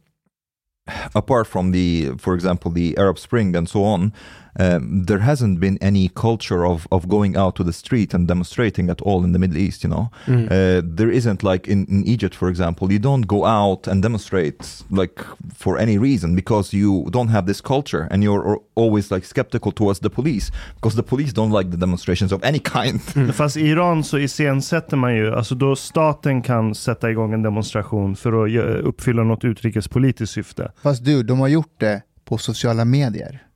apart 1.15 1.47
from 1.47 1.71
the, 1.71 2.11
for 2.17 2.33
example, 2.33 2.71
the 2.71 2.97
Arab 2.97 3.19
Spring 3.19 3.55
and 3.55 3.67
so 3.67 3.83
on, 3.83 4.13
um, 4.59 5.03
there 5.05 5.19
hasn't 5.19 5.59
been 5.59 5.77
any 5.81 6.09
culture 6.09 6.65
of, 6.65 6.87
of 6.91 7.07
going 7.07 7.37
out 7.37 7.55
to 7.55 7.63
the 7.63 7.73
street 7.73 8.13
and 8.13 8.27
demonstrating 8.27 8.89
at 8.89 9.01
all 9.01 9.23
in 9.23 9.31
the 9.31 9.39
Middle 9.39 9.57
East. 9.57 9.83
You 9.83 9.89
know, 9.89 10.11
uh, 10.27 10.81
there 10.83 11.11
isn't 11.11 11.43
like 11.43 11.67
in, 11.67 11.85
in 11.85 12.07
Egypt, 12.07 12.35
for 12.35 12.49
example, 12.49 12.91
you 12.91 12.99
don't 12.99 13.27
go 13.27 13.45
out 13.45 13.87
and 13.87 14.01
demonstrate 14.01 14.83
like 14.89 15.19
for 15.55 15.77
any 15.77 15.97
reason 15.97 16.35
because 16.35 16.73
you 16.73 17.07
don't 17.11 17.29
have 17.29 17.45
this 17.45 17.61
culture 17.61 18.07
and 18.11 18.23
you're 18.23 18.47
al- 18.47 18.63
always 18.75 19.11
like 19.11 19.25
skeptical 19.25 19.71
towards 19.71 19.99
the 19.99 20.09
police 20.09 20.51
because 20.75 20.95
the 20.95 21.03
police 21.03 21.33
don't 21.33 21.51
like 21.51 21.71
the 21.71 21.77
demonstrations 21.77 22.31
of 22.31 22.43
any 22.43 22.59
kind. 22.59 23.01
Fast 23.33 23.57
i 23.57 23.69
Iran 23.69 24.03
så 24.03 24.17
iscensätter 24.17 24.97
man 24.97 25.15
ju, 25.15 25.35
alltså 25.35 25.55
då 25.55 25.75
staten 25.75 26.41
kan 26.41 26.75
sätta 26.75 27.11
igång 27.11 27.33
en 27.33 27.41
demonstration 27.43 28.15
för 28.15 28.45
att 28.45 28.83
uppfylla 28.83 29.23
något 29.23 29.43
utrikespolitiskt 29.45 30.33
syfte. 30.33 30.71
Fast 30.83 31.05
du, 31.05 31.23
de 31.23 31.39
har 31.39 31.47
gjort 31.47 31.79
det 31.79 32.01
på 32.25 32.37
sociala 32.37 32.85
medier. 32.85 33.46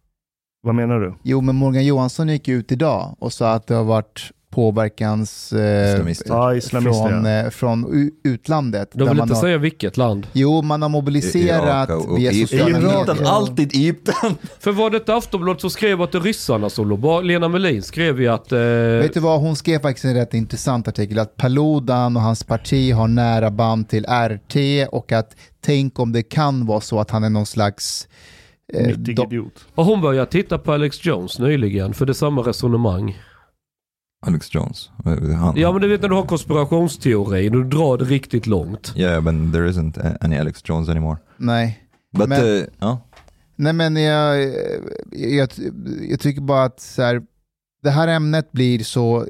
Vad 0.64 0.76
menar 0.76 1.00
du? 1.00 1.14
Jo, 1.24 1.42
men 1.42 1.56
Morgan 1.56 1.86
Johansson 1.86 2.30
gick 2.30 2.48
ut 2.48 2.72
idag 2.72 3.16
och 3.20 3.34
sa 3.34 3.52
att 3.52 3.68
det 3.68 3.76
har 3.76 3.84
varit 3.84 4.32
påverkans 4.52 5.54
eh, 5.54 5.94
Islamister. 5.94 6.30
Ja, 6.30 6.56
islamister, 6.56 7.10
från, 7.10 7.26
ja. 7.26 7.32
eh, 7.32 7.50
från 7.50 8.12
utlandet. 8.24 8.92
De 8.92 8.98
där 8.98 9.06
vill 9.06 9.18
man 9.18 9.26
inte 9.26 9.36
har, 9.36 9.42
säga 9.42 9.58
vilket 9.58 9.98
land. 9.98 10.28
Jo, 10.34 10.62
man 10.62 10.82
har 10.82 10.90
mobiliserat 10.90 11.90
Irak 11.90 11.90
och 11.90 12.18
via 12.18 12.32
Egypten. 12.32 12.60
sociala 12.60 12.80
medier. 12.80 13.18
ja. 13.24 13.30
Alltid 13.30 13.76
Egypten. 13.76 14.36
För 14.60 14.72
var 14.72 14.90
det 14.90 14.98
inte 14.98 15.16
Aftonbladet 15.16 15.62
som 15.62 15.70
skrev 15.70 16.02
att 16.02 16.12
det 16.12 16.18
är 16.18 16.22
ryssarna 16.22 16.70
som 16.70 16.90
låg? 16.90 17.26
Lena 17.26 17.48
Melin 17.48 17.82
skrev 17.82 18.22
ju 18.22 18.28
att... 18.28 18.52
Eh, 18.52 18.60
Vet 18.60 19.14
du 19.14 19.20
vad, 19.20 19.40
hon 19.40 19.56
skrev 19.56 19.80
faktiskt 19.80 20.06
en 20.06 20.14
rätt 20.14 20.34
intressant 20.34 20.88
artikel, 20.88 21.20
att 21.20 21.38
Paludan 21.38 22.16
och 22.16 22.22
hans 22.24 22.44
parti 22.44 22.94
har 22.94 23.08
nära 23.08 23.52
band 23.52 23.90
till 23.90 24.06
RT 24.06 24.56
och 24.92 25.12
att 25.12 25.36
tänk 25.62 26.00
om 26.00 26.12
det 26.12 26.24
kan 26.24 26.66
vara 26.66 26.82
så 26.82 27.00
att 27.00 27.12
han 27.12 27.24
är 27.24 27.30
någon 27.30 27.46
slags 27.46 28.08
Nyttig 28.74 29.16
de- 29.16 29.22
idiot. 29.28 29.66
Och 29.76 29.86
hon 29.86 30.02
började 30.02 30.32
titta 30.32 30.58
på 30.58 30.74
Alex 30.74 31.06
Jones 31.06 31.40
nyligen, 31.40 31.94
för 31.94 32.06
det 32.06 32.12
är 32.12 32.14
samma 32.14 32.42
resonemang. 32.42 33.18
Alex 34.26 34.54
Jones. 34.56 34.90
Han, 35.40 35.54
Ja 35.58 35.72
men 35.72 35.82
du 35.82 35.88
vet 35.88 36.02
när 36.02 36.10
du 36.10 36.16
har 36.16 36.26
konspirationsteori, 36.26 37.50
du 37.50 37.64
drar 37.64 37.98
det 37.98 38.06
riktigt 38.06 38.48
långt. 38.48 38.94
Yeah, 38.96 39.24
but 39.24 39.54
there 39.54 39.70
isn't 39.72 40.18
any 40.26 40.38
Alex 40.38 40.62
Jones 40.66 40.90
anymore. 40.90 41.18
Nej. 41.38 41.84
But 42.18 42.30
Men- 42.30 42.44
uh, 42.46 42.64
ja. 42.80 43.08
Nej 43.56 43.74
men 43.74 43.96
jag, 43.96 44.44
jag, 45.12 45.50
jag 46.10 46.20
tycker 46.20 46.42
bara 46.42 46.64
att 46.64 46.80
så 46.80 47.02
här, 47.02 47.22
det 47.84 47.90
här 47.90 48.08
ämnet 48.08 48.52
blir 48.52 48.80
så... 48.80 49.26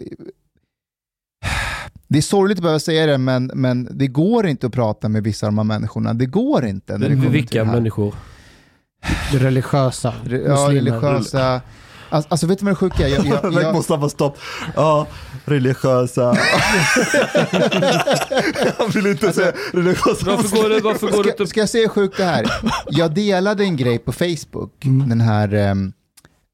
Det 2.07 2.17
är 2.17 2.21
sorgligt 2.21 2.57
att 2.57 2.61
behöva 2.63 2.79
säga 2.79 3.05
det, 3.05 3.17
men, 3.17 3.51
men 3.55 3.87
det 3.91 4.07
går 4.07 4.47
inte 4.47 4.67
att 4.67 4.73
prata 4.73 5.09
med 5.09 5.23
vissa 5.23 5.47
av 5.47 5.51
de 5.53 5.57
här 5.57 5.63
människorna. 5.65 6.13
Det 6.13 6.25
går 6.25 6.65
inte. 6.65 6.97
När 6.97 6.99
det 7.09 7.15
kommer 7.15 7.21
till 7.21 7.31
Vilka 7.31 7.59
det 7.59 7.65
här. 7.65 7.73
människor? 7.75 8.15
Det 9.31 9.37
religiösa. 9.37 10.13
Re- 10.25 10.43
Ja, 10.47 10.67
muslimer. 10.67 10.91
religiösa. 10.99 11.61
Alltså, 12.09 12.27
alltså 12.31 12.47
vet 12.47 12.59
du 12.59 12.65
vad 12.65 12.71
det 12.71 12.75
sjuka 12.75 13.07
är? 13.07 13.11
Jag, 13.11 13.25
jag, 13.25 13.53
jag, 13.63 13.75
Mustafa 13.75 14.09
stopp. 14.09 14.37
Ja, 14.75 15.07
religiösa. 15.45 16.25
Han 18.77 18.89
vill 18.89 19.07
inte 19.07 19.33
säga 19.33 19.51
religiösa. 19.73 20.25
Varför 20.25 20.57
går 20.61 20.69
det, 20.69 20.79
varför 20.79 21.07
går 21.07 21.23
det 21.23 21.29
ska, 21.29 21.31
inte... 21.31 21.47
ska 21.47 21.59
jag 21.59 21.69
säga 21.69 21.89
det 22.17 22.23
här? 22.23 22.51
Jag 22.89 23.13
delade 23.13 23.63
en 23.63 23.77
grej 23.77 23.99
på 23.99 24.11
Facebook, 24.11 24.73
den 25.09 25.21
här 25.21 25.53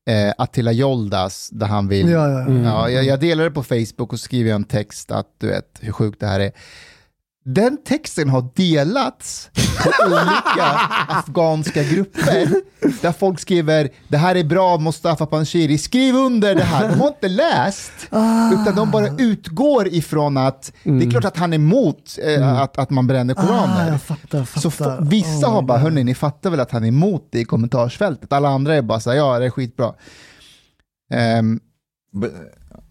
eh, 0.08 0.34
Attila 0.38 0.72
Joldas, 0.72 1.50
där 1.52 1.68
han 1.68 1.88
vill... 1.88 2.10
Ja, 2.10 2.30
ja, 2.30 2.40
ja. 2.50 2.54
Ja, 2.64 2.90
jag, 2.90 3.04
jag 3.06 3.20
delade 3.20 3.50
det 3.50 3.54
på 3.54 3.64
Facebook 3.64 4.14
och 4.14 4.20
skriver 4.20 4.54
en 4.54 4.64
text 4.64 5.12
att 5.12 5.28
du 5.38 5.48
vet 5.48 5.80
hur 5.80 5.92
sjukt 5.92 6.20
det 6.20 6.28
här 6.28 6.40
är. 6.40 6.52
Den 7.50 7.78
texten 7.84 8.30
har 8.30 8.50
delats 8.56 9.50
på 9.84 10.06
olika 10.06 10.66
afghanska 11.08 11.84
grupper 11.84 12.50
där 13.02 13.12
folk 13.12 13.40
skriver 13.40 13.90
det 14.08 14.18
här 14.18 14.36
är 14.36 14.44
bra 14.44 14.78
Mustafa 14.78 15.26
Panshiri, 15.26 15.78
skriv 15.78 16.16
under 16.16 16.56
det 16.56 16.64
här. 16.64 16.90
De 16.90 17.00
har 17.00 17.08
inte 17.08 17.28
läst, 17.28 17.92
utan 18.54 18.76
de 18.76 18.92
bara 18.92 19.08
utgår 19.18 19.88
ifrån 19.88 20.38
att 20.38 20.72
det 20.84 21.06
är 21.06 21.12
klart 21.12 21.26
att 21.26 21.38
han 21.38 21.54
är 21.54 21.58
emot 21.58 22.18
eh, 22.24 22.60
att, 22.62 22.78
att 22.78 22.90
man 22.90 23.08
bränner 23.08 23.36
Ah, 23.38 23.42
koraner. 23.42 23.92
jag 23.92 24.02
fattar, 24.02 24.44
fattar. 24.46 24.98
Så 24.98 25.04
vissa 25.04 25.48
Oh 25.48 25.54
har 25.54 25.62
bara, 25.62 25.78
hörni, 25.78 26.04
ni 26.04 26.16
fattar 26.16 26.50
väl 26.50 26.60
att 26.60 26.72
han 26.72 26.84
är 26.84 26.88
emot 26.88 27.28
det 27.32 27.40
i 27.40 27.46
kommentarsfältet. 27.46 28.34
Alla 28.34 28.50
andra 28.50 28.76
är 28.76 28.82
bara 28.82 29.00
så 29.00 29.10
här, 29.10 29.18
ja 29.18 29.40
det 29.40 29.46
är 29.46 29.50
skitbra. 29.50 29.94
Ehm, 31.14 31.60
But, 32.22 32.32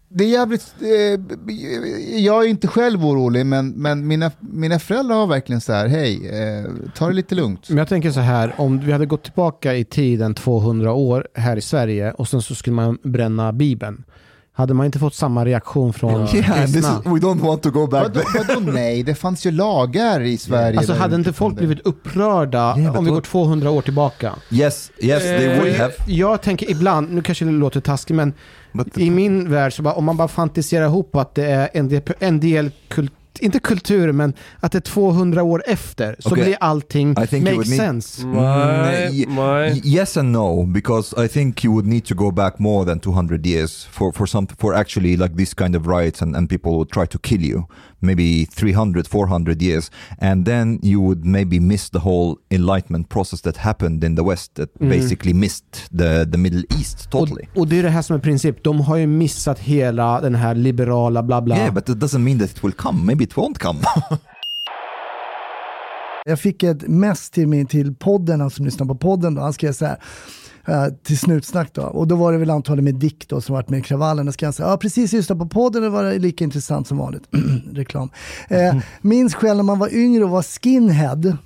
det 0.09 0.23
är 0.23 0.27
jävligt, 0.27 0.75
eh, 0.81 2.19
jag 2.19 2.43
är 2.43 2.47
inte 2.47 2.67
själv 2.67 3.05
orolig, 3.05 3.45
men, 3.45 3.69
men 3.69 4.07
mina, 4.07 4.31
mina 4.39 4.79
föräldrar 4.79 5.15
har 5.15 5.27
verkligen 5.27 5.61
så 5.61 5.73
här, 5.73 5.87
hej, 5.87 6.29
eh, 6.29 6.65
ta 6.95 7.07
det 7.07 7.13
lite 7.13 7.35
lugnt. 7.35 7.69
Men 7.69 7.77
jag 7.77 7.87
tänker 7.87 8.11
så 8.11 8.19
här, 8.19 8.53
om 8.57 8.79
vi 8.79 8.91
hade 8.91 9.05
gått 9.05 9.23
tillbaka 9.23 9.75
i 9.75 9.83
tiden 9.83 10.33
200 10.33 10.93
år 10.93 11.27
här 11.33 11.57
i 11.57 11.61
Sverige 11.61 12.11
och 12.11 12.27
sen 12.27 12.41
så 12.41 12.55
skulle 12.55 12.75
man 12.75 12.97
bränna 13.03 13.53
Bibeln. 13.53 14.03
Hade 14.57 14.73
man 14.73 14.85
inte 14.85 14.99
fått 14.99 15.15
samma 15.15 15.45
reaktion 15.45 15.93
från 15.93 16.27
kristna? 16.27 17.01
we 17.05 17.09
don't 17.11 17.39
want 17.41 17.63
to 17.63 17.69
go 17.71 17.87
back 17.87 18.03
Vadå, 18.03 18.21
vadå 18.47 18.71
nej, 18.71 19.03
det 19.03 19.15
fanns 19.15 19.45
ju 19.45 19.51
lagar 19.51 20.21
i 20.21 20.37
Sverige. 20.37 20.77
Alltså 20.77 20.93
hade 20.93 21.15
inte 21.15 21.33
folk 21.33 21.55
blivit 21.55 21.79
upprörda 21.79 22.75
Yeah, 22.77 22.97
om 22.97 23.05
vi 23.05 23.11
går 23.11 23.17
what- 23.21 23.23
200 23.25 23.69
år 23.71 23.81
tillbaka? 23.81 24.33
Yes, 24.51 24.91
yes, 24.99 25.23
they 25.23 25.47
would 25.59 25.67
Eh, 25.73 25.79
have. 25.81 25.93
Jag 26.07 26.41
tänker 26.41 26.71
ibland, 26.71 27.11
nu 27.13 27.21
kanske 27.21 27.45
det 27.45 27.51
låter 27.51 27.79
taskigt, 27.81 28.15
men 28.15 28.33
But 28.71 28.97
i 28.97 29.09
min 29.09 29.51
värld 29.51 29.73
så 29.73 29.81
bara, 29.81 29.93
om 29.93 30.05
man 30.05 30.17
bara 30.17 30.27
fantiserar 30.27 30.85
ihop 30.85 31.15
att 31.15 31.35
det 31.35 31.45
är 31.45 31.69
en 31.73 31.89
del, 31.89 32.01
en 32.19 32.39
del 32.39 32.71
kult, 32.87 33.13
inte 33.39 33.59
kultur, 33.59 34.11
men 34.11 34.33
att 34.59 34.71
det 34.71 34.77
är 34.77 34.79
200 34.81 35.43
år 35.43 35.63
efter, 35.67 36.15
så 36.19 36.29
Okej. 36.31 36.43
blir 36.43 36.57
allting 36.59 37.11
I 37.11 37.15
think 37.15 37.31
you 37.33 37.41
make 37.41 37.55
would 37.55 37.67
need- 37.67 37.77
sense. 37.77 38.27
Nej, 38.27 39.23
Mm, 39.23 39.35
nej. 39.35 39.73
Y- 39.73 39.81
Yes 39.97 40.17
and 40.17 40.31
no, 40.31 40.65
because 40.65 41.25
I 41.25 41.27
think 41.27 41.63
you 41.65 41.73
would 41.73 41.87
need 41.87 42.05
to 42.05 42.15
go 42.15 42.31
back 42.31 42.59
more 42.59 42.85
than 42.85 42.99
200 42.99 43.45
years 43.45 43.85
for, 43.91 44.11
for 44.11 44.25
some 44.25 44.47
for 44.59 44.73
actually 44.75 45.17
like 45.17 45.35
this 45.37 45.53
kind 45.53 45.75
of 45.75 45.87
riots 45.87 46.21
and, 46.21 46.35
and 46.35 46.49
people 46.49 46.71
would 46.71 46.89
try 46.91 47.05
to 47.07 47.17
kill 47.19 47.41
you. 47.41 47.63
Maybe 47.99 48.45
300, 48.45 49.07
400 49.07 49.61
years. 49.61 49.91
And 50.21 50.45
then 50.45 50.79
you 50.83 51.01
would 51.01 51.25
maybe 51.25 51.59
miss 51.59 51.89
the 51.89 51.99
whole 51.99 52.37
enlightenment 52.49 53.09
process 53.09 53.41
that 53.41 53.57
happened 53.57 54.03
in 54.03 54.15
the 54.15 54.23
West 54.23 54.55
that 54.55 54.69
basically 54.79 55.33
missed 55.33 55.89
the, 55.97 56.27
the 56.31 56.37
Middle 56.37 56.63
East 56.79 57.11
totally. 57.11 57.47
Och, 57.53 57.57
och 57.57 57.67
det 57.67 57.79
är 57.79 57.83
det 57.83 57.89
här 57.89 58.01
som 58.01 58.15
är 58.15 58.19
princip. 58.19 58.63
De 58.63 58.81
har 58.81 58.95
ju 58.95 59.07
missat 59.07 59.59
hela 59.59 60.21
den 60.21 60.35
här 60.35 60.55
liberala 60.55 61.23
bla 61.23 61.41
bla. 61.41 61.57
Yeah, 61.57 61.73
but 61.73 61.85
that 61.85 61.97
doesn't 61.97 62.19
mean 62.19 62.39
that 62.39 62.51
it 62.51 62.63
will 62.63 62.73
come. 62.73 63.05
Maybe 63.05 63.23
it 63.23 63.33
won't 63.33 63.59
come. 63.59 63.79
Jag 66.25 66.39
fick 66.39 66.63
ett 66.63 66.87
mess 66.87 67.29
till, 67.29 67.47
min, 67.47 67.65
till 67.65 67.95
podden, 67.95 68.41
han 68.41 68.49
som 68.49 68.65
lyssnar 68.65 68.87
på 68.87 68.95
podden 68.95 69.35
då. 69.35 69.41
Han 69.41 69.53
skrev 69.53 69.73
så 69.73 69.85
här, 69.85 69.97
eh, 70.67 70.85
till 71.03 71.17
Snutsnack 71.17 71.73
då. 71.73 71.81
Och 71.81 72.07
då 72.07 72.15
var 72.15 72.31
det 72.31 72.37
väl 72.37 72.49
antagligen 72.49 72.83
med 72.83 72.95
Dick 72.95 73.27
då 73.27 73.41
som 73.41 73.55
varit 73.55 73.69
med 73.69 73.79
i 73.79 73.81
kravallen. 73.81 74.25
Då 74.25 74.31
ska 74.31 74.45
han 74.45 74.53
säga, 74.53 74.69
ja 74.69 74.77
precis 74.77 75.13
lyssnat 75.13 75.39
på 75.39 75.47
podden, 75.47 75.81
det 75.81 75.89
var 75.89 76.13
lika 76.19 76.43
intressant 76.43 76.87
som 76.87 76.97
vanligt. 76.97 77.23
Reklam. 77.73 78.09
Eh, 78.49 78.75
minns 79.01 79.35
själv 79.35 79.57
när 79.57 79.63
man 79.63 79.79
var 79.79 79.95
yngre 79.95 80.23
och 80.23 80.29
var 80.29 80.43
skinhead. 80.43 81.15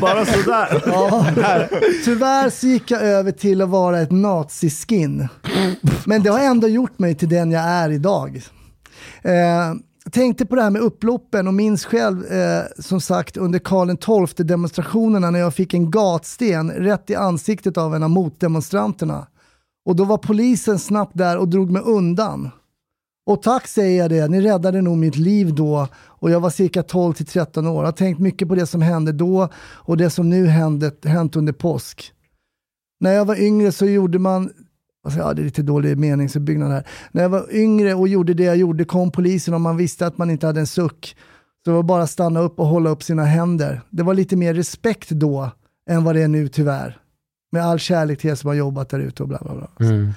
Bara 0.00 0.24
sådär. 0.24 0.82
Ja, 0.94 1.26
tyvärr 2.04 2.50
så 2.50 2.66
gick 2.66 2.90
jag 2.90 3.02
över 3.02 3.32
till 3.32 3.62
att 3.62 3.68
vara 3.68 4.00
ett 4.00 4.10
naziskin. 4.10 5.28
Men 6.06 6.22
det 6.22 6.30
har 6.30 6.40
ändå 6.40 6.68
gjort 6.68 6.98
mig 6.98 7.14
till 7.14 7.28
den 7.28 7.50
jag 7.50 7.62
är 7.62 7.90
idag. 7.90 8.42
Eh, 9.22 9.32
jag 9.32 9.80
tänkte 10.10 10.46
på 10.46 10.54
det 10.56 10.62
här 10.62 10.70
med 10.70 10.82
upploppen 10.82 11.48
och 11.48 11.54
minns 11.54 11.84
själv 11.84 12.24
eh, 12.26 12.64
som 12.78 13.00
sagt 13.00 13.36
under 13.36 13.58
Karl 13.58 14.26
XII 14.26 14.46
demonstrationerna 14.46 15.30
när 15.30 15.38
jag 15.38 15.54
fick 15.54 15.74
en 15.74 15.90
gatsten 15.90 16.70
rätt 16.70 17.10
i 17.10 17.14
ansiktet 17.14 17.78
av 17.78 17.94
en 17.94 18.02
av 18.02 18.10
motdemonstranterna. 18.10 19.26
Och 19.86 19.96
då 19.96 20.04
var 20.04 20.18
polisen 20.18 20.78
snabbt 20.78 21.18
där 21.18 21.38
och 21.38 21.48
drog 21.48 21.70
mig 21.70 21.82
undan. 21.82 22.50
Och 23.26 23.42
tack 23.42 23.66
säger 23.66 23.98
jag 23.98 24.10
det, 24.10 24.28
ni 24.28 24.40
räddade 24.40 24.82
nog 24.82 24.98
mitt 24.98 25.16
liv 25.16 25.54
då 25.54 25.88
och 25.96 26.30
jag 26.30 26.40
var 26.40 26.50
cirka 26.50 26.82
12 26.82 27.12
till 27.12 27.26
13 27.26 27.66
år. 27.66 27.76
Jag 27.76 27.84
har 27.84 27.92
tänkt 27.92 28.18
mycket 28.18 28.48
på 28.48 28.54
det 28.54 28.66
som 28.66 28.82
hände 28.82 29.12
då 29.12 29.48
och 29.56 29.96
det 29.96 30.10
som 30.10 30.30
nu 30.30 30.46
hände, 30.46 30.92
hänt 31.04 31.36
under 31.36 31.52
påsk. 31.52 32.12
När 33.00 33.12
jag 33.12 33.24
var 33.24 33.40
yngre 33.40 33.72
så 33.72 33.86
gjorde 33.86 34.18
man, 34.18 34.50
alltså, 35.04 35.20
ja 35.20 35.34
det 35.34 35.42
är 35.42 35.44
lite 35.44 35.62
dålig 35.62 35.98
meningsuppbyggnad 35.98 36.70
här. 36.72 36.86
När 37.12 37.22
jag 37.22 37.28
var 37.28 37.54
yngre 37.54 37.94
och 37.94 38.08
gjorde 38.08 38.34
det 38.34 38.44
jag 38.44 38.56
gjorde 38.56 38.84
kom 38.84 39.10
polisen 39.10 39.54
och 39.54 39.60
man 39.60 39.76
visste 39.76 40.06
att 40.06 40.18
man 40.18 40.30
inte 40.30 40.46
hade 40.46 40.60
en 40.60 40.66
suck. 40.66 41.16
Så 41.64 41.70
det 41.70 41.76
var 41.76 41.82
bara 41.82 42.02
att 42.02 42.10
stanna 42.10 42.40
upp 42.40 42.58
och 42.58 42.66
hålla 42.66 42.90
upp 42.90 43.02
sina 43.02 43.24
händer. 43.24 43.80
Det 43.90 44.02
var 44.02 44.14
lite 44.14 44.36
mer 44.36 44.54
respekt 44.54 45.08
då 45.10 45.50
än 45.90 46.04
vad 46.04 46.14
det 46.14 46.22
är 46.22 46.28
nu 46.28 46.48
tyvärr. 46.48 46.98
Med 47.52 47.64
all 47.64 47.78
kärlek 47.78 48.20
till 48.20 48.30
er 48.30 48.34
som 48.34 48.48
har 48.48 48.54
jobbat 48.54 48.88
där 48.88 48.98
ute 48.98 49.22
och 49.22 49.28
bla 49.28 49.38
bla 49.38 49.54
bla. 49.54 49.86
Mm. 49.86 50.12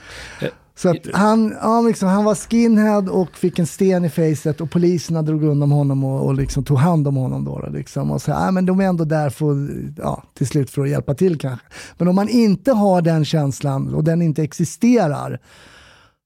Så 0.78 0.90
att 0.90 1.08
han, 1.14 1.56
ja, 1.62 1.82
liksom, 1.82 2.10
han 2.10 2.24
var 2.24 2.36
skinhead 2.36 3.10
och 3.10 3.38
fick 3.38 3.60
en 3.60 3.68
sten 3.68 4.06
i 4.06 4.10
facet 4.10 4.62
och 4.62 4.72
poliserna 4.72 5.22
drog 5.22 5.44
undan 5.44 5.72
honom 5.72 6.04
och, 6.04 6.26
och 6.26 6.34
liksom 6.34 6.64
tog 6.64 6.78
hand 6.78 7.08
om 7.08 7.16
honom. 7.16 7.46
Då, 7.46 7.60
då, 7.60 7.70
liksom. 7.70 8.12
Och 8.12 8.22
så, 8.22 8.32
ja, 8.32 8.52
men 8.52 8.66
de 8.66 8.80
är 8.80 8.86
ändå 8.86 9.04
där 9.04 9.30
för, 9.30 9.70
ja, 9.98 10.24
till 10.34 10.48
slut 10.48 10.70
för 10.70 10.82
att 10.82 10.90
hjälpa 10.90 11.14
till 11.14 11.40
kanske. 11.40 11.66
Men 11.98 12.08
om 12.08 12.16
man 12.16 12.30
inte 12.30 12.72
har 12.72 13.02
den 13.02 13.26
känslan 13.26 13.94
och 13.94 14.04
den 14.04 14.22
inte 14.22 14.44
existerar 14.44 15.40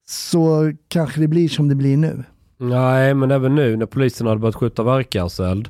så 0.07 0.73
kanske 0.87 1.21
det 1.21 1.27
blir 1.27 1.49
som 1.49 1.67
det 1.67 1.75
blir 1.75 1.97
nu. 1.97 2.23
Nej, 2.57 3.13
men 3.13 3.31
även 3.31 3.55
nu 3.55 3.77
när 3.77 3.85
polisen 3.85 4.27
hade 4.27 4.39
börjat 4.39 4.55
skjuta 4.55 4.83
verkarseld. 4.83 5.69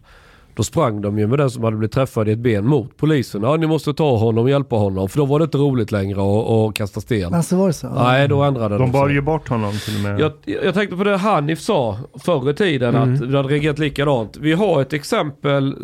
Då 0.56 0.64
sprang 0.64 1.02
de 1.02 1.20
ju 1.20 1.28
med 1.28 1.39
den 1.39 1.49
som 1.49 1.64
hade 1.64 1.78
blivit 1.78 1.93
träffad 1.93 2.30
i 2.30 2.32
ett 2.32 2.39
ben 2.39 2.66
mot 2.66 2.97
polisen. 2.97 3.43
Ja, 3.43 3.56
ni 3.58 3.68
måste 3.68 3.93
ta 3.93 4.18
honom 4.18 4.43
och 4.43 4.49
hjälpa 4.49 4.76
honom. 4.76 5.10
För 5.10 5.18
då 5.18 5.26
var 5.26 5.39
det 5.39 5.43
inte 5.43 5.58
roligt 5.58 5.91
längre 5.91 6.22
att, 6.22 6.49
att 6.70 6.76
kasta 6.76 7.02
sten. 7.02 7.34
Alltså 7.34 7.56
var 7.58 7.68
det 7.68 7.74
så? 7.74 7.89
Nej, 7.89 8.28
då 8.28 8.41
ändrade 8.43 8.76
de, 8.78 8.82
De 8.82 8.91
bar 8.91 9.08
sig. 9.08 9.16
ju 9.16 9.22
bort 9.22 9.47
honom 9.49 9.72
till 9.86 9.95
och 9.95 10.02
med. 10.02 10.20
Jag, 10.20 10.32
jag 10.64 10.74
tänkte 10.74 10.97
på 10.97 11.04
det 11.04 11.18
Hanif 11.18 11.60
sa 11.60 11.97
förr 12.20 12.49
i 12.49 12.54
tiden 12.54 12.95
att 12.95 13.22
vi 13.22 13.36
hade 13.38 13.49
reagerat 13.49 13.80
likadant. 13.80 14.38
Vi 14.38 14.54
har 14.54 14.82
ett 14.82 14.93
exempel 14.93 15.76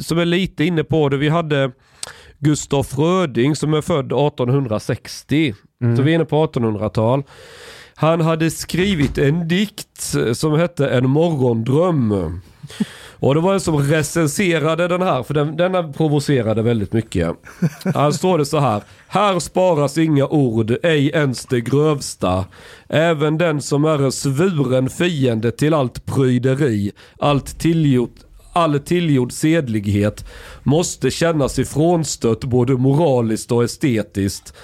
som 0.00 0.18
är 0.18 0.24
lite 0.24 0.64
inne 0.64 0.84
på 0.84 1.08
det. 1.08 1.16
Vi 1.16 1.28
hade 1.28 1.70
Gustaf 2.38 2.98
Röding 2.98 3.56
som 3.56 3.74
är 3.74 3.80
född 3.80 4.06
1860. 4.12 5.54
Så 5.96 6.02
vi 6.02 6.10
är 6.10 6.14
inne 6.14 6.24
på 6.24 6.46
1800-tal. 6.46 7.22
Han 7.94 8.20
hade 8.20 8.50
skrivit 8.50 9.18
en 9.18 9.48
dikt 9.48 10.14
som 10.32 10.52
hette 10.52 10.88
En 10.88 11.10
morgondröm. 11.10 12.40
Och 13.20 13.34
det 13.34 13.40
var 13.40 13.54
en 13.54 13.60
som 13.60 13.78
recenserade 13.78 14.88
den 14.88 15.02
här, 15.02 15.22
för 15.22 15.34
den, 15.34 15.56
denna 15.56 15.92
provocerade 15.92 16.62
väldigt 16.62 16.92
mycket. 16.92 17.36
Här 17.94 18.10
står 18.10 18.38
det 18.38 18.46
så 18.46 18.58
här. 18.58 18.82
Här 19.08 19.38
sparas 19.38 19.98
inga 19.98 20.26
ord, 20.26 20.76
ej 20.82 21.08
ens 21.08 21.46
det 21.46 21.60
grövsta. 21.60 22.44
Även 22.88 23.38
den 23.38 23.62
som 23.62 23.84
är 23.84 24.02
en 24.04 24.12
svuren 24.12 24.90
fiende 24.90 25.50
till 25.50 25.74
allt 25.74 26.06
pryderi, 26.06 26.92
allt 27.18 27.58
tillgjort, 27.58 28.14
all 28.52 28.80
tillgjord 28.80 29.32
sedlighet 29.32 30.24
måste 30.62 31.10
kännas 31.10 31.58
ifrånstött 31.58 32.44
både 32.44 32.72
moraliskt 32.72 33.52
och 33.52 33.64
estetiskt. 33.64 34.54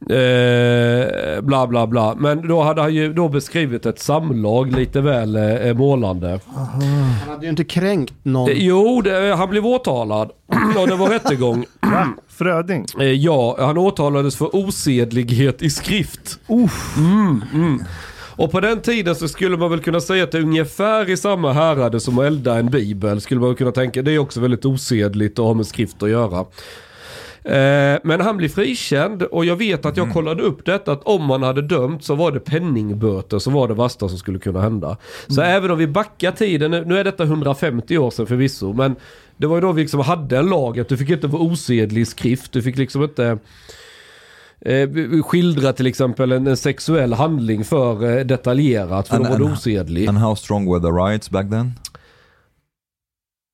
Eh, 0.00 1.40
bla 1.42 1.66
bla 1.66 1.86
bla. 1.86 2.14
Men 2.18 2.48
då 2.48 2.62
hade 2.62 2.82
han 2.82 2.94
ju 2.94 3.12
då 3.12 3.28
beskrivit 3.28 3.86
ett 3.86 3.98
samlag 3.98 4.72
lite 4.72 5.00
väl 5.00 5.36
eh, 5.36 5.74
målande. 5.74 6.40
Han 6.54 6.82
hade 7.28 7.44
ju 7.44 7.50
inte 7.50 7.64
kränkt 7.64 8.14
någon. 8.22 8.50
Eh, 8.50 8.56
Jo, 8.58 9.00
det, 9.00 9.34
han 9.36 9.50
blev 9.50 9.66
åtalad 9.66 10.30
och 10.78 10.88
det 10.88 10.94
var 10.96 11.08
rättegång. 11.08 11.64
Fröding. 12.28 12.86
Eh, 13.00 13.06
Ja, 13.06 13.56
han 13.58 13.78
åtalades 13.78 14.36
för 14.36 14.56
osedlighet 14.56 15.62
i 15.62 15.70
skrift. 15.70 16.38
Mm, 16.98 17.42
mm. 17.54 17.84
Och 18.36 18.50
på 18.50 18.60
den 18.60 18.80
tiden 18.80 19.14
så 19.14 19.28
skulle 19.28 19.56
man 19.56 19.70
väl 19.70 19.80
kunna 19.80 20.00
säga 20.00 20.24
att 20.24 20.32
det 20.32 20.38
är 20.38 20.42
ungefär 20.42 21.10
i 21.10 21.16
samma 21.16 21.52
härade 21.52 22.00
som 22.00 22.18
att 22.18 22.24
elda 22.24 22.58
en 22.58 22.70
bibel. 22.70 23.20
Skulle 23.20 23.40
man 23.40 23.54
kunna 23.54 23.72
tänka. 23.72 24.02
Det 24.02 24.12
är 24.12 24.18
också 24.18 24.40
väldigt 24.40 24.64
osedligt 24.64 25.38
att 25.38 25.44
ha 25.44 25.54
med 25.54 25.66
skrift 25.66 26.02
att 26.02 26.10
göra. 26.10 26.44
Eh, 27.46 27.98
Men 28.04 28.20
han 28.20 28.36
blir 28.36 28.48
frikänd 28.48 29.22
och 29.22 29.44
jag 29.44 29.56
vet 29.56 29.86
att 29.86 29.96
jag 29.96 30.12
kollade 30.12 30.42
upp 30.42 30.64
detta 30.64 30.92
att 30.92 31.02
om 31.04 31.24
man 31.24 31.42
hade 31.42 31.62
dömt 31.62 32.04
så 32.04 32.14
var 32.14 32.30
det 32.32 32.40
penningböter 32.40 33.38
som 33.38 33.52
var 33.52 33.68
det 33.68 33.74
värsta 33.74 34.08
som 34.08 34.18
skulle 34.18 34.38
kunna 34.38 34.60
hända. 34.60 34.96
Så 35.28 35.40
även 35.40 35.70
om 35.70 35.78
vi 35.78 35.86
backar 35.86 36.32
tiden, 36.32 36.70
nu 36.70 36.98
är 36.98 37.04
detta 37.04 37.22
150 37.24 37.98
år 37.98 38.10
sedan 38.10 38.26
förvisso, 38.26 38.72
men 38.72 38.96
det 39.36 39.46
var 39.46 39.56
ju 39.56 39.60
då 39.60 39.72
vi 39.72 39.82
liksom 39.82 40.00
hade 40.00 40.38
en 40.38 40.46
lag 40.46 40.80
att 40.80 40.88
du 40.88 40.96
fick 40.96 41.10
inte 41.10 41.26
vara 41.26 41.42
osedlig 41.42 42.00
i 42.00 42.04
skrift, 42.04 42.52
du 42.52 42.62
fick 42.62 42.76
liksom 42.78 43.02
inte 43.02 43.38
eh, 44.60 44.88
skildra 45.22 45.72
till 45.72 45.86
exempel 45.86 46.32
en, 46.32 46.46
en 46.46 46.56
sexuell 46.56 47.12
handling 47.12 47.64
för 47.64 48.18
eh, 48.18 48.24
detaljerat 48.24 49.08
för 49.08 49.16
And- 49.16 49.24
då 49.24 49.30
var 49.30 49.36
and- 49.40 49.52
osedlig. 49.52 50.08
And 50.08 50.18
how 50.18 50.34
strong 50.36 50.72
were 50.72 50.80
the 50.80 50.86
riots 51.12 51.30
back 51.30 51.50
then? 51.50 51.72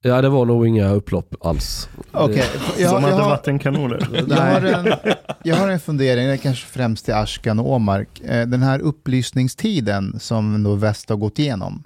Ja 0.05 0.23
det 0.23 0.29
var 0.29 0.47
nog 0.47 0.67
inga 0.67 0.89
upplopp 0.91 1.35
alls. 1.47 1.89
Okej, 2.13 2.45
jag, 2.79 2.91
Som 2.91 3.03
jag, 3.03 3.11
hade 3.11 3.23
har, 3.23 3.31
vattenkanoner. 3.31 4.25
jag, 4.29 4.37
har 4.37 4.61
en, 4.63 5.15
jag 5.43 5.57
har 5.57 5.69
en 5.69 5.81
fundering, 5.81 6.27
det 6.27 6.33
är 6.33 6.37
kanske 6.37 6.67
främst 6.67 7.05
till 7.05 7.15
Ashkan 7.15 7.59
och 7.59 7.73
Omark. 7.73 8.21
Eh, 8.21 8.47
Den 8.47 8.63
här 8.63 8.79
upplysningstiden 8.79 10.21
som 10.21 10.63
då 10.63 10.75
väst 10.75 11.09
har 11.09 11.17
gått 11.17 11.39
igenom 11.39 11.83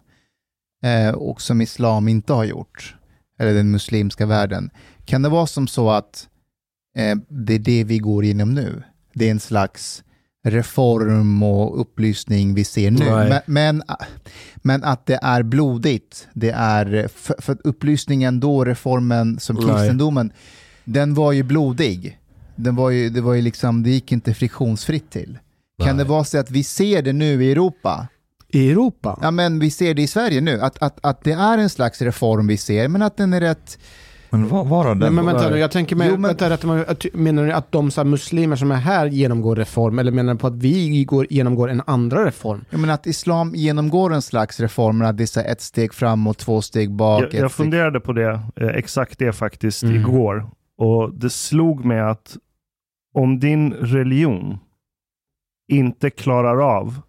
eh, 0.85 1.15
och 1.15 1.41
som 1.41 1.61
islam 1.61 2.09
inte 2.09 2.33
har 2.33 2.45
gjort, 2.45 2.95
eller 3.39 3.55
den 3.55 3.71
muslimska 3.71 4.27
världen. 4.27 4.71
Kan 5.05 5.23
det 5.23 5.29
vara 5.29 5.47
som 5.47 5.67
så 5.69 5.91
att 5.91 6.29
eh, 6.99 7.17
det 7.29 7.55
är 7.55 7.59
det 7.59 7.85
vi 7.85 7.99
går 7.99 8.25
igenom 8.25 8.55
nu? 8.55 8.83
Det 9.15 9.27
är 9.27 9.31
en 9.31 9.41
slags 9.41 10.05
reform 10.47 11.43
och 11.43 11.81
upplysning 11.81 12.55
vi 12.55 12.65
ser 12.65 12.91
nu. 12.91 13.05
Men, 13.05 13.41
men, 13.47 13.83
men 14.57 14.85
att 14.85 15.07
det 15.07 15.19
är 15.23 15.43
blodigt, 15.43 16.29
det 16.33 16.51
är, 16.51 17.09
för, 17.15 17.35
för 17.39 17.59
upplysningen 17.65 18.41
då, 18.41 18.65
reformen 18.65 19.41
som 19.41 19.57
Nej. 19.57 19.65
kristendomen, 19.65 20.33
den 20.85 21.15
var 21.15 21.33
ju 21.33 21.43
blodig. 21.43 22.19
Den 22.57 22.77
var 22.77 22.91
ju, 22.91 23.11
det, 23.11 23.21
var 23.21 23.35
ju 23.35 23.43
liksom, 23.43 23.83
det 23.83 23.91
gick 23.91 24.13
inte 24.13 24.35
friktionsfritt 24.35 25.11
till. 25.11 25.39
Kan 25.83 25.97
Nej. 25.97 26.05
det 26.05 26.11
vara 26.11 26.25
så 26.25 26.39
att 26.39 26.51
vi 26.51 26.65
ser 26.65 27.03
det 27.03 27.13
nu 27.13 27.45
i 27.45 27.53
Europa? 27.53 28.09
I 28.49 28.71
Europa? 28.71 29.19
Ja, 29.23 29.31
men 29.31 29.59
vi 29.59 29.71
ser 29.71 29.95
det 29.95 30.03
i 30.03 30.07
Sverige 30.07 30.41
nu, 30.41 30.61
att, 30.61 30.83
att, 30.83 30.99
att 31.03 31.25
det 31.25 31.33
är 31.33 31.59
en 31.59 31.71
slags 31.71 32.03
reform 32.03 32.47
vi 32.47 32.57
ser, 32.57 32.89
men 32.89 33.03
att 33.03 33.17
den 33.17 33.33
är 33.33 33.41
rätt... 33.41 33.79
Men 34.31 34.49
vad 34.49 34.67
var 34.67 34.85
Nej, 34.85 34.95
den? 34.95 35.15
men 35.15 35.27
vänta 35.27 35.45
nu, 35.45 35.51
Nej. 35.51 35.61
jag 35.61 35.71
tänker 35.71 35.97
med, 35.97 36.07
Jo, 36.11 36.17
men- 36.17 36.37
vänta, 36.37 36.67
mig, 36.67 36.85
menar 37.13 37.45
du 37.47 37.53
att 37.53 37.73
de 37.73 37.91
så 37.91 38.01
här, 38.01 38.07
muslimer 38.09 38.57
som 38.57 38.71
är 38.73 38.77
här 38.77 39.07
genomgår 39.07 39.57
reform 39.57 39.99
eller 39.99 40.13
menar 40.13 40.33
du 40.35 40.39
på 40.41 40.47
att 40.47 40.55
vi 40.57 41.05
går, 41.05 41.27
genomgår 41.31 41.71
en 41.71 41.83
andra 41.87 42.25
reform? 42.27 42.65
Jag 42.71 42.81
menar 42.81 42.95
att 42.95 43.07
islam 43.07 43.53
genomgår 43.55 44.13
en 44.15 44.23
slags 44.23 44.61
reform, 44.61 45.03
att 45.03 45.17
det 45.19 45.37
är 45.37 45.53
ett 45.53 45.61
steg 45.61 45.95
framåt, 45.95 46.39
två 46.39 46.63
steg 46.63 46.93
bak. 46.93 47.23
Jag, 47.23 47.35
jag 47.35 47.51
steg... 47.51 47.65
funderade 47.65 48.01
på 48.01 48.13
det, 48.13 48.41
eh, 48.57 48.69
exakt 48.69 49.19
det 49.19 49.33
faktiskt, 49.33 49.83
Mm. 49.83 49.97
igår. 49.97 50.47
Och 50.79 51.15
det 51.15 51.31
slog 51.31 51.85
mig 51.85 52.01
att 52.01 52.37
om 53.15 53.41
din 53.41 53.73
religion 53.73 54.59
inte 55.73 56.11
klarar 56.11 56.77
av 56.77 57.01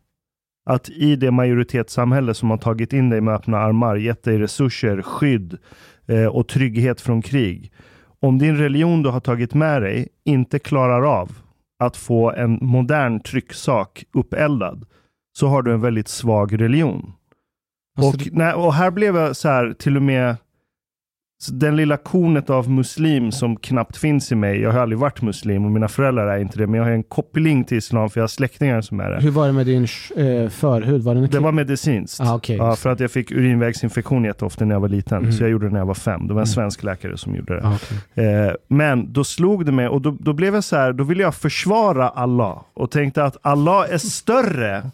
att 0.70 0.90
i 0.90 1.16
det 1.16 1.32
majoritetssamhälle 1.32 2.34
som 2.34 2.50
har 2.50 2.58
tagit 2.58 2.94
in 2.94 3.10
dig 3.10 3.22
med 3.22 3.34
öppna 3.34 3.58
armar, 3.58 3.96
gett 3.96 4.24
dig 4.24 4.38
resurser, 4.40 5.02
skydd 5.02 5.58
och 6.32 6.48
trygghet 6.48 7.02
från 7.02 7.22
krig. 7.22 7.72
Om 8.20 8.38
din 8.38 8.58
religion 8.58 9.04
du 9.04 9.10
har 9.10 9.20
tagit 9.20 9.54
med 9.54 9.82
dig 9.82 10.08
inte 10.26 10.60
klarar 10.60 11.20
av 11.22 11.32
att 11.84 11.98
få 11.98 12.32
en 12.32 12.60
modern 12.62 13.20
trycksak 13.20 14.06
uppeldad, 14.14 14.86
så 15.40 15.48
har 15.48 15.62
du 15.62 15.74
en 15.74 15.82
väldigt 15.82 16.08
svag 16.08 16.62
religion. 16.62 17.14
Alltså, 17.98 18.28
Och, 18.28 18.28
nej, 18.32 18.54
och 18.54 18.74
här 18.74 18.92
blev 18.92 19.16
jag 19.16 19.36
så 19.36 19.50
här, 19.50 19.74
till 19.74 19.96
och 19.96 20.04
med 20.04 20.36
så 21.40 21.54
den 21.54 21.76
lilla 21.76 21.98
kornet 21.98 22.50
av 22.50 22.70
muslim 22.70 23.32
som 23.32 23.56
knappt 23.56 23.98
finns 23.98 24.32
i 24.32 24.36
mig. 24.36 24.60
Jag 24.62 24.72
har 24.72 24.80
aldrig 24.80 25.00
varit 25.00 25.22
muslim 25.22 25.66
och 25.66 25.72
mina 25.72 25.88
föräldrar 25.88 26.28
är 26.28 26.38
inte 26.40 26.58
det. 26.58 26.68
Men 26.68 26.78
jag 26.78 26.84
har 26.84 26.92
en 26.92 27.04
koppling 27.04 27.64
till 27.64 27.78
islam 27.78 28.10
för 28.10 28.20
jag 28.20 28.24
har 28.24 28.28
släktingar 28.28 28.82
som 28.82 29.00
är 29.00 29.12
det. 29.12 29.22
Hur 29.22 29.32
var 29.32 29.48
det 29.48 29.54
med 29.54 29.66
din 29.66 29.84
eh, 29.84 30.50
förhud? 30.50 31.04
Var 31.04 31.16
den 31.16 31.30
Det 31.30 31.40
var 31.40 31.52
medicinskt. 31.52 32.22
Ah, 32.22 32.36
okej. 32.36 32.58
ja, 32.58 32.76
för 32.76 32.90
att 32.90 33.00
jag 33.00 33.12
fick 33.12 33.32
urinvägsinfektion 33.32 34.24
jätteofta 34.24 34.66
när 34.66 34.76
jag 34.76 34.80
var 34.80 34.90
liten. 34.90 35.18
Mm. 35.18 35.32
Så 35.32 35.44
jag 35.44 35.50
gjorde 35.50 35.66
det 35.68 35.72
när 35.72 35.80
jag 35.80 35.86
var 35.86 35.94
fem. 35.94 36.28
Det 36.28 36.34
var 36.34 36.42
en 36.42 36.48
Mm. 36.48 36.54
svensk 36.54 36.84
läkare 36.84 37.18
som 37.18 37.36
gjorde 37.36 37.56
det. 37.56 37.68
Ah, 37.68 37.76
okej. 37.76 38.26
Eh, 38.48 38.52
men 38.68 39.14
då 39.14 39.24
slog 39.24 39.66
det 39.66 39.72
mig 39.72 39.88
och 39.88 40.02
då, 40.02 40.12
då 40.20 40.34
blev 40.34 40.54
jag 40.56 40.64
så 40.64 40.76
här, 40.76 40.94
då 40.94 41.04
ville 41.04 41.24
jag 41.24 41.36
försvara 41.36 42.10
Allah 42.10 42.62
och 42.74 42.92
tänkte 42.92 43.24
att 43.24 43.38
Allah 43.42 43.86
är 43.94 43.98
större 43.98 44.90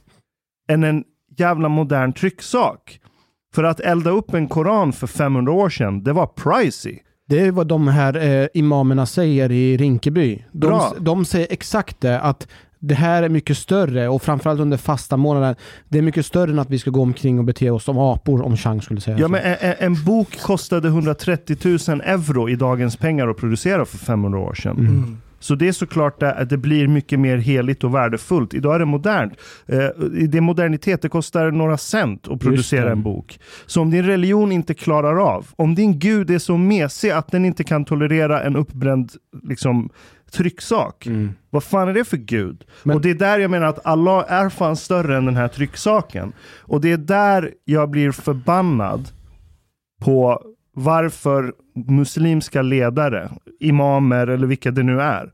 än 0.69 0.83
en 0.83 1.03
jävla 1.37 1.69
modern 1.69 2.13
trycksak. 2.13 2.99
För 3.55 3.63
att 3.63 3.79
elda 3.79 4.09
upp 4.09 4.33
en 4.33 4.47
koran 4.47 4.93
för 4.93 5.07
500 5.07 5.51
år 5.53 5.69
sedan, 5.69 6.03
det 6.03 6.13
var 6.13 6.25
pricey. 6.27 6.99
Det 7.29 7.39
är 7.39 7.51
vad 7.51 7.67
de 7.67 7.87
här 7.87 8.41
eh, 8.41 8.47
imamerna 8.53 9.05
säger 9.05 9.51
i 9.51 9.77
Rinkeby. 9.77 10.43
De, 10.51 10.67
Bra. 10.67 10.93
de 10.99 11.25
säger 11.25 11.47
exakt 11.49 12.01
det, 12.01 12.19
att 12.19 12.47
det 12.79 12.95
här 12.95 13.23
är 13.23 13.29
mycket 13.29 13.57
större 13.57 14.07
och 14.09 14.21
framförallt 14.21 14.59
under 14.59 14.77
fasta 14.77 15.17
månaden. 15.17 15.55
Det 15.89 15.97
är 15.97 16.01
mycket 16.01 16.25
större 16.25 16.51
än 16.51 16.59
att 16.59 16.69
vi 16.69 16.79
ska 16.79 16.91
gå 16.91 17.01
omkring 17.01 17.39
och 17.39 17.45
bete 17.45 17.69
oss 17.69 17.83
som 17.83 17.97
apor 17.97 18.41
om 18.45 18.57
Chang 18.57 18.81
skulle 18.81 19.01
säga 19.01 19.17
Ja, 19.17 19.25
så. 19.25 19.31
men 19.31 19.41
en, 19.43 19.55
en- 19.61 19.75
en 19.79 20.03
bok 20.03 20.39
kostade 20.41 20.87
130 20.87 21.57
000 21.89 22.01
euro 22.05 22.49
i 22.49 22.55
dagens 22.55 22.97
pengar 22.97 23.27
att 23.27 23.37
producera 23.37 23.85
för 23.85 23.97
500 23.97 24.39
år 24.39 24.53
sedan. 24.53 24.77
Mm. 24.79 25.17
Så 25.43 25.55
det 25.55 25.67
är 25.67 25.71
såklart 25.71 26.19
det- 26.19 26.33
att 26.33 26.49
det 26.49 26.57
blir 26.57 26.87
mycket 26.87 27.19
mer 27.19 27.37
heligt 27.37 27.83
och 27.83 27.95
värdefullt. 27.95 28.53
Idag 28.53 28.75
är 28.75 28.79
det 28.79 28.85
modernt. 28.85 29.33
Eh, 29.65 29.77
det 30.29 30.37
är 30.37 30.41
modernitet, 30.41 31.01
det 31.01 31.09
kostar 31.09 31.51
några 31.51 31.77
cent 31.77 32.27
att 32.27 32.39
producera 32.39 32.91
en 32.91 33.03
bok. 33.03 33.39
Så 33.65 33.81
om 33.81 33.91
din 33.91 34.05
religion 34.05 34.51
inte 34.51 34.73
klarar 34.73 35.15
av, 35.35 35.47
om 35.55 35.75
din 35.75 35.99
gud 35.99 36.29
är 36.31 36.39
så 36.39 36.57
mesig 36.57 37.09
att 37.09 37.31
den 37.31 37.45
inte 37.45 37.63
kan 37.63 37.85
tolerera 37.85 38.43
en 38.43 38.55
uppbränd 38.55 39.11
liksom, 39.43 39.89
trycksak. 40.31 41.05
Mm. 41.07 41.31
Vad 41.49 41.63
fan 41.63 41.87
är 41.87 41.93
det 41.93 42.03
för 42.05 42.17
gud? 42.17 42.63
Men- 42.83 42.95
och 42.95 43.01
det 43.01 43.09
är 43.09 43.15
där 43.15 43.39
jag 43.39 43.51
menar 43.51 43.67
att 43.67 43.85
Allah 43.85 44.25
är 44.27 44.49
fan 44.49 44.75
större 44.75 45.17
än 45.17 45.25
den 45.25 45.35
här 45.35 45.47
trycksaken. 45.47 46.33
Och 46.59 46.81
det 46.81 46.91
är 46.91 46.97
där 46.97 47.51
jag 47.65 47.89
blir 47.89 48.11
förbannad 48.11 49.07
på 50.01 50.41
varför 50.76 51.53
muslimska 51.88 52.61
ledare, 52.61 53.32
imamer 53.59 54.28
eller 54.28 54.47
vilka 54.47 54.71
det 54.71 54.84
nu 54.84 55.01
är, 55.01 55.32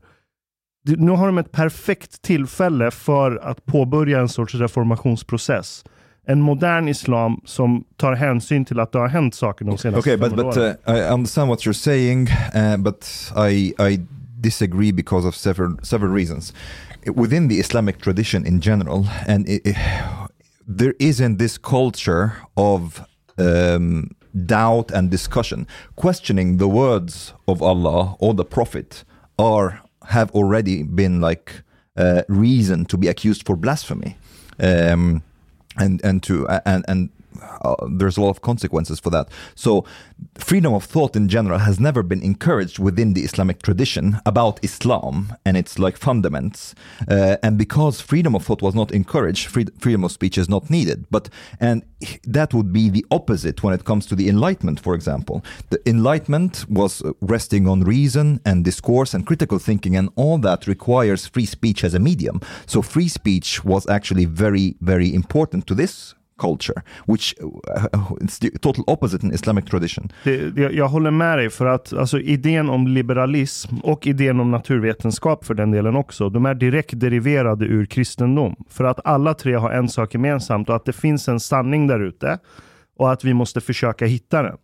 nu 0.84 1.10
har 1.10 1.26
de 1.26 1.38
ett 1.38 1.52
perfekt 1.52 2.22
tillfälle 2.22 2.90
för 2.90 3.36
att 3.36 3.66
påbörja 3.66 4.20
en 4.20 4.28
sorts 4.28 4.54
reformationsprocess. 4.54 5.84
En 6.26 6.40
modern 6.40 6.88
islam 6.88 7.40
som 7.44 7.84
tar 7.96 8.12
hänsyn 8.14 8.64
till 8.64 8.80
att 8.80 8.92
det 8.92 8.98
har 8.98 9.08
hänt 9.08 9.34
saker 9.34 9.64
de 9.64 9.78
senaste 9.78 9.98
Okay, 10.00 10.16
but 10.16 10.28
500 10.30 10.44
but 10.44 10.56
åren. 10.56 10.76
uh, 10.88 10.96
I 10.96 11.12
understand 11.14 11.48
what 11.48 11.58
you're 11.60 11.72
saying, 11.72 12.28
uh, 12.54 12.76
but 12.76 13.32
I 13.50 13.74
I 13.78 14.06
disagree 14.40 14.92
because 14.92 15.28
of 15.28 15.34
several 15.34 15.78
several 15.82 16.12
reasons. 16.14 16.54
Within 17.16 17.48
the 17.48 17.54
Islamic 17.54 17.98
tradition 18.02 18.46
in 18.46 18.60
general, 18.60 19.06
and 19.28 19.48
i 19.48 19.60
i- 19.64 19.76
there 20.78 20.92
isn't 20.98 21.38
this 21.38 21.58
culture 21.58 22.30
of 22.54 23.00
um, 23.38 24.10
doubt 24.46 24.90
and 24.90 25.10
discussion, 25.10 25.66
questioning 25.96 26.58
the 26.58 26.68
words 26.68 27.34
of 27.48 27.62
Allah 27.62 28.16
or 28.18 28.34
the 28.34 28.44
Prophet 28.44 29.04
are 29.38 29.80
have 30.08 30.30
already 30.32 30.82
been 30.82 31.20
like 31.20 31.62
uh, 31.96 32.22
reason 32.28 32.84
to 32.86 32.96
be 32.96 33.08
accused 33.08 33.46
for 33.46 33.56
blasphemy. 33.56 34.16
Um, 34.58 35.22
and 35.76 36.00
and 36.04 36.22
to 36.24 36.46
and 36.66 36.84
and 36.88 37.10
uh, 37.62 37.74
there's 37.90 38.16
a 38.16 38.20
lot 38.20 38.30
of 38.30 38.42
consequences 38.42 39.00
for 39.00 39.10
that. 39.10 39.28
So 39.54 39.84
freedom 40.36 40.74
of 40.74 40.84
thought 40.84 41.16
in 41.16 41.28
general 41.28 41.58
has 41.58 41.78
never 41.78 42.02
been 42.02 42.22
encouraged 42.22 42.78
within 42.78 43.14
the 43.14 43.22
Islamic 43.22 43.62
tradition 43.62 44.20
about 44.26 44.62
Islam 44.62 45.34
and 45.44 45.56
its 45.56 45.78
like 45.78 45.98
fundaments. 45.98 46.74
Uh, 47.08 47.36
and 47.42 47.58
because 47.58 48.00
freedom 48.00 48.34
of 48.34 48.44
thought 48.44 48.62
was 48.62 48.74
not 48.74 48.90
encouraged, 48.92 49.48
free- 49.48 49.66
freedom 49.78 50.04
of 50.04 50.12
speech 50.12 50.38
is 50.38 50.48
not 50.48 50.70
needed. 50.70 51.06
But 51.10 51.28
and 51.58 51.84
that 52.24 52.54
would 52.54 52.72
be 52.72 52.88
the 52.88 53.04
opposite 53.10 53.62
when 53.62 53.74
it 53.74 53.84
comes 53.84 54.06
to 54.06 54.14
the 54.14 54.28
Enlightenment, 54.28 54.80
for 54.80 54.94
example. 54.94 55.44
The 55.70 55.80
Enlightenment 55.88 56.68
was 56.68 57.02
resting 57.20 57.68
on 57.68 57.82
reason 57.82 58.40
and 58.44 58.64
discourse 58.64 59.14
and 59.14 59.26
critical 59.26 59.58
thinking, 59.58 59.96
and 59.96 60.10
all 60.16 60.38
that 60.38 60.66
requires 60.66 61.26
free 61.26 61.46
speech 61.46 61.84
as 61.84 61.94
a 61.94 61.98
medium. 61.98 62.40
So 62.66 62.82
free 62.82 63.08
speech 63.08 63.64
was 63.64 63.88
actually 63.88 64.24
very, 64.24 64.76
very 64.80 65.14
important 65.14 65.66
to 65.66 65.74
this 65.74 66.14
culture, 66.40 66.82
which 67.06 67.34
uh, 67.42 68.12
it's 68.20 68.38
the 68.40 68.58
total 68.58 68.84
opposite 68.86 69.26
in 69.26 69.32
Islamic 69.32 69.64
tradition. 69.66 70.12
Det, 70.24 70.56
jag, 70.56 70.74
jag 70.74 70.88
håller 70.88 71.10
med 71.10 71.38
dig 71.38 71.50
för 71.50 71.66
att 71.66 71.92
alltså, 71.92 72.20
idén 72.20 72.70
om 72.70 72.86
liberalism 72.86 73.76
och 73.82 74.06
idén 74.06 74.40
om 74.40 74.50
naturvetenskap 74.50 75.44
för 75.44 75.54
den 75.54 75.70
delen 75.70 75.96
också, 75.96 76.28
de 76.28 76.46
är 76.46 76.54
direkt 76.54 77.00
deriverade 77.00 77.64
ur 77.64 77.86
kristendom. 77.86 78.56
För 78.68 78.84
att 78.84 79.06
alla 79.06 79.34
tre 79.34 79.54
har 79.54 79.70
en 79.70 79.88
sak 79.88 80.14
gemensamt 80.14 80.68
och 80.68 80.76
att 80.76 80.84
det 80.84 80.92
finns 80.92 81.28
en 81.28 81.40
sanning 81.40 81.86
där 81.86 82.00
ute 82.00 82.38
och 82.96 83.12
att 83.12 83.24
vi 83.24 83.34
måste 83.34 83.60
försöka 83.60 84.06
hitta 84.06 84.42
den. 84.42 84.56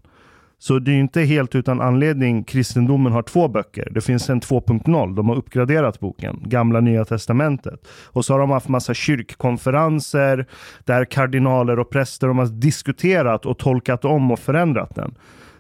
Så 0.59 0.79
det 0.79 0.91
är 0.91 0.95
ju 0.95 1.01
inte 1.01 1.21
helt 1.21 1.55
utan 1.55 1.81
anledning 1.81 2.45
kristendomen 2.45 3.13
har 3.13 3.23
två 3.23 3.49
böcker. 3.49 3.89
Det 3.91 4.01
finns 4.01 4.31
en 4.31 4.41
2.0, 4.41 5.17
de 5.17 5.29
har 5.29 5.37
uppgraderat 5.37 6.01
boken, 6.01 6.43
Gamla 6.45 6.81
Nya 6.81 7.05
Testamentet. 7.05 7.89
Och 8.07 8.25
så 8.25 8.35
har 8.35 8.39
de 8.39 8.51
haft 8.51 8.69
massa 8.69 8.95
kyrkkonferenser 8.95 10.47
där 10.85 11.05
kardinaler 11.05 11.79
och 11.79 11.91
präster 11.91 12.27
de 12.29 12.39
har 12.39 12.47
diskuterat 12.47 13.47
och 13.47 13.59
tolkat 13.59 14.05
om 14.05 14.31
och 14.31 14.39
förändrat 14.39 14.95
den. 14.95 15.15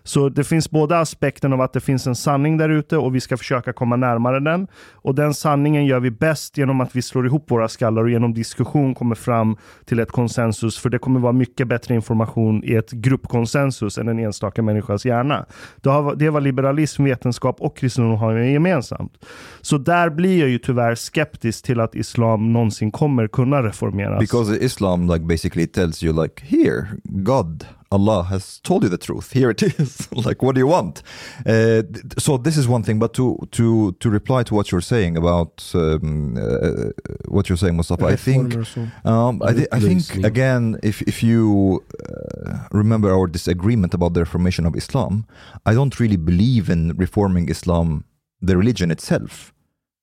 Så 0.06 0.28
det 0.28 0.44
finns 0.44 0.70
både 0.70 0.98
aspekten 0.98 1.52
av 1.52 1.60
att 1.60 1.72
det 1.72 1.80
finns 1.80 2.06
en 2.06 2.14
sanning 2.14 2.56
där 2.56 2.68
ute 2.68 2.96
och 2.96 3.14
vi 3.14 3.20
ska 3.20 3.36
försöka 3.36 3.72
komma 3.72 3.96
närmare 3.96 4.40
den. 4.40 4.66
Och 4.92 5.14
den 5.14 5.34
sanningen 5.34 5.86
gör 5.86 6.00
vi 6.00 6.10
bäst 6.10 6.58
genom 6.58 6.80
att 6.80 6.96
vi 6.96 7.02
slår 7.02 7.26
ihop 7.26 7.50
våra 7.50 7.68
skallar 7.68 8.02
och 8.02 8.10
genom 8.10 8.34
diskussion 8.34 8.94
kommer 8.94 9.14
fram 9.14 9.56
till 9.84 9.98
ett 9.98 10.12
konsensus. 10.12 10.78
För 10.78 10.90
det 10.90 10.98
kommer 10.98 11.20
vara 11.20 11.32
mycket 11.32 11.68
bättre 11.68 11.94
information 11.94 12.64
i 12.64 12.74
ett 12.74 12.90
gruppkonsensus 12.90 13.98
än 13.98 14.08
en 14.08 14.18
enstaka 14.18 14.62
människas 14.62 15.04
hjärna. 15.04 15.46
Det, 15.76 15.90
har, 15.90 16.14
det 16.14 16.26
är 16.26 16.30
vad 16.30 16.42
liberalism, 16.42 17.04
vetenskap 17.04 17.60
och 17.60 17.76
kristendom 17.76 18.16
har 18.16 18.36
gemensamt. 18.36 19.12
Så 19.60 19.78
där 19.78 20.10
blir 20.10 20.40
jag 20.40 20.48
ju 20.48 20.58
tyvärr 20.58 20.94
skeptisk 20.94 21.64
till 21.64 21.80
att 21.80 21.94
islam 21.94 22.52
någonsin 22.52 22.90
kommer 22.90 23.28
kunna 23.28 23.62
reformeras. 23.62 24.20
Because 24.20 24.64
Islam 24.64 25.10
like 25.12 25.24
basically 25.24 25.66
tells 25.66 26.02
you 26.02 26.22
like 26.22 26.44
here 26.46 26.86
God 27.04 27.64
Allah 27.90 28.22
has 28.24 28.60
told 28.60 28.82
you 28.82 28.88
the 28.90 28.98
truth. 28.98 29.32
Here 29.32 29.50
it 29.50 29.62
is. 29.80 30.08
like, 30.12 30.42
what 30.42 30.54
do 30.54 30.60
you 30.60 30.66
want? 30.66 31.02
Uh, 31.46 31.82
so 32.18 32.36
this 32.38 32.56
is 32.56 32.66
one 32.68 32.82
thing. 32.82 32.98
But 32.98 33.12
to 33.14 33.36
to 33.50 33.92
to 33.92 34.10
reply 34.10 34.42
to 34.44 34.54
what 34.54 34.70
you're 34.72 34.80
saying 34.84 35.16
about 35.16 35.72
um, 35.74 36.36
uh, 36.36 36.90
what 37.28 37.48
you're 37.48 37.58
saying, 37.58 37.76
Mustafa, 37.76 38.06
I 38.06 38.16
think 38.16 38.54
Reformer 38.54 38.60
och 38.60 38.66
så. 38.66 38.80
um, 39.10 39.42
I, 39.42 39.52
thi- 39.54 39.68
I 39.72 39.80
think 39.80 40.24
again, 40.24 40.76
if 40.82 41.02
if 41.02 41.22
you 41.22 41.82
uh, 42.08 42.58
remember 42.72 43.10
our 43.12 43.26
disagreement 43.28 43.94
about 43.94 44.14
the 44.14 44.20
reformation 44.20 44.66
of 44.66 44.74
Islam, 44.76 45.24
I 45.70 45.74
don't 45.74 46.00
really 46.00 46.18
believe 46.18 46.72
in 46.72 46.92
reforming 46.98 47.48
Islam, 47.50 48.04
the 48.46 48.56
religion 48.56 48.90
itself. 48.90 49.52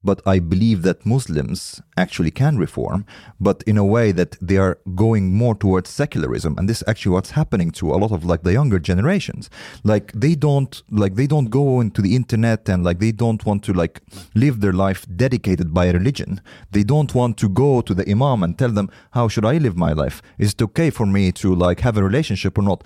But 0.05 0.21
I 0.25 0.39
believe 0.39 0.81
that 0.81 1.05
Muslims 1.05 1.81
actually 1.97 2.31
can 2.31 2.57
reform, 2.57 3.05
but 3.39 3.63
in 3.67 3.77
a 3.77 3.85
way 3.85 4.11
that 4.11 4.37
they 4.41 4.57
are 4.57 4.77
going 4.95 5.33
more 5.33 5.55
towards 5.55 5.89
secularism, 5.89 6.55
and 6.57 6.67
this 6.69 6.81
is 6.81 6.87
actually 6.87 7.13
what's 7.13 7.31
happening 7.31 7.71
to 7.71 7.91
a 7.91 7.97
lot 7.97 8.11
of 8.11 8.25
like 8.25 8.43
the 8.43 8.53
younger 8.53 8.79
generations. 8.79 9.49
Like 9.83 10.11
they 10.13 10.35
don't 10.35 10.81
like 10.89 11.15
they 11.15 11.27
don't 11.27 11.49
go 11.49 11.81
into 11.81 12.01
the 12.01 12.15
internet 12.15 12.69
and 12.69 12.83
like 12.83 12.99
they 12.99 13.11
don't 13.11 13.45
want 13.45 13.63
to 13.65 13.73
like 13.73 14.01
live 14.35 14.61
their 14.61 14.73
life 14.73 15.05
dedicated 15.15 15.73
by 15.73 15.89
religion. 15.91 16.41
They 16.71 16.83
don't 16.83 17.13
want 17.13 17.37
to 17.37 17.49
go 17.49 17.81
to 17.81 17.93
the 17.93 18.09
imam 18.09 18.43
and 18.43 18.57
tell 18.57 18.69
them 18.69 18.89
how 19.11 19.27
should 19.27 19.45
I 19.45 19.57
live 19.57 19.77
my 19.77 19.93
life. 19.93 20.21
Is 20.37 20.53
it 20.53 20.61
okay 20.61 20.89
for 20.89 21.05
me 21.05 21.31
to 21.33 21.53
like 21.53 21.81
have 21.81 21.97
a 21.97 22.03
relationship 22.03 22.57
or 22.57 22.63
not? 22.63 22.83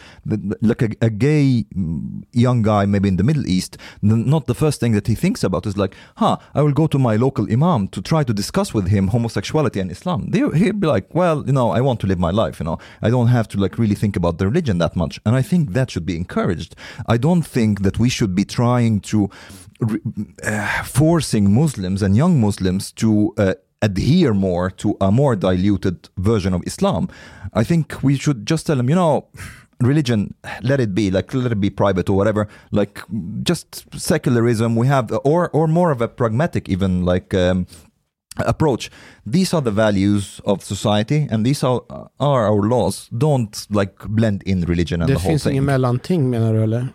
Like 0.61 0.81
a, 0.81 0.89
a 1.01 1.09
gay 1.09 1.65
mm, 1.75 2.23
young 2.33 2.61
guy, 2.61 2.85
maybe 2.85 3.07
in 3.07 3.17
the 3.17 3.23
Middle 3.23 3.47
East, 3.47 3.77
not 4.01 4.47
the 4.47 4.55
first 4.55 4.79
thing 4.79 4.93
that 4.93 5.07
he 5.07 5.15
thinks 5.15 5.43
about 5.43 5.65
is 5.65 5.77
like, 5.77 5.95
huh, 6.17 6.37
I 6.53 6.61
will 6.61 6.73
go 6.73 6.87
to 6.87 6.99
my 6.99 7.15
local 7.15 7.51
imam 7.51 7.87
to 7.89 8.01
try 8.01 8.23
to 8.23 8.33
discuss 8.33 8.73
with 8.73 8.87
him 8.87 8.96
homosexuality 9.05 9.79
and 9.79 9.91
Islam. 9.91 10.31
They, 10.31 10.41
he'd 10.57 10.79
be 10.79 10.87
like, 10.87 11.13
well, 11.13 11.43
you 11.45 11.53
know, 11.53 11.69
I 11.69 11.81
want 11.81 11.99
to 12.01 12.07
live 12.07 12.19
my 12.19 12.31
life. 12.31 12.59
You 12.59 12.65
know, 12.65 12.79
I 13.01 13.09
don't 13.11 13.27
have 13.27 13.47
to 13.49 13.59
like 13.59 13.77
really 13.77 13.95
think 13.95 14.15
about 14.15 14.39
the 14.39 14.47
religion 14.47 14.79
that 14.79 14.95
much, 14.95 15.19
and 15.25 15.35
I 15.35 15.43
think 15.43 15.73
that 15.73 15.91
should 15.91 16.05
be 16.05 16.15
encouraged. 16.15 16.75
I 17.05 17.17
don't 17.17 17.43
think 17.43 17.83
that 17.83 17.99
we 17.99 18.09
should 18.09 18.33
be 18.33 18.45
trying 18.45 19.01
to 19.01 19.29
uh, 20.43 20.83
forcing 20.83 21.53
Muslims 21.53 22.01
and 22.01 22.15
young 22.15 22.41
Muslims 22.41 22.91
to 22.93 23.33
uh, 23.37 23.53
adhere 23.81 24.33
more 24.33 24.71
to 24.71 24.97
a 24.99 25.11
more 25.11 25.35
diluted 25.35 26.09
version 26.17 26.53
of 26.53 26.63
Islam. 26.65 27.09
I 27.53 27.63
think 27.63 28.01
we 28.01 28.17
should 28.17 28.45
just 28.45 28.65
tell 28.65 28.75
them, 28.75 28.89
you 28.89 28.95
know, 28.95 29.27
religion, 29.79 30.33
let 30.61 30.79
it 30.79 30.95
be, 30.95 31.11
like 31.11 31.33
let 31.33 31.51
it 31.51 31.61
be 31.61 31.69
private 31.69 32.09
or 32.09 32.17
whatever. 32.17 32.47
Like 32.71 33.01
just 33.43 33.85
secularism. 33.99 34.75
We 34.75 34.87
have, 34.87 35.11
or 35.23 35.49
or 35.49 35.67
more 35.67 35.91
of 35.91 36.01
a 36.01 36.07
pragmatic, 36.07 36.69
even 36.69 37.05
like. 37.05 37.33
Um, 37.33 37.67
approach 38.45 38.91
these 39.33 39.57
are 39.57 39.63
the 39.65 39.71
values 39.71 40.41
of 40.43 40.63
society 40.63 41.27
and 41.31 41.45
these 41.45 41.67
are, 41.67 41.79
are 42.19 42.49
our 42.49 42.67
laws 42.69 43.09
don't 43.11 43.65
like 43.69 43.93
blend 44.05 44.43
in 44.43 44.65
religion 44.65 45.01
and 45.01 45.09
Det 45.09 45.15
the 45.15 45.19
whole 45.23 45.29
finns 45.31 45.43
thing 45.43 45.51
ingen 45.51 45.65
mellanting 45.65 46.29
menar 46.29 46.53
du 46.53 46.63
eller? 46.63 46.87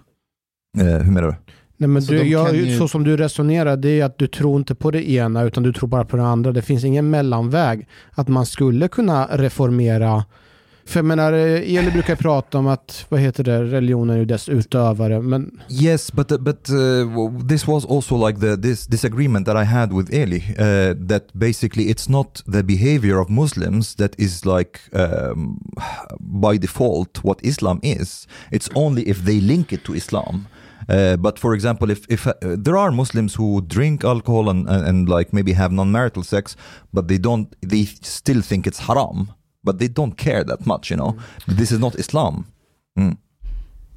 Eh, 0.78 0.85
hur 0.85 1.12
menar 1.12 1.28
du? 1.28 1.35
Nej, 1.77 1.89
men 1.89 2.02
Så 2.02 2.12
du, 2.12 2.23
jag, 2.23 2.56
ju- 2.56 2.78
Så 2.78 2.89
som 2.89 3.05
du 3.05 3.16
resonerar, 3.16 3.77
det 3.77 4.01
är 4.01 4.05
att 4.05 4.19
du 4.19 4.27
tror 4.27 4.59
inte 4.59 4.74
på 4.74 4.90
det 4.90 5.10
ena 5.10 5.43
utan 5.43 5.62
du 5.62 5.73
tror 5.73 5.89
bara 5.89 6.05
på 6.05 6.16
det 6.16 6.23
andra. 6.27 6.52
Det 6.52 6.62
finns 6.62 6.85
ingen 6.85 7.10
mellanväg. 7.10 7.89
Att 8.10 8.28
man 8.28 8.47
skulle 8.47 8.89
kunna 8.89 9.27
reformera. 9.31 10.24
För 10.84 10.98
jag 10.98 11.04
menar, 11.04 11.32
eh, 11.32 11.76
Eli 11.76 11.90
brukar 11.90 12.16
prata 12.16 12.59
om 12.59 12.66
att, 12.66 13.06
vad 13.09 13.20
heter 13.20 13.44
det, 13.44 13.64
religionen 13.64 14.16
är 14.16 14.18
ju 14.18 14.24
dess 14.24 14.48
utövare. 14.48 15.20
Men 15.20 15.60
Yes, 15.68 16.12
but 16.12 16.32
uh, 16.32 16.38
but 16.38 16.70
uh, 16.70 17.46
this 17.48 17.66
was 17.66 17.84
also 17.84 18.26
like 18.26 18.40
the 18.40 18.56
this 18.56 18.86
disagreement 18.86 19.46
that 19.46 19.56
I 19.56 19.64
had 19.64 19.92
with 19.92 20.14
Eli. 20.14 20.38
Uh, 20.38 21.06
that 21.09 21.32
basically 21.32 21.84
it's 21.84 22.10
not 22.10 22.42
the 22.52 22.62
behavior 22.62 23.20
of 23.20 23.28
Muslims 23.28 23.94
that 23.94 24.14
is 24.18 24.44
like 24.44 24.80
um, 24.92 25.59
by 26.18 26.59
default 26.59 27.24
what 27.24 27.38
Islam 27.42 27.80
is. 27.82 28.26
It's 28.50 28.68
only 28.74 29.02
if 29.02 29.24
they 29.24 29.40
link 29.40 29.72
it 29.72 29.84
to 29.84 29.94
Islam. 29.94 30.46
Uh, 30.88 31.16
but 31.16 31.38
for 31.38 31.54
example, 31.54 31.90
if 31.90 32.06
if 32.09 32.26
uh, 32.26 32.34
there 32.42 32.76
are 32.76 32.90
Muslims 32.90 33.34
who 33.34 33.60
drink 33.60 34.04
alcohol 34.04 34.48
and, 34.48 34.68
and 34.68 34.86
and 34.86 35.09
like 35.09 35.32
maybe 35.32 35.52
have 35.52 35.72
non-marital 35.74 36.22
sex, 36.22 36.56
but 36.92 37.09
they 37.09 37.18
don't, 37.18 37.54
they 37.60 37.84
still 38.02 38.42
think 38.42 38.66
it's 38.66 38.80
haram, 38.80 39.28
but 39.62 39.78
they 39.78 39.89
don't 39.89 40.16
care 40.16 40.44
that 40.44 40.66
much, 40.66 40.90
you 40.90 40.97
know. 40.97 41.20
This 41.59 41.72
is 41.72 41.78
not 41.78 41.94
Islam. 41.94 42.44
Mm. 42.98 43.16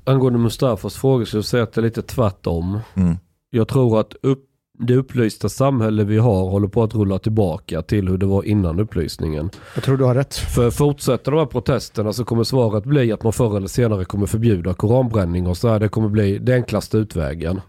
Angående 0.04 0.40
Mustafas 0.40 0.96
fråga 0.96 1.26
så 1.26 1.38
jag 1.38 1.46
säga 1.46 1.64
att 1.64 1.74
det 1.74 1.82
är 1.82 1.84
lite 1.84 2.02
tvärtom. 2.02 2.80
Mm. 2.96 3.18
Jag 3.50 3.68
tror 3.68 4.00
att 4.00 4.14
upp, 4.22 4.46
det 4.80 4.96
upplysta 4.96 5.50
samhälle 5.50 6.04
vi 6.04 6.18
har 6.18 6.50
håller 6.50 6.68
på 6.68 6.84
att 6.84 6.96
rulla 6.96 7.20
tillbaka 7.20 7.82
till 7.82 8.08
hur 8.08 8.18
det 8.18 8.26
var 8.26 8.44
innan 8.44 8.80
upplysningen. 8.80 9.50
jag 9.76 9.84
tror 9.84 9.98
du 9.98 10.04
har 10.04 10.16
rätt. 10.16 10.36
För 10.36 10.72
fortsätter 10.72 11.32
de 11.32 11.38
här 11.38 11.46
protesterna 11.46 12.14
så 12.14 12.26
kommer 12.26 12.44
svaret 12.44 12.84
bli 12.84 13.12
att 13.12 13.24
man 13.24 13.34
förr 13.34 13.58
eller 13.58 13.68
senare 13.68 14.06
kommer 14.06 14.26
förbjuda 14.26 14.74
koranbränning 14.74 15.48
och 15.48 15.58
så 15.58 15.68
här. 15.68 15.80
Det 15.80 15.90
kommer 15.90 16.10
bli 16.10 16.38
den 16.38 16.56
enklaste 16.56 16.98
utvägen. 16.98 17.62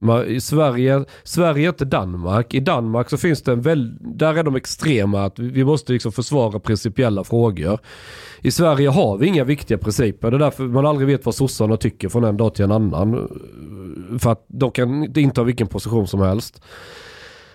Man, 0.00 0.26
I 0.26 0.40
Sverige, 0.40 1.04
Sverige 1.24 1.66
är 1.66 1.68
inte 1.68 1.84
Danmark. 1.84 2.54
I 2.54 2.60
Danmark 2.60 3.10
så 3.10 3.16
finns 3.16 3.42
det 3.42 3.52
en 3.52 3.62
väl, 3.62 3.96
där 4.00 4.34
är 4.34 4.42
de 4.42 4.56
extrema 4.56 5.24
att 5.24 5.38
vi- 5.38 5.64
måste 5.64 5.92
liksom 5.92 6.12
försvara 6.12 6.60
principiella 6.60 7.24
frågor. 7.24 7.78
I 8.42 8.50
Sverige 8.50 8.88
har 8.88 9.16
vi 9.18 9.26
inga 9.26 9.44
viktiga 9.44 9.78
principer. 9.78 10.30
Det 10.30 10.36
är 10.36 10.38
därför 10.38 10.64
man 10.64 10.86
aldrig 10.86 11.08
vet 11.08 11.26
vad 11.26 11.34
sossarna 11.34 11.76
tycker 11.76 12.08
från 12.08 12.24
en 12.24 12.36
dag 12.36 12.54
till 12.54 12.64
en 12.64 12.72
annan. 12.72 13.28
För 14.18 14.32
att 14.32 14.44
de 14.48 14.70
kan 14.70 15.16
inte 15.18 15.40
ha 15.40 15.44
vilken 15.44 15.66
position 15.66 16.06
som 16.06 16.20
helst. 16.20 16.62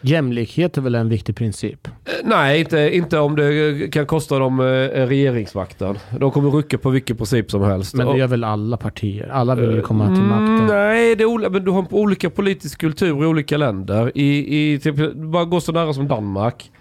Jämlikhet 0.06 0.78
är 0.78 0.82
väl 0.82 0.96
en 0.96 1.10
viktig 1.10 1.36
princip? 1.36 1.88
Eh, 1.88 1.92
Nej, 2.24 2.60
inte, 2.60 2.96
inte 2.96 3.20
om 3.20 3.36
det 3.36 3.92
kan 3.94 4.06
kosta 4.06 4.40
dem 4.40 4.60
eh, 4.60 4.64
regeringsmakten. 5.08 5.98
De 6.20 6.32
kommer 6.32 6.50
rucka 6.50 6.78
på 6.78 6.90
vilken 6.90 7.18
princip 7.18 7.52
som 7.52 7.62
helst. 7.62 7.94
Men 7.96 8.08
det 8.08 8.18
gör 8.18 8.28
väl 8.28 8.44
alla 8.44 8.78
partier? 8.78 9.30
Alla 9.34 9.56
vill 9.56 9.72
ju 9.72 9.82
komma 9.82 10.06
till 10.08 10.24
Mm, 10.24 10.28
makten. 10.28 10.68
nej, 10.78 11.16
det 11.16 11.24
är 11.24 11.50
men 11.50 11.64
du 11.66 11.72
har 11.72 11.86
olika 11.94 12.30
politisk 12.30 12.80
kultur 12.80 13.24
i 13.24 13.26
olika 13.26 13.58
länder. 13.58 14.12
I, 14.16 14.58
i, 14.74 14.80
typ, 14.80 15.14
bara 15.16 15.46
gå 15.46 15.62
så 15.62 15.72
nära 15.72 15.94
som 15.94 16.08
Danmark. 16.08 16.72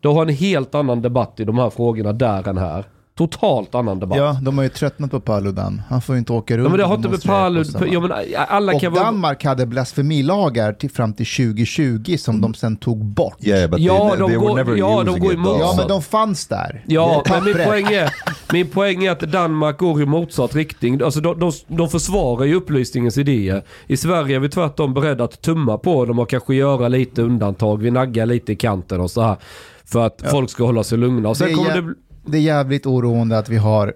Du 0.00 0.08
har 0.08 0.22
en 0.22 0.28
helt 0.34 0.74
annan 0.74 1.02
debatt 1.02 1.40
i 1.40 1.44
de 1.44 1.58
här 1.58 1.70
frågorna 1.70 2.12
där 2.12 2.48
än 2.48 2.58
här. 2.58 2.84
Totalt 3.14 3.74
annan 3.74 4.00
debatt. 4.00 4.18
Ja, 4.18 4.38
de 4.42 4.56
har 4.58 4.64
ju 4.64 4.68
tröttnat 4.70 5.10
på 5.10 5.20
Paludan. 5.20 5.82
Han 5.88 6.02
får 6.02 6.14
ju 6.14 6.18
inte 6.18 6.32
åka 6.32 6.56
runt 6.56 6.64
Ja, 6.64 6.70
men 6.70 6.78
det 6.78 6.84
har 6.84 6.94
inte 6.94 7.08
med 7.08 7.10
demonstrera 7.20 7.36
Palud... 7.42 7.66
på 7.66 7.72
samma- 7.72 7.86
Ja, 7.86 8.00
men 8.00 8.12
alla 8.48 8.72
Och 8.74 8.80
kan 8.80 8.92
vara... 8.92 9.04
Danmark 9.04 9.44
hade 9.44 9.66
blasfemilagar 9.66 10.72
till, 10.72 10.90
fram 10.90 11.12
till 11.12 11.26
2020 11.26 12.16
som 12.18 12.40
de 12.40 12.54
sen 12.54 12.76
tog 12.76 13.04
bort. 13.04 13.36
Yeah, 13.40 13.70
but 13.70 13.80
Ja, 13.80 14.08
they, 14.10 14.18
de 14.18 14.28
they 14.30 14.36
går- 14.38 14.78
ja, 14.78 15.02
de 15.04 15.20
går 15.20 15.32
emot. 15.34 15.56
Ja, 15.60 15.74
men 15.78 15.88
de 15.88 16.02
fanns 16.02 16.46
där. 16.46 16.84
Ja, 16.86 17.22
men 17.30 17.44
min 17.44 17.54
poäng, 17.54 17.86
är, 17.86 18.14
min 18.52 18.68
poäng 18.68 19.04
är 19.04 19.10
att 19.10 19.20
Danmark 19.20 19.78
går 19.78 20.02
i 20.02 20.06
motsatt 20.06 20.54
riktning. 20.54 21.02
Alltså 21.02 21.20
de, 21.20 21.38
de, 21.38 21.52
de 21.66 21.88
försvarar 21.88 22.44
ju 22.44 22.54
upplysningens 22.54 23.18
idéer. 23.18 23.62
I 23.86 23.96
Sverige 23.96 24.36
är 24.36 24.40
vi 24.40 24.48
tvärtom 24.48 24.94
beredda 24.94 25.24
att 25.24 25.42
tumma 25.42 25.78
på 25.78 26.04
dem 26.04 26.18
och 26.18 26.30
kanske 26.30 26.54
göra 26.54 26.88
lite 26.88 27.22
undantag. 27.22 27.82
Vi 27.82 27.90
naggar 27.90 28.26
lite 28.26 28.52
i 28.52 28.56
kanten 28.56 29.00
och 29.00 29.10
så 29.10 29.22
här. 29.22 29.36
För 29.84 30.06
att 30.06 30.22
folk 30.30 30.50
ska 30.50 30.64
hålla 30.64 30.84
sig 30.84 30.98
lugna. 30.98 31.28
Och 31.28 31.36
sen 31.36 31.48
Det 31.48 31.54
kommer 31.54 31.82
det... 31.82 31.94
Det 32.26 32.38
är 32.38 32.42
jävligt 32.42 32.86
oroande 32.86 33.38
att 33.38 33.48
vi 33.48 33.56
har 33.56 33.94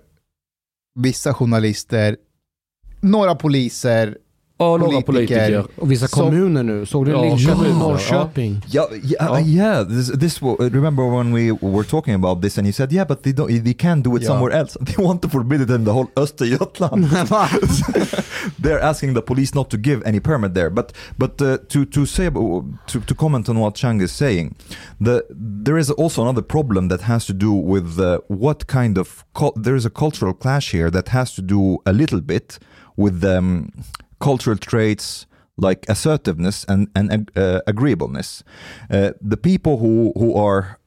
vissa 0.95 1.35
journalister, 1.35 2.17
några 3.01 3.35
poliser, 3.35 4.19
Ja, 4.59 4.77
några 4.77 5.01
politiker. 5.01 5.47
politiker. 5.63 5.81
Och 5.83 5.91
vissa 5.93 6.09
kommuner 6.09 6.63
nu. 6.63 6.87
Såg 6.87 7.05
du 7.05 7.11
Ja, 7.11 7.23
Linköping 7.23 7.61
och 7.61 7.67
ja. 7.67 7.79
Norrköping? 7.79 8.63
Yeah, 8.73 8.87
yeah, 9.05 9.49
yeah. 9.49 9.89
This, 9.89 10.13
this. 10.21 10.43
Remember 10.59 11.17
when 11.19 11.35
we 11.35 11.53
were 11.77 11.85
talking 11.85 12.15
about 12.15 12.43
this, 12.43 12.59
and 12.59 12.67
you 12.67 12.73
said, 12.73 12.93
"Yeah, 12.93 13.09
but 13.09 13.23
they 13.23 13.33
don't. 13.33 13.49
They 13.65 13.75
can't 13.75 14.03
do 14.03 14.17
it 14.17 14.23
Yeah. 14.23 14.35
somewhere 14.35 14.59
else. 14.61 14.79
They 14.87 15.05
want 15.05 15.23
to 15.23 15.29
forbid 15.29 15.61
it 15.61 15.71
in 15.71 15.85
the 15.85 15.91
whole 15.91 16.07
Östergötland." 16.17 17.05
they're 18.59 18.81
asking 18.81 19.15
the 19.15 19.23
police 19.23 19.55
not 19.55 19.71
to 19.71 19.79
give 19.79 20.03
any 20.05 20.21
permit 20.21 20.55
there. 20.55 20.71
But 20.71 20.93
but 21.19 21.41
uh, 21.41 21.59
to 21.69 21.85
to 21.85 22.07
say 22.07 22.31
to 22.31 23.01
to 23.07 23.15
comment 23.15 23.49
on 23.49 23.59
what 23.59 23.75
Chang 23.75 24.01
is 24.01 24.13
saying, 24.13 24.57
the 25.01 25.25
there 25.31 25.79
is 25.79 25.91
also 25.91 26.23
another 26.23 26.43
problem 26.43 26.89
that 26.89 27.03
has 27.03 27.27
to 27.27 27.33
do 27.33 27.53
with 27.53 27.99
uh, 27.99 28.21
what 28.29 28.67
kind 28.67 28.99
of 28.99 29.25
there 29.57 29.77
is 29.77 29.87
a 29.87 29.91
cultural 29.91 30.35
clash 30.35 30.73
here 30.73 30.91
that 30.91 31.09
has 31.09 31.35
to 31.35 31.43
do 31.43 31.79
a 31.87 31.93
little 31.93 32.21
bit 32.21 32.59
with 32.97 33.25
um, 33.25 33.73
cultural 34.21 34.57
traits 34.57 35.27
like 35.59 35.87
assertiveness 35.89 36.65
and 36.69 36.89
and 36.95 37.31
uh, 37.37 37.61
agreeableness. 37.67 38.45
Uh, 38.91 39.13
the 39.21 39.37
people 39.37 39.79
who 39.79 40.13
who 40.17 40.35
are 40.35 40.79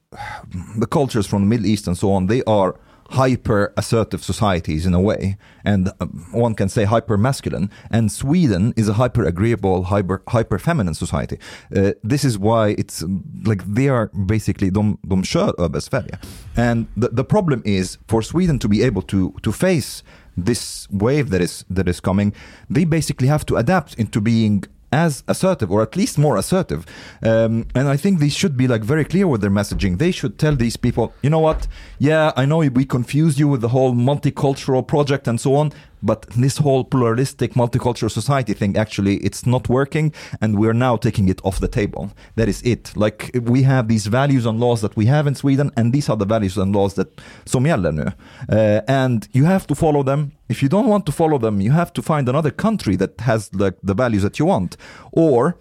the 0.77 0.88
cultures 0.88 1.27
from 1.27 1.41
the 1.44 1.48
Middle 1.48 1.68
East 1.68 1.88
and 1.88 1.98
so 1.98 2.11
on, 2.11 2.27
they 2.27 2.44
are 2.44 2.76
hyper 3.11 3.73
assertive 3.77 4.23
societies 4.23 4.86
in 4.86 4.94
a 4.94 5.02
way, 5.02 5.38
and 5.64 5.91
um, 5.99 6.27
one 6.31 6.56
can 6.56 6.69
say 6.69 6.84
hyper 6.86 7.18
masculine. 7.18 7.69
And 7.91 8.11
Sweden 8.11 8.73
is 8.76 8.88
a 8.88 8.94
hyper 8.94 9.23
agreeable, 9.23 9.84
hyper 9.84 10.22
hyper 10.27 10.60
feminine 10.60 10.94
society. 10.94 11.40
Uh, 11.76 11.91
this 12.03 12.23
is 12.23 12.38
why 12.38 12.76
it's 12.77 13.03
um, 13.03 13.23
like 13.45 13.64
they 13.65 13.90
are 13.90 14.07
basically 14.07 14.69
de, 14.69 14.81
de 15.07 15.15
kör 15.15 15.53
över 15.57 15.80
Sverige. 15.80 16.18
And 16.56 16.88
the, 16.95 17.10
the 17.10 17.23
problem 17.23 17.61
is 17.65 17.98
for 18.07 18.22
Sweden 18.22 18.60
to 18.60 18.68
be 18.68 18.84
able 18.84 19.02
to 19.03 19.34
to 19.41 19.52
face 19.52 20.03
this 20.38 20.88
wave 20.91 21.30
that 21.30 21.41
is 21.41 21.65
that 21.69 21.88
is 21.88 21.99
coming, 21.99 22.34
they 22.69 22.86
basically 22.86 23.27
have 23.27 23.45
to 23.45 23.56
adapt 23.57 23.95
into 23.95 24.22
being 24.22 24.64
as 24.91 25.24
assertive 25.28 25.72
or 25.72 25.82
at 25.82 25.95
least 25.95 26.18
more 26.18 26.38
assertive. 26.38 26.86
Um, 27.24 27.68
and 27.76 27.88
i 27.88 27.98
think 27.98 28.20
they 28.20 28.30
should 28.30 28.56
be 28.57 28.68
like 28.68 28.84
very 28.84 29.06
clear 29.06 29.28
with 29.28 29.41
their 29.41 29.52
messaging. 29.52 29.98
They 29.98 30.11
should 30.11 30.38
tell 30.38 30.56
these 30.56 30.78
people 30.78 31.14
you 31.22 31.30
know 31.30 31.40
what? 31.40 31.68
Yeah 31.98 32.32
i 32.36 32.45
know 32.45 32.60
we 32.60 32.86
confused 32.86 33.40
you 33.40 33.48
with 33.48 33.61
the 33.61 33.70
whole 33.70 33.94
multicultural 33.94 34.86
project 34.86 35.28
and 35.28 35.40
so 35.40 35.56
on 35.56 35.72
but 36.02 36.22
this 36.38 36.58
whole 36.58 36.84
pluralistic 36.84 37.54
multicultural 37.54 38.12
society 38.12 38.54
thing 38.54 38.78
actually 38.78 39.18
it's 39.18 39.46
not 39.46 39.70
working 39.70 40.14
and 40.42 40.58
we're 40.58 40.74
now 40.74 40.98
taking 40.98 41.30
it 41.30 41.42
off 41.44 41.60
the 41.60 41.68
table. 41.68 42.12
That 42.36 42.48
is 42.48 42.62
it. 42.64 42.96
Like 42.96 43.32
we 43.34 43.64
have 43.64 43.88
these 43.88 44.08
values 44.08 44.46
and 44.46 44.60
laws 44.60 44.82
that 44.82 44.96
we 44.96 45.06
have 45.06 45.28
in 45.28 45.36
sweden 45.36 45.72
and 45.76 45.94
these 45.94 46.10
are 46.10 46.18
the 46.18 46.26
values 46.26 46.58
and 46.58 46.76
laws 46.76 46.94
that 46.96 47.22
som 47.46 47.66
gäller 47.66 47.92
nu. 47.92 48.12
Uh, 48.50 48.82
and 48.88 49.28
you 49.32 49.46
have 49.46 49.68
to 49.68 49.76
follow 49.76 50.04
them. 50.04 50.32
If 50.50 50.64
you 50.64 50.70
don't 50.70 50.88
want 50.88 51.06
to 51.06 51.12
follow 51.12 51.38
them 51.38 51.62
you 51.62 51.72
have 51.72 51.92
to 51.94 52.02
find 52.02 52.30
another 52.30 52.52
country 52.52 52.96
that 52.98 53.22
has 53.22 53.54
like 53.54 53.78
the 53.84 53.94
values 53.94 54.24
that 54.24 54.40
you 54.40 54.46
want. 54.46 54.78
Or 55.12 55.56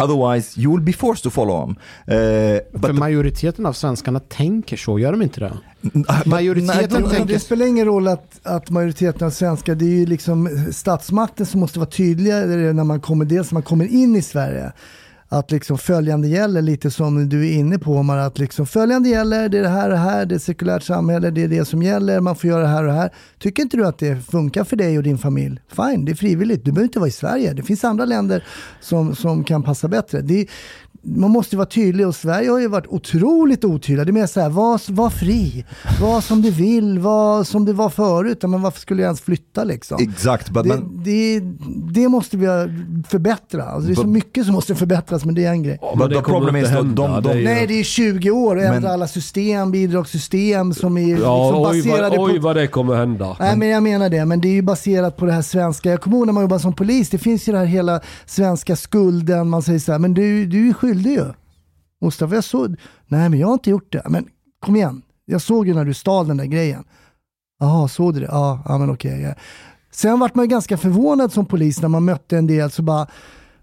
otherwise 0.00 0.60
you 0.60 0.72
will 0.76 0.84
be 0.84 0.92
forced 0.92 1.22
to 1.22 1.30
follow 1.30 1.66
them 1.66 1.70
uh, 1.70 2.14
För 2.72 2.78
but 2.78 2.94
majoriteten 2.94 3.66
av 3.66 3.72
svenskarna 3.72 4.20
tänker 4.20 4.76
så, 4.76 4.98
gör 4.98 5.12
de 5.12 5.22
inte 5.22 5.40
det? 5.40 5.52
majoriteten 6.26 7.02
nej, 7.02 7.10
tänker- 7.10 7.32
Det 7.34 7.38
spelar 7.40 7.66
ingen 7.66 7.86
roll 7.86 8.08
att, 8.08 8.40
att 8.42 8.70
majoriteten 8.70 9.26
av 9.26 9.30
svenskar, 9.30 9.74
det 9.74 9.84
är 9.84 9.98
ju 9.98 10.06
liksom 10.06 10.66
statsmakten 10.72 11.46
som 11.46 11.60
måste 11.60 11.78
vara 11.78 11.90
tydligare 11.90 12.72
när 12.72 12.84
man 12.84 13.00
kommer, 13.00 13.24
dels 13.24 13.50
när 13.50 13.54
man 13.56 13.62
kommer 13.62 13.84
in 13.84 14.16
i 14.16 14.22
Sverige. 14.22 14.72
Att 15.30 15.50
liksom 15.50 15.78
följande 15.78 16.28
gäller, 16.28 16.62
lite 16.62 16.90
som 16.90 17.28
du 17.28 17.48
är 17.48 17.52
inne 17.52 17.78
på 17.78 17.92
Omar, 17.92 18.18
att 18.18 18.38
liksom 18.38 18.66
följande 18.66 19.08
gäller, 19.08 19.48
det 19.48 19.58
är 19.58 19.62
det 19.62 19.68
här 19.68 19.84
och 19.84 19.90
det 19.90 19.96
här, 19.96 20.26
det 20.26 20.34
är 20.34 20.36
ett 20.36 20.42
sekulärt 20.42 20.82
samhälle, 20.82 21.30
det 21.30 21.42
är 21.42 21.48
det 21.48 21.64
som 21.64 21.82
gäller, 21.82 22.20
man 22.20 22.36
får 22.36 22.50
göra 22.50 22.62
det 22.62 22.68
här 22.68 22.82
och 22.82 22.88
det 22.88 22.94
här. 22.94 23.10
Tycker 23.38 23.62
inte 23.62 23.76
du 23.76 23.86
att 23.86 23.98
det 23.98 24.30
funkar 24.30 24.64
för 24.64 24.76
dig 24.76 24.96
och 24.96 25.02
din 25.02 25.18
familj? 25.18 25.60
Fine, 25.68 26.04
det 26.04 26.12
är 26.12 26.16
frivilligt, 26.16 26.64
du 26.64 26.72
behöver 26.72 26.88
inte 26.88 26.98
vara 26.98 27.08
i 27.08 27.12
Sverige. 27.12 27.52
Det 27.52 27.62
finns 27.62 27.84
andra 27.84 28.04
länder 28.04 28.44
som, 28.80 29.14
som 29.14 29.44
kan 29.44 29.62
passa 29.62 29.88
bättre. 29.88 30.20
Det, 30.20 30.46
man 31.02 31.30
måste 31.30 31.56
vara 31.56 31.66
tydlig 31.66 32.06
och 32.06 32.14
Sverige 32.14 32.50
har 32.50 32.58
ju 32.58 32.68
varit 32.68 32.86
otroligt 32.86 33.64
otydliga. 33.64 34.04
Det 34.04 34.10
är 34.10 34.12
mer 34.12 34.26
så 34.26 34.40
här, 34.40 34.48
var, 34.48 34.92
var 34.92 35.10
fri, 35.10 35.64
var 36.00 36.20
som 36.20 36.42
du 36.42 36.50
vill, 36.50 36.98
var 36.98 37.44
som 37.44 37.64
det 37.64 37.72
var 37.72 37.90
förut. 37.90 38.42
Men 38.42 38.62
varför 38.62 38.80
skulle 38.80 39.02
jag 39.02 39.06
ens 39.06 39.20
flytta 39.20 39.64
liksom? 39.64 39.96
exakt 40.00 40.54
Det, 40.54 40.64
man, 40.64 41.02
det, 41.04 41.40
det 41.92 42.08
måste 42.08 42.36
vi 42.36 42.46
förbättra. 43.08 43.62
Alltså 43.64 43.86
det 43.86 43.92
är 43.92 43.94
så 43.96 44.06
mycket 44.06 44.44
som 44.44 44.54
måste 44.54 44.74
förbättras, 44.74 45.24
men 45.24 45.34
det 45.34 45.44
är 45.44 45.50
en 45.50 45.62
grej. 45.62 45.78
Men 45.96 46.08
the 46.08 46.14
det 46.14 46.20
kommer 46.22 46.56
inte 46.58 46.70
hända. 46.70 47.08
de- 47.08 47.22
de- 47.22 47.38
ju- 47.38 47.44
Nej, 47.44 47.66
det 47.66 47.74
är 47.80 47.84
20 47.84 48.30
år 48.30 48.56
och 48.56 48.62
ändra 48.62 48.80
Men- 48.80 48.90
alla 48.90 49.08
system, 49.08 49.70
bidragssystem 49.70 50.74
som 50.74 50.98
är 50.98 51.06
liksom 51.06 51.24
Ja, 51.24 51.68
oj 51.70 51.82
baserade 51.82 52.16
vad, 52.16 52.30
oj 52.30 52.36
på... 52.36 52.42
vad 52.42 52.56
det 52.56 52.66
kommer 52.66 52.94
hända. 52.94 53.36
Nej 53.40 53.56
men 53.56 53.68
jag 53.68 53.82
menar 53.82 54.10
det, 54.10 54.24
men 54.24 54.40
det 54.40 54.48
är 54.48 54.52
ju 54.52 54.62
baserat 54.62 55.16
på 55.16 55.24
det 55.26 55.32
här 55.32 55.42
svenska. 55.42 55.90
Jag 55.90 56.00
kommer 56.00 56.16
ihåg 56.16 56.26
när 56.26 56.32
man 56.32 56.42
jobbade 56.42 56.60
som 56.62 56.72
polis, 56.72 57.10
det 57.10 57.18
finns 57.18 57.48
ju 57.48 57.52
det 57.52 57.58
här 57.58 57.66
hela 57.66 58.00
svenska 58.26 58.76
skulden, 58.76 59.48
man 59.48 59.62
säger 59.62 59.78
så 59.78 59.92
här, 59.92 59.98
men 59.98 60.14
du, 60.14 60.46
du 60.46 60.68
är 60.68 60.72
skyldig 60.78 61.12
ju. 61.12 61.32
Mustafa, 62.00 62.34
jag 62.34 62.44
såg, 62.44 62.76
nej 63.06 63.28
men 63.28 63.38
jag 63.38 63.46
har 63.46 63.54
inte 63.54 63.70
gjort 63.70 63.92
det. 63.92 64.02
Men 64.08 64.28
kom 64.60 64.76
igen, 64.76 65.02
jag 65.24 65.42
såg 65.42 65.68
ju 65.68 65.74
när 65.74 65.84
du 65.84 65.94
stal 65.94 66.28
den 66.28 66.36
där 66.36 66.44
grejen. 66.44 66.84
Jaha, 67.60 67.88
såg 67.88 68.14
du 68.14 68.20
det? 68.20 68.26
Ja, 68.26 68.62
ja 68.64 68.78
men 68.78 68.90
okej. 68.90 69.20
ja. 69.20 69.34
Sen 69.90 70.18
vart 70.20 70.34
man 70.34 70.48
ganska 70.48 70.76
förvånad 70.76 71.32
som 71.32 71.46
polis 71.46 71.82
när 71.82 71.88
man 71.88 72.04
mötte 72.04 72.38
en 72.38 72.46
del 72.46 72.70
så 72.70 72.82
bara, 72.82 73.06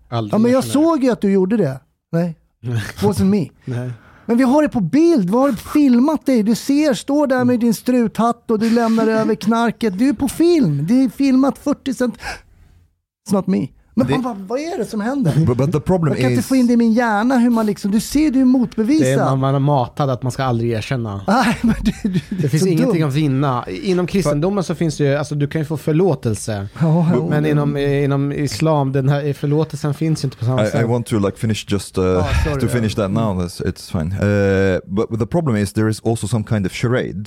Aldrig 0.09 0.33
ja 0.33 0.37
men 0.37 0.51
jag 0.51 0.63
såg 0.63 1.03
ju 1.03 1.11
att 1.11 1.21
du 1.21 1.31
gjorde 1.31 1.57
det. 1.57 1.79
Nej, 2.11 2.35
wasn't 3.01 3.23
me. 3.23 3.49
Nej. 3.65 3.91
Men 4.25 4.37
vi 4.37 4.43
har 4.43 4.61
det 4.61 4.69
på 4.69 4.79
bild, 4.79 5.29
vi 5.29 5.35
har 5.35 5.51
filmat 5.51 6.25
dig. 6.25 6.43
Du 6.43 6.55
ser, 6.55 6.93
står 6.93 7.27
där 7.27 7.43
med 7.43 7.59
din 7.59 7.73
struthatt 7.73 8.51
och 8.51 8.59
du 8.59 8.69
lämnar 8.69 9.07
över 9.07 9.35
knarket. 9.35 9.97
Du 9.97 10.09
är 10.09 10.13
på 10.13 10.27
film, 10.27 10.87
det 10.87 11.03
är 11.03 11.09
filmat 11.09 11.57
40 11.57 11.93
cent. 11.93 12.15
It's 12.17 13.33
not 13.33 13.47
me. 13.47 13.67
Men 13.97 14.07
Det- 14.07 14.17
bara, 14.17 14.33
vad 14.47 14.59
är 14.59 14.77
det 14.77 14.85
som 14.85 15.01
händer? 15.01 15.33
but, 15.45 15.57
but 15.57 15.71
the 15.71 15.79
problem 15.79 16.13
Jag 16.13 16.21
kan 16.21 16.29
inte 16.29 16.39
is 16.39 16.47
få 16.47 16.55
in 16.55 16.67
det 16.67 16.73
i 16.73 16.77
min 16.77 16.93
hjärna 16.93 17.37
hur 17.37 17.49
man 17.49 17.65
liksom, 17.65 17.91
du 17.91 17.99
ser 17.99 18.19
du 18.19 18.25
är 18.27 18.31
Det 18.31 18.39
är 18.39 18.45
motbevisad. 18.45 19.25
man, 19.25 19.39
man 19.39 19.55
är 19.55 19.59
matad 19.59 20.09
att 20.09 20.23
man 20.23 20.31
ska 20.31 20.43
aldrig 20.43 20.71
erkänna. 20.71 21.21
Nej, 21.27 21.57
men 21.61 21.75
du, 21.81 21.91
du, 22.03 22.09
det, 22.09 22.21
Det 22.29 22.43
är 22.43 22.49
finns 22.49 22.67
ingenting 22.67 22.99
dumt. 23.01 23.07
att 23.07 23.13
vinna. 23.13 23.65
Inom 23.69 24.07
kristendomen 24.07 24.63
så 24.63 24.75
finns 24.75 24.97
det 24.97 25.03
ju, 25.03 25.15
alltså 25.15 25.35
du 25.35 25.47
kan 25.47 25.61
ju 25.61 25.65
få 25.65 25.77
förlåtelse. 25.77 26.67
Ja, 26.81 27.07
ja, 27.13 27.27
Men 27.29 27.45
inom, 27.45 27.77
inom 27.77 28.31
islam, 28.31 28.91
den 28.91 29.09
här 29.09 29.33
förlåtelsen 29.33 29.93
finns 29.93 30.23
ju 30.23 30.25
inte 30.25 30.37
på 30.37 30.45
samma 30.45 30.63
I, 30.63 30.67
I 30.67 30.71
sätt. 30.71 30.87
want 30.87 31.07
to 31.07 31.19
like 31.19 31.37
finish 31.37 31.65
just 31.69 31.97
uh, 31.97 32.03
Oh, 32.03 32.23
sorry, 32.43 32.59
to 32.59 32.65
yeah. 32.65 32.75
finish 32.75 32.95
that 32.95 33.11
now. 33.11 33.41
That's, 33.41 33.61
it's 33.65 33.91
fine. 33.91 34.11
Uh, 34.11 34.79
but 35.09 35.19
the 35.19 35.25
problem 35.27 35.55
is 35.55 35.73
there 35.73 35.89
is 35.89 36.01
also 36.05 36.27
some 36.27 36.43
kind 36.43 36.65
of 36.65 36.71
charade 36.71 37.25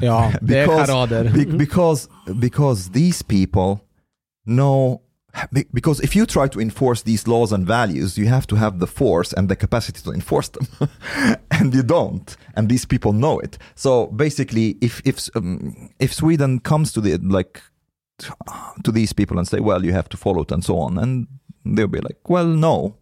Ja, 0.00 0.32
det 0.40 0.58
är 0.58 0.66
Because- 0.66 0.86
charader. 0.86 1.32
Be- 1.34 1.58
because 1.58 2.08
because 2.34 2.92
these 2.92 3.24
people 3.24 3.78
know. 4.46 5.00
Be- 5.52 5.66
Because 5.72 6.00
if 6.00 6.14
you 6.16 6.26
try 6.26 6.48
to 6.48 6.60
enforce 6.60 7.02
these 7.02 7.26
laws 7.26 7.52
and 7.52 7.66
values, 7.66 8.16
you 8.18 8.26
have 8.26 8.46
to 8.48 8.56
have 8.56 8.78
the 8.78 8.86
force 8.86 9.32
and 9.32 9.48
the 9.48 9.56
capacity 9.56 10.00
to 10.02 10.10
enforce 10.12 10.48
them, 10.48 10.66
and 11.50 11.74
you 11.74 11.82
don't. 11.82 12.36
And 12.56 12.68
these 12.68 12.84
people 12.84 13.12
know 13.12 13.38
it. 13.40 13.58
So 13.74 14.06
basically, 14.06 14.76
if 14.80 15.00
if 15.04 15.28
um, 15.36 15.90
if 15.98 16.12
Sweden 16.14 16.60
comes 16.60 16.92
to 16.92 17.00
the 17.00 17.18
like 17.18 17.60
to 18.84 18.92
these 18.92 19.12
people 19.12 19.38
and 19.38 19.46
say, 19.48 19.60
"Well, 19.60 19.84
you 19.84 19.92
have 19.92 20.08
to 20.10 20.16
follow 20.16 20.42
it," 20.42 20.52
and 20.52 20.64
so 20.64 20.78
on, 20.78 20.98
and 20.98 21.26
they'll 21.64 21.88
be 21.88 22.00
like, 22.00 22.28
"Well, 22.28 22.46
no." 22.46 22.96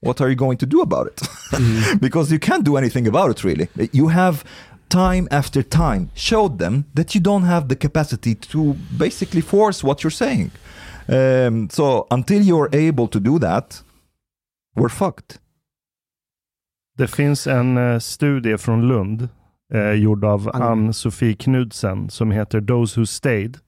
What 0.00 0.20
are 0.20 0.28
you 0.30 0.36
going 0.36 0.58
to 0.58 0.66
do 0.66 0.80
about 0.80 1.08
it? 1.08 2.00
because 2.00 2.30
you 2.30 2.38
can't 2.38 2.64
do 2.64 2.76
anything 2.76 3.08
about 3.08 3.30
it, 3.30 3.42
really. 3.42 3.68
You 3.90 4.06
have 4.06 4.44
time 4.88 5.26
after 5.32 5.60
time 5.62 6.10
showed 6.14 6.58
them 6.58 6.84
that 6.94 7.14
you 7.16 7.20
don't 7.20 7.42
have 7.42 7.68
the 7.68 7.74
capacity 7.74 8.34
to 8.36 8.74
basically 8.96 9.40
force 9.40 9.82
what 9.82 10.02
you're 10.04 10.10
saying. 10.10 10.50
Um, 11.08 11.70
so 11.70 12.06
until 12.10 12.42
you're 12.42 12.88
able 12.88 13.08
to 13.08 13.20
do 13.20 13.38
that, 13.38 13.82
we're 14.76 14.88
fucked. 14.88 15.38
Det 16.98 17.08
finns 17.08 17.46
en 17.46 17.76
eh, 17.76 17.98
studie 17.98 18.58
från 18.58 18.88
Lund 18.88 19.28
eh, 19.74 19.92
gjord 19.92 20.24
av 20.24 20.50
Ann- 20.54 20.62
Ann-Sofie 20.62 21.34
Knudsen 21.34 22.10
som 22.10 22.30
heter 22.30 22.60
Those 22.60 23.00
Who 23.00 23.06
Stayed. 23.06 23.58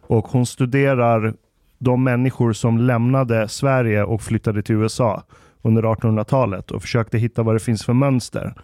Och 0.00 0.28
hon 0.28 0.46
studerar 0.46 1.34
de 1.78 2.04
människor 2.04 2.52
som 2.52 2.78
lämnade 2.78 3.48
Sverige 3.48 4.04
och 4.04 4.22
flyttade 4.22 4.62
till 4.62 4.74
USA 4.74 5.22
under 5.62 5.82
1800-talet 5.82 6.70
och 6.70 6.82
försökte 6.82 7.18
hitta 7.18 7.42
vad 7.42 7.54
det 7.54 7.60
finns 7.60 7.84
för 7.84 7.92
mönster. 7.92 8.54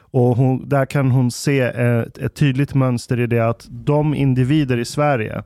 Och 0.00 0.36
hon, 0.36 0.68
där 0.68 0.86
kan 0.86 1.10
hon 1.10 1.30
se 1.30 1.60
ett, 1.60 2.18
ett 2.18 2.34
tydligt 2.34 2.74
mönster 2.74 3.20
i 3.20 3.26
det 3.26 3.40
att 3.48 3.66
de 3.70 4.14
individer 4.14 4.78
i 4.78 4.84
Sverige 4.84 5.42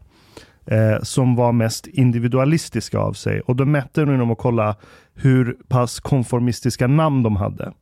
eh, 0.71 1.03
som 1.03 1.37
var 1.37 1.53
mest 1.53 1.87
individualistiska 1.87 2.99
av 2.99 3.13
sig, 3.13 3.41
och 3.41 3.57
då 3.57 3.65
mätte 3.65 4.01
hon 4.01 4.11
genom 4.11 4.31
att 4.31 4.39
kolla 4.39 4.77
hur 5.15 5.57
pass 5.69 6.01
konformistiska 6.01 6.87
namn 6.87 7.23
de 7.23 7.37
hade. 7.37 7.73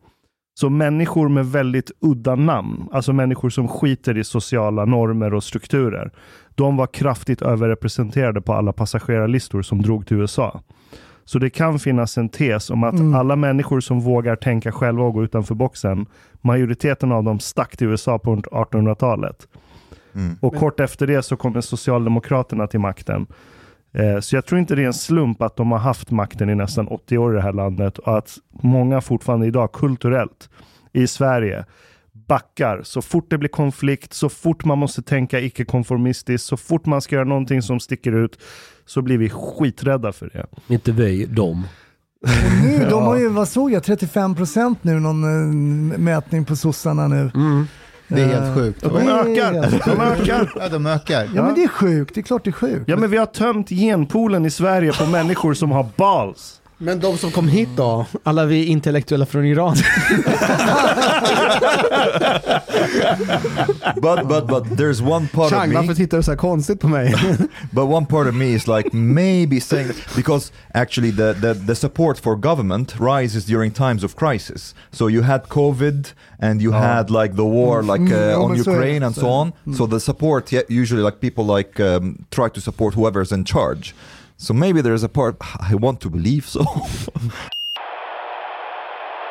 Så 0.60 0.70
människor 0.70 1.28
med 1.28 1.46
väldigt 1.46 1.90
udda 2.00 2.34
namn, 2.34 2.88
alltså 2.92 3.12
människor 3.12 3.50
som 3.50 3.68
skiter 3.68 4.18
i 4.18 4.24
sociala 4.24 4.84
normer 4.84 5.34
och 5.34 5.44
strukturer, 5.44 6.10
de 6.54 6.76
var 6.76 6.86
kraftigt 6.86 7.42
överrepresenterade 7.42 8.40
på 8.40 8.52
alla 8.52 8.72
passagerarlistor 8.72 9.62
som 9.62 9.82
drog 9.82 10.06
till 10.06 10.16
USA. 10.16 10.60
Så 11.24 11.38
det 11.38 11.50
kan 11.50 11.78
finnas 11.78 12.18
en 12.18 12.28
tes 12.28 12.70
om 12.70 12.84
att 12.84 12.94
Mm. 12.94 13.14
alla 13.14 13.36
människor 13.36 13.80
som 13.80 14.00
vågar 14.00 14.36
tänka 14.36 14.72
själva 14.72 15.04
och 15.04 15.14
gå 15.14 15.24
utanför 15.24 15.54
boxen, 15.54 16.06
majoriteten 16.40 17.12
av 17.12 17.24
dem 17.24 17.40
stack 17.40 17.76
till 17.76 17.86
USA 17.86 18.18
på 18.18 18.36
1800-talet. 18.36 19.48
Mm. 20.16 20.36
Och 20.40 20.54
kort 20.54 20.80
efter 20.80 21.06
det 21.06 21.22
så 21.22 21.36
kommer 21.36 21.60
Socialdemokraterna 21.60 22.66
till 22.66 22.80
makten. 22.80 23.26
Eh, 23.94 24.20
Så 24.20 24.36
jag 24.36 24.46
tror 24.46 24.60
inte 24.60 24.74
det 24.74 24.82
är 24.82 24.86
en 24.86 24.92
slump 24.94 25.42
att 25.42 25.56
de 25.56 25.70
har 25.72 25.78
haft 25.78 26.10
makten 26.10 26.50
i 26.50 26.54
nästan 26.54 26.88
80 26.88 27.18
år 27.18 27.32
i 27.32 27.36
det 27.36 27.42
här 27.42 27.52
landet 27.52 27.98
och 27.98 28.18
att 28.18 28.34
många 28.62 29.00
fortfarande 29.00 29.46
idag 29.46 29.72
kulturellt 29.72 30.50
i 30.92 31.06
Sverige 31.06 31.64
backar. 32.28 32.80
Så 32.82 33.02
fort 33.02 33.30
det 33.30 33.38
blir 33.38 33.48
konflikt, 33.48 34.12
så 34.14 34.28
fort 34.28 34.64
man 34.64 34.78
måste 34.78 35.02
tänka 35.02 35.40
icke-konformistiskt, 35.40 36.46
så 36.46 36.56
fort 36.56 36.86
man 36.86 37.00
ska 37.02 37.14
göra 37.14 37.24
någonting 37.24 37.62
som 37.62 37.80
sticker 37.80 38.12
ut, 38.12 38.38
så 38.86 39.02
blir 39.02 39.18
vi 39.18 39.30
skiträdda 39.30 40.12
för 40.12 40.30
det. 40.32 40.46
Inte 40.74 40.92
vi. 40.92 41.26
Och 42.22 42.62
nu, 42.64 42.86
de 42.90 43.02
har 43.02 43.16
ju, 43.18 43.28
vad 43.28 43.48
såg 43.48 43.72
jag, 43.72 43.82
35% 43.82 44.76
nu, 44.82 45.00
någon 45.00 45.24
eh, 45.24 45.98
mätning 45.98 46.44
på 46.44 46.56
sossarna 46.56 47.08
nu. 47.08 47.30
Det 48.08 48.22
är 48.22 48.26
helt 48.26 48.56
sjukt. 48.56 48.80
De 48.82 48.96
ökar, 48.96 49.52
de 49.86 50.00
ökar. 50.00 50.52
Ja, 50.60 50.68
de 50.68 50.86
ökar. 50.86 51.28
Ja 51.34 51.42
men 51.42 51.54
det 51.54 51.62
är 51.64 51.68
sjukt, 51.68 52.14
det 52.14 52.20
är 52.20 52.22
klart 52.22 52.44
det 52.44 52.50
är 52.50 52.52
sjukt. 52.52 52.84
Ja 52.88 52.96
men 52.96 53.10
vi 53.10 53.16
har 53.16 53.26
tömt 53.26 53.68
genpoolen 53.68 54.46
i 54.46 54.50
Sverige 54.50 54.92
på 54.92 55.06
människor 55.06 55.54
som 55.54 55.70
har 55.70 55.86
balls. 55.96 56.60
Men 56.78 57.00
de 57.00 57.18
som 57.18 57.30
kom 57.30 57.48
hit 57.48 57.68
då? 57.76 58.06
Alla 58.22 58.44
vi 58.44 58.64
intellektuella 58.64 59.26
från 59.26 59.44
Iran. 59.44 59.76
But 64.02 64.28
but 64.28 64.46
but 64.46 64.64
there's 64.78 65.00
one 65.02 65.28
part 65.28 65.50
Chang, 65.50 65.68
of 65.70 65.74
varför 65.74 65.88
me. 65.88 65.94
tittar 65.94 66.16
du 66.16 66.22
så 66.22 66.30
här 66.30 66.36
konstigt 66.38 66.80
på 66.80 66.88
mig? 66.88 67.14
But 67.70 67.84
one 67.84 68.06
part 68.06 68.28
of 68.28 68.34
me 68.34 68.44
is 68.54 68.66
like 68.66 68.90
maybe 68.92 69.60
saying 69.60 69.88
because 70.16 70.52
actually 70.74 71.10
the, 71.12 71.34
the 71.34 71.54
the 71.54 71.74
support 71.74 72.18
for 72.18 72.36
government 72.36 72.94
rises 73.00 73.44
during 73.46 73.70
times 73.70 74.04
of 74.04 74.14
crisis. 74.16 74.74
So 74.90 75.08
you 75.10 75.22
had 75.22 75.42
COVID 75.48 76.06
and 76.40 76.62
you 76.62 76.72
had 76.72 77.10
like 77.10 77.34
the 77.36 77.42
war 77.44 77.82
like 77.82 77.96
Mm, 78.06 78.12
uh, 78.12 78.18
ja, 78.30 78.38
on. 78.38 78.56
Ukraine 78.58 79.06
and 79.06 79.14
so 79.14 79.26
on. 79.28 79.52
So 79.76 79.86
the 79.86 80.00
support 80.00 80.52
yeah, 80.52 80.64
usually 80.82 81.02
like 81.02 81.18
people 81.20 81.56
like 81.56 81.80
um, 81.82 82.26
try 82.30 82.48
to 82.50 82.60
support 82.60 82.94
whoever's 82.94 83.32
in 83.32 83.44
charge. 83.44 83.94
So 84.38 84.54
maybe 84.54 84.82
there's 84.82 85.04
a 85.04 85.08
part 85.08 85.36
I 85.72 85.74
want 85.74 86.00
to 86.00 86.08
believe 86.08 86.42
so. 86.46 86.64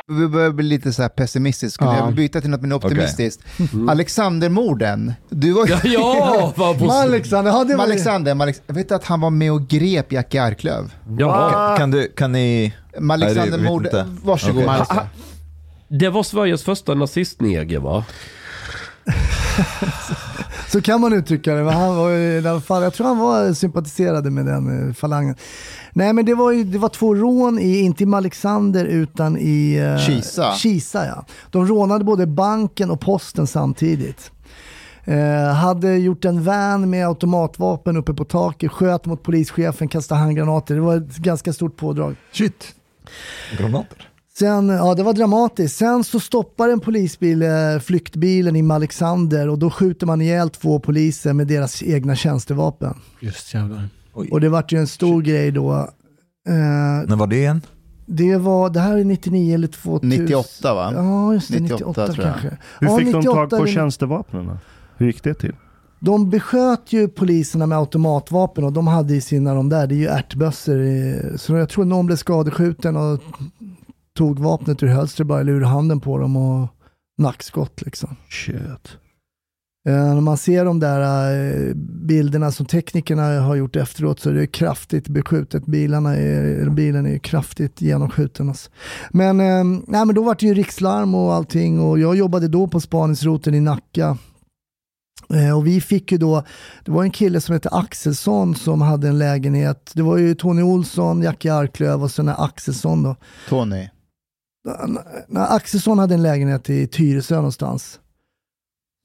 Vi 0.08 0.28
börjar 0.28 0.52
bli 0.52 0.66
lite 0.66 0.94
så 0.94 1.02
här 1.02 1.10
pessimistisk. 1.10 1.80
Kan 1.80 1.88
Ja. 1.88 1.98
jag 2.06 2.16
byta 2.16 2.42
till 2.42 2.50
något 2.50 2.62
mer 2.62 2.74
optimistiskt? 2.74 3.44
Alexandermorden. 3.90 5.14
Du 5.30 5.52
var 5.52 5.68
Ja, 5.68 5.80
ja 5.84 6.54
vad 6.56 6.80
på... 6.80 6.92
Alexander, 6.92 7.52
ja, 7.52 7.64
det 7.64 7.68
Med 7.68 7.78
var 7.78 7.84
Alexander, 7.84 8.32
Alex, 8.42 8.62
jag 8.68 8.76
vet 8.76 8.92
att 8.92 9.06
han 9.06 9.22
var 9.22 9.30
med 9.30 9.52
och 9.52 9.68
grep 9.68 10.12
Jackie 10.12 10.44
Arklöv. 10.44 10.94
Ja, 11.18 11.50
kan, 11.52 11.78
kan 11.78 11.92
du, 11.92 12.08
kan 12.08 12.32
ni... 12.32 12.74
Med 13.00 13.22
inte. 13.22 14.06
varsågod. 14.24 14.64
Okej. 14.64 14.70
Alistair. 14.76 15.08
det 15.88 16.10
var 16.10 16.24
Sveriges 16.24 16.64
första 16.64 16.94
nazistneger 16.94 17.80
va? 17.80 18.06
Så 20.76 20.82
kan 20.82 21.02
man 21.02 21.14
uttrycka 21.14 21.54
det. 21.56 21.64
Men 21.64 21.74
han 21.74 21.96
var 21.96 22.12
i 22.12 22.48
alla 22.48 22.62
fall, 22.62 22.84
jag 22.84 22.94
tror 22.94 23.08
han 23.08 23.20
var 23.20 23.54
sympatiserade 23.54 24.32
med 24.32 24.46
den 24.46 24.88
eh, 24.88 24.94
falangen. 24.94 25.36
Nej 25.94 26.14
men 26.14 26.26
det 26.26 26.34
var, 26.34 26.52
ju, 26.52 26.64
det 26.64 26.78
var 26.78 26.90
två 26.90 27.16
rån, 27.16 27.60
i, 27.60 27.80
inte 27.80 28.04
i 28.04 28.14
Alexander 28.14 28.86
utan 28.86 29.38
i 29.38 29.76
eh, 29.76 29.98
Kisa. 29.98 30.54
Kisa 30.54 31.06
ja. 31.06 31.26
De 31.52 31.68
rånade 31.68 32.04
både 32.04 32.28
banken 32.28 32.92
och 32.92 33.00
posten 33.00 33.48
samtidigt. 33.48 34.32
Eh, 35.06 35.54
hade 35.54 35.98
gjort 35.98 36.26
en 36.26 36.44
van 36.44 36.90
med 36.90 37.08
automatvapen 37.08 37.98
uppe 37.98 38.14
på 38.14 38.26
taket, 38.26 38.72
sköt 38.72 39.06
mot 39.06 39.24
polischefen, 39.24 39.88
kastade 39.88 40.22
handgranater. 40.22 40.76
Det 40.76 40.82
var 40.82 40.98
ett 40.98 41.18
ganska 41.18 41.54
stort 41.54 41.78
pådrag. 41.78 42.16
Shit. 42.32 42.76
Granater. 43.58 44.05
Sen, 44.40 44.70
ja 44.70 44.96
det 44.96 45.04
var 45.04 45.14
dramatiskt. 45.14 45.78
Sen 45.78 46.04
så 46.04 46.20
stoppar 46.20 46.70
en 46.70 46.80
polisbil 46.80 47.42
eh, 47.42 47.50
flyktbilen 47.84 48.56
i 48.56 48.72
Alexander 48.72 49.50
och 49.50 49.60
då 49.60 49.70
skjuter 49.70 50.08
man 50.08 50.22
ihjäl 50.22 50.50
två 50.50 50.80
poliser 50.80 51.34
med 51.34 51.48
deras 51.48 51.84
egna 51.84 52.16
tjänstevapen. 52.16 52.94
Just 53.20 53.54
jävlar. 53.54 53.90
Och 54.32 54.42
det 54.42 54.50
vart 54.50 54.72
ju 54.72 54.78
en 54.80 54.88
stor 54.88 55.22
grej 55.22 55.52
då. 55.52 55.74
Eh, 56.48 56.54
När 57.08 57.16
var 57.16 57.28
det 57.28 57.36
igen? 57.36 57.62
det 58.08 58.38
var, 58.38 58.70
det 58.70 58.80
här 58.80 58.98
är 58.98 59.04
99 59.04 59.56
eller 59.56 59.68
2000. 59.68 60.10
98 60.10 60.74
va? 60.74 60.92
Ja 60.96 61.34
just 61.34 61.52
det, 61.52 61.60
98 61.60 61.86
98, 61.88 62.14
tror 62.14 62.26
jag. 62.28 62.34
kanske. 62.36 62.58
Hur 62.80 62.88
ja, 62.88 62.98
fick 62.98 63.06
de 63.12 63.18
98 63.18 63.50
tag 63.50 63.60
på 63.60 63.68
tjänstevapnen? 63.68 64.46
då? 64.48 64.58
Hur 64.98 65.08
gick 65.08 65.24
det 65.24 65.34
till? 65.34 65.56
De 66.00 66.30
besköt 66.30 66.94
ju 66.94 67.08
poliserna 67.08 67.66
med 67.66 67.78
automatvapen 67.78 68.64
och 68.64 68.74
de 68.74 68.88
hade 68.88 69.14
ju 69.14 69.22
sina 69.22 69.54
de 69.54 69.70
där, 69.70 69.88
det 69.88 69.96
är 69.96 69.98
ju 69.98 70.08
ärtbössor. 70.08 70.82
i- 70.82 71.34
Så 71.38 71.56
jag 71.56 71.70
tror 71.70 71.86
någon 71.86 72.06
blev 72.06 72.16
skadeskjuten 72.16 72.96
och 72.98 73.20
tog 74.16 74.40
vapnet 74.40 74.84
ur 74.84 74.88
hölstret 74.88 75.28
bara, 75.28 75.40
eller 75.40 75.52
ur 75.52 75.62
handen 75.62 76.00
på 76.00 76.18
dem 76.18 76.36
och 76.36 76.68
nackskott 77.18 77.82
liksom. 77.82 78.16
Shit. 78.30 78.98
Eh, 79.88 80.14
när 80.14 80.22
man 80.22 80.38
ser 80.38 80.66
de 80.66 80.80
där 80.80 81.32
eh, 81.32 81.74
bilderna 82.08 82.52
som 82.52 82.66
teknikerna 82.66 83.40
har 83.40 83.56
gjort 83.56 83.76
efteråt 83.76 84.20
så 84.20 84.30
är 84.30 84.34
det 84.34 84.48
kraftigt 84.48 85.08
beskjutet. 85.08 85.66
Bilarna 85.66 86.16
är, 86.16 86.70
bilen 86.70 87.06
är 87.06 87.18
kraftigt 87.18 87.82
genomskjuten. 87.82 88.50
Alltså. 88.50 88.70
Men, 89.12 89.40
eh, 89.40 89.64
nej, 89.88 90.06
men 90.06 90.16
då 90.16 90.24
var 90.24 90.36
det 90.40 90.46
ju 90.46 90.54
rikslarm 90.54 91.16
och 91.16 91.34
allting 91.34 91.80
och 91.80 92.00
jag 92.00 92.16
jobbade 92.16 92.48
då 92.48 92.68
på 92.68 92.80
spaningsroten 92.80 93.54
i 93.54 93.60
Nacka. 93.60 94.18
Och 95.56 95.68
vi 95.68 95.82
fick 95.82 96.12
ju 96.12 96.18
då, 96.18 96.44
det 96.86 96.92
var 96.92 97.04
en 97.04 97.12
kille 97.12 97.42
som 97.42 97.54
hette 97.54 97.70
Axelsson 97.70 98.56
som 98.56 98.82
hade 98.82 99.08
en 99.08 99.18
lägenhet. 99.18 99.92
Det 99.94 100.02
var 100.02 100.18
ju 100.18 100.36
Tony 100.36 100.62
Olsson, 100.62 101.22
Jackie 101.22 101.54
Arklöv 101.54 102.04
och 102.04 102.12
sen 102.12 102.30
Axelsson 102.30 103.04
då. 103.04 103.16
Tony. 103.50 103.88
När 105.28 105.56
Axelsson 105.56 106.00
hade 106.00 106.14
en 106.14 106.24
lägenhet 106.24 106.70
i 106.70 106.88
Tyresö 106.88 107.36
någonstans. 107.36 108.00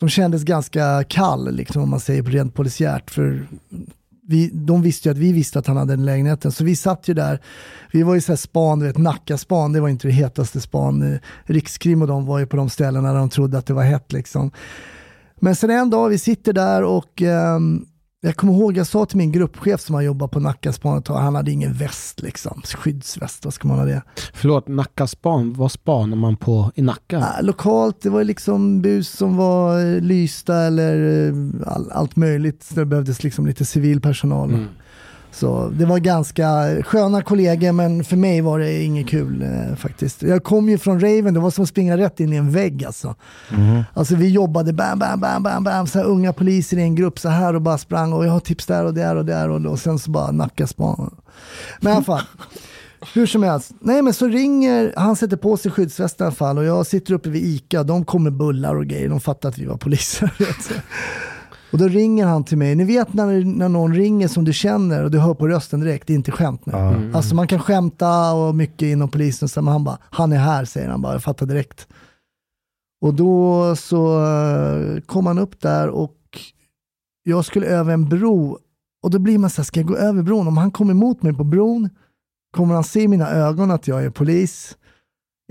De 0.00 0.08
kändes 0.08 0.42
ganska 0.42 1.04
kall, 1.04 1.54
liksom, 1.54 1.82
om 1.82 1.90
man 1.90 2.00
säger 2.00 2.22
rent 2.22 2.54
polisiärt. 2.54 3.10
För 3.10 3.46
vi, 4.30 4.50
de 4.52 4.82
visste 4.82 5.08
ju 5.08 5.12
att 5.12 5.18
vi 5.18 5.32
visste 5.32 5.58
att 5.58 5.66
han 5.66 5.76
hade 5.76 5.92
den 5.92 6.04
lägenheten. 6.04 6.52
Så 6.52 6.64
vi 6.64 6.76
satt 6.76 7.08
ju 7.08 7.14
där. 7.14 7.40
Vi 7.92 8.02
var 8.02 8.14
ju 8.14 8.20
så 8.20 8.32
här 8.32 8.36
span, 8.36 8.78
du 8.78 8.86
vet, 8.86 8.98
Nacka-span, 8.98 9.72
det 9.72 9.80
var 9.80 9.88
inte 9.88 10.08
det 10.08 10.12
hetaste 10.12 10.60
span. 10.60 11.12
Eh, 11.12 11.18
Rikskrim 11.44 12.02
och 12.02 12.08
de 12.08 12.26
var 12.26 12.38
ju 12.38 12.46
på 12.46 12.56
de 12.56 12.70
ställena 12.70 13.12
där 13.12 13.18
de 13.18 13.30
trodde 13.30 13.58
att 13.58 13.66
det 13.66 13.74
var 13.74 13.82
hett. 13.82 14.12
Liksom. 14.12 14.50
Men 15.40 15.56
sen 15.56 15.70
en 15.70 15.90
dag, 15.90 16.08
vi 16.08 16.18
sitter 16.18 16.52
där 16.52 16.82
och 16.82 17.22
ehm, 17.22 17.86
jag 18.22 18.36
kommer 18.36 18.52
ihåg, 18.52 18.76
jag 18.76 18.86
sa 18.86 19.06
till 19.06 19.16
min 19.16 19.32
gruppchef 19.32 19.80
som 19.80 19.94
har 19.94 20.02
jobbat 20.02 20.30
på 20.30 20.40
Nackaspanet, 20.40 21.08
han 21.08 21.34
hade 21.34 21.50
ingen 21.50 21.72
väst 21.72 22.22
liksom, 22.22 22.62
skyddsväst, 22.64 23.44
vad 23.44 23.54
ska 23.54 23.68
man 23.68 23.78
ha 23.78 23.84
det? 23.84 24.02
Förlåt, 24.34 24.68
Nacka 24.68 25.06
span. 25.06 25.52
Vad 25.52 25.72
spanar 25.72 26.16
man 26.16 26.36
på 26.36 26.72
i 26.74 26.82
Nacka? 26.82 27.18
Ja, 27.18 27.42
lokalt, 27.42 28.02
det 28.02 28.10
var 28.10 28.24
liksom 28.24 28.82
bus 28.82 29.08
som 29.08 29.36
var 29.36 29.78
eh, 29.78 30.00
lysta 30.00 30.56
eller 30.56 31.28
eh, 31.28 31.34
all, 31.66 31.90
allt 31.90 32.16
möjligt. 32.16 32.70
Det 32.74 32.84
behövdes 32.84 33.22
liksom 33.22 33.46
lite 33.46 33.64
civil 33.64 34.00
personal. 34.00 34.48
Mm. 34.48 34.68
Så 35.32 35.68
det 35.68 35.84
var 35.84 35.98
ganska 35.98 36.44
sköna 36.84 37.22
kollegor 37.22 37.72
men 37.72 38.04
för 38.04 38.16
mig 38.16 38.40
var 38.40 38.58
det 38.58 38.82
inget 38.82 39.08
kul 39.08 39.42
eh, 39.42 39.76
faktiskt. 39.76 40.22
Jag 40.22 40.44
kom 40.44 40.68
ju 40.68 40.78
från 40.78 41.00
Raven, 41.00 41.34
det 41.34 41.40
var 41.40 41.50
som 41.50 41.62
att 41.62 41.68
springa 41.68 41.96
rätt 41.96 42.20
in 42.20 42.32
i 42.32 42.36
en 42.36 42.50
vägg 42.50 42.84
alltså. 42.84 43.14
Alltså 43.94 44.14
vi 44.14 44.28
jobbade 44.28 44.72
bam, 44.72 44.98
bam, 44.98 45.20
bam, 45.20 45.42
bam, 45.42 45.64
bam, 45.64 45.86
så 45.86 45.98
här 45.98 46.06
unga 46.06 46.32
poliser 46.32 46.76
i 46.76 46.82
en 46.82 46.94
grupp 46.94 47.18
så 47.18 47.28
här 47.28 47.54
och 47.54 47.62
bara 47.62 47.78
sprang 47.78 48.12
och 48.12 48.26
jag 48.26 48.32
har 48.32 48.40
tips 48.40 48.66
där 48.66 48.84
och 48.84 48.94
där 48.94 49.16
och 49.16 49.24
där 49.24 49.48
och, 49.50 49.66
och 49.72 49.78
sen 49.78 49.98
så 49.98 50.10
bara 50.10 50.30
nacka 50.30 50.66
span. 50.66 51.14
Men 51.80 51.92
i 51.92 51.96
alla 51.96 52.04
fall. 52.04 52.22
Hur 53.14 53.26
som 53.26 53.42
helst. 53.42 53.72
Nej 53.80 54.02
men 54.02 54.14
så 54.14 54.28
ringer, 54.28 54.92
han 54.96 55.16
sätter 55.16 55.36
på 55.36 55.56
sig 55.56 55.70
skyddsvästen 55.70 56.24
i 56.24 56.26
alla 56.26 56.34
fall 56.34 56.58
och 56.58 56.64
jag 56.64 56.86
sitter 56.86 57.14
uppe 57.14 57.30
vid 57.30 57.44
ICA, 57.44 57.82
de 57.82 58.04
kommer 58.04 58.30
bullar 58.30 58.74
och 58.76 58.86
grejer, 58.86 59.08
de 59.08 59.20
fattar 59.20 59.48
att 59.48 59.58
vi 59.58 59.66
var 59.66 59.76
poliser. 59.76 60.30
Och 61.72 61.78
då 61.78 61.88
ringer 61.88 62.26
han 62.26 62.44
till 62.44 62.58
mig, 62.58 62.74
ni 62.74 62.84
vet 62.84 63.12
när, 63.14 63.44
när 63.44 63.68
någon 63.68 63.94
ringer 63.94 64.28
som 64.28 64.44
du 64.44 64.52
känner 64.52 65.04
och 65.04 65.10
du 65.10 65.18
hör 65.18 65.34
på 65.34 65.48
rösten 65.48 65.80
direkt, 65.80 66.06
det 66.06 66.12
är 66.12 66.14
inte 66.14 66.32
skämt 66.32 66.66
nu. 66.66 66.72
Alltså 67.14 67.34
man 67.34 67.46
kan 67.48 67.58
skämta 67.60 68.32
och 68.32 68.54
mycket 68.54 68.82
inom 68.86 69.08
polisen, 69.08 69.48
så, 69.48 69.62
men 69.62 69.72
han 69.72 69.84
bara, 69.84 69.98
han 70.10 70.32
är 70.32 70.36
här 70.38 70.64
säger 70.64 70.88
han 70.88 71.02
bara, 71.02 71.12
jag 71.12 71.22
fattar 71.22 71.46
direkt. 71.46 71.88
Och 73.02 73.14
då 73.14 73.76
så 73.76 74.24
eh, 74.26 75.00
kom 75.00 75.26
han 75.26 75.38
upp 75.38 75.60
där 75.60 75.88
och 75.88 76.16
jag 77.22 77.44
skulle 77.44 77.66
över 77.66 77.92
en 77.92 78.08
bro 78.08 78.58
och 79.02 79.10
då 79.10 79.18
blir 79.18 79.38
man 79.38 79.50
så 79.50 79.60
här, 79.60 79.64
ska 79.64 79.80
jag 79.80 79.86
gå 79.86 79.96
över 79.96 80.22
bron? 80.22 80.48
Om 80.48 80.56
han 80.56 80.70
kommer 80.70 80.92
emot 80.92 81.22
mig 81.22 81.34
på 81.34 81.44
bron, 81.44 81.88
kommer 82.56 82.74
han 82.74 82.84
se 82.84 83.00
i 83.02 83.08
mina 83.08 83.30
ögon 83.30 83.70
att 83.70 83.88
jag 83.88 84.04
är 84.04 84.10
polis? 84.10 84.76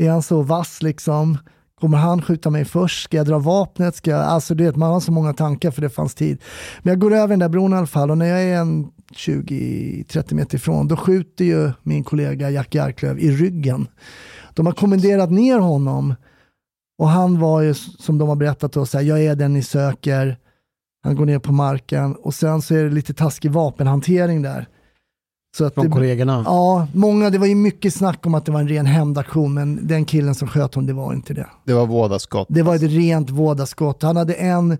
Är 0.02 0.10
han 0.10 0.24
så 0.24 0.42
vass 0.42 0.82
liksom? 0.82 1.38
Kommer 1.80 1.98
han 1.98 2.22
skjuta 2.22 2.50
mig 2.50 2.66
först? 2.66 3.04
Ska 3.04 3.18
jag 3.18 3.26
dra 3.26 3.40
vapnet? 3.40 3.96
Ska 3.96 4.12
jag, 4.12 4.20
alltså 4.20 4.56
du 4.56 4.64
vet, 4.64 4.76
man 4.76 4.92
har 4.92 5.00
så 5.00 5.12
många 5.12 5.34
tankar 5.34 5.72
för 5.72 5.82
det 5.82 5.90
fanns 5.90 6.16
tid. 6.16 6.42
Men 6.82 6.92
jag 6.92 7.00
går 7.00 7.14
över 7.14 7.28
den 7.28 7.40
där 7.40 7.50
bron 7.50 7.74
i 7.74 7.76
alla 7.76 7.88
fall 7.88 8.12
och 8.12 8.18
när 8.18 8.26
jag 8.26 8.44
är 8.44 8.58
en 8.58 8.88
20-30 9.16 10.34
meter 10.34 10.56
ifrån, 10.56 10.88
då 10.88 10.98
skjuter 10.98 11.46
ju 11.46 11.72
min 11.84 12.04
kollega 12.04 12.50
Jackie 12.50 12.84
Arklöv 12.84 13.20
i 13.20 13.32
ryggen. 13.32 13.88
De 14.54 14.66
har 14.66 14.74
kommenderat 14.74 15.32
ner 15.32 15.60
honom 15.60 16.16
och 17.00 17.10
han 17.10 17.40
var 17.40 17.62
ju, 17.62 17.74
som 17.74 18.18
de 18.18 18.30
har 18.30 18.36
berättat 18.36 18.74
då, 18.74 18.86
så 18.86 18.98
här, 18.98 19.06
jag 19.06 19.24
är 19.24 19.36
den 19.36 19.54
ni 19.54 19.64
söker. 19.64 20.38
Han 21.04 21.16
går 21.16 21.26
ner 21.26 21.40
på 21.40 21.52
marken 21.52 22.16
och 22.16 22.34
sen 22.34 22.62
så 22.62 22.76
är 22.76 22.84
det 22.84 22.90
lite 22.90 23.14
taskig 23.14 23.52
vapenhantering 23.52 24.42
där. 24.42 24.68
Så 25.58 25.66
att 25.66 25.74
Från 25.74 25.86
det, 25.86 25.92
kollegorna? 25.92 26.44
Ja, 26.46 26.88
många, 26.94 27.30
det 27.30 27.38
var 27.38 27.48
ju 27.48 27.56
mycket 27.56 27.94
snack 27.94 28.26
om 28.26 28.36
att 28.36 28.46
det 28.46 28.52
var 28.52 28.60
en 28.60 28.68
ren 28.68 28.86
hämndaktion, 28.86 29.54
men 29.54 29.88
den 29.88 30.06
killen 30.06 30.36
som 30.36 30.48
sköt 30.48 30.76
honom, 30.76 30.88
det 30.88 30.94
var 30.94 31.14
inte 31.14 31.34
det. 31.34 31.48
Det 31.66 31.74
var 31.74 31.86
vådaskott. 31.86 32.48
Det 32.50 32.64
var 32.64 32.76
ett 32.76 32.82
rent 32.82 33.30
vådaskott. 33.30 34.04
Han 34.04 34.18
hade 34.18 34.34
en, 34.34 34.78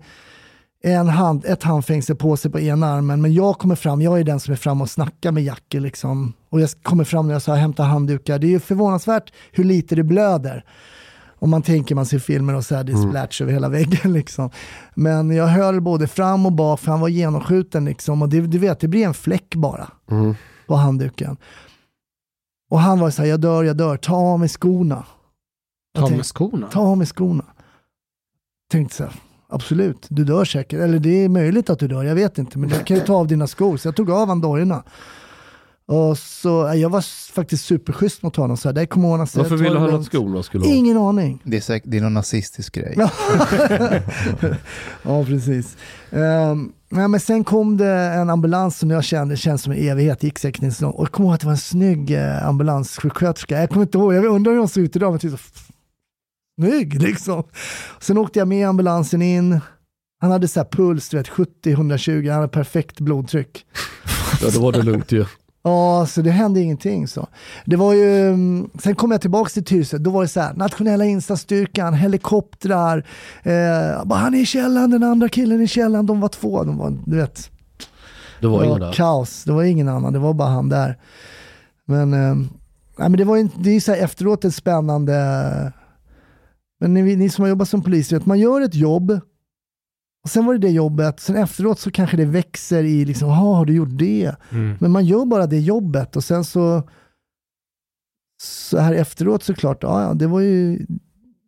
en 0.82 1.08
hand, 1.08 1.44
ett 1.46 1.62
handfängsel 1.62 2.16
på 2.16 2.36
sig 2.36 2.50
på 2.50 2.60
ena 2.60 2.86
armen, 2.86 3.20
men 3.20 3.34
jag 3.34 3.58
kommer 3.58 3.74
fram, 3.74 4.02
jag 4.02 4.20
är 4.20 4.24
den 4.24 4.40
som 4.40 4.52
är 4.52 4.56
fram 4.56 4.80
och 4.80 4.90
snackar 4.90 5.32
med 5.32 5.42
Jackie 5.44 5.80
liksom. 5.80 6.32
Och 6.50 6.60
jag 6.60 6.70
kommer 6.82 7.04
fram 7.04 7.26
när 7.26 7.34
jag 7.34 7.42
sa 7.42 7.54
hämta 7.54 7.82
handdukar. 7.82 8.38
Det 8.38 8.46
är 8.46 8.50
ju 8.50 8.60
förvånansvärt 8.60 9.32
hur 9.52 9.64
lite 9.64 9.94
det 9.94 10.02
blöder. 10.04 10.64
Om 11.42 11.50
man 11.50 11.62
tänker 11.62 11.94
man 11.94 12.06
ser 12.06 12.18
filmer 12.18 12.54
och 12.54 12.64
så 12.64 12.74
här, 12.76 12.84
det 12.84 12.92
är 12.92 12.96
Mm. 12.96 13.08
splash 13.10 13.42
över 13.42 13.52
hela 13.52 13.68
väggen 13.68 14.12
liksom. 14.12 14.50
Men 14.94 15.30
jag 15.30 15.46
höll 15.46 15.80
både 15.80 16.06
fram 16.08 16.46
och 16.46 16.52
bak 16.52 16.80
för 16.80 16.90
han 16.90 17.00
var 17.00 17.08
genomskjuten 17.08 17.84
liksom 17.84 18.22
och 18.22 18.28
det, 18.28 18.40
du 18.40 18.58
vet, 18.58 18.80
det 18.80 18.88
blir 18.88 19.06
en 19.06 19.14
fläck 19.14 19.54
bara 19.54 19.88
Mm. 20.10 20.34
På 20.70 20.76
handduken. 20.76 21.36
Och 22.70 22.80
han 22.80 23.00
var 23.00 23.10
så 23.10 23.22
här, 23.22 23.28
jag 23.28 23.40
dör, 23.40 23.64
jag 23.64 23.76
dör, 23.76 23.96
ta 23.96 24.16
av 24.16 24.40
mig 24.40 24.48
skorna. 24.48 25.04
Ta 25.94 26.00
tänkte, 26.00 26.16
med 26.16 26.26
skorna. 26.26 26.66
ta 26.66 26.80
av 26.80 26.98
mig 26.98 27.06
skorna. 27.06 27.44
Tänkte 28.70 28.96
så 28.96 29.02
här, 29.02 29.12
absolut, 29.48 30.06
du 30.08 30.24
dör 30.24 30.44
säkert. 30.44 30.80
Eller 30.80 30.98
det 30.98 31.24
är 31.24 31.28
möjligt 31.28 31.70
att 31.70 31.78
du 31.78 31.88
dör, 31.88 32.02
jag 32.02 32.14
vet 32.14 32.38
inte. 32.38 32.58
Men 32.58 32.68
du 32.68 32.84
kan 32.84 32.96
ju 32.96 33.02
ta 33.02 33.14
av 33.14 33.26
dina 33.26 33.46
skor. 33.46 33.76
Så 33.76 33.88
jag 33.88 33.96
tog 33.96 34.10
av 34.10 34.28
han 34.28 34.40
dojorna. 34.40 34.82
Och 35.86 36.18
så, 36.18 36.68
äh, 36.68 36.74
jag 36.74 36.90
var 36.90 37.32
faktiskt 37.32 37.64
superschysst 37.64 38.22
mot 38.22 38.36
honom. 38.36 38.56
Så 38.56 38.68
här, 38.68 38.74
det 38.74 38.86
kommer 38.86 39.08
ordna 39.08 39.26
sig. 39.26 39.42
Varför 39.42 39.56
ville 39.56 39.78
han 39.78 39.84
att 39.84 39.92
lugnt." 39.92 40.06
skorna 40.06 40.42
skulle 40.42 40.64
ha? 40.64 40.72
Ingen 40.72 40.96
aning. 40.96 41.42
Det 41.44 41.56
är, 41.56 41.60
säkert, 41.60 41.90
det 41.90 41.96
är 41.96 42.02
någon 42.02 42.14
nazistisk 42.14 42.74
grej. 42.74 42.94
Ja. 42.96 43.10
ja, 45.02 45.24
precis. 45.24 45.76
Um, 46.10 46.72
nej, 46.90 47.08
men 47.08 47.20
sen 47.20 47.44
kom 47.44 47.76
det 47.76 47.90
en 47.90 48.30
ambulans 48.30 48.78
som 48.78 48.90
jag 48.90 49.04
kände 49.04 49.36
känns 49.36 49.62
som 49.62 49.72
en 49.72 49.78
evighet, 49.78 50.22
gick 50.22 50.38
säkert 50.38 50.62
inte 50.62 50.76
så 50.76 50.84
långt. 50.84 50.96
Och 50.96 51.02
jag 51.02 51.12
kommer 51.12 51.28
ihåg 51.28 51.34
att 51.34 51.40
det 51.40 51.46
var 51.46 51.52
en 51.52 51.58
snygg 51.58 52.10
eh, 52.10 52.46
ambulanssjuksköterska. 52.48 53.60
Jag 53.60 53.68
kommer 53.68 53.82
inte 53.82 53.98
ihåg, 53.98 54.14
jag 54.14 54.24
undrar 54.24 54.52
hur 54.52 54.58
hon 54.58 54.68
såg 54.68 54.82
ut 54.82 54.96
idag, 54.96 55.10
men 55.10 55.18
typ 55.20 55.30
så, 55.30 55.38
snygg 56.60 57.02
liksom. 57.02 57.44
Sen 58.00 58.18
åkte 58.18 58.38
jag 58.38 58.48
med 58.48 58.68
ambulansen 58.68 59.22
in. 59.22 59.60
Han 60.20 60.30
hade 60.30 60.48
så 60.48 60.60
här 60.60 60.68
puls, 60.70 61.08
du 61.08 61.16
vet 61.16 61.28
70-120, 61.28 62.28
han 62.30 62.40
hade 62.40 62.48
perfekt 62.48 63.00
blodtryck. 63.00 63.66
Ja, 64.42 64.50
då 64.54 64.60
var 64.60 64.72
det 64.72 64.82
lugnt 64.82 65.12
ju. 65.12 65.24
Ja, 65.62 66.06
så 66.08 66.22
det 66.22 66.30
hände 66.30 66.60
ingenting. 66.60 67.08
Så. 67.08 67.26
Det 67.66 67.76
var 67.76 67.92
ju, 67.94 68.28
mm, 68.28 68.70
sen 68.82 68.94
kom 68.94 69.10
jag 69.10 69.20
tillbaka 69.20 69.48
till 69.50 69.64
Tyresö, 69.64 69.98
då 69.98 70.10
var 70.10 70.22
det 70.22 70.28
så 70.28 70.40
här, 70.40 70.54
nationella 70.54 71.04
insatsstyrkan, 71.04 71.94
helikoptrar, 71.94 72.98
eh, 73.42 74.04
bara, 74.04 74.18
han 74.18 74.34
är 74.34 74.38
i 74.38 74.46
källaren, 74.46 74.90
den 74.90 75.02
andra 75.02 75.28
killen 75.28 75.62
i 75.62 75.66
källaren, 75.66 76.06
de 76.06 76.20
var 76.20 76.28
två, 76.28 76.64
de 76.64 76.76
var, 76.78 76.98
du 77.06 77.16
vet, 77.16 77.50
Det 78.40 78.46
var 78.46 78.58
det 78.60 78.66
ingen 78.66 78.80
var 78.80 78.86
där. 78.86 78.92
kaos, 78.92 79.44
det 79.44 79.52
var 79.52 79.62
ingen 79.62 79.88
annan, 79.88 80.12
det 80.12 80.18
var 80.18 80.34
bara 80.34 80.48
han 80.48 80.68
där. 80.68 80.98
Men, 81.86 82.12
eh, 82.14 82.34
nej, 82.34 83.08
men 83.08 83.12
det 83.12 83.24
var 83.24 83.36
ju 83.36 83.42
inte- 83.42 83.58
det 83.60 83.70
är 83.70 83.80
så 83.80 83.92
här 83.92 83.98
efteråt 84.04 84.44
ett 84.44 84.54
spännande, 84.54 85.14
men 86.80 86.94
ni, 86.94 87.16
ni 87.16 87.28
som 87.30 87.42
har 87.42 87.48
jobbat 87.48 87.68
som 87.68 87.82
polis 87.82 88.12
vet, 88.12 88.26
man 88.26 88.38
gör 88.38 88.60
ett 88.60 88.74
jobb, 88.74 89.20
och 90.24 90.30
sen 90.30 90.46
var 90.46 90.52
det 90.54 90.58
det 90.60 90.70
jobbet, 90.70 91.20
sen 91.20 91.36
efteråt 91.36 91.78
så 91.78 91.90
kanske 91.90 92.16
det 92.16 92.24
växer 92.24 92.84
i 92.84 93.04
liksom, 93.04 93.28
"Jaha, 93.28 93.56
har 93.56 93.64
du 93.64 93.72
gjort 93.74 93.98
det? 93.98 94.34
Mm. 94.50 94.76
Men 94.80 94.90
man 94.90 95.04
gör 95.04 95.24
bara 95.24 95.46
det 95.46 95.58
jobbet 95.60 96.16
och 96.16 96.24
sen 96.24 96.44
så, 96.44 96.82
så 98.42 98.78
här 98.78 98.92
efteråt 98.94 99.42
såklart, 99.42 99.82
ja, 99.82 100.02
ja 100.02 100.14
det 100.14 100.26
var 100.26 100.40
ju, 100.40 100.86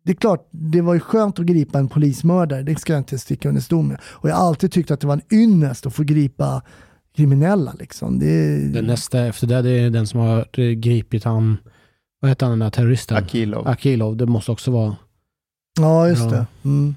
det 0.05 0.11
är 0.11 0.15
klart, 0.15 0.47
det 0.51 0.81
var 0.81 0.93
ju 0.93 0.99
skönt 0.99 1.39
att 1.39 1.45
gripa 1.45 1.79
en 1.79 1.87
polismördare, 1.87 2.63
det 2.63 2.79
ska 2.79 2.93
jag 2.93 2.99
inte 2.99 3.19
sticka 3.19 3.49
under 3.49 3.61
stol 3.61 3.85
med. 3.85 3.97
Och 4.05 4.29
jag 4.29 4.35
har 4.35 4.47
alltid 4.47 4.71
tyckt 4.71 4.91
att 4.91 4.99
det 4.99 5.07
var 5.07 5.13
en 5.13 5.37
ynnest 5.39 5.85
att 5.85 5.93
få 5.93 6.03
gripa 6.03 6.61
kriminella 7.15 7.73
liksom. 7.79 8.19
Det, 8.19 8.57
Den 8.73 8.85
nästa 8.85 9.19
efter 9.25 9.47
det, 9.47 9.61
det 9.61 9.69
är 9.71 9.89
den 9.89 10.07
som 10.07 10.19
har 10.19 10.47
gripit 10.75 11.23
han, 11.23 11.57
vad 12.19 12.31
heter 12.31 12.45
han 12.45 12.51
den 12.51 12.59
där 12.59 12.69
terroristen? 12.69 13.17
Akilov. 13.17 13.67
Akilov. 13.67 14.17
Det 14.17 14.25
måste 14.25 14.51
också 14.51 14.71
vara, 14.71 14.95
ja, 15.79 16.07
just 16.09 16.21
Ja. 16.23 16.29
det. 16.31 16.45
Mm. 16.63 16.95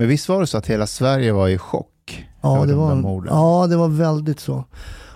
Men 0.00 0.08
visst 0.08 0.28
var 0.28 0.40
det 0.40 0.46
så 0.46 0.58
att 0.58 0.66
hela 0.66 0.86
Sverige 0.86 1.32
var 1.32 1.48
i 1.48 1.58
chock? 1.58 2.26
Ja, 2.42 2.60
det 2.60 2.72
de 2.72 2.78
var, 2.78 2.94
morden? 2.94 3.34
ja, 3.34 3.66
det 3.70 3.76
var 3.76 3.88
väldigt 3.88 4.40
så. 4.40 4.64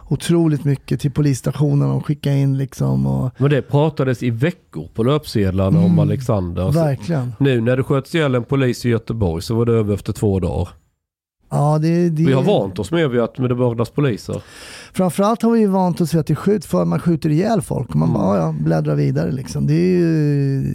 Otroligt 0.09 0.65
mycket 0.65 1.01
till 1.01 1.11
polisstationen 1.13 1.91
och 1.91 2.07
skicka 2.07 2.33
in 2.33 2.59
liksom. 2.59 3.07
Och, 3.07 3.31
Men 3.39 3.51
det 3.51 3.63
pratades 3.63 4.23
i 4.23 4.31
veckor 4.31 4.89
på 4.95 5.03
löpsedlarna 5.03 5.79
om 5.79 5.85
Mm. 5.85 5.99
Alexander. 5.99 6.73
Så 6.73 6.79
verkligen. 6.79 7.33
nu 7.39 7.61
när 7.61 7.77
det 7.77 7.83
sköts 7.83 8.15
ihjäl 8.15 8.35
en 8.35 8.45
polis 8.45 8.87
i 8.87 8.89
Göteborg 8.89 9.43
så 9.43 9.55
var 9.55 9.67
det 9.67 9.73
över 9.73 9.95
efter 9.95 10.13
två 10.13 10.41
dagar. 10.41 10.69
Ja, 11.51 11.79
det, 11.83 12.09
det, 12.11 12.23
Vi 12.27 12.33
har 12.33 12.43
vant 12.43 12.79
oss 12.79 12.91
med 12.91 13.19
att 13.19 13.35
det 13.35 13.55
mördas 13.55 13.91
poliser. 13.91 14.43
Framförallt 14.93 15.43
har 15.43 15.51
vi 15.51 15.61
ju 15.61 15.67
vant 15.67 16.01
oss 16.01 16.15
vid 16.15 16.21
att 16.21 16.27
det 16.27 16.35
skjuts 16.35 16.67
för 16.67 16.83
att 16.83 16.89
man 16.89 16.99
skjuter 17.01 17.31
ihjäl 17.31 17.63
folk 17.63 17.89
och 17.91 17.97
man 17.97 18.09
Mm. 18.09 18.21
bara, 18.21 18.39
ja, 18.39 18.55
bläddrar 18.61 18.95
vidare 18.95 19.33
liksom. 19.33 19.67
Det 19.67 19.75
är 19.75 19.99
ju 19.99 20.75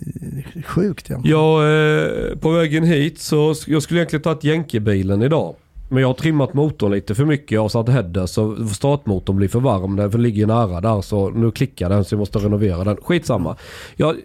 sjukt 0.65 1.09
egentligen. 1.09 1.37
Ja, 1.37 1.69
eh, 1.69 2.37
på 2.37 2.49
vägen 2.51 2.83
hit 2.83 3.19
så 3.19 3.53
jag 3.67 3.83
skulle 3.83 3.99
egentligen 3.99 4.23
tagit 4.23 4.43
jänkebilen 4.43 5.21
idag. 5.21 5.55
Men 5.91 6.01
jag 6.01 6.09
har 6.09 6.13
trimmat 6.13 6.53
motorn 6.53 6.91
lite 6.91 7.15
för 7.15 7.25
mycket. 7.25 7.51
Jag 7.51 7.61
har 7.61 7.69
satt 7.69 7.89
header 7.89 8.25
så 8.25 8.67
startmotorn 8.67 9.35
blir 9.35 9.47
för 9.47 9.59
varm. 9.59 9.95
Den 9.95 10.11
ligger 10.23 10.47
nära 10.47 10.81
där 10.81 11.01
så 11.01 11.29
nu 11.29 11.51
klickar 11.51 11.89
den 11.89 12.05
så 12.05 12.13
jag 12.15 12.19
måste 12.19 12.39
renovera 12.39 12.83
den. 12.83 12.97
Skitsamma. 13.01 13.55
Jag 13.95 14.15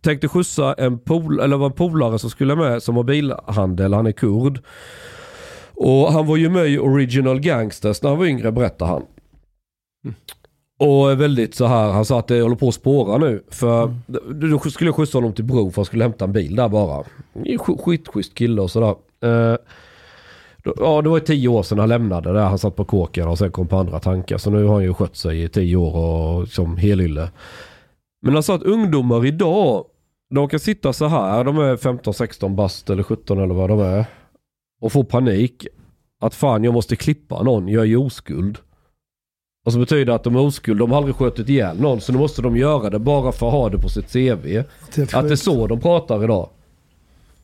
tänkte 0.00 0.28
skjutsa 0.28 0.72
en 0.74 0.98
pol 0.98 1.40
eller 1.40 1.66
en 1.66 1.72
polare 1.72 2.18
som 2.18 2.30
skulle 2.30 2.56
med 2.56 2.82
som 2.82 2.96
har 2.96 3.02
bilhandel. 3.04 3.92
Han 3.94 4.06
är 4.06 4.12
kurd. 4.12 4.60
Och 5.84 6.12
han 6.12 6.26
var 6.26 6.36
ju 6.36 6.48
med 6.50 6.66
i 6.68 6.78
Original 6.78 7.40
Gangsters 7.40 8.02
när 8.02 8.10
han 8.10 8.18
var 8.18 8.26
yngre 8.26 8.52
berättar 8.52 8.86
han. 8.86 9.02
Och 10.80 11.10
är 11.10 11.14
väldigt 11.16 11.54
så 11.54 11.66
här, 11.66 11.90
han 11.92 12.04
sa 12.04 12.18
att 12.18 12.28
det 12.28 12.40
håller 12.42 12.56
på 12.56 12.68
att 12.68 12.74
spåra 12.74 13.18
nu. 13.18 13.42
För 13.50 13.94
då 14.50 14.58
skulle 14.58 14.88
jag 14.88 14.94
skjutsa 14.96 15.18
honom 15.18 15.32
till 15.32 15.44
Bro 15.44 15.70
för 15.70 15.76
han 15.76 15.84
skulle 15.84 16.04
hämta 16.04 16.24
en 16.24 16.32
bil 16.32 16.56
där 16.56 16.68
bara. 16.68 17.02
Sk- 17.34 17.82
Skitschysst 17.84 18.34
kille 18.34 18.62
och 18.62 18.70
sådär. 18.70 18.88
Eh, 19.24 19.56
då- 20.64 20.74
Ja 20.78 21.02
det 21.02 21.08
var 21.08 21.16
ju 21.16 21.24
tio 21.24 21.48
år 21.48 21.62
sedan 21.62 21.78
han 21.78 21.88
lämnade 21.88 22.32
där. 22.32 22.40
Han 22.44 22.58
satt 22.58 22.76
på 22.76 22.84
kåken 22.84 23.28
och 23.28 23.38
sen 23.38 23.50
kom 23.52 23.68
på 23.68 23.76
andra 23.76 23.98
tankar. 23.98 24.38
Så 24.38 24.50
nu 24.50 24.64
har 24.64 24.74
han 24.74 24.82
ju 24.82 24.94
skött 24.94 25.16
sig 25.16 25.42
i 25.42 25.48
tio 25.48 25.76
år 25.76 25.96
och 25.96 26.48
som 26.48 26.76
helylle. 26.76 27.30
Men 28.22 28.34
han 28.34 28.42
sa 28.42 28.54
att 28.54 28.62
ungdomar 28.62 29.26
idag, 29.26 29.84
de 30.34 30.48
kan 30.48 30.60
sitta 30.60 30.92
så 30.92 31.06
här. 31.06 31.44
De 31.44 31.58
är 31.58 31.76
15, 31.76 32.14
16 32.14 32.56
bast 32.56 32.90
eller 32.90 33.02
17 33.02 33.38
eller 33.38 33.54
vad 33.54 33.70
de 33.70 33.80
är. 33.80 34.04
Och 34.82 34.92
få 34.92 35.04
panik. 35.04 35.66
Att 36.20 36.34
fan 36.34 36.64
jag 36.64 36.74
måste 36.74 36.96
klippa 36.96 37.42
någon, 37.42 37.68
jag 37.68 37.82
är 37.82 37.86
ju 37.86 37.96
oskuld. 37.96 38.58
Och 39.66 39.72
så 39.72 39.78
betyder 39.78 40.04
det 40.04 40.14
att 40.14 40.24
de 40.24 40.36
är 40.36 40.40
oskuld, 40.40 40.78
de 40.78 40.90
har 40.90 40.98
aldrig 40.98 41.16
skjutit 41.16 41.48
ihjäl 41.48 41.80
någon. 41.80 42.00
Så 42.00 42.12
nu 42.12 42.18
måste 42.18 42.42
de 42.42 42.56
göra 42.56 42.90
det 42.90 42.98
bara 42.98 43.32
för 43.32 43.46
att 43.46 43.52
ha 43.52 43.68
det 43.68 43.78
på 43.78 43.88
sitt 43.88 44.12
CV. 44.12 44.62
Helt 44.96 45.14
Att 45.14 45.28
det 45.28 45.34
är 45.34 45.36
så 45.36 45.66
de 45.66 45.80
pratar 45.80 46.24
idag. 46.24 46.48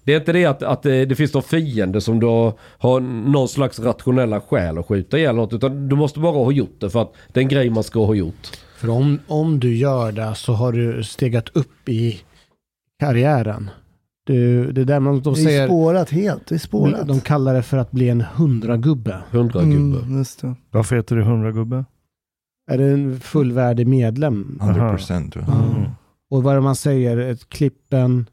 Det 0.05 0.15
är 0.15 0.19
inte 0.19 0.33
det 0.33 0.45
att, 0.45 0.63
att 0.63 0.83
det, 0.83 1.05
det 1.05 1.15
finns 1.15 1.35
någon 1.35 1.43
fiende 1.43 2.01
som 2.01 2.21
då 2.21 2.59
har 2.79 3.01
någon 3.01 3.49
slags 3.49 3.79
rationella 3.79 4.41
skäl 4.41 4.79
att 4.79 4.87
skjuta 4.87 5.19
ihjäl 5.19 5.37
något. 5.37 5.53
Utan 5.53 5.89
du 5.89 5.97
måste 5.97 6.21
bara 6.21 6.33
ha 6.33 6.53
gjort 6.53 6.81
det 6.81 6.91
för 6.91 7.03
att 7.03 7.13
det 7.33 7.41
är 7.41 7.43
en 7.43 7.49
grej 7.49 7.71
man 7.71 7.85
ska 7.85 8.05
ha 8.05 8.15
gjort. 8.15 8.49
för 8.77 8.91
om, 8.91 9.19
om 9.27 9.61
du 9.61 9.77
gör 9.77 10.13
det 10.13 10.35
så 10.35 10.53
har 10.53 10.73
du 10.73 11.05
stegat 11.05 11.49
upp 11.57 11.89
i 11.89 12.21
karriären. 13.01 13.71
Du, 14.29 14.73
det 14.73 14.81
är 14.81 14.85
där 14.85 15.01
man, 15.01 15.21
de 15.21 15.35
det 15.35 15.41
är 15.41 15.45
säger, 15.45 15.67
spårat 15.67 16.11
helt, 16.11 16.47
det 16.47 16.55
är 16.55 16.59
spårat. 16.59 17.09
de 17.09 17.21
kallar 17.21 17.55
det 17.55 17.63
för 17.63 17.77
att 17.77 17.91
bli 17.91 18.09
en 18.09 18.21
hundragubbe. 18.21 19.17
Hundra 19.31 19.61
gubbe. 19.63 19.99
mm, 20.01 20.19
just 20.19 20.41
det. 20.41 20.55
Varför 20.71 20.97
heter 20.97 21.17
det 21.17 21.23
100 21.23 21.53
gubbe? 21.53 21.85
Är 22.71 22.79
det 22.79 22.85
en 22.85 23.21
fullvärdig 23.21 23.87
medlem? 23.87 24.59
100% 24.63 25.31
tror 25.31 25.45
jag. 25.49 25.55
Mm. 25.77 25.91
Och 26.31 26.43
vad 26.43 26.53
är 26.53 26.57
det 26.57 26.63
man 26.63 26.77
säger? 26.77 27.19
Ett 27.19 27.49
klippen, 27.49 28.27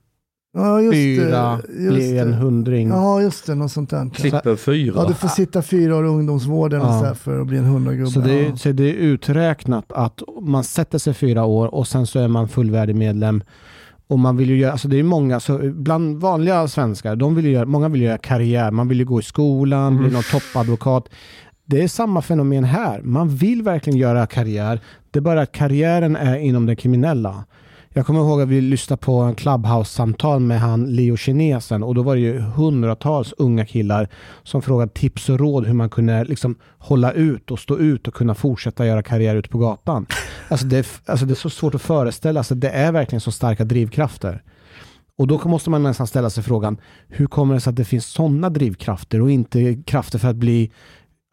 Ja, 0.58 0.82
just 0.82 0.94
fyra, 0.94 1.60
det. 1.68 1.84
Just 1.84 1.96
blir 1.96 2.22
en 2.22 2.32
det. 2.32 2.38
hundring. 2.38 2.88
Ja, 2.90 3.22
just 3.22 3.46
det. 3.48 3.56
Något 3.56 3.72
sånt 3.72 3.90
där. 3.90 4.10
Klippen 4.10 4.58
fyra. 4.58 4.94
Ja, 4.98 5.08
du 5.08 5.14
får 5.14 5.28
sitta 5.28 5.62
fyra 5.62 5.96
år 5.96 6.06
i 6.06 6.08
ungdomsvården 6.08 6.82
och 6.82 6.88
Ja. 6.88 7.00
så 7.00 7.06
här 7.06 7.14
för 7.14 7.42
att 7.42 7.48
bli 7.48 7.58
en 7.58 7.66
hundragubbe. 7.66 8.10
Så 8.12 8.20
det, 8.20 8.34
ja. 8.42 8.52
är, 8.52 8.56
så 8.56 8.72
det 8.72 8.84
är 8.90 8.94
uträknat 8.94 9.92
att 9.92 10.22
man 10.42 10.64
sätter 10.64 10.98
sig 10.98 11.14
fyra 11.14 11.46
år 11.46 11.76
och 11.76 11.88
sen 11.88 12.08
så 12.08 12.20
är 12.20 12.28
man 12.28 12.48
fullvärdig 12.48 12.96
medlem. 12.96 13.44
Och 14.08 14.20
man 14.20 14.38
vill 14.38 14.50
ju 14.50 14.58
göra, 14.58 14.72
alltså 14.72 14.88
det 14.88 15.00
är 15.00 15.04
många, 15.04 15.40
så 15.40 15.58
bland 15.58 16.22
vanliga 16.22 16.68
svenskar, 16.68 17.16
de 17.16 17.36
vill 17.36 17.46
ju 17.46 17.52
göra, 17.52 17.66
många 17.66 17.90
vill 17.90 18.02
göra 18.02 18.18
karriär, 18.18 18.72
man 18.72 18.88
vill 18.88 19.00
ju 19.00 19.06
gå 19.06 19.20
i 19.20 19.24
skolan, 19.24 19.98
bli 19.98 20.12
någon 20.12 20.24
toppadvokat. 20.24 21.10
Det 21.66 21.84
är 21.84 21.88
samma 21.88 22.22
fenomen 22.22 22.64
här. 22.64 23.02
Man 23.02 23.30
vill 23.30 23.64
verkligen 23.64 24.00
göra 24.00 24.28
karriär. 24.28 24.80
Det 25.12 25.20
är 25.20 25.22
bara 25.22 25.42
att 25.42 25.52
karriären 25.52 26.16
är 26.16 26.38
inom 26.38 26.66
det 26.66 26.76
kriminella. 26.76 27.46
Jag 27.98 28.06
kommer 28.06 28.20
ihåg 28.20 28.42
att 28.42 28.48
vi 28.48 28.62
lyssnade 28.62 29.02
på 29.02 29.20
en 29.20 29.36
Clubhouse-samtal 29.36 30.40
med 30.40 30.60
han 30.60 30.86
Leo 30.86 31.18
Kinesen 31.18 31.84
och 31.84 31.96
då 31.96 32.04
var 32.04 32.16
det 32.16 32.22
ju 32.22 32.40
hundratals 32.40 33.34
unga 33.38 33.66
killar 33.66 34.10
som 34.44 34.62
frågade 34.62 34.92
tips 34.92 35.30
och 35.30 35.40
råd 35.40 35.66
hur 35.66 35.74
man 35.74 35.90
kunde 35.90 36.24
liksom 36.24 36.56
hålla 36.78 37.12
ut 37.12 37.52
och 37.52 37.60
stå 37.60 37.78
ut 37.78 38.08
och 38.08 38.14
kunna 38.14 38.36
fortsätta 38.36 38.86
göra 38.86 39.04
karriär 39.04 39.36
ute 39.36 39.50
på 39.50 39.58
gatan. 39.58 40.06
Alltså 40.50 40.66
det, 40.66 40.88
alltså 41.06 41.26
det 41.26 41.34
är 41.34 41.36
så 41.36 41.50
svårt 41.50 41.76
att 41.76 41.82
föreställa 41.82 42.44
sig. 42.44 42.58
Det 42.58 42.70
är 42.70 42.92
verkligen 42.92 43.22
så 43.22 43.32
starka 43.32 43.66
drivkrafter. 43.66 44.44
Och 45.18 45.28
då 45.28 45.42
måste 45.46 45.70
man 45.70 45.84
nästan 45.84 46.08
ställa 46.08 46.30
sig 46.30 46.44
frågan, 46.44 46.78
hur 47.08 47.28
kommer 47.28 47.56
det 47.56 47.62
sig 47.62 47.72
att 47.72 47.78
det 47.78 47.86
finns 47.86 48.06
sådana 48.06 48.50
drivkrafter 48.50 49.22
och 49.22 49.32
inte 49.32 49.84
krafter 49.86 50.20
för 50.20 50.28
att 50.28 50.36
bli 50.36 50.72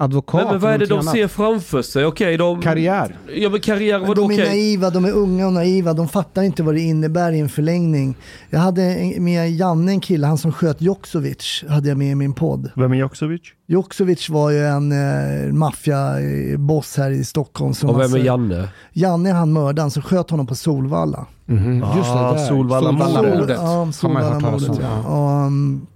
advokat. 0.03 0.41
Men, 0.43 0.51
men 0.53 0.61
vad 0.61 0.73
är 0.73 0.79
det 0.79 0.87
de 0.87 0.99
annat. 0.99 1.15
ser 1.15 1.29
framför 1.29 1.83
sig? 1.83 2.05
Okej, 2.07 2.37
de... 2.37 2.62
Karriär. 2.62 3.16
Ja 3.37 3.49
men 3.51 3.61
karriär, 3.61 3.99
Men 3.99 4.09
vadå 4.09 4.23
de 4.23 4.31
är 4.31 4.35
okej? 4.35 4.47
naiva, 4.49 4.91
de 4.91 5.05
är 5.05 5.12
unga 5.12 5.47
och 5.47 5.53
naiva. 5.53 5.93
De 5.93 6.09
fattar 6.09 6.43
inte 6.43 6.62
vad 6.62 6.74
det 6.74 6.81
innebär 6.81 7.33
i 7.33 7.41
en 7.41 7.49
förlängning. 7.49 8.15
Jag 8.51 8.59
hade 8.61 9.12
med 9.19 9.51
Janne, 9.53 9.93
en 9.93 10.01
kille, 10.01 10.27
han 10.27 10.39
som 10.39 10.53
sköt 10.53 10.81
Joksovic, 10.83 11.65
hade 11.69 11.89
jag 11.89 11.99
med 11.99 12.11
i 12.11 12.15
min 12.15 12.33
podd. 12.33 12.70
Vem 12.77 12.93
är 12.93 12.97
Joksovic? 12.97 13.43
Joksovic 13.66 14.29
var 14.29 14.51
ju 14.51 14.66
en 14.66 14.93
eh, 14.93 15.53
maffiaboss 15.53 16.97
här 16.97 17.11
i 17.11 17.24
Stockholm. 17.24 17.74
Som 17.74 17.89
Och 17.91 17.95
vem 17.95 18.01
är 18.01 18.05
alltså- 18.05 18.19
Janne? 18.19 18.69
Janne 18.93 19.31
är 19.31 19.35
han 19.35 19.53
mördaren 19.53 19.91
som 19.91 20.03
sköt 20.03 20.31
honom 20.31 20.47
på 20.47 20.55
Solvalla. 20.55 21.27
Mhm, 21.47 21.74
Just 21.97 22.12
det, 22.12 22.19
Ah, 22.20 22.33
där. 22.33 22.47
Solvallamordet. 22.47 23.09
Ja, 23.09 23.35
man 23.35 23.43
hört 23.47 23.53
talas 23.61 23.97
Solvallamordet 23.97 24.69
om, 24.69 24.77
ja. 24.81 25.03
ja. 25.07 25.47
Um, 25.47 25.87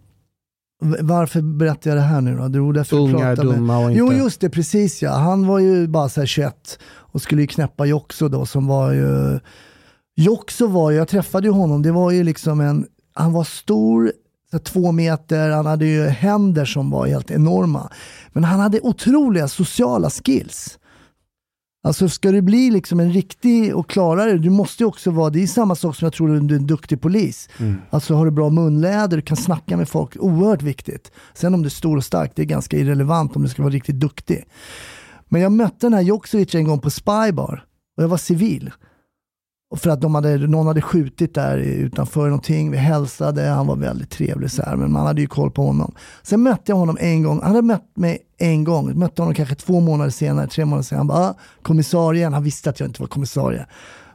varför 1.01 1.43
berättar 1.43 1.91
jag 1.91 1.99
det 1.99 2.03
här 2.03 2.21
nu 2.21 2.37
då? 2.37 2.51
Jo, 2.53 2.73
därför 2.73 2.97
Unga, 2.97 3.19
pratar 3.19 3.45
med- 3.45 3.55
dumma 3.55 3.79
och 3.79 3.91
inte... 3.91 3.99
Jo 3.99 4.13
just 4.13 4.41
det, 4.41 4.51
precis 4.51 5.03
ja. 5.03 5.13
Han 5.13 5.47
var 5.47 5.59
ju 5.59 5.87
bara 5.89 6.09
så 6.09 6.21
här 6.21 6.27
21 6.27 6.79
och 6.87 7.23
skulle 7.23 7.41
ju 7.41 7.47
knäppa 7.47 7.87
Joxo 7.87 8.29
då 8.29 8.47
som 8.47 8.67
var 8.67 8.93
ju... 8.93 9.41
Joxo 10.17 10.67
var 10.67 10.91
ju, 10.91 10.97
jag 10.97 11.09
träffade 11.09 11.47
ju 11.47 11.53
honom, 11.53 11.83
det 11.83 11.93
var 11.93 12.11
ju 12.11 12.23
liksom 12.23 12.61
en... 12.61 12.87
Han 13.15 13.33
var 13.33 13.45
stor, 13.45 14.13
så 14.51 14.59
två 14.59 14.93
meter, 14.93 15.51
han 15.51 15.67
hade 15.67 15.87
ju 15.87 16.05
händer 16.07 16.65
som 16.65 16.91
var 16.91 17.07
helt 17.07 17.31
enorma. 17.31 17.91
Men 18.33 18.45
han 18.45 18.61
hade 18.61 18.81
otroliga 18.81 19.49
sociala 19.49 20.11
skills. 20.11 20.79
Alltså 21.87 22.09
ska 22.09 22.33
du 22.33 22.43
bli 22.43 22.71
liksom 22.71 23.01
en 23.01 23.13
riktig 23.13 23.77
och 23.77 23.91
klara 23.91 24.25
det, 24.25 24.39
du 24.39 24.51
måste 24.51 24.83
ju 24.83 24.87
också 24.87 25.11
vara, 25.11 25.31
det 25.31 25.43
är 25.43 25.47
samma 25.47 25.75
sak 25.75 25.97
som 25.97 26.07
jag 26.07 26.13
tror 26.13 26.29
du 26.29 26.55
är 26.55 26.59
en 26.59 26.67
duktig 26.67 27.01
polis. 27.01 27.49
Alltså 27.91 28.15
har 28.15 28.25
du 28.25 28.31
bra 28.31 28.51
munläder, 28.51 29.17
du 29.17 29.23
kan 29.23 29.37
snacka 29.37 29.77
med 29.77 29.89
folk, 29.89 30.17
oerhört 30.17 30.63
viktigt. 30.63 31.13
Sen 31.35 31.55
om 31.55 31.63
du 31.63 31.67
är 31.67 31.71
stor 31.71 31.97
och 31.97 32.05
stark, 32.05 32.33
det 32.35 32.43
är 32.43 32.47
ganska 32.47 32.77
irrelevant 32.77 33.37
om 33.37 33.43
du 33.43 33.49
ska 33.49 33.63
vara 33.63 33.73
riktigt 33.73 34.01
duktig. 34.01 34.45
Men 35.29 35.41
jag 35.41 35.53
mötte 35.53 35.87
den 35.87 35.95
här 35.95 36.03
Joksovic 36.03 36.55
en 36.55 36.65
gång 36.65 36.79
på 36.79 36.91
Spybar 36.91 37.65
och 37.97 38.03
jag 38.03 38.09
var 38.09 38.17
civil. 38.17 38.71
Och 39.71 39.79
för 39.79 39.91
att 39.91 40.01
de 40.01 40.15
hade, 40.15 40.37
någon 40.37 40.67
hade 40.67 40.83
skjutit 40.83 41.35
där 41.35 41.59
utanför 41.59 42.25
någonting, 42.25 42.71
vi 42.71 42.77
hälsade, 42.77 43.43
han 43.43 43.67
var 43.67 43.77
väldigt 43.77 44.11
trevlig 44.11 44.51
så 44.51 44.63
här, 44.63 44.77
men 44.77 44.93
man 44.93 45.07
hade 45.07 45.21
ju 45.21 45.27
koll 45.27 45.51
på 45.51 45.67
honom. 45.67 45.95
Sen 46.23 46.43
mötte 46.43 46.73
jag 46.73 46.77
honom 46.77 46.97
en 47.01 47.23
gång, 47.23 47.41
han 47.43 47.51
hade 47.51 47.63
mött 47.63 47.97
mig 47.97 48.19
en 48.39 48.65
gång, 48.65 48.89
jag 48.89 48.97
mötte 48.97 49.23
honom 49.23 49.35
kanske 49.35 49.55
två 49.55 49.81
månader 49.81 50.11
senare, 50.11 50.47
tre 50.47 50.65
månader 50.65 50.83
senare, 50.83 51.01
han 51.01 51.07
bara, 51.07 51.19
ah, 51.19 51.35
kommissarien, 51.63 52.33
han 52.33 52.43
visste 52.43 52.71
att 52.71 52.81
jag 52.81 52.89
inte 52.89 53.03
var 53.03 53.09
kommissarie. 53.09 53.67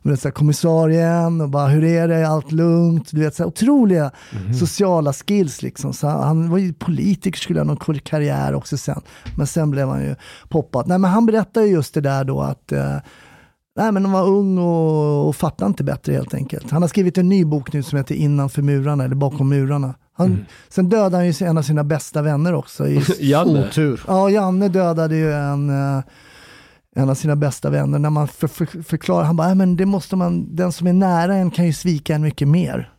Men 0.04 0.18
så 0.18 0.28
här, 0.28 0.34
kommissarien 0.34 1.42
och 1.42 1.50
bara, 1.50 1.68
hur 1.68 1.84
är 1.84 2.08
det, 2.08 2.28
allt 2.28 2.52
lugnt? 2.52 3.12
Du 3.12 3.20
vet, 3.20 3.36
så 3.36 3.44
här, 3.44 3.48
otroliga 3.48 4.12
sociala 4.60 5.14
skills 5.14 5.62
liksom. 5.62 5.94
Så 5.94 6.08
han, 6.08 6.50
var 6.50 6.58
ju 6.58 6.74
politiker, 6.74 7.40
skulle 7.40 7.60
ha 7.60 7.66
någon 7.66 8.00
karriär 8.00 8.54
också 8.54 8.78
sen. 8.78 9.02
Men 9.38 9.48
sen 9.48 9.72
blev 9.72 9.88
han 9.88 10.02
ju 10.02 10.16
poppad. 10.50 10.88
Nej 10.88 10.98
men 10.98 11.12
han 11.12 11.26
berättade 11.26 11.66
ju 11.66 11.72
just 11.72 11.94
det 11.94 12.02
där 12.02 12.24
då 12.24 12.42
att 12.42 12.72
eh, 12.72 12.98
Nej 13.76 13.92
men 13.92 14.06
han 14.06 14.14
var 14.14 14.28
ung 14.28 14.58
och, 14.58 15.28
och 15.28 15.36
fattade 15.36 15.68
inte 15.68 15.84
bättre 15.84 16.14
helt 16.14 16.34
enkelt. 16.34 16.72
Han 16.72 16.82
har 16.82 16.90
skrivit 16.90 17.18
en 17.18 17.30
ny 17.30 17.46
bok 17.46 17.74
nu 17.74 17.84
som 17.84 17.98
heter 17.98 18.16
Innanför 18.16 18.62
murarna, 18.62 19.04
eller 19.04 19.16
Bakom 19.16 19.50
murarna. 19.50 19.94
Han, 20.14 20.46
Sen 20.70 20.90
dödade 20.90 21.16
han 21.16 21.28
ju 21.32 21.48
en 21.48 21.58
av 21.58 21.62
sina 21.62 21.84
bästa 21.84 22.22
vänner 22.22 22.54
också. 22.54 22.88
I, 22.88 23.04
Janne? 23.20 23.68
Otur. 23.68 24.02
ja, 24.08 24.30
Janne 24.30 24.68
dödade 24.70 25.16
ju 25.16 25.34
en, 25.34 25.70
eh, 25.70 26.04
en 26.96 27.10
av 27.10 27.16
sina 27.16 27.36
bästa 27.36 27.70
vänner. 27.70 28.00
När 28.00 28.10
man 28.10 28.28
för, 28.28 28.48
för, 28.48 28.84
förklarar, 28.84 29.24
han 29.26 29.36
bara, 29.36 29.48
"Nej, 29.48 29.56
men 29.56 29.76
det 29.76 29.86
måste 29.86 30.16
man, 30.16 30.56
den 30.56 30.72
som 30.72 30.88
är 30.88 30.94
nära 30.94 31.36
en 31.36 31.52
kan 31.52 31.66
ju 31.66 31.74
svika 31.74 32.16
en 32.16 32.22
mycket 32.22 32.48
mer. 32.48 32.90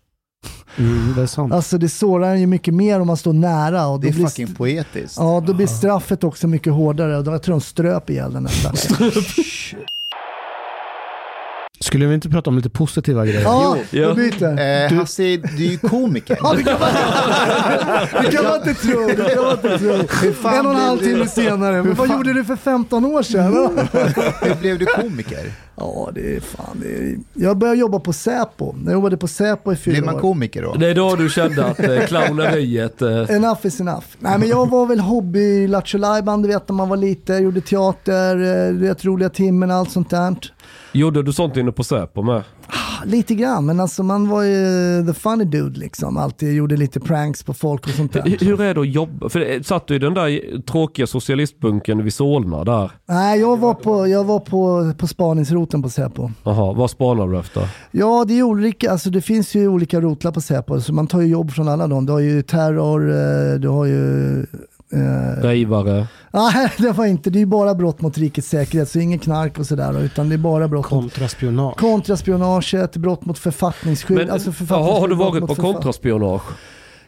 Mm, 0.78 1.15
det 1.16 1.23
är 1.23 1.27
sant. 1.27 1.53
Alltså 1.53 1.78
det 1.78 1.89
sårar 1.89 2.31
en 2.32 2.40
ju 2.40 2.47
mycket 2.47 2.74
mer 2.74 3.01
om 3.01 3.07
man 3.07 3.16
står 3.16 3.32
nära. 3.32 3.86
Och 3.86 4.01
Det 4.01 4.09
är 4.09 4.12
blir 4.12 4.24
fucking 4.27 4.55
poetiskt. 4.55 5.16
Ja, 5.19 5.43
då 5.47 5.55
blir 5.55 5.66
straffet 5.66 6.24
också 6.24 6.49
mycket 6.49 6.73
hårdare. 6.73 7.12
Jag 7.12 7.43
tror 7.43 7.55
de 7.55 7.61
ströp 7.61 8.11
ihjäl 8.11 8.32
den 8.32 8.47
här 8.47 8.53
stackaren. 8.53 9.11
Skulle 11.82 12.06
vi 12.06 12.14
inte 12.14 12.28
prata 12.28 12.50
om 12.50 12.56
lite 12.56 12.70
positiva 12.70 13.26
grejer? 13.26 13.40
Ja, 13.40 13.76
vi 13.90 14.14
byter. 14.14 14.92
Eh, 14.92 14.98
Hasse, 14.98 15.22
du 15.22 15.66
är 15.66 15.70
ju 15.70 15.78
komiker. 15.78 16.38
Ja, 16.40 16.54
det 16.54 16.62
kan 16.62 16.80
man, 16.80 16.88
det 18.24 18.32
kan 18.32 18.44
man 18.44 18.54
inte 18.68 18.74
tro. 18.74 19.06
Det 19.06 19.34
kan 19.34 19.44
man 19.44 19.52
inte 19.52 19.78
tro. 19.78 20.32
fan 20.32 20.54
En 20.59 20.66
och 20.66 20.72
en 20.72 20.80
halv 20.80 20.98
blev 20.98 21.12
timme 21.14 21.26
senare. 21.28 21.82
Men 21.82 21.94
vad 21.94 22.10
gjorde 22.10 22.32
du 22.32 22.44
för 22.44 22.56
15 22.56 23.04
år 23.04 23.22
sedan? 23.22 23.52
Hur 24.42 24.54
blev 24.60 24.78
du 24.78 24.86
komiker? 24.86 25.52
Ja, 25.76 26.10
det 26.14 26.36
är 26.36 26.40
fan. 26.40 26.80
Det 26.82 26.88
är... 26.88 27.16
Jag 27.34 27.56
började 27.59 27.80
jobba 27.80 27.98
på 28.00 28.12
Säpo. 28.12 28.74
Jag 28.84 28.92
jobbade 28.92 29.16
på 29.16 29.28
Säpo 29.28 29.72
i 29.72 29.76
Blev 29.84 29.94
fyra 29.94 30.04
man 30.04 30.14
år. 30.14 30.20
det 30.52 30.60
då? 30.60 30.74
Det 30.74 30.88
är 30.88 30.94
då 30.94 31.16
du 31.16 31.28
kände 31.30 31.64
att 31.64 31.80
eh, 31.80 31.98
clowneriet... 32.06 33.02
Eh, 33.02 33.30
Enough 33.36 33.66
is 33.66 33.80
enough. 33.80 34.04
Nej 34.18 34.38
men 34.38 34.48
jag 34.48 34.70
var 34.70 34.86
väl 34.86 35.00
hobby 35.00 35.66
lattjo 35.68 35.98
du 36.42 36.48
vet 36.48 36.68
när 36.68 36.74
man 36.74 36.88
var 36.88 36.96
liten, 36.96 37.42
gjorde 37.42 37.60
teater, 37.60 38.66
eh, 38.68 38.72
vet 38.74 39.04
roliga 39.04 39.28
timmen 39.28 39.70
och 39.70 39.76
allt 39.76 39.90
sånt 39.90 40.10
där. 40.10 40.36
Gjorde 40.93 41.22
du 41.22 41.32
sånt 41.32 41.56
inne 41.56 41.72
på 41.72 41.84
Säpo 41.84 42.22
med? 42.22 42.43
Lite 43.05 43.34
grann, 43.34 43.66
men 43.66 43.80
alltså 43.80 44.02
man 44.02 44.28
var 44.28 44.43
ju 44.43 45.06
the 45.06 45.14
funny 45.14 45.44
dude 45.44 45.80
liksom. 45.80 46.16
Alltid 46.16 46.55
gjorde 46.55 46.76
lite 46.76 47.01
pranks 47.01 47.43
på 47.43 47.55
folk 47.55 47.86
och 47.86 47.93
sånt 47.93 48.12
där. 48.12 48.36
Hur 48.44 48.60
är 48.60 48.74
det 48.74 48.80
att 48.80 48.89
jobba? 48.89 49.28
För 49.28 49.40
det- 49.40 49.66
satt 49.66 49.86
du 49.86 49.94
i 49.94 49.98
den 49.98 50.14
där 50.14 50.60
tråkiga 50.62 51.06
socialistbunken 51.06 52.05
vid 52.05 52.14
Solna 52.14 52.64
där? 52.64 52.90
Nej, 53.09 53.40
jag 53.40 53.56
var 53.56 53.74
på, 53.74 54.09
jag 54.09 54.24
var 54.24 54.39
på, 54.40 54.93
på 54.98 55.06
spaningsroten 55.06 55.82
på 55.82 55.89
Säpo. 55.89 56.30
Jaha, 56.44 56.72
vad 56.72 56.90
spanar 56.90 57.28
du 57.28 57.39
efter? 57.39 57.68
Ja, 57.90 58.24
det 58.28 58.39
är 58.39 58.43
olika, 58.43 58.90
alltså 58.90 59.10
det 59.10 59.20
finns 59.20 59.55
ju 59.55 59.68
olika 59.68 60.01
rotlar 60.01 60.32
på 60.32 60.40
Säpo, 60.40 60.80
så 60.80 60.93
man 60.94 61.06
tar 61.06 61.20
ju 61.20 61.26
jobb 61.26 61.51
från 61.51 61.68
alla 61.68 61.86
dem. 61.86 62.06
Du 62.06 62.12
har 62.12 62.20
ju 62.20 62.43
terror, 62.43 63.10
eh, 63.10 63.59
du 63.60 63.68
har 63.68 63.84
ju... 63.86 64.47
Eh, 64.93 65.43
Rejvare? 65.43 66.06
nej, 66.32 66.73
det 66.78 66.90
var 66.93 67.06
inte, 67.06 67.31
det 67.31 67.40
är 67.40 67.47
bara 67.47 67.74
brott 67.74 68.01
mot 68.01 68.19
rikets 68.19 68.48
säkerhet, 68.48 68.89
så 68.90 68.98
ingen 68.98 69.19
knark 69.19 69.59
och 69.59 69.66
sådär, 69.66 70.01
utan 70.02 70.28
det 70.28 70.35
är 70.35 70.39
bara 70.39 70.69
brott 70.69 70.90
mot 70.90 71.02
Kontraspionage. 71.02 71.77
kontraspionaget, 71.78 72.97
brott 72.97 73.24
mot 73.24 73.39
författningsskydd. 73.39 74.16
Men, 74.16 74.31
alltså 74.31 74.52
jaha, 74.69 75.01
har 75.01 75.09
du 75.09 75.14
varit 75.14 75.40
mot 75.40 75.48
på 75.48 75.55
författ- 75.55 75.73
kontraspionage? 75.74 76.43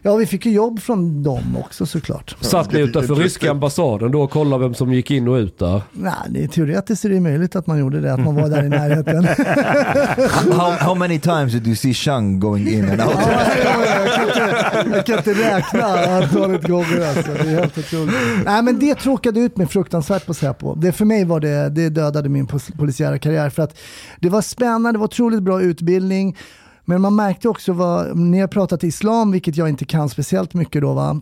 Ja, 0.06 0.16
vi 0.16 0.26
fick 0.26 0.46
ju 0.46 0.52
jobb 0.52 0.80
från 0.80 1.22
dem 1.22 1.56
också 1.64 1.86
såklart. 1.86 2.36
Satt 2.40 2.72
ni 2.72 2.80
utanför 2.80 3.14
ryska 3.14 3.50
ambassaden 3.50 4.10
då 4.10 4.22
och 4.22 4.30
kollade 4.30 4.64
vem 4.64 4.74
som 4.74 4.92
gick 4.92 5.10
in 5.10 5.28
och 5.28 5.34
ut 5.34 5.58
där? 5.58 5.82
Nej, 5.92 6.12
det 6.28 6.44
är 6.44 6.48
teoretiskt 6.48 7.04
är 7.04 7.08
det 7.08 7.20
möjligt 7.20 7.56
att 7.56 7.66
man 7.66 7.78
gjorde 7.78 8.00
det, 8.00 8.12
att 8.12 8.20
man 8.20 8.34
var 8.34 8.48
där 8.48 8.62
i 8.64 8.68
närheten. 8.68 9.24
how, 10.52 10.70
how 10.70 10.94
many 10.94 11.18
times 11.20 11.52
did 11.52 11.66
you 11.66 11.76
see 11.76 11.94
Shang 11.94 12.40
going 12.40 12.68
in 12.68 12.90
and 12.90 13.00
out? 13.00 13.10
Ja, 13.14 13.40
ja, 13.64 13.84
ja, 13.86 14.04
jag, 14.04 14.14
kan 14.14 14.24
inte, 14.28 14.96
jag 14.96 15.06
kan 15.06 15.18
inte 15.18 15.32
räkna 15.34 15.84
antalet 16.16 16.62
gånger 16.68 17.08
alltså. 17.08 17.32
Det 17.32 17.50
är 17.50 17.60
helt 17.60 17.78
otroligt. 17.78 18.14
Nej 18.44 18.62
men 18.62 18.78
det 18.78 18.94
tråkade 18.94 19.40
ut 19.40 19.56
mig 19.56 19.66
fruktansvärt 19.66 20.26
på 20.26 20.34
Säpo. 20.34 20.74
Det, 20.74 20.92
för 20.92 21.04
mig 21.04 21.24
var 21.24 21.40
det, 21.40 21.68
det 21.68 21.88
dödade 21.88 22.28
min 22.28 22.46
pol- 22.46 22.76
polisiära 22.78 23.18
karriär. 23.18 23.50
För 23.50 23.62
att 23.62 23.76
det 24.20 24.28
var 24.28 24.42
spännande, 24.42 24.92
det 24.92 24.98
var 24.98 25.06
otroligt 25.06 25.42
bra 25.42 25.60
utbildning. 25.62 26.36
Men 26.84 27.00
man 27.00 27.16
märkte 27.16 27.48
också, 27.48 27.72
vad, 27.72 28.18
ni 28.18 28.40
har 28.40 28.48
pratat 28.48 28.84
islam, 28.84 29.30
vilket 29.32 29.56
jag 29.56 29.68
inte 29.68 29.84
kan 29.84 30.08
speciellt 30.08 30.54
mycket 30.54 30.82
då 30.82 30.92
va. 30.92 31.20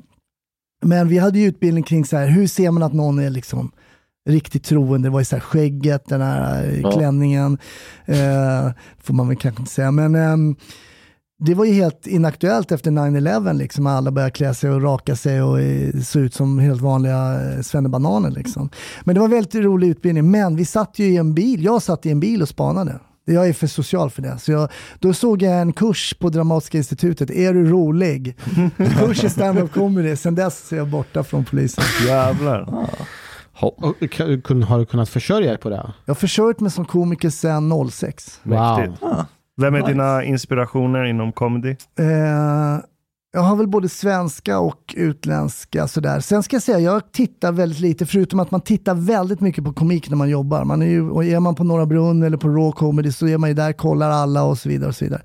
Men 0.85 1.09
vi 1.09 1.19
hade 1.19 1.39
ju 1.39 1.47
utbildning 1.47 1.85
kring 1.85 2.05
så 2.05 2.17
här, 2.17 2.27
hur 2.29 2.47
ser 2.47 2.71
man 2.71 2.83
att 2.83 2.93
någon 2.93 3.19
är 3.19 3.31
liksom 3.31 3.71
riktigt 4.29 4.65
troende. 4.65 5.09
Det 5.09 5.13
var 5.13 5.21
ju 5.21 5.25
så 5.25 5.37
här 5.37 5.41
skägget, 5.41 6.09
den 6.09 6.21
här 6.21 6.65
eh, 6.65 6.81
Ja. 6.81 6.91
klänningen. 6.93 7.59
Eh, 8.05 8.71
får 9.03 9.15
man 9.15 9.29
väl 9.29 9.37
kanske 9.37 9.63
inte 9.63 9.73
säga. 9.73 9.91
Men 9.91 10.15
ehm, 10.15 10.57
det 11.39 11.55
var 11.55 11.65
ju 11.65 11.73
helt 11.73 12.07
inaktuellt 12.07 12.73
efter 12.73 12.91
9-11 12.91 13.53
liksom. 13.53 13.87
Alla 13.87 14.11
började 14.11 14.31
klä 14.31 14.55
sig 14.55 14.71
och 14.71 14.83
raka 14.83 15.17
sig 15.17 15.43
och 15.43 15.61
eh, 15.61 16.01
se 16.01 16.19
ut 16.19 16.35
som 16.35 16.59
helt 16.59 16.81
vanliga 16.83 17.53
eh, 17.53 17.61
svennebananer 17.63 18.31
liksom. 18.31 18.69
Men 19.05 19.15
det 19.15 19.21
var 19.21 19.27
en 19.27 19.31
väldigt 19.35 19.55
rolig 19.55 19.89
utbildning. 19.89 20.31
Men 20.31 20.57
vi 20.57 20.65
satt 20.65 20.99
ju 20.99 21.05
i 21.05 21.17
en 21.17 21.35
bil, 21.35 21.65
jag 21.65 21.83
satt 21.83 22.07
i 22.07 22.11
en 22.11 22.21
bil 22.21 22.43
och 22.43 22.49
spanade. 22.49 22.99
Jag 23.25 23.49
är 23.49 23.53
för 23.53 23.67
social 23.67 24.11
för 24.11 24.23
det. 24.23 24.39
Så 24.39 24.53
jag, 24.53 24.69
då 24.99 25.13
såg 25.15 25.43
jag 25.43 25.61
en 25.61 25.73
kurs 25.73 26.15
på 26.15 26.29
Dramatiska 26.29 26.79
institutet, 26.79 27.31
Är 27.31 27.55
du 27.55 27.67
rolig? 27.71 28.37
kurs 28.99 29.25
i 29.25 29.29
stand-up 29.31 29.73
comedy. 29.73 30.17
Sen 30.17 30.35
dess 30.35 30.73
är 30.73 30.77
jag 30.77 30.89
borta 30.89 31.25
från 31.25 31.45
polisen. 31.45 31.85
Jävlar. 32.07 32.63
Ha. 33.53 33.69
Och, 33.69 33.97
kun- 34.45 34.63
har 34.63 34.79
du 34.79 34.87
kunnat 34.87 35.09
försörja 35.09 35.49
dig 35.49 35.59
på 35.59 35.69
det? 35.71 35.93
Jag 36.05 36.11
har 36.11 36.15
försörjt 36.15 36.61
mig 36.61 36.71
som 36.71 36.85
komiker 36.85 37.31
sedan 37.31 37.91
06. 37.91 38.41
Mäktigt. 38.43 39.03
Vem 39.57 39.75
är 39.75 39.79
Nice. 39.81 39.93
dina 39.93 40.25
inspirationer 40.25 41.05
inom 41.05 41.33
comedy? 41.33 41.71
Eh, 41.71 42.79
jag 43.35 43.41
har 43.41 43.57
väl 43.57 43.69
både 43.69 43.89
svenska 43.89 44.59
och 44.59 44.95
utländska 44.97 45.89
sådär. 45.89 46.21
Sen 46.21 46.43
ska 46.43 46.57
jag 46.57 46.63
säga, 46.63 46.79
jag 46.79 47.13
tittar 47.13 47.53
väldigt 47.53 47.81
lite, 47.81 48.07
förutom 48.07 48.41
att 48.41 48.51
man 48.51 48.61
tittar 48.61 48.95
väldigt 48.95 49.41
mycket 49.41 49.65
på 49.65 49.73
komik 49.73 50.11
när 50.11 50.17
man 50.17 50.29
jobbar. 50.31 50.65
Man 50.65 50.83
är, 50.83 50.87
ju, 50.87 51.11
och 51.11 51.25
är 51.25 51.41
man 51.41 51.55
på 51.55 51.65
Norra 51.65 51.87
Brunn 51.87 52.23
eller 52.23 52.37
på 52.37 52.49
Raw 52.49 52.73
Comedy 52.73 53.13
så 53.13 53.29
är 53.29 53.39
man 53.39 53.51
ju 53.51 53.55
där, 53.55 53.73
kollar 53.73 54.11
alla 54.11 54.43
och 54.45 54.59
så 54.59 54.69
vidare. 54.69 54.89
Och 54.89 54.97
så 54.97 55.05
vidare. 55.05 55.23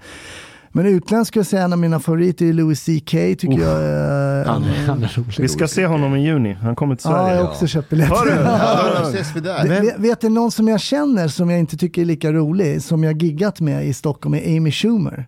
Men 0.71 0.85
utländsk 0.85 1.27
skulle 1.31 1.39
jag 1.39 1.47
säga 1.47 1.63
en 1.63 1.73
av 1.73 1.79
mina 1.79 1.99
favoriter 1.99 2.45
är 2.45 2.53
Louis 2.53 2.79
CK, 2.85 3.11
tycker 3.11 3.47
Uff. 3.53 3.59
jag. 3.61 3.83
är- 3.83 4.45
Han, 4.45 4.63
han 4.63 5.03
är 5.03 5.13
rolig. 5.17 5.35
Vi 5.39 5.47
ska 5.47 5.67
se 5.67 5.85
honom 5.85 6.15
i 6.15 6.25
juni. 6.25 6.53
Han 6.53 6.75
kommer 6.75 6.95
till 6.95 7.05
Ja, 7.09 7.17
jag 7.17 7.25
Sverige. 7.27 7.41
har 7.41 7.49
också 7.49 7.67
köpt 7.67 7.89
biljetter. 7.89 8.15
Har 8.15 8.25
du? 8.25 8.31
Ja, 8.31 8.99
då 9.01 9.07
ses 9.09 9.35
vi 9.35 9.39
där. 9.39 9.67
Vet, 9.67 9.83
vet- 9.83 9.99
vet 9.99 10.21
du 10.21 10.29
någon 10.29 10.51
som 10.51 10.67
jag 10.67 10.79
känner 10.79 11.27
som 11.27 11.49
jag 11.49 11.59
inte 11.59 11.77
tycker 11.77 12.01
är 12.01 12.05
lika 12.05 12.31
rolig, 12.31 12.81
som 12.83 13.03
jag 13.03 13.23
giggat 13.23 13.59
med 13.59 13.87
i 13.87 13.93
Stockholm, 13.93 14.35
är 14.35 14.57
Amy 14.57 14.71
Schumer. 14.71 15.27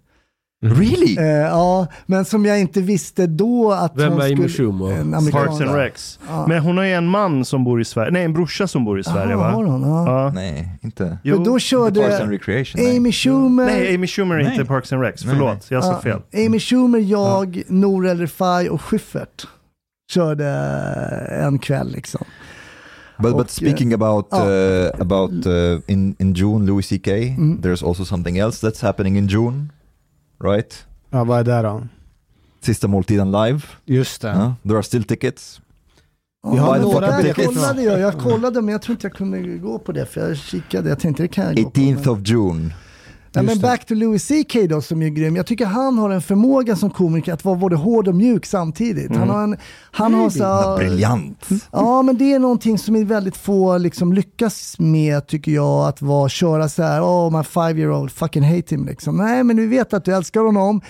Really? 0.62 1.18
Eh, 1.18 1.26
ja, 1.26 1.88
men 2.06 2.26
som 2.26 2.46
jag 2.46 2.60
inte 2.60 2.82
visste 2.82 3.28
då 3.28 3.72
att 3.72 3.92
Vem 3.96 4.12
hon 4.14 4.22
är 4.22 4.34
Amy. 4.34 4.50
Schumer? 4.50 5.32
Parks 5.32 5.62
and 5.62 5.76
Recs. 5.76 6.20
Ja. 6.28 6.46
Men 6.48 6.60
hon 6.60 6.78
har 6.78 6.84
ju 6.84 6.94
en 6.94 7.08
man 7.08 7.46
som 7.46 7.64
bor 7.64 7.82
i 7.82 7.86
Sverige, 7.86 8.12
nej 8.12 8.24
en 8.24 8.34
brorsa 8.34 8.68
som 8.68 8.86
bor 8.86 9.00
i 9.00 9.04
Sverige 9.04 9.36
Aha, 9.36 9.44
va? 9.44 9.52
har 9.52 9.64
hon? 9.64 9.82
Ja. 9.82 10.24
Ja. 10.24 10.32
Nej, 10.36 10.70
inte. 10.82 11.18
Jo. 11.24 11.36
Men 11.36 11.44
då 11.44 11.52
Parks 11.52 11.66
körde 11.66 12.22
and 12.22 12.32
Recreation. 12.32 12.82
nej. 12.84 12.98
Amy 12.98 13.12
Schumer, 13.12 13.66
Nej, 13.66 13.96
Amy 13.96 14.08
Schumer 14.08 14.36
är 14.36 14.52
inte. 14.52 14.66
Parks 14.66 14.94
and 14.94 15.02
Recs. 15.02 15.26
Nej, 15.26 15.36
Förlåt, 15.36 15.66
jag 15.72 15.84
sa 15.84 15.92
Ja. 15.92 16.02
fel. 16.02 16.46
Amy 16.48 16.60
Schumer, 16.60 17.00
jag, 17.00 17.62
Nour 17.68 18.08
El 18.08 18.18
Refai 18.20 18.70
och 18.70 18.82
Schyffert 18.82 19.48
körde 20.12 20.46
en 21.46 21.60
kväll 21.60 21.92
liksom. 21.92 22.26
But, 23.18 23.38
but 23.38 23.50
speaking 23.50 23.94
about 23.94 24.28
ja. 24.32 24.38
uh, 24.48 25.02
about 25.02 25.46
uh, 25.46 25.80
in 25.88 26.16
in 26.20 26.34
June, 26.34 26.66
Louis 26.66 26.90
CK. 26.90 27.08
Mm. 27.08 27.62
There's 27.62 27.88
also 27.88 28.06
something 28.06 28.38
else 28.38 28.68
that's 28.68 28.82
happening 28.82 29.18
in 29.18 29.28
June, 29.28 29.70
right? 30.44 30.86
Ja, 31.10 31.24
vad 31.24 31.40
är 31.40 31.44
det 31.44 31.68
då? 31.68 31.88
Sista 32.62 32.88
måltiden 32.88 33.32
live. 33.32 33.62
Just 33.86 34.22
det. 34.22 34.28
Yeah. 34.28 34.54
There 34.64 34.76
are 34.76 34.84
still 34.84 35.04
tickets. 35.04 35.62
Vi 36.52 36.58
har 36.58 36.74
By 36.74 36.86
the 36.86 36.92
några 36.92 37.22
jag 37.28 37.36
kollade, 37.36 37.84
jag, 37.84 38.00
jag 38.00 38.20
kollade 38.20 38.62
men 38.62 38.72
jag 38.72 38.82
tror 38.82 38.94
inte 38.94 39.08
jag 39.08 39.14
kunde 39.14 39.42
gå 39.42 39.80
på 39.80 39.92
det 39.92 40.06
för 40.06 40.28
jag 40.28 40.38
kikade, 40.38 40.90
jag 40.90 41.00
tänkte 41.00 41.24
det 41.24 41.28
kan 41.28 41.46
jag 41.46 41.56
gå 41.56 41.70
på. 41.70 41.80
18th 41.80 42.08
of 42.08 42.20
June. 42.28 42.74
Ja, 43.34 43.42
men 43.42 43.60
back 43.60 43.86
to 43.86 43.94
Louis 43.94 44.28
CK 44.28 44.56
då 44.70 44.82
som 44.82 45.02
är 45.02 45.10
grym. 45.10 45.36
Jag 45.36 45.46
tycker 45.46 45.66
han 45.66 45.98
har 45.98 46.10
en 46.10 46.22
förmåga 46.22 46.76
som 46.76 46.90
komiker 46.90 47.34
att 47.34 47.46
vara 47.46 47.56
både 47.56 47.76
hård 47.76 48.08
och 48.08 48.16
mjuk 48.16 48.46
samtidigt. 48.46 49.16
Han 49.16 49.30
har 49.30 49.44
en, 49.44 49.58
han 49.92 50.14
har 50.14 50.30
så, 50.30 50.40
Ja, 50.40 50.76
briljant. 50.80 51.48
Ja 51.72 52.02
men 52.02 52.18
det 52.18 52.34
är 52.34 52.40
någonting 52.40 52.78
som 52.78 52.96
är 52.96 53.06
väldigt 53.06 53.38
få 53.38 53.78
liksom 53.78 54.14
lyckas 54.14 54.76
med 54.80 55.28
tycker 55.28 55.52
jag. 55.52 55.88
Att 55.88 56.02
vara, 56.02 56.30
köra 56.30 56.70
så 56.70 56.84
här, 56.84 57.02
oh 57.02 57.38
my 57.38 57.44
five 57.44 57.82
year 57.82 57.92
old 57.92 58.12
fucking 58.12 58.44
hate 58.44 58.76
him 58.76 58.86
liksom. 58.86 59.18
Nej 59.18 59.44
men 59.44 59.56
du 59.56 59.68
vet 59.68 59.94
att 59.94 60.06
du 60.06 60.16
älskar 60.16 60.42
honom. 60.42 60.82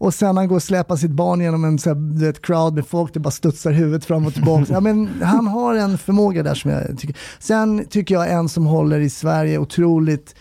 Och 0.00 0.14
sen 0.14 0.36
han 0.36 0.48
går 0.48 0.56
och 0.56 0.62
släpar 0.62 0.96
sitt 0.96 1.10
barn 1.10 1.40
genom 1.40 1.64
en 1.64 1.78
så 1.78 1.88
här, 1.90 2.18
vet, 2.20 2.42
crowd 2.42 2.74
med 2.74 2.86
folk, 2.86 3.14
det 3.14 3.20
bara 3.20 3.30
studsar 3.30 3.72
huvudet 3.72 4.04
fram 4.04 4.26
och 4.26 4.34
tillbaka. 4.34 4.64
ja, 4.72 4.80
men 4.80 5.22
han 5.22 5.46
har 5.46 5.74
en 5.74 5.98
förmåga 5.98 6.42
där 6.42 6.54
som 6.54 6.70
jag 6.70 6.98
tycker. 6.98 7.16
Sen 7.38 7.86
tycker 7.90 8.14
jag 8.14 8.32
en 8.32 8.48
som 8.48 8.66
håller 8.66 9.00
i 9.00 9.10
Sverige 9.10 9.58
otroligt 9.58 10.34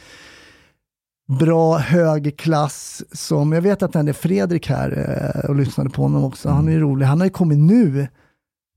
bra 1.28 1.78
hög 1.78 2.38
klass 2.38 3.04
som, 3.12 3.52
jag 3.52 3.62
vet 3.62 3.84
att 3.84 3.94
den 3.94 4.08
är 4.08 4.14
Fredrik 4.14 4.70
här 4.70 4.92
eh, 5.44 5.50
och 5.50 5.56
lyssnade 5.56 5.90
på 5.90 6.02
honom 6.02 6.24
också, 6.24 6.50
han 6.50 6.68
är 6.68 6.72
ju 6.72 6.80
rolig. 6.80 7.06
Han 7.06 7.20
har 7.20 7.26
ju 7.26 7.32
kommit 7.32 7.58
nu 7.58 8.08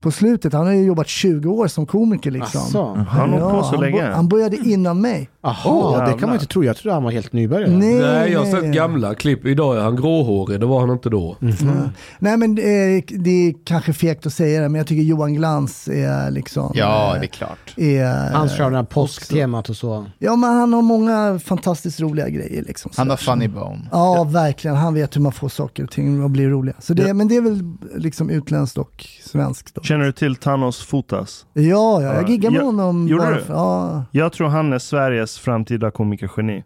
på 0.03 0.11
slutet, 0.11 0.53
han 0.53 0.65
har 0.65 0.73
ju 0.73 0.85
jobbat 0.85 1.07
20 1.07 1.49
år 1.49 1.67
som 1.67 1.85
komiker 1.85 2.31
liksom. 2.31 2.61
Asså. 2.61 2.93
Han 3.09 3.29
har 3.33 3.39
hållit 3.39 3.55
på 3.55 3.63
så 3.63 3.81
länge. 3.81 4.03
han 4.03 4.27
började 4.27 4.57
innan 4.57 5.01
mig. 5.01 5.29
Jaha, 5.43 6.05
det 6.05 6.11
kan 6.19 6.29
man 6.29 6.33
inte 6.33 6.45
tro. 6.45 6.63
Jag 6.63 6.77
trodde 6.77 6.93
han 6.93 7.03
var 7.03 7.11
helt 7.11 7.33
nybörjare. 7.33 7.71
Nej, 7.71 7.95
Nej, 7.95 8.31
jag 8.31 8.39
har 8.39 8.45
sett 8.45 8.63
gamla 8.73 9.15
klipp. 9.15 9.45
Idag 9.45 9.77
är 9.77 9.81
han 9.81 9.95
gråhårig, 9.95 10.59
det 10.59 10.65
var 10.65 10.79
han 10.79 10.89
inte 10.89 11.09
då. 11.09 11.37
Mhm. 11.39 11.53
Ja. 11.61 11.89
Nej 12.19 12.37
men 12.37 12.51
eh, 12.57 13.03
det 13.19 13.29
är 13.49 13.53
kanske 13.65 13.93
fegt 13.93 14.25
att 14.25 14.33
säga 14.33 14.61
det, 14.61 14.69
men 14.69 14.79
jag 14.79 14.87
tycker 14.87 15.03
Johan 15.03 15.33
Glans 15.33 15.87
är 15.87 16.31
liksom... 16.31 16.71
Ja, 16.75 17.13
eh, 17.15 17.19
det 17.19 17.25
är 17.25 17.27
klart. 17.27 17.73
är, 17.77 18.33
Han 18.33 18.49
kör 18.49 18.69
det 18.71 18.75
här 18.77 18.83
påsktemat 18.83 19.69
och 19.69 19.75
så. 19.75 20.05
Ja 20.19 20.35
men 20.35 20.49
han 20.49 20.73
har 20.73 20.81
många 20.81 21.39
fantastiskt 21.45 21.99
roliga 21.99 22.29
grejer 22.29 22.63
liksom. 22.63 22.91
Han 22.97 23.09
har 23.09 23.17
funny 23.17 23.47
bone. 23.47 23.87
Ja, 23.91 24.23
verkligen. 24.23 24.75
Han 24.77 24.93
vet 24.93 25.15
hur 25.15 25.21
man 25.21 25.31
får 25.31 25.49
saker 25.49 25.83
och 25.83 25.91
ting 25.91 26.25
att 26.25 26.31
bli 26.31 26.47
roliga. 26.47 26.75
Så 26.79 26.93
det, 26.93 27.07
Ja. 27.07 27.13
Men 27.13 27.27
det 27.27 27.35
är 27.35 27.41
väl 27.41 27.61
liksom 27.95 28.29
utländskt 28.29 28.77
och 28.77 29.05
svenskt. 29.25 29.75
Då. 29.75 29.81
Känner 29.81 30.05
du 30.05 30.11
till 30.11 30.35
Thanos 30.35 30.81
Fotas? 30.85 31.45
Ja, 31.53 32.01
ja, 32.01 32.13
jag 32.13 32.29
giggade 32.29 32.51
med 32.53 32.61
Ja, 32.61 32.65
honom. 32.65 33.07
gjorde 33.07 33.33
du? 33.33 33.43
ja. 33.47 34.03
Jag 34.11 34.33
tror 34.33 34.47
han 34.47 34.73
är 34.73 34.79
Sveriges 34.79 35.30
framtida 35.39 35.91
komikergeni. 35.91 36.63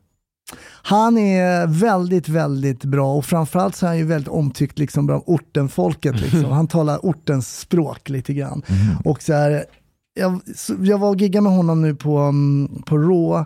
Han 0.84 1.18
är 1.18 1.68
väldigt, 1.68 2.30
väldigt 2.30 2.84
bra 2.84 3.16
och 3.16 3.26
framförallt 3.26 3.76
så 3.76 3.86
är 3.86 3.88
han 3.88 3.98
ju 3.98 4.06
väldigt 4.06 4.30
omtyckt 4.30 4.80
liksom 4.80 5.06
bland 5.06 5.24
ortenfolket. 5.26 6.22
Liksom. 6.22 6.46
Han 6.52 6.68
talar 6.68 6.98
ortens 6.98 7.60
språk 7.60 8.10
lite 8.10 8.34
grann. 8.34 8.62
Och 9.06 9.22
så 9.22 9.34
här, 9.34 9.66
jag, 10.14 10.42
jag 10.80 10.98
var 10.98 11.10
och 11.10 11.18
giggade 11.18 11.42
med 11.42 11.52
honom 11.52 11.82
nu 11.82 11.96
på, 11.96 12.18
mm, 12.18 12.82
på 12.86 12.98
Raw, 12.98 13.46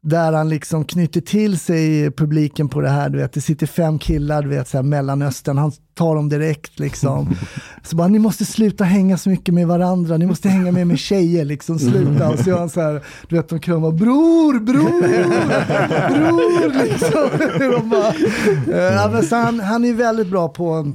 där 0.00 0.32
han 0.32 0.48
liksom 0.48 0.84
knyter 0.84 1.20
till 1.20 1.58
sig 1.58 2.10
publiken 2.10 2.68
på 2.68 2.80
det 2.80 2.88
här, 2.88 3.08
du 3.10 3.18
vet, 3.18 3.32
det 3.32 3.40
sitter 3.40 3.66
fem 3.66 3.98
killar, 3.98 4.42
du 4.42 4.48
vet, 4.48 4.68
så 4.68 4.76
här, 4.78 4.82
Mellanöstern, 4.82 5.58
han 5.58 5.72
tar 5.94 6.14
dem 6.14 6.28
direkt 6.28 6.78
liksom. 6.78 7.36
Så 7.82 7.96
bara, 7.96 8.08
ni 8.08 8.18
måste 8.18 8.44
sluta 8.44 8.84
hänga 8.84 9.18
så 9.18 9.30
mycket 9.30 9.54
med 9.54 9.66
varandra, 9.66 10.16
ni 10.16 10.26
måste 10.26 10.48
hänga 10.48 10.72
med 10.72 10.86
med 10.86 10.98
tjejer, 10.98 11.44
liksom, 11.44 11.78
sluta. 11.78 12.28
Och 12.28 12.38
så 12.38 12.50
gör 12.50 12.58
han 12.58 12.70
så 12.70 12.80
här, 12.80 13.02
du 13.28 13.36
vet, 13.36 13.48
de 13.48 13.60
kramar, 13.60 13.90
bror, 13.90 14.60
bror, 14.60 15.00
bror, 16.14 16.84
liksom. 16.84 17.28
De 17.58 17.88
bara, 17.88 18.14
ja, 18.92 19.10
men 19.12 19.22
så 19.22 19.36
han, 19.36 19.60
han 19.60 19.84
är 19.84 19.92
väldigt 19.92 20.30
bra 20.30 20.48
på 20.48 20.92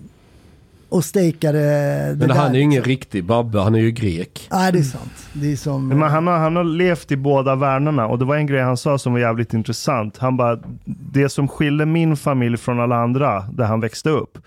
att 0.93 1.05
stejka 1.05 1.51
det, 1.51 1.59
det 1.59 2.15
Men 2.19 2.27
där, 2.27 2.35
han 2.35 2.51
är 2.51 2.55
ju 2.55 2.61
ingen 2.61 2.71
liksom. 2.75 2.89
riktig 2.89 3.25
Babbe, 3.25 3.59
han 3.59 3.75
är 3.75 3.79
ju 3.79 3.91
grek. 3.91 4.47
Nej, 4.51 4.71
det 4.71 4.79
är 4.79 4.83
sant. 4.83 5.29
Det 5.33 5.51
är 5.51 5.55
som... 5.55 5.87
Men 5.87 6.01
han, 6.01 6.27
har, 6.27 6.37
han 6.37 6.55
har 6.55 6.63
levt 6.63 7.11
i 7.11 7.17
båda 7.17 7.55
världarna 7.55 8.07
och 8.07 8.19
det 8.19 8.25
var 8.25 8.35
en 8.35 8.47
grej 8.47 8.61
han 8.61 8.77
sa 8.77 8.97
som 8.97 9.13
var 9.13 9.19
jävligt 9.19 9.53
intressant. 9.53 10.17
Han 10.17 10.37
bara, 10.37 10.59
det 10.85 11.29
som 11.29 11.47
skiljer 11.47 11.85
min 11.85 12.17
familj 12.17 12.57
från 12.57 12.79
alla 12.79 12.95
andra 12.95 13.41
där 13.41 13.65
han 13.65 13.79
växte 13.79 14.09
upp, 14.09 14.37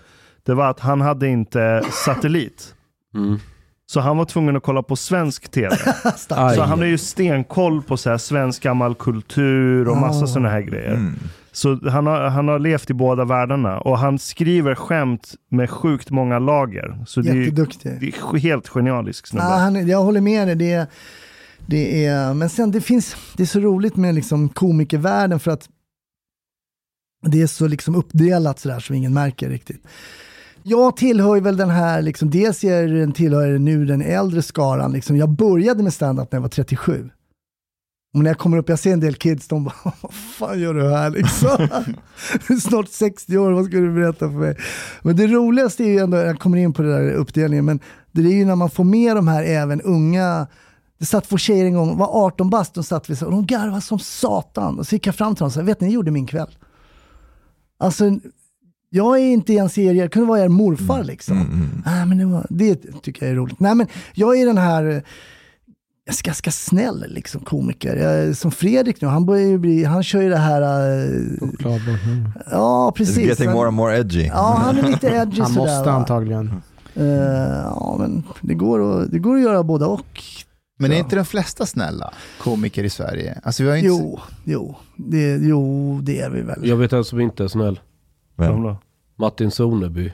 det 0.45 0.53
var 0.53 0.69
att 0.69 0.79
han 0.79 1.01
hade 1.01 1.27
inte 1.27 1.83
satellit. 2.05 2.73
Mm. 3.15 3.39
Så 3.89 3.99
han 3.99 4.17
var 4.17 4.25
tvungen 4.25 4.55
att 4.57 4.63
kolla 4.63 4.83
på 4.83 4.95
svensk 4.95 5.51
tv. 5.51 5.75
Så 6.55 6.61
han 6.63 6.79
har 6.79 6.85
ju 6.85 6.97
stenkoll 6.97 7.81
på 7.81 7.97
så 7.97 8.09
här 8.09 8.17
svensk 8.17 8.63
gammal 8.63 8.95
kultur 8.95 9.87
och 9.87 9.97
massa 9.97 10.23
Ah. 10.23 10.27
sådana 10.27 10.49
här 10.49 10.61
grejer. 10.61 10.93
Mm. 10.93 11.15
Så 11.57 11.89
han 11.89 12.05
har, 12.07 12.21
han 12.29 12.47
har 12.47 12.59
levt 12.59 12.89
i 12.89 12.93
båda 12.93 13.25
världarna 13.25 13.79
och 13.79 13.97
han 13.97 14.19
skriver 14.19 14.75
skämt 14.75 15.35
med 15.49 15.69
sjukt 15.69 16.09
många 16.09 16.39
lager. 16.39 17.03
Så 17.07 17.21
det 17.21 17.29
är, 17.29 17.51
det 17.99 18.07
är 18.07 18.37
helt 18.37 18.67
genialisk 18.69 19.27
snubbe. 19.27 19.45
Ja, 19.45 19.55
han, 19.55 19.75
är- 19.75 19.83
jag 19.83 20.03
håller 20.03 20.21
med 20.21 20.47
dig. 20.47 20.55
Det, 20.55 20.71
är- 20.71 20.87
det 21.65 22.05
är, 22.05 22.33
men 22.33 22.49
sen 22.49 22.71
det 22.71 22.81
finns, 22.81 23.15
det 23.37 23.43
är 23.43 23.47
så 23.47 23.59
roligt 23.59 23.95
med 23.95 24.15
liksom 24.15 24.49
komikervärlden 24.49 25.39
för 25.39 25.51
att 25.51 25.69
det 27.27 27.41
är 27.41 27.47
så 27.47 27.67
liksom 27.67 27.95
uppdelat 27.95 28.59
sådär 28.59 28.79
som 28.79 28.95
ingen 28.95 29.13
märker 29.13 29.49
riktigt. 29.49 29.87
Jag 30.63 30.97
tillhör 30.97 31.41
väl 31.41 31.57
den 31.57 31.69
här, 31.69 32.01
liksom, 32.01 32.29
dels 32.29 32.63
är 32.63 33.11
tillhör 33.11 33.47
jag 33.47 33.61
nu 33.61 33.85
den 33.85 34.01
äldre 34.01 34.41
skaran. 34.41 34.91
Liksom. 34.91 35.17
Jag 35.17 35.29
började 35.29 35.83
med 35.83 35.93
stand-up 35.93 36.31
när 36.31 36.37
jag 36.37 36.41
var 36.41 36.49
37. 36.49 37.09
Och 38.17 38.23
när 38.23 38.29
jag 38.29 38.37
kommer 38.37 38.57
upp, 38.57 38.69
jag 38.69 38.79
ser 38.79 38.93
en 38.93 38.99
del 38.99 39.15
kids, 39.15 39.47
de 39.47 39.63
bara 39.63 39.75
vad 40.01 40.13
fan 40.13 40.59
gör 40.59 40.73
du 40.73 40.89
här 40.89 41.09
liksom? 41.09 41.67
Snart 42.61 42.89
60 42.89 43.37
år, 43.37 43.51
vad 43.51 43.65
ska 43.65 43.77
du 43.77 43.93
berätta 43.93 44.19
för 44.19 44.37
mig? 44.37 44.57
Men 45.01 45.15
det 45.15 45.27
roligaste 45.27 45.83
är 45.83 45.87
ju 45.87 45.97
ändå, 45.97 46.17
jag 46.17 46.39
kommer 46.39 46.57
in 46.57 46.73
på 46.73 46.81
det 46.81 46.89
där 46.89 47.11
uppdelningen, 47.11 47.65
men 47.65 47.79
det 48.11 48.21
är 48.21 48.35
ju 48.35 48.45
när 48.45 48.55
man 48.55 48.69
får 48.69 48.83
med 48.83 49.15
de 49.15 49.27
här 49.27 49.43
även 49.43 49.81
unga 49.81 50.47
det 50.99 51.05
satt 51.05 51.29
två 51.29 51.37
tjejer 51.37 51.65
en 51.65 51.73
gång, 51.73 51.97
var 51.97 52.25
18 52.25 52.49
bast, 52.49 52.73
de 52.73 52.83
satt 52.83 53.09
vid 53.09 53.17
så 53.17 53.25
och 53.25 53.31
de 53.31 53.45
garvade 53.45 53.81
som 53.81 53.99
satan. 53.99 54.79
Och 54.79 54.87
så 54.87 54.95
gick 54.95 55.07
jag 55.07 55.15
fram 55.15 55.35
till 55.35 55.39
dem 55.39 55.47
och 55.47 55.53
sa, 55.53 55.61
vet 55.61 55.81
ni, 55.81 55.87
ni 55.87 55.93
gjorde 55.93 56.11
min 56.11 56.27
kväll. 56.27 56.57
Alltså, 57.77 58.19
jag 58.89 59.19
är 59.19 59.25
inte 59.25 59.53
ens 59.53 59.77
er, 59.77 59.93
jag 59.93 60.11
kunde 60.11 60.27
vara 60.27 60.39
er 60.39 60.47
morfar 60.47 61.03
liksom. 61.03 61.37
Mm. 61.37 61.83
Nej, 61.85 62.05
men 62.05 62.17
det, 62.17 62.25
var, 62.25 62.45
det 62.49 62.75
tycker 63.01 63.25
jag 63.25 63.31
är 63.31 63.35
roligt. 63.35 63.59
Nej, 63.59 63.75
men 63.75 63.87
jag 64.13 64.39
är 64.39 64.45
den 64.45 64.57
här, 64.57 65.03
jag 66.07 66.15
är 66.15 66.23
ganska 66.23 66.51
snäll 66.51 67.05
liksom, 67.07 67.41
komiker. 67.41 67.95
Jag, 67.95 68.35
som 68.37 68.51
Fredrik 68.51 69.01
nu, 69.01 69.07
han 69.07 69.25
börjar 69.25 69.47
ju 69.47 69.57
bli, 69.57 69.83
han 69.83 70.03
kör 70.03 70.21
ju 70.21 70.29
det 70.29 70.37
här, 70.37 70.61
eh, 70.61 71.21
ja 72.51 72.89
It's 72.89 72.97
precis. 72.97 73.17
getting 73.17 73.47
Han- 73.47 73.55
more 73.55 73.67
and 73.67 73.75
more 73.77 73.97
edgy. 73.97 74.25
Ja, 74.25 74.55
han 74.63 74.77
är 74.77 74.83
lite 74.83 75.07
edgy 75.07 75.41
Han 75.41 75.49
sådär. 75.53 75.65
måste 75.71 75.89
va? 75.89 75.95
antagligen. 75.95 76.53
Eh, 76.95 77.05
ja, 77.63 77.95
men 77.99 78.23
det 78.41 78.53
går, 78.53 79.01
att, 79.01 79.11
det 79.11 79.19
går 79.19 79.35
att 79.35 79.41
göra 79.41 79.63
båda 79.63 79.87
och. 79.87 80.23
Men 80.79 80.91
är 80.91 80.95
inte 80.97 81.15
de 81.15 81.25
flesta 81.25 81.65
snälla 81.65 82.13
komiker 82.41 82.83
i 82.83 82.89
Sverige? 82.89 83.39
Alltså 83.43 83.63
vi 83.63 83.69
har 83.69 83.75
inte... 83.75 83.87
Jo, 83.87 84.19
jo, 84.43 84.75
det, 84.95 85.35
jo, 85.35 85.99
det 86.03 86.19
är 86.21 86.29
vi 86.29 86.41
väl. 86.41 86.59
Ja, 86.61 86.67
Jag 86.67 86.77
vet 86.77 86.93
en 86.93 87.03
som 87.03 87.19
inte 87.19 87.43
är 87.43 87.47
snäll. 87.47 87.79
Vem? 88.37 88.75
Martin 89.19 89.51
Soneby. 89.51 90.13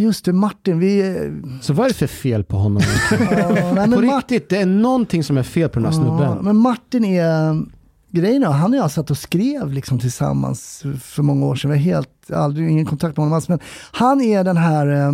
Just 0.00 0.24
det, 0.24 0.32
Martin. 0.32 0.78
Vi, 0.78 1.16
eh, 1.16 1.60
Så 1.60 1.72
vad 1.72 1.84
är 1.84 1.88
det 1.88 1.94
för 1.94 2.06
fel 2.06 2.44
på 2.44 2.56
honom? 2.56 2.82
ja, 3.30 3.72
nej, 3.74 3.90
på 3.90 4.00
riktigt, 4.00 4.48
det 4.48 4.56
är 4.56 4.66
någonting 4.66 5.24
som 5.24 5.36
är 5.38 5.42
fel 5.42 5.68
på 5.68 5.80
den 5.80 5.92
här 5.92 5.92
ja, 5.92 6.04
snubben. 6.04 6.44
men 6.44 6.56
Martin 6.56 7.04
är, 7.04 7.62
grejen 8.10 8.42
är, 8.42 8.46
han 8.46 8.72
och 8.72 8.78
jag 8.78 8.90
satt 8.90 9.10
och 9.10 9.18
skrev 9.18 9.72
liksom 9.72 9.98
tillsammans 9.98 10.82
för 11.02 11.22
många 11.22 11.46
år 11.46 11.54
sedan. 11.54 11.70
Vi 11.70 11.76
har 11.76 11.84
helt, 11.84 12.30
aldrig, 12.30 12.70
ingen 12.70 12.86
kontakt 12.86 13.16
med 13.16 13.24
honom 13.24 13.36
alls. 13.36 13.48
Men 13.48 13.58
han 13.92 14.20
är 14.20 14.44
den 14.44 14.56
här, 14.56 14.86
eh, 14.86 15.12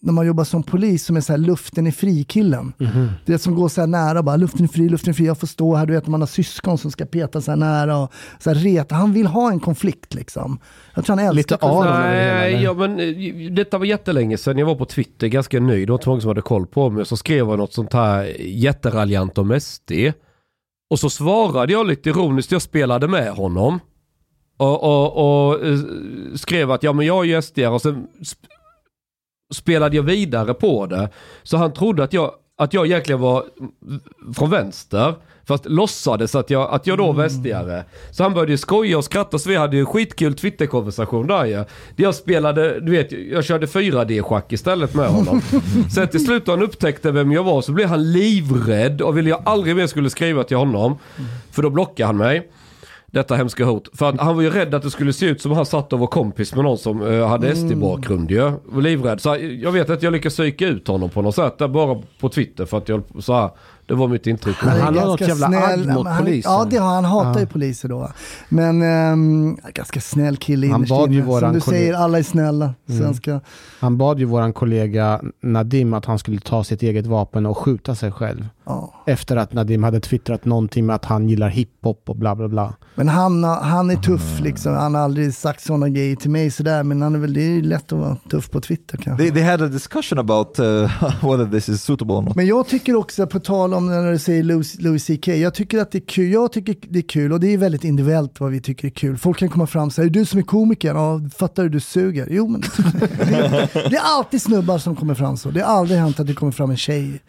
när 0.00 0.12
man 0.12 0.26
jobbar 0.26 0.44
som 0.44 0.62
polis, 0.62 1.04
som 1.04 1.16
är 1.16 1.20
så 1.20 1.32
här 1.32 1.38
luften 1.38 1.86
är 1.86 1.90
fri-killen. 1.90 2.72
Mhm. 2.78 3.08
Det 3.26 3.38
som 3.38 3.54
går 3.54 3.68
så 3.68 3.80
här 3.80 3.88
nära, 3.88 4.22
bara 4.22 4.36
luften 4.36 4.64
är 4.64 4.68
fri, 4.68 4.88
luften 4.88 5.10
är 5.10 5.14
fri, 5.14 5.26
jag 5.26 5.38
får 5.38 5.46
stå 5.46 5.74
här, 5.74 5.86
du 5.86 5.92
vet 5.92 6.06
man 6.06 6.20
har 6.20 6.26
syskon 6.26 6.78
som 6.78 6.90
ska 6.90 7.04
peta 7.04 7.40
så 7.40 7.50
här 7.50 7.56
nära 7.56 7.96
och 7.98 8.12
så 8.38 8.50
här 8.50 8.56
reta. 8.56 8.94
Han 8.94 9.12
vill 9.12 9.26
ha 9.26 9.50
en 9.50 9.60
konflikt 9.60 10.14
liksom. 10.14 10.58
Jag 10.94 11.04
tror 11.04 11.16
han 11.16 11.26
älskar 11.26 11.56
Lite. 11.56 11.66
Aron 11.66 11.86
över 11.86 12.14
det 12.14 12.24
hela, 12.24 12.34
Nej, 12.34 12.54
eller? 12.54 12.64
ja, 12.64 12.74
men 12.74 13.54
detta 13.54 13.78
var 13.78 13.86
jättelänge 13.86 14.38
sedan. 14.38 14.58
Jag 14.58 14.66
var 14.66 14.74
på 14.74 14.84
Twitter 14.84 15.26
ganska 15.26 15.60
nöjd. 15.60 15.88
Det 15.88 15.92
var 15.92 15.98
inte 15.98 16.08
många 16.08 16.20
som 16.20 16.28
hade 16.28 16.42
koll 16.42 16.66
på 16.66 16.90
mig. 16.90 17.06
Så 17.06 17.16
skrev 17.16 17.48
jag 17.48 17.58
något 17.58 17.72
sånt 17.72 17.92
här 17.92 18.36
jätteraljant 18.40 19.38
om 19.38 19.60
SD. 19.60 19.92
Och 20.90 20.98
så 20.98 21.10
svarade 21.10 21.72
jag 21.72 21.86
lite 21.86 22.08
ironiskt. 22.10 22.52
Jag 22.52 22.62
spelade 22.62 23.08
med 23.08 23.30
honom. 23.32 23.80
Och, 24.56 24.82
och, 24.82 25.48
och 25.48 25.66
eh, 25.66 25.78
skrev 26.34 26.70
att 26.70 26.82
ja 26.82 26.92
men 26.92 27.06
jag 27.06 27.24
är 27.24 27.28
ju 27.28 27.42
SD 27.42 27.58
och 27.58 27.82
sen 27.82 28.06
spelade 29.54 29.96
jag 29.96 30.02
vidare 30.02 30.54
på 30.54 30.86
det. 30.86 31.08
Så 31.42 31.56
han 31.56 31.72
trodde 31.72 32.04
att 32.04 32.12
jag, 32.12 32.32
att 32.58 32.74
jag 32.74 32.86
egentligen 32.86 33.20
var 33.20 33.44
från 34.34 34.50
vänster. 34.50 35.14
Fast 35.48 35.66
låtsades 35.66 36.34
att 36.34 36.50
jag, 36.50 36.74
att 36.74 36.86
jag 36.86 36.98
då 36.98 37.12
var 37.12 37.28
SD-are. 37.28 37.84
Så 38.10 38.22
han 38.22 38.34
började 38.34 38.58
skoja 38.58 38.98
och 38.98 39.04
skratta 39.04 39.38
så 39.38 39.48
vi 39.48 39.56
hade 39.56 39.76
ju 39.76 39.80
en 39.80 39.86
skitkul 39.86 40.34
Twitter-konversation 40.34 41.26
där 41.26 41.44
ju. 41.44 41.64
Jag 41.96 42.14
spelade, 42.14 42.80
du 42.80 42.92
vet, 42.92 43.12
jag 43.12 43.44
körde 43.44 43.66
4D-schack 43.66 44.52
istället 44.52 44.94
med 44.94 45.08
honom. 45.08 45.42
Sen 45.94 46.08
till 46.08 46.24
slut 46.24 46.46
när 46.46 46.54
han 46.54 46.62
upptäckte 46.62 47.10
vem 47.10 47.32
jag 47.32 47.44
var 47.44 47.62
så 47.62 47.72
blev 47.72 47.88
han 47.88 48.12
livrädd 48.12 49.02
och 49.02 49.18
ville 49.18 49.30
jag 49.30 49.42
aldrig 49.44 49.76
mer 49.76 49.86
skulle 49.86 50.10
skriva 50.10 50.44
till 50.44 50.56
honom. 50.56 50.98
För 51.50 51.62
då 51.62 51.70
blockade 51.70 52.06
han 52.06 52.16
mig. 52.16 52.50
Detta 53.10 53.34
hemska 53.36 53.64
hot. 53.64 53.88
För 53.92 54.08
att 54.08 54.20
han 54.20 54.36
var 54.36 54.42
ju 54.42 54.50
rädd 54.50 54.74
att 54.74 54.82
det 54.82 54.90
skulle 54.90 55.12
se 55.12 55.26
ut 55.26 55.40
som 55.40 55.52
han 55.52 55.66
satt 55.66 55.92
och 55.92 55.98
var 55.98 56.06
kompis 56.06 56.54
med 56.54 56.64
någon 56.64 56.78
som 56.78 57.06
eh, 57.06 57.28
hade 57.28 57.56
SD-bakgrund 57.56 58.30
ju. 58.30 58.52
Var 58.64 58.82
livrädd. 58.82 59.20
Så 59.20 59.36
jag 59.60 59.72
vet 59.72 59.90
att 59.90 60.02
jag 60.02 60.12
lyckades 60.12 60.34
psyka 60.34 60.66
ut 60.66 60.88
honom 60.88 61.10
på 61.10 61.22
något 61.22 61.34
sätt. 61.34 61.58
Där 61.58 61.68
bara 61.68 62.02
på 62.20 62.28
Twitter 62.28 62.64
för 62.64 62.78
att 62.78 62.88
jag 62.88 63.02
så 63.18 63.32
här, 63.32 63.50
Det 63.88 63.94
var 63.94 64.08
mitt 64.08 64.26
intryck. 64.26 64.62
Är 64.62 64.66
han 64.66 64.96
har 64.98 65.06
något 65.06 65.20
jävla 65.20 65.46
agg 65.46 65.86
mot 65.86 66.06
han, 66.06 66.24
polisen. 66.24 66.52
Ja, 66.52 66.66
det 66.70 66.76
har 66.76 66.94
han. 66.94 67.04
Han 67.04 67.04
hatar 67.04 67.32
Ja. 67.32 67.40
ju 67.40 67.46
poliser 67.46 67.88
då. 67.88 68.10
Men 68.48 68.82
ehm, 68.82 69.56
ganska 69.74 70.00
snäll 70.00 70.36
kille 70.36 70.68
Han 70.70 70.84
bad 70.84 71.12
ju 71.12 71.14
inne. 71.18 71.24
Som 71.24 71.32
våran 71.32 71.54
du 71.54 71.60
kollega- 71.60 71.78
säger, 71.80 71.94
alla 71.94 72.18
är 72.18 72.22
snälla. 72.22 72.74
Mm. 72.88 73.00
Svenska. 73.02 73.40
Han 73.80 73.98
bad 73.98 74.18
ju 74.18 74.24
våran 74.24 74.52
kollega 74.52 75.20
Nadim 75.42 75.94
att 75.94 76.04
han 76.04 76.18
skulle 76.18 76.40
ta 76.40 76.64
sitt 76.64 76.82
eget 76.82 77.06
vapen 77.06 77.46
och 77.46 77.58
skjuta 77.58 77.94
sig 77.94 78.12
själv. 78.12 78.48
Ja. 78.66 78.94
Efter 79.06 79.36
att 79.36 79.52
Nadim 79.52 79.82
hade 79.82 80.00
twittrat 80.00 80.44
någonting 80.44 80.86
med 80.86 80.96
att 80.96 81.04
han 81.04 81.28
gillar 81.28 81.48
hiphop 81.48 82.02
och 82.08 82.16
bla 82.16 82.34
bla 82.36 82.48
bla. 82.48 82.74
Men 82.94 83.08
han, 83.08 83.44
han 83.44 83.90
är 83.90 83.96
tuff 83.96 84.40
liksom. 84.40 84.74
Han 84.74 84.94
har 84.94 85.02
aldrig 85.02 85.34
sagt 85.34 85.60
sådana 85.66 85.88
grejer 85.88 86.16
till 86.16 86.30
mig 86.30 86.50
sådär. 86.50 86.82
Men 86.82 87.02
han 87.02 87.14
är 87.14 87.18
väl, 87.18 87.32
det 87.34 87.40
är 87.42 87.62
lätt 87.62 87.92
att 87.92 87.98
vara 87.98 88.16
tuff 88.30 88.50
på 88.50 88.60
Twitter 88.60 88.96
kanske. 88.96 89.22
They, 89.24 89.32
they 89.32 89.42
had 89.42 89.62
a 89.62 89.66
discussion 89.68 90.18
about 90.18 90.58
uh, 90.58 90.64
whether 91.22 91.50
this 91.50 91.68
is 91.68 91.82
suitable 91.82 92.14
or 92.14 92.22
not. 92.22 92.34
Men 92.36 92.46
jag 92.46 92.66
tycker 92.68 92.96
också, 92.96 93.26
på 93.26 93.40
tal 93.40 93.74
om 93.74 93.77
när 93.86 94.12
du 94.12 94.18
säger 94.18 94.42
Louis, 94.42 94.80
Louis 94.80 95.04
CK, 95.06 95.28
jag 95.28 95.54
tycker 95.54 95.78
att 95.78 95.90
det 95.90 95.98
är 95.98 96.06
kul. 96.06 96.32
Jag 96.32 96.52
tycker 96.52 96.76
det 96.88 96.98
är 96.98 97.02
kul 97.02 97.32
och 97.32 97.40
det 97.40 97.46
är 97.54 97.58
väldigt 97.58 97.84
individuellt 97.84 98.40
vad 98.40 98.50
vi 98.50 98.60
tycker 98.60 98.86
är 98.86 98.90
kul. 98.92 99.18
Folk 99.18 99.38
kan 99.38 99.48
komma 99.48 99.66
fram 99.66 99.86
och 99.86 99.92
säga, 99.92 100.06
är 100.06 100.10
du 100.10 100.24
som 100.24 100.38
är 100.38 100.42
komiker? 100.42 100.88
Ja, 100.94 101.20
fattar 101.38 101.62
du, 101.62 101.68
du 101.68 101.80
suger. 101.80 102.28
Jo, 102.30 102.48
men 102.48 102.60
det, 102.60 103.68
det 103.90 103.96
är 103.96 104.16
alltid 104.18 104.42
snubbar 104.42 104.78
som 104.78 104.96
kommer 104.96 105.14
fram 105.14 105.36
så. 105.36 105.50
Det 105.50 105.60
har 105.60 105.66
aldrig 105.78 106.00
hänt 106.00 106.20
att 106.20 106.26
det 106.26 106.34
kommer 106.34 106.52
fram 106.52 106.70
en 106.70 106.76
tjej. 106.76 107.20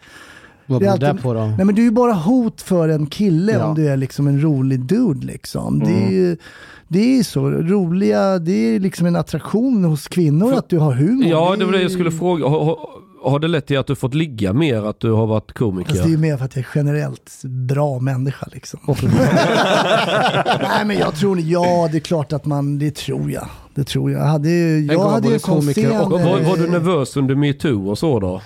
Vad 0.66 0.80
beror 0.82 0.98
det 0.98 1.08
alltid- 1.08 1.22
på 1.22 1.34
då? 1.34 1.40
Nej 1.46 1.64
men 1.66 1.74
du 1.74 1.80
är 1.82 1.84
ju 1.84 1.90
bara 1.90 2.12
hot 2.12 2.62
för 2.62 2.88
en 2.88 3.06
kille 3.06 3.52
Ja. 3.52 3.64
om 3.64 3.74
du 3.74 3.88
är 3.88 3.96
liksom 3.96 4.26
en 4.26 4.42
rolig 4.42 4.80
dude 4.80 5.26
liksom. 5.26 5.78
Det 5.78 5.92
är 6.06 6.10
ju 6.10 6.36
det 6.92 6.98
är 6.98 7.16
ju 7.16 7.24
så, 7.24 7.50
roliga, 7.50 8.38
det 8.38 8.52
är 8.52 8.80
liksom 8.80 9.06
en 9.06 9.16
attraktion 9.16 9.84
hos 9.84 10.08
kvinnor 10.08 10.54
att 10.54 10.68
du 10.68 10.78
har 10.78 10.92
humor. 10.92 11.26
Ja, 11.26 11.56
det 11.58 11.64
var 11.64 11.72
det 11.72 11.82
jag 11.82 11.90
skulle 11.90 12.10
fråga. 12.10 12.46
Har, 13.22 13.38
det 13.38 13.48
lett 13.48 13.66
till 13.66 13.78
att 13.78 13.86
du 13.86 13.94
fått 13.94 14.14
ligga 14.14 14.52
mer, 14.52 14.82
att 14.82 15.00
du 15.00 15.12
har 15.12 15.26
varit 15.26 15.52
komiker? 15.52 15.90
Fast 15.90 16.02
det 16.02 16.08
är 16.08 16.10
ju 16.10 16.16
mer 16.16 16.36
för 16.36 16.44
att 16.44 16.56
jag 16.56 16.64
är 16.64 16.68
generellt 16.74 17.42
bra 17.44 17.98
människa 17.98 18.46
liksom. 18.52 18.80
Nej 20.62 20.84
men 20.84 20.98
jag 20.98 21.14
tror, 21.14 21.40
ja 21.40 21.88
det 21.92 21.98
är 21.98 22.00
klart 22.00 22.32
att 22.32 22.46
man, 22.46 22.78
det 22.78 22.94
tror 22.94 23.30
jag. 23.30 23.48
Det 23.74 23.84
tror 23.84 24.10
jag. 24.10 24.20
Jag 24.20 24.26
hade 24.26 24.50
ju, 24.50 24.86
jag 24.86 25.08
hade 25.08 25.28
ju 25.28 25.38
komiker 25.38 26.02
och 26.02 26.10
var, 26.10 26.40
var 26.40 26.56
du 26.56 26.64
eh, 26.64 26.70
nervös 26.70 27.16
under 27.16 27.34
metoo 27.34 27.90
och 27.90 27.98
så 27.98 28.20
då? 28.20 28.40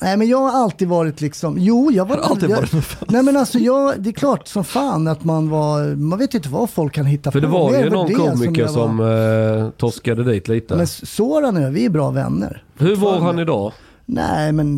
Nej 0.00 0.16
men 0.16 0.28
jag 0.28 0.38
har 0.38 0.62
alltid 0.62 0.88
varit 0.88 1.20
liksom, 1.20 1.56
jo 1.58 1.90
jag 1.90 2.04
var 2.04 2.16
Har 2.16 2.22
alltid 2.22 2.50
jag, 2.50 2.56
varit 2.56 3.10
Nej 3.10 3.22
men 3.22 3.36
alltså 3.36 3.58
jag, 3.58 4.02
det 4.02 4.10
är 4.10 4.12
klart 4.12 4.48
som 4.48 4.64
fan 4.64 5.08
att 5.08 5.24
man 5.24 5.48
var, 5.48 5.96
man 5.96 6.18
vet 6.18 6.34
inte 6.34 6.48
vad 6.48 6.70
folk 6.70 6.92
kan 6.92 7.06
hitta 7.06 7.30
För 7.30 7.40
på. 7.40 7.46
Det 7.66 7.72
var 7.72 7.78
är 7.80 7.84
ju 7.84 7.90
någon 7.90 8.14
komiker 8.14 8.62
jag 8.62 8.70
som, 8.70 8.96
var- 8.98 9.58
eh, 9.64 9.70
torskade 9.70 10.24
dit 10.24 10.48
lite. 10.48 10.76
Men 10.76 10.86
Soran 10.86 11.56
och 11.56 11.62
jag, 11.62 11.70
vi 11.70 11.84
är 11.84 11.90
bra 11.90 12.10
vänner. 12.10 12.62
Hur 12.78 12.96
var 12.96 13.18
han 13.20 13.38
idag? 13.38 13.72
Nej 14.06 14.52
men 14.52 14.76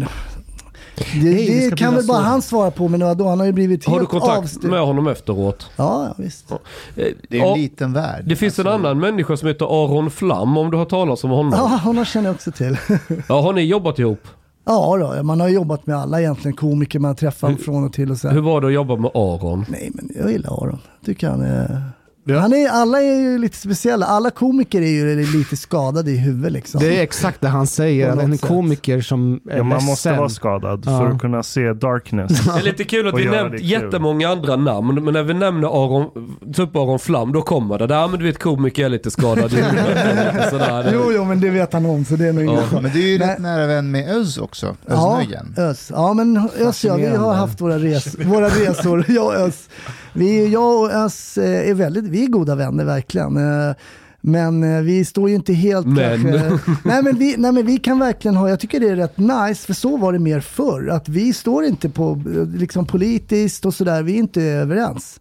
det, 1.22 1.62
ska 1.62 1.70
det 1.70 1.76
kan 1.76 1.94
väl 1.94 2.06
bara 2.06 2.18
han 2.22 2.42
svara 2.42 2.70
på, 2.70 2.88
men 2.88 3.00
vadå, 3.00 3.28
han 3.28 3.38
har 3.38 3.46
ju 3.46 3.52
blivit 3.52 3.84
Har 3.84 3.92
du 3.94 3.98
helt 3.98 4.10
kontakt 4.10 4.38
avstyrt. 4.38 4.62
med 4.70 4.80
honom 4.80 5.06
efteråt? 5.08 5.70
Ja, 5.76 6.04
ja 6.06 6.14
visst. 6.24 6.52
Det 6.94 7.02
är 7.02 7.14
en 7.30 7.38
ja, 7.48 7.54
liten 7.54 7.92
värld. 7.92 8.24
det 8.26 8.36
finns 8.36 8.58
en 8.58 8.66
Alltså, 8.66 8.78
annan 8.88 8.98
människa 9.00 9.36
som 9.36 9.48
heter 9.48 9.84
Aron 9.84 10.10
Flam, 10.10 10.58
om 10.58 10.70
du 10.70 10.76
har 10.76 10.84
talat 10.84 11.24
om 11.24 11.30
honom. 11.30 11.52
Ja, 11.56 11.66
honom 11.66 12.04
känner 12.04 12.28
jag 12.28 12.34
också 12.34 12.52
till. 12.52 12.76
Ja, 13.28 13.40
har 13.40 13.52
ni 13.52 13.62
jobbat 13.62 13.98
ihop? 13.98 14.20
Ja, 14.66 14.96
då, 15.16 15.22
man 15.22 15.40
har 15.40 15.48
jobbat 15.48 15.86
med 15.86 15.96
alla 15.96 16.20
egentligen 16.20 16.56
komiker 16.56 16.98
man 16.98 17.16
träffar 17.16 17.54
från 17.54 17.84
och 17.84 17.92
till 17.92 18.10
och 18.10 18.16
så. 18.16 18.28
Hur 18.28 18.40
var 18.40 18.60
det 18.60 18.66
att 18.66 18.72
jobba 18.72 18.96
med 18.96 19.10
Aron? 19.14 19.64
Nej, 19.68 19.90
men 19.94 20.10
jag 20.14 20.30
gillar 20.32 20.50
Aron. 20.64 20.78
Tycker 21.06 21.28
han 21.30 21.40
är... 21.42 21.82
Han 22.28 22.52
är, 22.52 22.68
alla 22.68 23.02
är 23.02 23.20
ju 23.20 23.38
lite 23.38 23.56
speciella. 23.56 24.06
Alla 24.06 24.30
komiker 24.30 24.80
är 24.82 24.86
ju 24.86 25.26
lite 25.38 25.56
skadade 25.56 26.10
i 26.10 26.16
huvudet 26.16 26.52
liksom. 26.52 26.80
Det 26.80 26.98
är 26.98 27.02
exakt 27.02 27.40
det 27.40 27.48
han 27.48 27.66
säger. 27.66 28.16
En 28.16 28.38
komiker 28.38 29.00
som 29.00 29.40
är 29.50 29.56
Ja, 29.56 29.62
man 29.62 29.84
måste 29.84 29.88
ledsen. 30.08 30.16
vara 30.16 30.28
skadad 30.28 30.82
Ja. 30.86 30.98
för 30.98 31.06
att 31.06 31.20
kunna 31.20 31.42
se 31.42 31.72
darkness. 31.72 32.40
Det 32.44 32.50
är 32.60 32.62
lite 32.62 32.84
kul 32.84 33.08
att 33.08 33.18
vi 33.20 33.24
nämnt 33.24 33.60
jättemånga 33.60 34.28
andra 34.28 34.56
namn, 34.56 35.04
men 35.04 35.14
när 35.14 35.22
vi 35.22 35.34
nämner 35.34 35.68
Aron, 35.84 36.06
typ 36.54 36.76
Aron 36.76 36.98
Flam, 36.98 37.32
då 37.32 37.42
kommer 37.42 37.78
det 37.78 37.86
där, 37.86 38.08
men 38.08 38.18
du 38.18 38.24
vet 38.26 38.38
komiker 38.38 38.84
är 38.84 38.88
lite 38.88 39.10
skadad 39.10 39.52
i 39.52 39.56
huvudet. 39.62 40.50
sådär. 40.50 40.90
Jo, 40.94 41.12
jo, 41.14 41.24
men 41.24 41.40
det 41.40 41.50
vet 41.50 41.72
han 41.72 41.86
om 41.86 42.04
så 42.04 42.16
det 42.16 42.28
är 42.28 42.32
nog 42.32 42.44
Ja. 42.72 42.80
Men 42.80 42.90
du 42.92 43.02
är 43.02 43.08
ju 43.08 43.18
rätt 43.18 43.38
nära 43.38 43.66
vän 43.66 43.90
med 43.90 44.08
Öz 44.16 44.38
också, 44.38 44.76
Ja, 44.86 45.18
Öznöjen. 45.20 45.54
Ös. 45.58 45.90
Ja, 45.94 46.14
men 46.14 46.48
Ös 46.58 46.84
ja, 46.84 46.94
vi 46.96 47.06
har 47.06 47.34
haft 47.34 47.60
våra, 47.60 47.78
res, 47.78 48.14
våra 48.24 48.48
resor. 48.48 49.04
Jag 49.08 49.26
och 49.26 49.34
Ös. 49.34 49.68
Vi, 50.12 50.48
jag 50.48 50.80
och 50.80 50.90
Ös 50.90 51.38
eh, 51.38 51.70
är 51.70 51.74
väldigt, 51.74 52.04
vi 52.04 52.24
är 52.24 52.28
goda 52.28 52.54
vänner 52.54 52.84
verkligen. 52.84 53.36
Eh, 53.36 53.74
Men 54.20 54.76
eh, 54.76 54.82
vi 54.82 55.04
står 55.04 55.28
ju 55.28 55.34
inte 55.34 55.52
helt 55.52 55.86
Men. 55.86 56.22
kanske... 56.22 56.72
Nej 56.84 57.02
men, 57.02 57.16
vi, 57.18 57.34
nej 57.38 57.52
men 57.52 57.66
vi 57.66 57.78
kan 57.78 57.98
verkligen 57.98 58.36
ha, 58.36 58.48
jag 58.48 58.60
tycker 58.60 58.80
det 58.80 58.88
är 58.88 58.96
rätt 58.96 59.18
nice, 59.18 59.66
för 59.66 59.72
så 59.74 59.96
var 59.96 60.12
det 60.12 60.18
mer 60.18 60.40
förr. 60.40 60.88
Att 60.88 61.08
vi 61.08 61.32
står 61.32 61.64
inte 61.64 61.88
på, 61.88 62.22
liksom 62.54 62.86
politiskt 62.86 63.66
och 63.66 63.74
sådär, 63.74 64.02
vi 64.02 64.12
är 64.14 64.18
inte 64.18 64.42
överens. 64.42 65.20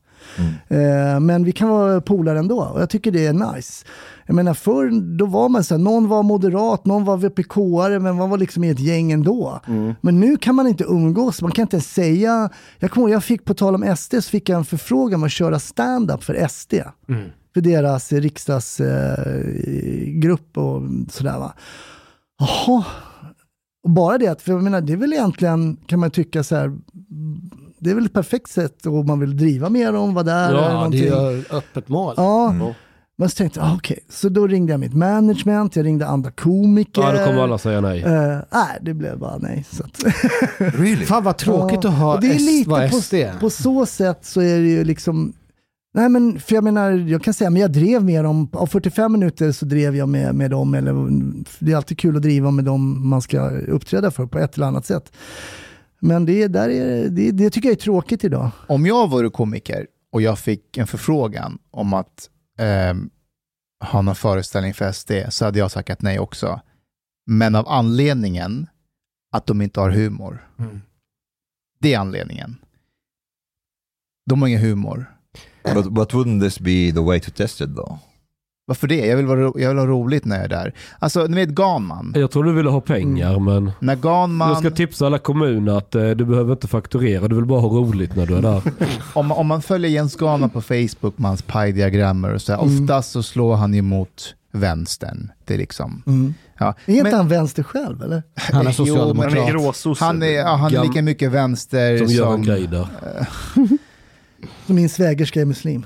Eh, 0.67 1.19
Men 1.19 1.43
vi 1.43 1.51
kan 1.51 1.69
vara 1.69 2.01
polare 2.01 2.39
ändå 2.39 2.61
och 2.63 2.81
jag 2.81 2.89
tycker 2.89 3.11
det 3.11 3.25
är 3.25 3.53
nice. 3.53 3.85
Jag 4.25 4.35
menar 4.35 4.53
förr, 4.53 5.17
då 5.17 5.25
var 5.25 5.49
man 5.49 5.63
så 5.63 5.73
här, 5.73 5.79
någon 5.81 6.07
var 6.07 6.23
moderat, 6.23 6.85
någon 6.85 7.05
var 7.05 7.17
VPK-are, 7.17 7.99
men 7.99 8.15
man 8.15 8.29
var 8.29 8.37
liksom 8.37 8.63
i 8.63 8.69
ett 8.69 8.79
gäng 8.79 9.11
ändå. 9.11 9.59
Men 10.01 10.19
nu 10.19 10.37
kan 10.37 10.55
man 10.55 10.67
inte 10.67 10.83
umgås, 10.83 11.41
man 11.41 11.51
kan 11.51 11.63
inte 11.63 11.75
ens 11.75 11.93
säga, 11.93 12.49
jag 12.79 12.91
kommer 12.91 13.09
jag 13.09 13.23
fick 13.23 13.45
på 13.45 13.53
tal 13.53 13.75
om 13.75 13.95
SD, 13.97 14.13
så 14.15 14.21
fick 14.29 14.49
jag 14.49 14.57
en 14.57 14.65
förfrågan 14.65 15.19
om 15.19 15.23
att 15.23 15.31
köra 15.31 15.59
stand-up 15.59 16.23
för 16.23 16.47
SD. 16.49 16.73
För 17.53 17.61
deras 17.61 18.11
eh, 18.13 18.21
riksdagsgrupp 19.19 20.57
och 20.57 20.81
sådär 21.11 21.39
va. 21.39 21.53
Jaha, 22.39 22.85
bara 23.87 24.17
det 24.17 24.27
att, 24.27 24.41
för 24.41 24.51
jag 24.51 24.63
menar, 24.63 24.81
det 24.81 24.93
är 24.93 24.97
väl 24.97 25.13
egentligen, 25.13 25.77
kan 25.85 25.99
man 25.99 26.11
tycka 26.11 26.43
så 26.43 26.55
här, 26.55 26.77
det 27.79 27.89
är 27.91 27.95
väl 27.95 28.05
ett 28.05 28.13
perfekt 28.13 28.49
sätt 28.51 28.85
om 28.85 29.07
man 29.07 29.19
vill 29.19 29.37
driva 29.37 29.69
med 29.69 29.93
dem, 29.93 30.13
vara 30.13 30.23
där. 30.23 30.49
eller 30.49 30.59
Ja, 30.61 30.87
det 30.91 31.07
är 31.07 31.55
öppet 31.57 31.89
mål. 31.89 32.13
Ja, 32.17 32.55
men 33.17 33.29
så 33.29 33.35
tänkte 33.35 33.59
jag, 33.59 33.69
ah, 33.69 33.75
okej, 33.75 33.99
så 34.09 34.29
då 34.29 34.47
ringde 34.47 34.73
jag 34.73 34.79
mitt 34.79 34.93
management, 34.93 35.75
jag 35.75 35.85
ringde 35.85 36.07
andra 36.07 36.31
komiker. 36.31 37.01
Ja, 37.01 37.11
då 37.11 37.25
kommer 37.25 37.41
alla 37.41 37.57
säga 37.57 37.81
nej. 37.81 38.03
Eh, 38.03 38.37
nej, 38.51 38.77
det 38.81 38.93
blev 38.93 39.19
bara 39.19 39.37
nej. 39.37 39.65
Så 39.71 39.83
att, 39.83 40.03
Really? 40.57 41.05
Fan 41.05 41.23
vad 41.23 41.37
tråkigt 41.37 41.83
Ja, 41.83 41.89
att 41.89 41.95
ha 41.95 42.15
och 42.15 42.21
det 42.21 42.27
är 42.31 42.39
lite 42.39 42.69
på, 42.69 43.01
SD. 43.01 43.13
på 43.39 43.49
så 43.49 43.85
sätt 43.85 44.19
så 44.21 44.41
är 44.41 44.59
det 44.59 44.67
ju 44.69 44.83
liksom, 44.83 45.33
nej 45.93 46.09
men 46.09 46.39
för 46.39 46.55
jag 46.55 46.63
menar, 46.63 46.91
jag 46.91 47.23
kan 47.23 47.33
säga, 47.33 47.49
men 47.49 47.61
jag 47.61 47.71
drev 47.71 48.03
med 48.03 48.23
dem, 48.23 48.49
av 48.53 48.67
45 48.67 49.11
minuter 49.11 49.51
så 49.51 49.65
drev 49.65 49.95
jag 49.95 50.09
med, 50.09 50.35
med 50.35 50.51
dem, 50.51 50.73
eller 50.73 50.93
det 51.59 51.71
är 51.71 51.75
alltid 51.75 51.97
kul 51.99 52.15
att 52.15 52.21
driva 52.21 52.51
med 52.51 52.65
dem 52.65 53.09
man 53.09 53.21
ska 53.21 53.49
uppträda 53.49 54.11
för 54.11 54.25
på 54.25 54.39
ett 54.39 54.55
eller 54.55 54.67
annat 54.67 54.85
sätt. 54.85 55.11
Men 55.99 56.25
det, 56.25 56.47
där 56.47 56.69
är, 56.69 57.09
det, 57.09 57.31
det 57.31 57.49
tycker 57.49 57.69
jag 57.69 57.77
är 57.77 57.81
tråkigt 57.81 58.23
idag. 58.23 58.51
Om 58.67 58.85
jag 58.85 59.09
vore 59.09 59.29
komiker 59.29 59.87
och 60.11 60.21
jag 60.21 60.39
fick 60.39 60.77
en 60.77 60.87
förfrågan 60.87 61.59
om 61.71 61.93
att 61.93 62.29
ehm, 62.57 63.09
ha 63.91 64.01
någon 64.01 64.15
föreställning 64.15 64.73
för 64.73 64.91
SD 64.91 65.11
så 65.29 65.45
hade 65.45 65.59
jag 65.59 65.71
tackat 65.71 66.01
nej 66.01 66.19
också. 66.19 66.61
Men 67.25 67.55
av 67.55 67.67
anledningen 67.67 68.67
att 69.31 69.45
de 69.45 69.61
inte 69.61 69.79
har 69.79 69.89
humor. 69.89 70.49
Mm. 70.59 70.81
Det 71.79 71.93
är 71.93 71.99
anledningen. 71.99 72.55
De 74.25 74.41
har 74.41 74.49
ingen 74.49 74.61
humor. 74.61 75.05
But, 75.73 75.93
but 75.93 76.13
wouldn't 76.13 76.41
this 76.41 76.59
be 76.59 76.91
the 76.91 76.99
way 76.99 77.19
to 77.19 77.31
test 77.31 77.61
it 77.61 77.75
though? 77.75 77.97
Varför 78.69 78.87
det? 78.87 79.05
Jag 79.05 79.17
vill, 79.17 79.25
vara, 79.25 79.39
ro- 79.41 79.59
jag 79.59 79.69
vill 79.69 79.77
ha 79.77 79.85
roligt 79.85 80.25
när 80.25 80.35
jag 80.35 80.45
är 80.45 80.49
där. 80.49 80.73
Alltså, 80.99 81.23
ni 81.23 81.35
vet 81.35 81.49
Ganman. 81.49 82.13
Jag 82.15 82.31
tror 82.31 82.43
du 82.43 82.51
ville 82.53 82.69
ha 82.69 82.81
pengar, 82.81 83.39
men 83.39 83.71
När 83.79 83.95
Ganman, 83.95 84.49
jag 84.49 84.57
ska 84.57 84.71
tipsa 84.71 85.05
alla 85.05 85.17
kommuner 85.17 85.77
att 85.77 85.95
eh, 85.95 86.09
du 86.09 86.25
behöver 86.25 86.51
inte 86.51 86.67
fakturera, 86.67 87.27
du 87.27 87.35
vill 87.35 87.45
bara 87.45 87.59
ha 87.59 87.69
roligt 87.69 88.15
när 88.15 88.25
du 88.25 88.35
är 88.37 88.41
där. 88.41 88.61
om, 89.13 89.31
om 89.31 89.47
man 89.47 89.61
följer 89.61 89.91
Jens 89.91 90.15
Ganman 90.15 90.49
på 90.49 90.61
Facebook 90.61 91.17
med 91.17 91.27
hans 91.29 91.41
paj-diagrammer 91.41 92.33
och 92.33 92.41
så 92.41 92.53
här, 92.53 92.59
Mm. 92.63 92.83
oftast 92.83 93.11
så 93.11 93.23
slår 93.23 93.55
han 93.55 93.73
ju 93.73 93.81
mot 93.81 94.35
vänstern. 94.51 95.31
Det 95.45 95.53
är 95.53 95.57
liksom, 95.57 96.03
ja. 96.57 96.73
Är 96.85 96.91
inte 96.93 97.03
Men- 97.03 97.13
han 97.13 97.27
vänster 97.27 97.63
själv 97.63 98.03
eller? 98.03 98.23
Han 98.35 98.55
är 98.55 98.59
Jo, 98.59 98.63
men- 98.63 98.73
socialdemokrat. 98.73 99.33
Han 99.33 99.47
är 99.47 99.51
gråsosse. 99.51 100.05
Han 100.05 100.23
är, 100.23 100.27
ja, 100.31 100.55
han 100.55 100.75
är 100.75 100.83
lika 100.83 101.01
mycket 101.01 101.31
vänster 101.31 101.97
Som 101.97 102.07
som... 102.07 102.15
Göran 102.15 102.41
Greider. 102.43 102.87
Min 104.65 104.89
svägerska 104.89 105.41
är 105.41 105.45
muslim. 105.45 105.85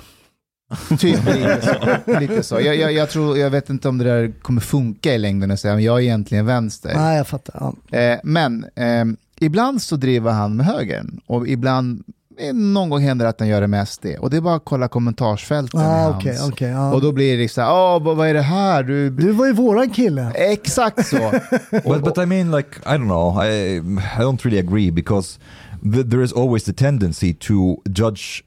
Typ 1.00 1.26
lite 1.26 1.62
så. 2.06 2.20
Lite 2.20 2.44
så. 2.44 2.60
Jag, 2.62 2.76
jag, 2.76 2.94
jag, 2.94 3.10
tror, 3.10 3.38
jag 3.38 3.50
vet 3.50 3.70
inte 3.70 3.90
om 3.90 3.98
det 3.98 4.04
där 4.04 4.32
kommer 4.42 4.62
funka 4.62 5.14
i 5.14 5.18
längden 5.18 5.52
att 5.52 5.60
säga, 5.60 5.74
men 5.76 5.84
jag 5.84 5.98
är 5.98 6.02
egentligen 6.02 6.46
vänster. 6.46 6.92
Nej, 6.96 7.18
jag 7.18 7.28
fattar. 7.28 7.74
Ja. 7.92 7.98
Eh, 8.00 8.20
men 8.24 8.66
eh, 8.76 9.06
ibland 9.40 9.82
så 9.82 9.96
driver 9.96 10.32
han 10.32 10.56
med 10.56 10.66
högern 10.66 11.20
och 11.28 11.48
ibland, 11.48 12.04
eh, 12.40 12.54
någon 12.54 12.90
gång 12.90 13.02
händer 13.02 13.26
det 13.26 13.30
att 13.30 13.40
han 13.40 13.50
gör 13.50 13.62
det 13.62 13.68
med 13.68 13.88
SD. 13.88 14.06
Och 14.20 14.30
det 14.30 14.38
är 14.38 14.42
bara 14.42 14.56
att 14.56 14.66
kolla 14.66 14.88
kommentarsfälten 14.88 15.80
i 15.80 15.84
Ah, 15.84 15.88
hans. 15.88 16.16
okej, 16.16 16.38
okej, 16.48 16.70
ja. 16.70 16.94
Och 16.94 17.02
då 17.02 17.12
blir 17.12 17.32
det 17.32 17.38
liksom, 17.42 17.64
åh, 17.64 18.04
vad 18.04 18.18
vad 18.18 18.28
är 18.28 18.34
det 18.34 18.42
här? 18.42 18.84
Du, 18.84 19.10
Du 19.10 19.32
var 19.32 19.46
ju 19.46 19.54
våran 19.54 19.90
kille. 19.90 20.32
Exakt 20.36 21.08
så. 21.08 21.18
But, 21.72 22.04
but 22.04 22.18
I 22.18 22.26
mean, 22.26 22.52
like, 22.52 22.70
I 22.86 22.90
don't 22.98 23.04
know. 23.06 23.44
I, 23.44 23.78
I 24.20 24.22
don't 24.24 24.44
really 24.46 24.60
agree 24.60 24.92
because 24.92 25.40
th- 25.84 26.10
there 26.12 26.24
is 26.24 26.34
always 26.34 26.64
the 26.64 26.74
tendency 26.74 27.34
to 27.34 27.82
judge 27.90 28.44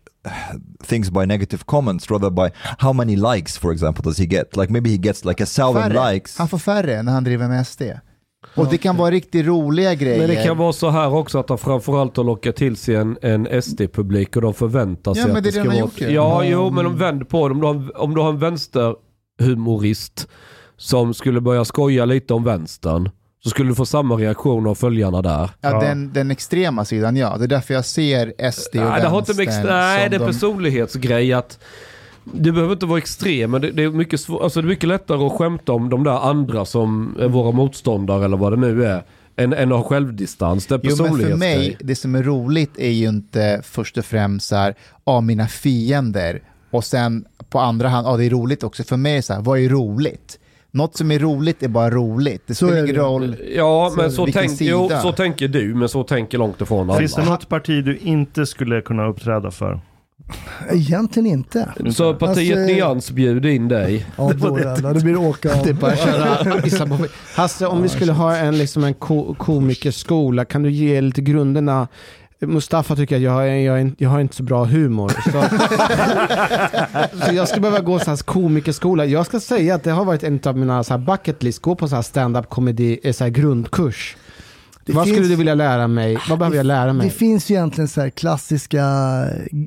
things 0.84 1.10
by 1.10 1.26
negative 1.26 1.64
comments 1.66 2.10
rather 2.10 2.30
by 2.30 2.50
how 2.78 2.92
many 2.92 3.16
likes, 3.16 3.58
for 3.58 3.72
example, 3.72 4.02
does 4.02 4.18
he 4.18 4.26
get? 4.26 4.56
Like 4.56 4.72
maybe 4.72 4.90
he 4.90 4.96
gets 4.96 5.24
like 5.24 5.42
a 5.42 5.46
thousand 5.46 5.82
Färre. 5.92 6.12
likes. 6.12 6.38
Han 6.38 6.48
får 6.48 6.58
färre 6.58 7.02
när 7.02 7.12
han 7.12 7.24
driver 7.24 7.48
med 7.48 7.66
SD. 7.66 7.82
Och 8.54 8.66
det 8.70 8.78
kan 8.78 8.96
vara 8.96 9.10
riktigt 9.10 9.46
roliga 9.46 9.94
grejer. 9.94 10.18
Men 10.18 10.28
det 10.28 10.44
kan 10.44 10.58
vara 10.58 10.72
så 10.72 10.90
här 10.90 11.14
också 11.14 11.38
att 11.38 11.48
han 11.48 11.58
framförallt 11.58 12.16
har 12.16 12.24
lockat 12.24 12.56
till 12.56 12.76
sig 12.76 12.94
en, 12.94 13.18
en 13.22 13.62
SD-publik 13.62 14.36
och 14.36 14.42
de 14.42 14.54
förväntar 14.54 15.14
sig 15.14 15.22
Ja, 15.22 15.28
att 15.28 15.34
det 15.34 15.40
det 15.40 15.52
ska 15.52 15.64
vara... 15.64 15.76
gjort. 15.76 16.00
Ja, 16.00 16.44
jo, 16.44 16.70
men 16.70 16.84
de 16.84 16.96
vänder 16.98 17.24
på 17.24 17.48
det. 17.48 17.54
Om 17.54 17.60
du 17.60 17.66
har, 17.66 18.00
om 18.02 18.14
du 18.14 18.20
har 18.20 18.28
en 18.28 18.38
vänsterhumorist 18.38 20.28
som 20.76 21.14
skulle 21.14 21.40
börja 21.40 21.64
skoja 21.64 22.04
lite 22.04 22.34
om 22.34 22.44
vänstern 22.44 23.10
så 23.47 23.51
skulle 23.51 23.70
du 23.70 23.74
få 23.74 23.86
samma 23.86 24.14
reaktion 24.14 24.66
av 24.66 24.74
följarna 24.74 25.23
där. 25.23 25.31
Ja, 25.31 25.70
Ja. 25.70 25.81
Den, 25.81 26.12
den 26.12 26.31
extrema 26.31 26.85
sidan, 26.85 27.16
ja. 27.16 27.36
Det 27.39 27.44
är 27.44 27.48
därför 27.48 27.74
jag 27.74 27.85
ser 27.85 28.51
SD 28.52 28.77
och 28.77 28.82
Nej, 28.82 29.01
det 29.01 29.09
har 29.09 29.18
inte 29.18 29.35
med 29.35 29.64
nej, 29.64 30.09
det 30.10 30.16
är 30.16 30.18
de- 30.18 30.27
personlighetsgrej 30.27 31.32
att 31.32 31.59
det 32.24 32.52
behöver 32.52 32.73
inte 32.73 32.86
vara 32.86 32.98
extrem, 32.98 33.51
men 33.51 33.60
det, 33.60 33.70
det, 33.70 33.82
är 33.82 33.90
mycket 33.90 34.20
svår, 34.20 34.44
alltså 34.44 34.60
det 34.60 34.66
är 34.66 34.68
mycket 34.68 34.89
lättare 34.89 35.27
att 35.27 35.32
skämta 35.32 35.73
om 35.73 35.90
de 35.90 36.05
där 36.05 36.28
andra 36.31 36.64
som 36.64 37.16
är 37.20 37.28
våra 37.28 37.52
motståndare 37.52 38.24
eller 38.24 38.36
vad 38.36 38.52
det 38.52 38.56
nu 38.56 38.85
är, 38.85 39.02
än, 39.36 39.52
än 39.52 39.73
att 39.73 39.78
ha 39.78 39.89
självdistans. 39.89 40.66
Det 40.66 40.74
är 40.74 40.81
Jo, 40.82 40.97
men 41.02 41.18
för 41.18 41.36
mig, 41.36 41.77
det 41.81 41.97
som 41.97 42.14
är 42.14 42.23
roligt 42.23 42.78
är 42.78 42.90
ju 42.90 43.09
inte 43.09 43.60
först 43.64 43.98
och 43.98 44.05
främst 44.05 44.48
så 44.48 44.56
här, 44.56 44.74
ah, 45.05 45.20
mina 45.20 45.47
fiender 45.47 46.43
och 46.70 46.85
sen 46.85 47.24
på 47.51 47.59
andra 47.59 47.89
hand, 47.89 48.06
ah, 48.06 48.16
det 48.16 48.24
är 48.24 48.31
roligt 48.31 48.62
också. 48.62 48.85
För 48.85 48.97
mig 48.97 49.12
är 49.12 49.16
det 49.16 49.23
så 49.23 49.35
här, 49.35 49.40
vad 49.40 49.59
är 49.59 49.68
roligt? 49.68 50.39
Något 50.76 50.96
som 50.96 51.10
är 51.10 51.18
roligt 51.18 51.62
är 51.62 51.68
bara 51.68 51.90
roligt. 51.90 52.42
Det 52.46 52.54
Så 52.54 52.66
spelar 52.66 52.80
är 52.80 52.82
ingen 52.84 52.94
det. 52.94 53.00
roll. 53.00 53.36
Ja, 53.56 53.92
men 53.96 54.12
så, 54.12 54.26
tänk, 54.32 54.60
jo, 54.60 54.90
så 55.02 55.12
tänker 55.12 55.48
du, 55.48 55.74
men 55.74 55.88
så 55.88 56.02
tänker 56.04 56.38
långt 56.38 56.60
ifrån 56.60 56.90
alla. 56.90 56.98
Finns 56.98 57.14
det 57.14 57.24
något 57.24 57.48
parti 57.48 57.84
du 57.84 57.96
inte 57.98 58.46
skulle 58.46 58.80
kunna 58.80 59.06
uppträda 59.06 59.50
för? 59.50 59.80
Egentligen 60.72 61.26
inte. 61.26 61.68
Så 61.92 62.14
partiet 62.14 62.58
Alltså- 62.58 62.72
Nyans 62.74 63.10
bjuder 63.10 63.48
in 63.50 63.68
dig. 63.68 64.06
Ja, 64.18 64.32
då 64.36 64.58
jävlar, 64.60 64.94
det 64.94 65.00
blir 65.00 65.16
åka. 65.16 65.50
Det 65.64 65.70
är 65.70 65.74
bara 65.74 65.96
köra. 65.96 67.08
Hasse, 67.34 67.66
om 67.66 67.82
vi 67.82 67.88
skulle 67.88 68.12
ha 68.12 68.36
en, 68.36 68.58
liksom 68.58 68.84
en 68.84 68.94
ko 68.94 69.34
komikerskola, 69.34 70.44
kan 70.44 70.62
du 70.62 70.70
ge 70.70 71.00
lite 71.00 71.20
grunderna? 71.20 71.88
Mustafa 72.40 72.96
tycker 72.96 73.16
att 73.16 73.22
jag, 73.22 73.32
har- 73.32 73.42
jag, 73.44 73.92
jag 73.98 74.10
har 74.10 74.20
inte 74.20 74.36
så 74.36 74.42
bra 74.42 74.64
humor. 74.64 75.08
Så, 75.08 75.42
så 77.26 77.32
jag 77.34 77.48
skulle 77.48 77.60
behöva 77.60 77.80
gå 77.80 77.98
så 77.98 78.10
här 78.10 78.16
komikerskola. 78.16 79.04
Jag 79.04 79.26
ska 79.26 79.40
säga 79.40 79.74
att 79.74 79.84
det 79.84 79.90
har 79.90 80.04
varit 80.04 80.22
en 80.22 80.40
av 80.44 80.56
mina 80.56 80.84
så 80.84 80.92
här 80.94 80.98
bucket 80.98 81.42
list, 81.42 81.62
gå 81.62 81.74
på 81.74 81.88
så 81.88 81.94
här 81.94 82.02
stand-up 82.02 82.48
komedi, 82.48 83.00
eh, 83.02 83.12
så 83.12 83.24
här 83.24 83.30
grundkurs. 83.30 84.16
Det 84.84 84.92
Vad 84.92 85.04
finns- 85.04 85.16
skulle 85.16 85.28
du 85.28 85.36
vilja 85.36 85.54
lära 85.54 85.88
mig? 85.88 86.18
Vad 86.28 86.38
behöver 86.38 86.56
jag 86.56 86.66
lära 86.66 86.92
mig? 86.92 87.06
Det 87.06 87.12
finns 87.14 87.50
ju 87.50 87.54
egentligen 87.54 87.88
så 87.88 88.00
här 88.00 88.10
klassiska 88.10 88.84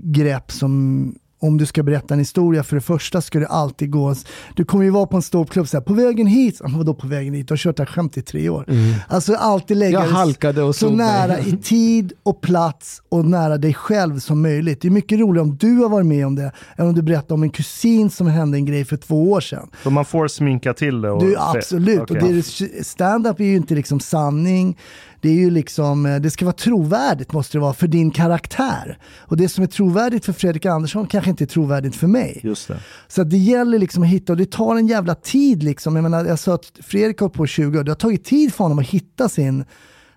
grepp 0.03 0.51
som 0.51 1.03
om 1.39 1.57
du 1.57 1.65
ska 1.65 1.83
berätta 1.83 2.13
en 2.13 2.19
historia, 2.19 2.63
för 2.63 2.75
det 2.75 2.81
första 2.81 3.21
ska 3.21 3.39
du 3.39 3.45
alltid 3.45 3.91
gå, 3.91 4.15
du 4.55 4.65
kommer 4.65 4.83
ju 4.83 4.89
vara 4.89 5.05
på 5.05 5.15
en 5.15 5.21
ståuppklubb 5.21 5.67
så 5.67 5.77
här, 5.77 5.81
på 5.81 5.93
vägen 5.93 6.27
hit, 6.27 6.61
vadå 6.63 6.93
på 6.93 7.07
vägen 7.07 7.33
hit? 7.33 7.47
Du 7.47 7.51
har 7.51 7.57
kört 7.57 7.77
det 7.77 7.83
här 7.83 7.87
skämt 7.87 8.17
i 8.17 8.21
tre 8.21 8.49
år. 8.49 8.65
Alltså 9.07 9.35
alltid 9.35 9.77
lägga 9.77 9.99
så 9.99 10.73
såg 10.73 10.93
nära 10.93 11.39
i 11.39 11.57
tid 11.57 12.13
och 12.23 12.41
plats 12.41 13.01
och 13.09 13.25
nära 13.25 13.57
dig 13.57 13.73
själv 13.73 14.19
som 14.19 14.41
möjligt. 14.41 14.81
Det 14.81 14.87
är 14.87 14.91
mycket 14.91 15.19
roligare 15.19 15.47
om 15.47 15.57
du 15.57 15.77
har 15.77 15.89
varit 15.89 16.05
med 16.05 16.25
om 16.25 16.35
det, 16.35 16.51
än 16.77 16.87
om 16.87 16.93
du 16.93 17.01
berättar 17.01 17.35
om 17.35 17.43
en 17.43 17.49
kusin 17.49 18.09
som 18.09 18.27
hände 18.27 18.57
en 18.57 18.65
grej 18.65 18.85
för 18.85 18.97
två 18.97 19.31
år 19.31 19.41
sedan. 19.41 19.69
Så 19.83 19.89
man 19.89 20.05
får 20.05 20.27
sminka 20.27 20.73
till 20.73 21.01
det? 21.01 21.11
Och 21.11 21.23
Du, 21.23 21.35
absolut. 21.37 21.99
Okej. 21.99 22.17
Och 22.17 22.23
det 22.23 22.37
är, 22.37 22.83
stand-up 22.83 23.39
är 23.39 23.43
ju 23.43 23.55
inte 23.55 23.75
liksom 23.75 23.99
sanning. 23.99 24.77
Det 25.21 25.29
är 25.29 25.33
ju 25.33 25.49
liksom, 25.49 26.05
eh, 26.05 26.15
det 26.15 26.31
ska 26.31 26.45
vara 26.45 26.53
trovärdigt 26.53 27.33
måste 27.33 27.57
det 27.57 27.61
vara 27.61 27.73
för 27.73 27.87
din 27.87 28.11
karaktär. 28.11 28.97
Och 29.17 29.37
det 29.37 29.49
som 29.49 29.63
är 29.63 29.67
trovärdigt 29.67 30.25
för 30.25 30.33
Fredrik 30.33 30.65
Andersson 30.65 31.07
kanske 31.07 31.29
inte 31.29 31.43
är 31.43 31.45
trovärdigt 31.45 31.95
för 31.95 32.07
mig. 32.07 32.39
Just 32.43 32.67
det. 32.67 32.79
Så 33.07 33.23
det 33.23 33.37
gäller 33.37 33.79
liksom 33.79 34.03
att 34.03 34.09
hitta, 34.09 34.33
och 34.33 34.37
det 34.37 34.51
tar 34.51 34.75
en 34.75 34.87
jävla 34.87 35.15
tid 35.15 35.63
liksom. 35.63 35.95
Jag 35.95 36.03
menar, 36.03 36.25
jag 36.25 36.39
sa 36.39 36.53
att 36.53 36.71
Fredrik 36.83 37.19
har 37.19 37.29
på 37.29 37.45
20 37.47 37.79
år, 37.79 37.83
det 37.83 37.91
har 37.91 37.95
tagit 37.95 38.25
tid 38.25 38.53
för 38.53 38.63
honom 38.63 38.79
att 38.79 38.87
hitta 38.87 39.29
sin 39.29 39.65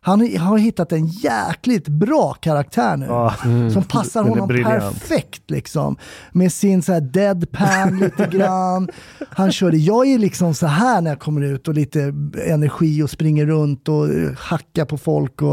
han 0.05 0.37
har 0.37 0.59
hittat 0.59 0.93
en 0.93 1.07
jäkligt 1.07 1.89
bra 1.89 2.33
karaktär 2.33 2.97
nu. 2.97 3.07
Ja. 3.07 3.35
Som 3.73 3.85
passar 3.85 4.23
honom 4.23 4.49
perfekt 4.49 5.51
liksom. 5.51 5.97
Med 6.33 6.53
sin 6.53 6.83
så 6.83 6.93
här 6.93 7.01
deadpan 7.01 7.99
lite 8.01 8.27
grann. 8.27 8.89
Han 9.31 9.53
kör 9.53 9.70
det. 9.70 9.77
Jag 9.77 10.07
är 10.07 10.19
liksom 10.19 10.55
så 10.55 10.66
här 10.66 11.01
när 11.01 11.11
jag 11.11 11.19
kommer 11.19 11.43
ut 11.43 11.69
och 11.69 11.74
lite 11.74 12.01
energi 12.47 13.03
och 13.03 13.11
springer 13.11 13.47
runt 13.47 13.89
och 13.89 14.09
eh, 14.09 14.33
hackar 14.39 14.85
på 14.85 14.99
folk. 14.99 15.43
Och, 15.43 15.53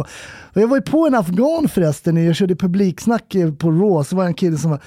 och 0.54 0.62
jag 0.62 0.68
var 0.68 0.78
ju 0.78 0.82
på 0.82 1.08
en 1.08 1.16
afghan 1.16 1.68
förresten, 1.68 2.26
jag 2.26 2.36
körde 2.36 2.56
publiksnack 2.56 3.36
på 3.60 3.72
Raw, 3.72 4.04
så 4.04 4.16
var 4.16 4.24
det 4.24 4.30
en 4.30 4.34
kille 4.34 4.58
som 4.58 4.72
var 4.72 4.80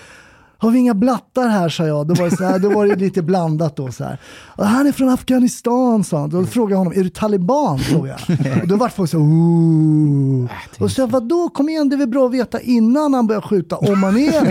har 0.63 0.71
vi 0.71 0.79
inga 0.79 0.95
blattar 0.95 1.49
här, 1.49 1.69
sa 1.69 1.87
jag. 1.87 2.07
Då 2.07 2.15
var 2.15 2.25
det, 2.31 2.37
så 2.37 2.45
här, 2.45 2.59
då 2.59 2.71
var 2.71 2.87
det 2.87 2.97
lite 2.97 3.23
blandat 3.23 3.77
då. 3.77 3.93
Så 3.93 4.05
här. 4.05 4.19
Han 4.57 4.87
är 4.87 4.93
från 4.93 5.09
Afghanistan, 5.09 6.05
sa 6.05 6.19
han. 6.21 6.31
Då 6.31 6.45
frågade 6.45 6.73
jag 6.73 6.79
honom, 6.79 6.93
är 6.97 7.03
du 7.05 7.09
taliban? 7.09 7.79
Frågade 7.79 8.19
jag. 8.29 8.39
Och 8.63 8.69
då 8.69 8.77
vart 8.77 8.93
folk 8.93 9.11
så 9.11 9.19
Ooh. 9.19 10.49
Och 10.79 10.91
så 10.91 11.07
vadå, 11.07 11.49
kom 11.49 11.69
igen, 11.69 11.89
det 11.89 11.97
är 11.97 11.99
väl 11.99 12.09
bra 12.09 12.27
att 12.27 12.33
veta 12.35 12.61
innan 12.61 13.15
han 13.15 13.27
börjar 13.27 13.41
skjuta, 13.41 13.77
om 13.77 14.03
han 14.03 14.17
är 14.17 14.33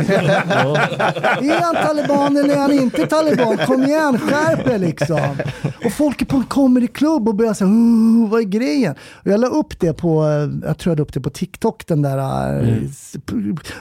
Är 1.41 1.61
han 1.61 1.75
taliban 1.87 2.37
eller 2.37 2.53
är 2.55 2.59
han 2.59 2.71
inte 2.71 3.05
taliban? 3.07 3.57
Kom 3.57 3.83
igen, 3.83 4.17
skärp 4.19 4.67
er 4.67 4.77
liksom. 4.79 5.19
Och 5.85 5.91
folk 5.93 6.21
är 6.21 6.25
på 6.25 6.37
en 6.37 6.43
comedyklubb 6.43 7.27
och 7.27 7.35
börjar 7.35 7.53
säga, 7.53 7.69
vad 8.31 8.39
är 8.41 8.45
grejen? 8.45 8.95
Och 9.13 9.27
jag 9.31 9.39
la 9.39 9.47
upp 9.47 9.79
det 9.79 9.93
på, 9.93 10.23
eh, 10.23 10.67
jag 10.67 10.77
tror 10.77 10.91
jag 10.91 10.97
la 10.97 11.03
upp 11.03 11.13
det 11.13 11.21
på 11.21 11.29
TikTok, 11.29 11.87
den 11.87 12.01
där, 12.01 12.17
eh, 12.63 12.77
s- 12.85 13.15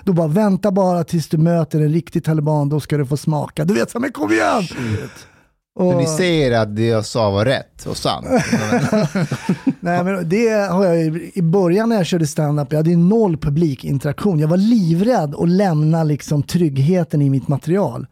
då 0.04 0.12
bara 0.12 0.28
vänta 0.28 0.70
bara 0.70 1.04
tills 1.04 1.28
du 1.28 1.38
möter 1.38 1.80
en 1.80 1.88
riktig 1.92 2.19
taliban, 2.20 2.68
då 2.68 2.80
ska 2.80 2.96
du 2.96 3.06
få 3.06 3.16
smaka. 3.16 3.64
Du 3.64 3.74
vet, 3.74 3.90
så, 3.90 3.98
men 4.00 4.12
kom 4.12 4.32
igen! 4.32 4.62
Så 4.62 5.84
Och, 5.84 5.96
ni 5.96 6.06
säger 6.06 6.60
att 6.60 6.76
det 6.76 6.86
jag 6.86 7.06
sa 7.06 7.30
var 7.30 7.44
rätt 7.44 7.86
och 7.86 7.96
sant. 7.96 8.26
nej, 9.80 10.04
men 10.04 10.28
det 10.28 10.48
har 10.70 10.84
jag 10.84 10.98
ju- 11.04 11.30
i 11.34 11.42
början 11.42 11.88
när 11.88 11.96
jag 11.96 12.06
körde 12.06 12.26
stand-up, 12.26 12.68
jag 12.72 12.78
hade 12.78 12.90
ju 12.90 12.96
noll 12.96 13.36
publikinteraktion. 13.36 14.38
Jag 14.38 14.48
var 14.48 14.56
livrädd 14.56 15.34
att 15.34 15.48
lämna 15.48 16.04
liksom 16.04 16.42
tryggheten 16.42 17.22
i 17.22 17.30
mitt 17.30 17.48
material. 17.48 18.06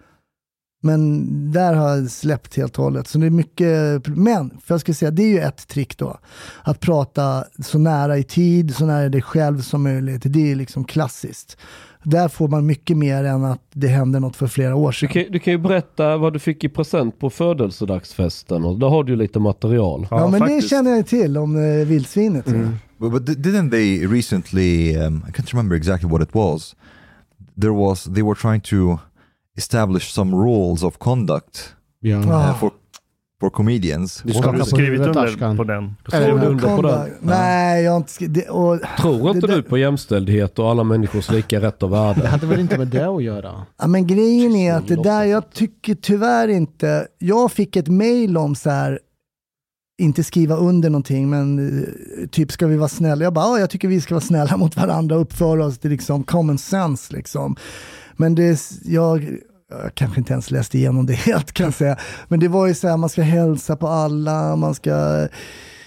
Men 0.82 1.24
där 1.52 1.74
har 1.74 1.88
jag 1.96 2.10
släppt 2.10 2.56
helt 2.56 2.78
och 2.78 2.84
hållet. 2.84 3.08
Så 3.08 3.18
det 3.18 3.26
är 3.26 3.30
mycket, 3.30 4.06
men 4.06 4.50
för 4.64 4.74
jag 4.74 4.80
ska 4.80 4.94
säga, 4.94 5.10
det 5.10 5.22
är 5.22 5.28
ju 5.28 5.40
ett 5.40 5.68
trick 5.68 5.98
då. 5.98 6.18
Att 6.62 6.80
prata 6.80 7.44
så 7.64 7.78
nära 7.78 8.18
i 8.18 8.22
tid, 8.22 8.76
så 8.76 8.86
nära 8.86 9.08
dig 9.08 9.22
själv 9.22 9.60
som 9.62 9.82
möjligt. 9.82 10.22
Det 10.24 10.50
är 10.52 10.56
liksom 10.56 10.84
klassiskt. 10.84 11.56
Där 12.10 12.28
får 12.28 12.48
man 12.48 12.66
mycket 12.66 12.96
mer 12.96 13.24
än 13.24 13.44
att 13.44 13.62
det 13.74 13.88
hände 13.88 14.20
något 14.20 14.36
för 14.36 14.46
flera 14.46 14.74
år 14.76 14.88
Du 14.90 14.96
sedan. 14.96 15.08
kan, 15.08 15.24
du 15.32 15.38
kan 15.38 15.52
ju 15.52 15.58
berätta 15.58 16.16
vad 16.16 16.32
du 16.32 16.38
fick 16.38 16.64
i 16.64 16.68
present 16.68 17.18
på 17.18 17.30
födelsedagsfesten 17.30 18.64
och 18.64 18.78
där 18.78 18.86
har 18.88 19.04
du 19.04 19.12
ju 19.12 19.16
lite 19.18 19.38
material. 19.38 20.06
Ja, 20.10 20.20
Ja, 20.20 20.28
men 20.28 20.40
faktiskt. 20.40 20.62
det 20.62 20.68
känner 20.76 20.90
jag 20.90 21.06
till 21.06 21.38
om 21.38 21.56
eh, 21.56 21.86
vildsvinet. 21.86 22.44
But, 22.98 23.12
but 23.12 23.26
di- 23.26 23.34
didn't 23.34 23.70
they 23.70 24.06
recently? 24.06 24.96
Um, 24.96 25.24
I 25.28 25.32
can't 25.32 25.52
remember 25.52 25.76
exactly 25.76 26.10
what 26.10 26.22
it 26.22 26.34
was. 26.34 26.76
There 27.60 27.72
was 27.72 28.04
they 28.04 28.22
were 28.22 28.34
trying 28.34 28.60
to 28.60 28.98
establish 29.56 30.12
some 30.12 30.36
rules 30.36 30.82
of 30.82 30.98
conduct 30.98 31.74
Ja. 32.00 32.16
uh, 32.18 32.58
for 32.58 32.70
for 33.40 33.50
comedians. 33.50 34.22
Du 34.24 34.32
Har 34.32 34.52
du 34.52 34.58
på 34.58 34.64
skrivit 34.64 35.00
under 35.00 35.24
Ashkan. 35.24 35.56
på 35.56 35.64
den? 35.64 35.94
Skriver 36.08 36.38
du 36.40 36.46
under 36.46 36.76
på 36.76 36.82
den? 36.82 37.10
Nej, 37.20 37.82
jag 37.84 37.90
har 37.92 37.96
inte 37.96 38.12
skrivit. 38.12 38.34
det- 38.34 38.50
och- 38.50 38.80
Tror 39.00 39.30
inte 39.36 39.46
Det 39.46 39.54
du 39.56 39.62
på 39.62 39.78
jämställdhet 39.78 40.58
och 40.58 40.70
alla 40.70 40.84
människors 40.84 41.30
lika 41.30 41.60
rätt 41.60 41.82
och 41.82 41.90
Det 41.90 41.96
värde? 41.96 42.26
hade 42.28 42.46
väl 42.46 42.60
inte 42.60 42.78
med 42.78 42.88
det 42.88 43.08
att 43.08 43.22
göra? 43.22 43.66
Ja, 43.78 43.86
men 43.86 44.06
grejen 44.06 44.54
är 44.56 44.74
att 44.74 44.88
det 44.88 45.02
där, 45.02 45.24
jag 45.24 45.50
tycker 45.50 45.94
tyvärr 45.94 46.48
inte, 46.48 47.06
jag 47.18 47.52
fick 47.52 47.76
ett 47.76 47.88
mail 47.88 48.36
om 48.36 48.54
så 48.54 48.70
här, 48.70 48.98
inte 50.02 50.24
skriva 50.24 50.56
under 50.56 50.90
någonting, 50.90 51.30
men 51.30 51.58
eh, 51.78 52.28
typ 52.28 52.52
ska 52.52 52.66
vi 52.66 52.76
vara 52.76 52.88
snälla? 52.88 53.24
Jag 53.24 53.32
bara, 53.32 53.44
ja, 53.44 53.58
jag 53.58 53.70
tycker 53.70 53.88
vi 53.88 54.00
ska 54.00 54.14
vara 54.14 54.24
snälla 54.24 54.56
mot 54.56 54.76
varandra 54.76 55.16
och 55.16 55.22
uppföra 55.22 55.64
oss 55.64 55.78
till 55.78 55.90
liksom 55.90 56.22
common 56.24 56.58
sense 56.58 57.12
liksom. 57.16 57.56
Men 58.16 58.34
det, 58.34 58.60
jag 58.84 59.26
jag 59.70 59.94
kanske 59.94 60.18
inte 60.20 60.32
ens 60.32 60.50
läste 60.50 60.78
igenom 60.78 61.06
det 61.06 61.12
helt 61.26 61.52
kan 61.52 61.64
jag 61.64 61.74
säga. 61.74 61.96
Men 62.28 62.40
det 62.40 62.48
var 62.48 62.66
ju 62.66 62.74
så 62.74 62.88
här, 62.88 62.96
man 62.96 63.08
ska 63.08 63.22
hälsa 63.22 63.76
på 63.76 63.88
alla, 63.88 64.56
man 64.56 64.74
ska... 64.74 64.90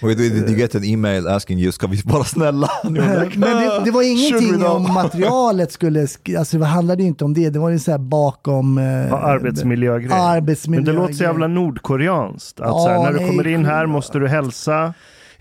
Wait, 0.04 0.18
wait, 0.20 0.34
did 0.34 0.50
you 0.50 0.58
get 0.60 0.76
an 0.76 0.84
email 0.84 1.28
asking 1.28 1.60
you, 1.60 1.72
ska 1.72 1.88
vi 1.88 2.02
vara 2.06 2.24
snälla? 2.24 2.70
Like, 2.84 3.40
Men 3.40 3.58
det, 3.58 3.82
det 3.86 3.92
var 3.92 4.04
"Should 4.04 4.04
we 4.04 4.06
ingenting 4.40 4.60
though?" 4.60 4.76
om 4.76 4.84
materialet 4.94 5.72
skulle, 5.72 6.06
sk- 6.06 6.40
alltså 6.40 6.58
det 6.58 6.66
handlade 6.66 7.02
ju 7.02 7.08
inte 7.08 7.26
om 7.26 7.34
det, 7.34 7.50
det 7.50 7.60
var 7.60 7.70
ju 7.70 7.80
så 7.80 7.92
här 7.92 7.98
bakom... 7.98 8.78
Eh, 8.78 8.84
Ja, 9.08 9.18
arbetsmiljögrej. 9.18 10.12
arbetsmiljö. 10.20 10.86
Men 10.86 10.96
det 10.96 11.02
låter 11.02 11.14
så 11.14 11.24
jävla 11.24 11.48
nordkoreanskt. 11.48 12.60
Att 12.60 12.68
Ja, 12.68 12.80
så 12.80 12.90
här, 12.90 13.00
när 13.04 13.12
du 13.14 13.18
nej, 13.20 13.30
kommer 13.30 13.48
in 13.48 13.66
här 13.66 13.86
måste 13.86 14.20
du 14.20 14.28
hälsa. 14.28 14.94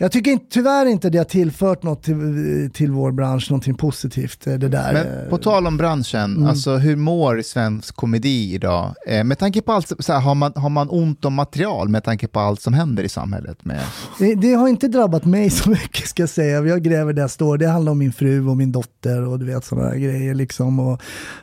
Jag 0.02 0.12
tycker 0.12 0.30
inte, 0.30 0.44
tyvärr 0.50 0.86
inte 0.86 1.10
det 1.10 1.18
har 1.18 1.24
tillfört 1.24 1.82
något 1.82 2.02
till, 2.02 2.70
till 2.74 2.90
vår 2.90 3.12
bransch, 3.12 3.50
någonting 3.50 3.74
positivt. 3.74 4.46
eh, 4.46 4.54
Det 4.54 4.68
där. 4.68 4.92
Men 4.92 5.30
på 5.30 5.38
tal 5.38 5.66
om 5.66 5.76
branschen, 5.76 6.36
Mm. 6.36 6.48
alltså 6.48 6.76
hur 6.76 6.96
mår 6.96 7.42
svensk 7.42 7.96
komedi 7.96 8.54
idag? 8.54 8.94
Eh, 9.06 9.24
med 9.24 9.38
tanke 9.38 9.62
på 9.62 9.72
allt, 9.72 9.92
så 9.98 10.12
här, 10.12 10.20
har, 10.20 10.34
man, 10.34 10.52
har 10.56 10.68
man 10.68 10.88
ont 10.90 11.24
om 11.24 11.34
material 11.34 11.88
med 11.88 12.04
tanke 12.04 12.28
på 12.28 12.40
allt 12.40 12.60
som 12.62 12.74
händer 12.74 13.02
i 13.02 13.08
samhället? 13.08 13.64
Med, 13.64 13.80
Det, 14.18 14.34
det 14.34 14.52
har 14.54 14.68
inte 14.68 14.88
drabbat 14.88 15.24
mig 15.24 15.50
så 15.50 15.70
mycket 15.70 16.08
ska 16.08 16.22
jag 16.22 16.30
säga. 16.30 16.60
Jag 16.64 16.82
gräver 16.82 17.12
där 17.12 17.22
jag 17.22 17.30
står. 17.30 17.58
Det 17.58 17.66
handlar 17.68 17.92
om 17.92 17.98
min 17.98 18.12
fru 18.12 18.48
och 18.48 18.56
min 18.56 18.72
dotter 18.72 19.22
och 19.26 19.38
du 19.38 19.46
vet 19.46 19.64
sådana 19.64 19.96
grejer 19.96 20.34
liksom. 20.34 20.80
Och 20.80 20.92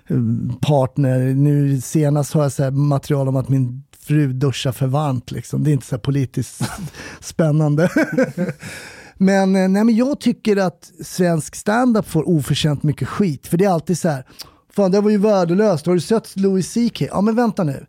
eh, 0.08 0.18
partner. 0.62 1.20
Nu 1.20 1.82
senast 1.82 2.34
har 2.34 2.44
jag 2.44 2.52
så 2.52 2.72
material 2.72 3.28
om 3.28 3.36
att 3.36 3.50
min 3.50 3.84
fru 4.08 4.34
duschar 4.34 4.72
för 4.72 4.88
varmt 4.88 5.32
liksom. 5.32 5.64
Det 5.64 5.72
är 5.72 5.74
inte 5.74 5.86
så 5.86 5.96
här 5.96 6.02
politiskt 6.02 6.62
spännande. 7.20 7.90
Men, 9.18 9.56
eh, 9.56 9.70
nej, 9.70 9.84
men 9.84 9.96
jag 9.96 10.20
tycker 10.20 10.58
att 10.58 10.92
svensk 11.04 11.56
standup 11.56 12.08
får 12.08 12.30
oförtjänt 12.30 12.84
mycket 12.84 13.08
skit. 13.08 13.48
För 13.48 13.58
det 13.58 13.66
är 13.66 13.70
alltid 13.70 14.00
så 14.00 14.10
här, 14.10 14.26
fan 14.74 14.92
det 14.92 15.02
var 15.02 15.10
ju 15.10 15.18
värdelöst, 15.18 15.86
har 15.86 15.94
du 15.94 16.00
sett 16.00 16.36
Louis 16.36 16.74
CK? 16.74 17.02
Ja 17.02 17.22
men 17.22 17.36
vänta 17.36 17.64
nu. 17.64 17.86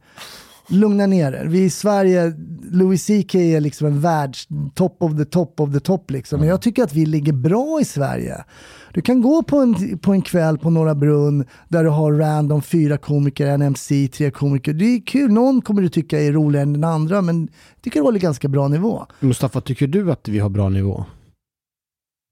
Lugna 0.68 1.06
ner 1.06 1.32
er. 1.32 1.44
Vi 1.44 1.64
i 1.64 1.70
Sverige, 1.70 2.32
Louis 2.72 3.06
CK 3.06 3.34
är 3.34 3.60
liksom 3.60 3.86
en 3.86 4.00
världs 4.00 4.48
top 4.74 5.02
of 5.02 5.16
the 5.16 5.24
top 5.24 5.60
of 5.60 5.72
the 5.72 5.80
top 5.80 6.10
liksom. 6.10 6.40
Men 6.40 6.48
jag 6.48 6.62
tycker 6.62 6.82
att 6.82 6.94
vi 6.94 7.06
ligger 7.06 7.32
bra 7.32 7.80
i 7.80 7.84
Sverige. 7.84 8.44
Du 8.92 9.00
kan 9.00 9.22
gå 9.22 9.42
på 9.42 9.58
en, 9.58 9.98
på 9.98 10.12
en 10.12 10.22
kväll 10.22 10.58
på 10.58 10.70
Norra 10.70 10.94
Brunn 10.94 11.44
där 11.68 11.84
du 11.84 11.90
har 11.90 12.12
random 12.12 12.62
fyra 12.62 12.98
komiker, 12.98 13.46
en 13.46 13.62
MC, 13.62 14.08
tre 14.08 14.30
komiker. 14.30 14.72
Det 14.72 14.84
är 14.84 15.06
kul, 15.06 15.32
någon 15.32 15.62
kommer 15.62 15.82
du 15.82 15.88
tycka 15.88 16.20
är 16.20 16.32
roligare 16.32 16.62
än 16.62 16.72
den 16.72 16.84
andra 16.84 17.22
men 17.22 17.40
jag 17.74 17.82
tycker 17.82 18.00
det 18.00 18.04
håller 18.04 18.20
ganska 18.20 18.48
bra 18.48 18.68
nivå. 18.68 19.06
Mustafa, 19.20 19.60
tycker 19.60 19.86
du 19.86 20.12
att 20.12 20.28
vi 20.28 20.38
har 20.38 20.48
bra 20.48 20.68
nivå? 20.68 21.04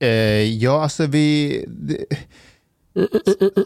eh, 0.03 0.09
ja, 0.43 0.83
alltså 0.83 1.07
vi... 1.07 1.65
Det, 1.69 2.05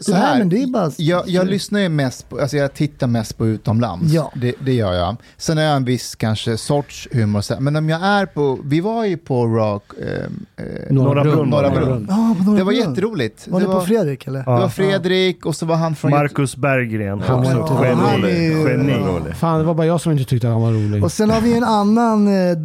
så 0.01 0.11
Nej, 0.11 0.21
här, 0.21 0.37
men 0.39 0.49
det 0.49 0.63
är 0.63 0.67
bara... 0.67 0.91
jag, 0.97 1.27
jag 1.29 1.47
lyssnar 1.47 1.79
ju 1.79 1.89
mest 1.89 2.29
på, 2.29 2.39
alltså 2.39 2.57
jag 2.57 2.73
tittar 2.73 3.07
mest 3.07 3.37
på 3.37 3.47
utomlands. 3.47 4.13
Ja. 4.13 4.31
Det, 4.35 4.53
det 4.65 4.73
gör 4.73 4.93
jag. 4.93 5.15
Sen 5.37 5.57
har 5.57 5.63
jag 5.63 5.75
en 5.75 5.85
viss 5.85 6.15
kanske 6.15 6.57
sorts 6.57 7.07
humor. 7.11 7.59
Men 7.59 7.75
om 7.75 7.89
jag 7.89 8.01
är 8.03 8.25
på, 8.25 8.59
vi 8.63 8.81
var 8.81 9.05
ju 9.05 9.17
på 9.17 9.45
Rock, 9.45 9.83
eh, 10.01 10.65
eh, 10.65 10.91
Norra 10.93 11.23
Brunn. 11.23 11.49
Norra 11.49 11.69
Brunn. 11.69 12.03
Norra 12.03 12.57
Det 12.57 12.63
var 12.63 12.71
jätteroligt. 12.71 13.47
Var 13.47 13.59
det, 13.59 13.67
var, 13.67 13.79
på 13.79 13.85
Fredrik 13.85 14.27
eller? 14.27 14.39
det 14.39 14.45
var 14.45 14.69
Fredrik 14.69 15.45
och 15.45 15.55
så 15.55 15.65
var 15.65 15.75
han 15.75 15.95
från... 15.95 16.11
Marcus 16.11 16.55
Berggren. 16.55 17.21
Han 17.21 17.43
var 17.43 17.59
också. 17.59 17.85
Geni. 17.85 18.51
rolig. 18.53 18.71
Geni. 18.71 19.33
Fan, 19.33 19.59
det 19.59 19.65
var 19.65 19.73
bara 19.73 19.87
jag 19.87 20.01
som 20.01 20.11
inte 20.11 20.23
tyckte 20.23 20.47
att 20.47 20.53
han 20.53 20.61
var 20.61 20.71
rolig. 20.71 21.03
Och 21.03 21.11
sen 21.11 21.29
har 21.29 21.41
vi 21.41 21.57
en 21.57 21.63
annan 21.63 22.27
eh, 22.27 22.57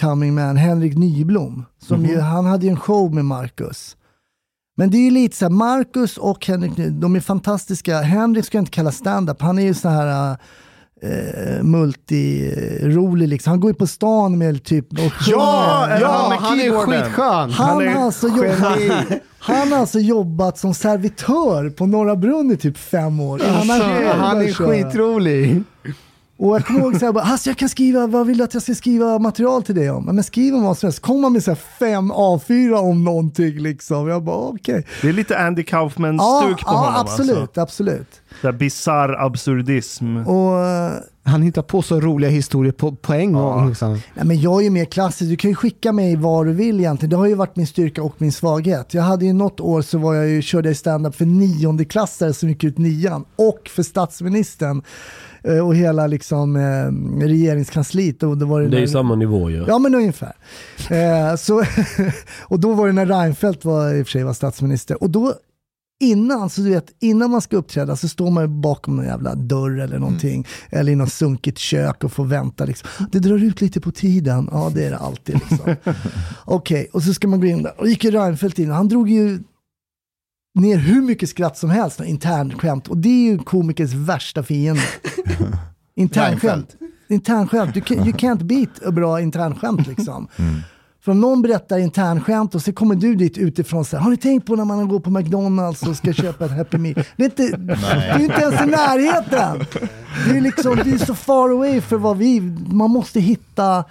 coming 0.00 0.34
man, 0.34 0.56
Henrik 0.56 0.96
Nyblom. 0.98 1.64
Som 1.86 2.00
Mhm. 2.00 2.10
ju, 2.10 2.20
han 2.20 2.44
hade 2.46 2.66
ju 2.66 2.70
en 2.70 2.76
show 2.76 3.14
med 3.14 3.24
Marcus. 3.24 3.96
Men 4.80 4.90
det 4.90 4.96
är 4.96 5.04
ju 5.04 5.10
lite 5.10 5.36
så 5.36 5.44
här, 5.44 5.50
Marcus 5.50 6.16
och 6.16 6.46
Henrik, 6.46 6.72
de 6.76 7.16
är 7.16 7.20
fantastiska. 7.20 8.00
Henrik 8.00 8.44
ska 8.44 8.56
jag 8.58 8.62
inte 8.62 8.70
kalla 8.72 8.92
stand-up, 8.92 9.42
han 9.42 9.58
är 9.58 9.62
ju 9.62 9.74
så 9.74 9.88
här 9.88 10.36
eh, 11.02 11.62
multi-rolig 11.62 13.26
liksom. 13.28 13.50
Han 13.50 13.60
går 13.60 13.70
ju 13.70 13.74
på 13.74 13.86
stan 13.86 14.38
med 14.38 14.64
typ 14.64 14.92
och 14.92 14.98
Ja, 14.98 15.82
sjunger. 15.86 16.00
är 16.00 16.04
han 16.04 16.32
han 16.38 16.60
är 16.60 16.86
skitskön! 16.86 17.50
Han, 17.50 17.50
Han 17.50 17.82
är 17.82 17.94
har 17.94 18.04
alltså 18.04 18.28
jobbat, 18.28 18.78
han 19.38 19.72
har 19.72 19.78
alltså 19.78 19.98
jobbat 19.98 20.58
som 20.58 20.74
servitör 20.74 21.70
på 21.70 21.86
Norra 21.86 22.16
Brunn 22.16 22.50
i 22.50 22.56
typ 22.56 22.78
fem 22.78 23.20
år. 23.20 23.42
Alltså, 23.42 23.72
han 23.72 23.80
är 23.80 24.34
började 24.34 24.52
köra. 24.52 24.68
skitrolig. 24.68 25.62
Och 26.42 26.54
jag 26.54 26.66
kommer 26.66 26.80
ihåg 26.80 26.96
så 26.96 27.04
här, 27.06 27.12
bara, 27.12 27.24
alltså 27.24 27.50
jag 27.50 27.56
kan 27.56 27.68
skriva, 27.68 28.06
vad 28.06 28.26
vill 28.26 28.38
du 28.38 28.44
att 28.44 28.54
jag 28.54 28.62
ska 28.62 28.74
skriva 28.74 29.18
material 29.18 29.62
till 29.62 29.74
dig 29.74 29.90
om? 29.90 30.04
Men 30.04 30.24
skriv 30.24 30.54
om 30.54 30.62
vad 30.62 30.78
som 30.78 30.86
helst. 30.86 31.00
Kom 31.00 31.20
man 31.20 31.32
med 31.32 31.44
så 31.44 31.50
här 31.50 31.58
fem 31.78 32.12
A4 32.12 32.72
om 32.74 33.04
någonting 33.04 33.58
liksom. 33.58 34.08
Jag 34.08 34.22
bara 34.22 34.36
okej. 34.36 34.86
Det 35.02 35.08
är 35.08 35.12
lite 35.12 35.38
Andy 35.38 35.62
Kaufman-stuk 35.62 36.58
Ja, 36.60 36.66
på 36.66 36.72
ja 36.72 36.78
honom. 36.78 36.94
absolut, 37.00 37.38
Alltså. 37.38 37.60
absolut. 37.60 38.20
Där 38.42 38.52
bizarr 38.52 39.16
absurdism. 39.26 40.16
Och, 40.16 40.60
eh, 40.64 40.92
Han 41.22 41.42
hittar 41.42 41.62
på 41.62 41.82
så 41.82 42.00
roliga 42.00 42.30
historier 42.30 42.72
på, 42.72 42.92
på 42.92 43.12
en 43.12 43.32
gång. 43.32 43.68
Liksom. 43.68 43.92
nej, 43.92 44.24
men 44.24 44.40
jag 44.40 44.60
är 44.60 44.64
ju 44.64 44.70
mer 44.70 44.84
klassisk, 44.84 45.30
du 45.30 45.36
kan 45.36 45.50
ju 45.50 45.54
skicka 45.54 45.92
mig 45.92 46.16
vad 46.16 46.46
du 46.46 46.52
vill 46.52 46.80
egentligen. 46.80 47.10
Det 47.10 47.16
har 47.16 47.26
ju 47.26 47.34
varit 47.34 47.56
min 47.56 47.66
styrka 47.66 48.02
och 48.02 48.14
min 48.18 48.32
svaghet. 48.32 48.94
Jag 48.94 49.02
hade 49.02 49.24
ju 49.24 49.32
något 49.32 49.60
år 49.60 49.82
så 49.82 49.98
var 49.98 50.14
jag 50.14 50.28
ju, 50.28 50.42
körde 50.42 50.68
jag 50.68 50.76
stand-up 50.76 51.16
för 51.16 51.24
niondeklassare 51.26 52.32
som 52.32 52.48
gick 52.48 52.64
ut 52.64 52.78
nian 52.78 53.24
och 53.36 53.70
för 53.74 53.82
statsministern 53.82 54.82
och 55.64 55.76
hela 55.76 56.06
liksom, 56.06 56.56
eh, 56.56 57.22
regeringskansliet. 57.26 58.22
Och 58.22 58.38
det, 58.38 58.44
var 58.44 58.60
Det 58.60 58.66
är 58.66 58.70
ju 58.70 58.80
när- 58.80 58.86
samma 58.86 59.14
nivå 59.14 59.50
ju. 59.50 59.64
Ja 59.68 59.78
men 59.78 59.94
ungefär. 59.94 60.32
Eh, 60.90 61.36
så, 61.36 61.64
och 62.42 62.60
då 62.60 62.72
var 62.74 62.86
det 62.86 62.92
när 62.92 63.06
Reinfeldt 63.06 63.64
var, 63.64 63.94
i 63.94 64.02
och 64.02 64.06
för 64.06 64.10
sig 64.10 64.24
var 64.24 64.32
statsminister. 64.32 65.02
Och 65.02 65.10
då 65.10 65.34
innan, 66.02 66.50
så 66.50 66.60
du 66.60 66.70
vet, 66.70 66.86
innan 67.00 67.30
man 67.30 67.40
ska 67.40 67.56
uppträda 67.56 67.96
så 67.96 68.08
står 68.08 68.30
man 68.30 68.60
bakom 68.60 68.96
någon 68.96 69.04
jävla 69.04 69.34
dörr 69.34 69.78
eller 69.80 69.98
någonting. 69.98 70.46
Eller 70.70 70.92
i 70.92 70.96
något 70.96 71.12
sunkigt 71.12 71.58
kök 71.58 72.04
och 72.04 72.12
får 72.12 72.24
vänta. 72.24 72.64
Liksom. 72.64 72.88
Det 73.12 73.18
drar 73.18 73.44
ut 73.44 73.60
lite 73.60 73.80
på 73.80 73.90
tiden. 73.92 74.48
Ja 74.52 74.70
det 74.74 74.84
är 74.84 74.90
det 74.90 74.96
alltid. 74.98 75.34
Liksom. 75.34 75.76
Okej, 76.44 76.88
och 76.92 77.02
så 77.02 77.14
ska 77.14 77.28
man 77.28 77.40
gå 77.40 77.46
in 77.46 77.62
där. 77.62 77.72
Och 77.80 77.88
gick 77.88 78.04
ju 78.04 78.10
Reinfeldt 78.10 78.58
in. 78.58 78.70
Han 78.70 78.88
drog 78.88 79.08
ju 79.10 79.38
ner 80.54 80.76
hur 80.76 81.02
mycket 81.02 81.28
skratt 81.28 81.58
som 81.58 81.70
helst. 81.70 82.00
Internskämt. 82.00 82.88
Och 82.88 82.96
det 82.98 83.08
är 83.08 83.30
ju 83.32 83.38
komikers 83.38 83.92
värsta 83.92 84.42
fiende. 84.42 84.82
Internskämt. 85.96 86.76
Internskämt. 87.08 87.74
Du, 87.74 87.80
can- 87.80 88.04
you 88.06 88.12
can't 88.12 88.44
beat 88.44 88.82
a 88.86 88.90
bra 88.90 89.20
internskämt 89.20 89.86
liksom. 89.86 90.28
För 91.04 91.12
om 91.12 91.20
någon 91.20 91.42
berättar 91.42 91.78
internskämt 91.78 92.54
och 92.54 92.62
så 92.62 92.72
kommer 92.72 92.94
du 92.94 93.14
dit 93.14 93.38
utifrån 93.38 93.84
så 93.84 93.96
här, 93.96 94.04
har 94.04 94.10
ni 94.10 94.16
tänkt 94.16 94.46
på 94.46 94.56
när 94.56 94.64
man 94.64 94.88
går 94.88 95.00
på 95.00 95.10
McDonalds 95.10 95.82
och 95.82 95.96
ska 95.96 96.12
köpa 96.12 96.44
ett 96.44 96.50
Happy 96.50 96.78
Meal? 96.78 96.94
Det 97.16 97.22
är 97.22 97.24
inte, 97.24 97.56
det 97.56 97.72
är 97.92 98.18
inte 98.18 98.40
ens 98.40 98.62
i 98.62 98.66
närheten. 98.66 99.64
Det 100.28 100.36
är 100.36 100.40
liksom, 100.40 100.76
det 100.76 100.90
är 100.90 100.98
så 100.98 101.14
far 101.14 101.50
away 101.50 101.80
för 101.80 101.96
vad 101.96 102.16
vi, 102.18 102.40
man 102.66 102.90
måste 102.90 103.20
hitta, 103.20 103.84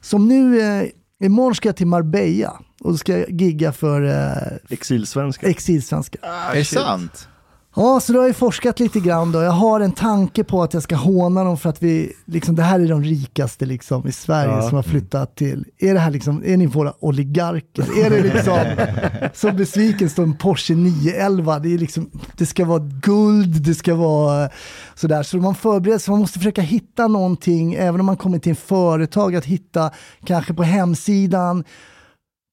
som 0.00 0.28
nu, 0.28 0.60
eh, 0.60 0.88
imorgon 1.26 1.54
ska 1.54 1.68
jag 1.68 1.76
till 1.76 1.86
Marbella 1.86 2.60
och 2.84 2.98
ska 2.98 3.18
jag 3.18 3.40
gigga 3.40 3.72
för 3.72 4.02
eh, 4.02 4.58
Exilsvenska. 4.68 5.46
exilsvenskar. 5.48 6.20
är 6.52 6.54
det 6.54 6.64
sant? 6.64 7.28
Ja, 7.76 8.00
så 8.00 8.12
då 8.12 8.18
har 8.20 8.26
jag 8.26 8.36
forskat 8.36 8.80
lite 8.80 9.00
grann 9.00 9.32
då. 9.32 9.42
Jag 9.42 9.50
har 9.52 9.80
en 9.80 9.92
tanke 9.92 10.44
på 10.44 10.62
att 10.62 10.74
jag 10.74 10.82
ska 10.82 10.96
håna 10.96 11.44
dem 11.44 11.58
för 11.58 11.70
att 11.70 11.82
vi, 11.82 12.12
liksom, 12.26 12.54
det 12.56 12.62
här 12.62 12.80
är 12.80 12.88
de 12.88 13.02
rikaste 13.04 13.66
liksom, 13.66 14.08
i 14.08 14.12
Sverige 14.12 14.52
Ja. 14.52 14.68
som 14.68 14.76
har 14.76 14.82
flyttat 14.82 15.36
till. 15.36 15.64
Är 15.78 15.94
det 15.94 16.00
här 16.00 16.10
liksom, 16.10 16.42
är 16.46 16.56
ni 16.56 16.66
våra 16.66 16.92
oligarker? 17.04 17.82
är 18.06 18.10
det 18.10 18.22
liksom, 18.22 18.58
så 19.34 19.52
besviken 19.52 20.10
står 20.10 20.22
en 20.22 20.36
Porsche 20.36 20.74
911. 20.74 21.58
Det, 21.58 21.74
är 21.74 21.78
liksom, 21.78 22.10
det 22.36 22.46
ska 22.46 22.64
vara 22.64 22.82
guld, 23.02 23.62
det 23.62 23.74
ska 23.74 23.94
vara 23.94 24.48
sådär. 24.94 25.22
Så 25.22 25.36
man 25.36 25.54
förbereder 25.54 25.98
sig, 25.98 26.12
man 26.12 26.20
måste 26.20 26.38
försöka 26.38 26.62
hitta 26.62 27.08
någonting, 27.08 27.74
även 27.74 28.00
om 28.00 28.06
man 28.06 28.16
kommer 28.16 28.38
till 28.38 28.50
en 28.50 28.56
företag, 28.56 29.36
att 29.36 29.44
hitta 29.44 29.90
kanske 30.24 30.54
på 30.54 30.62
hemsidan, 30.62 31.64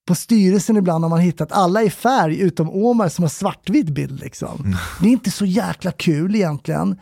på 0.08 0.14
styrelsen 0.14 0.76
ibland 0.76 1.04
har 1.04 1.08
man 1.08 1.20
hittat 1.20 1.52
alla 1.52 1.82
i 1.82 1.90
färg 1.90 2.40
utom 2.40 2.70
Omar 2.70 3.08
som 3.08 3.24
har 3.24 3.28
svartvit 3.28 3.88
bild. 3.88 4.20
Liksom. 4.20 4.76
Det 5.00 5.06
är 5.06 5.12
inte 5.12 5.30
så 5.30 5.44
jäkla 5.44 5.92
kul 5.92 6.34
egentligen. 6.34 6.96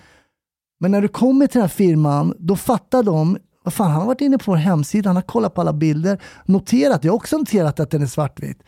Men 0.80 0.90
när 0.90 1.02
du 1.02 1.08
kommer 1.08 1.46
till 1.46 1.58
den 1.58 1.62
här 1.62 1.68
firman, 1.68 2.34
då 2.38 2.56
fattar 2.56 3.02
de, 3.02 3.38
vad 3.64 3.74
fan, 3.74 3.90
han 3.90 4.00
har 4.00 4.06
varit 4.06 4.20
inne 4.20 4.38
på 4.38 4.50
vår 4.50 4.56
hemsida, 4.56 5.08
han 5.08 5.16
har 5.16 5.22
kollat 5.22 5.54
på 5.54 5.60
alla 5.60 5.72
bilder, 5.72 6.22
noterat, 6.44 7.04
jag 7.04 7.12
har 7.12 7.16
också 7.16 7.38
noterat 7.38 7.80
att 7.80 7.90
den 7.90 8.02
är 8.02 8.06
svartvit. 8.06 8.62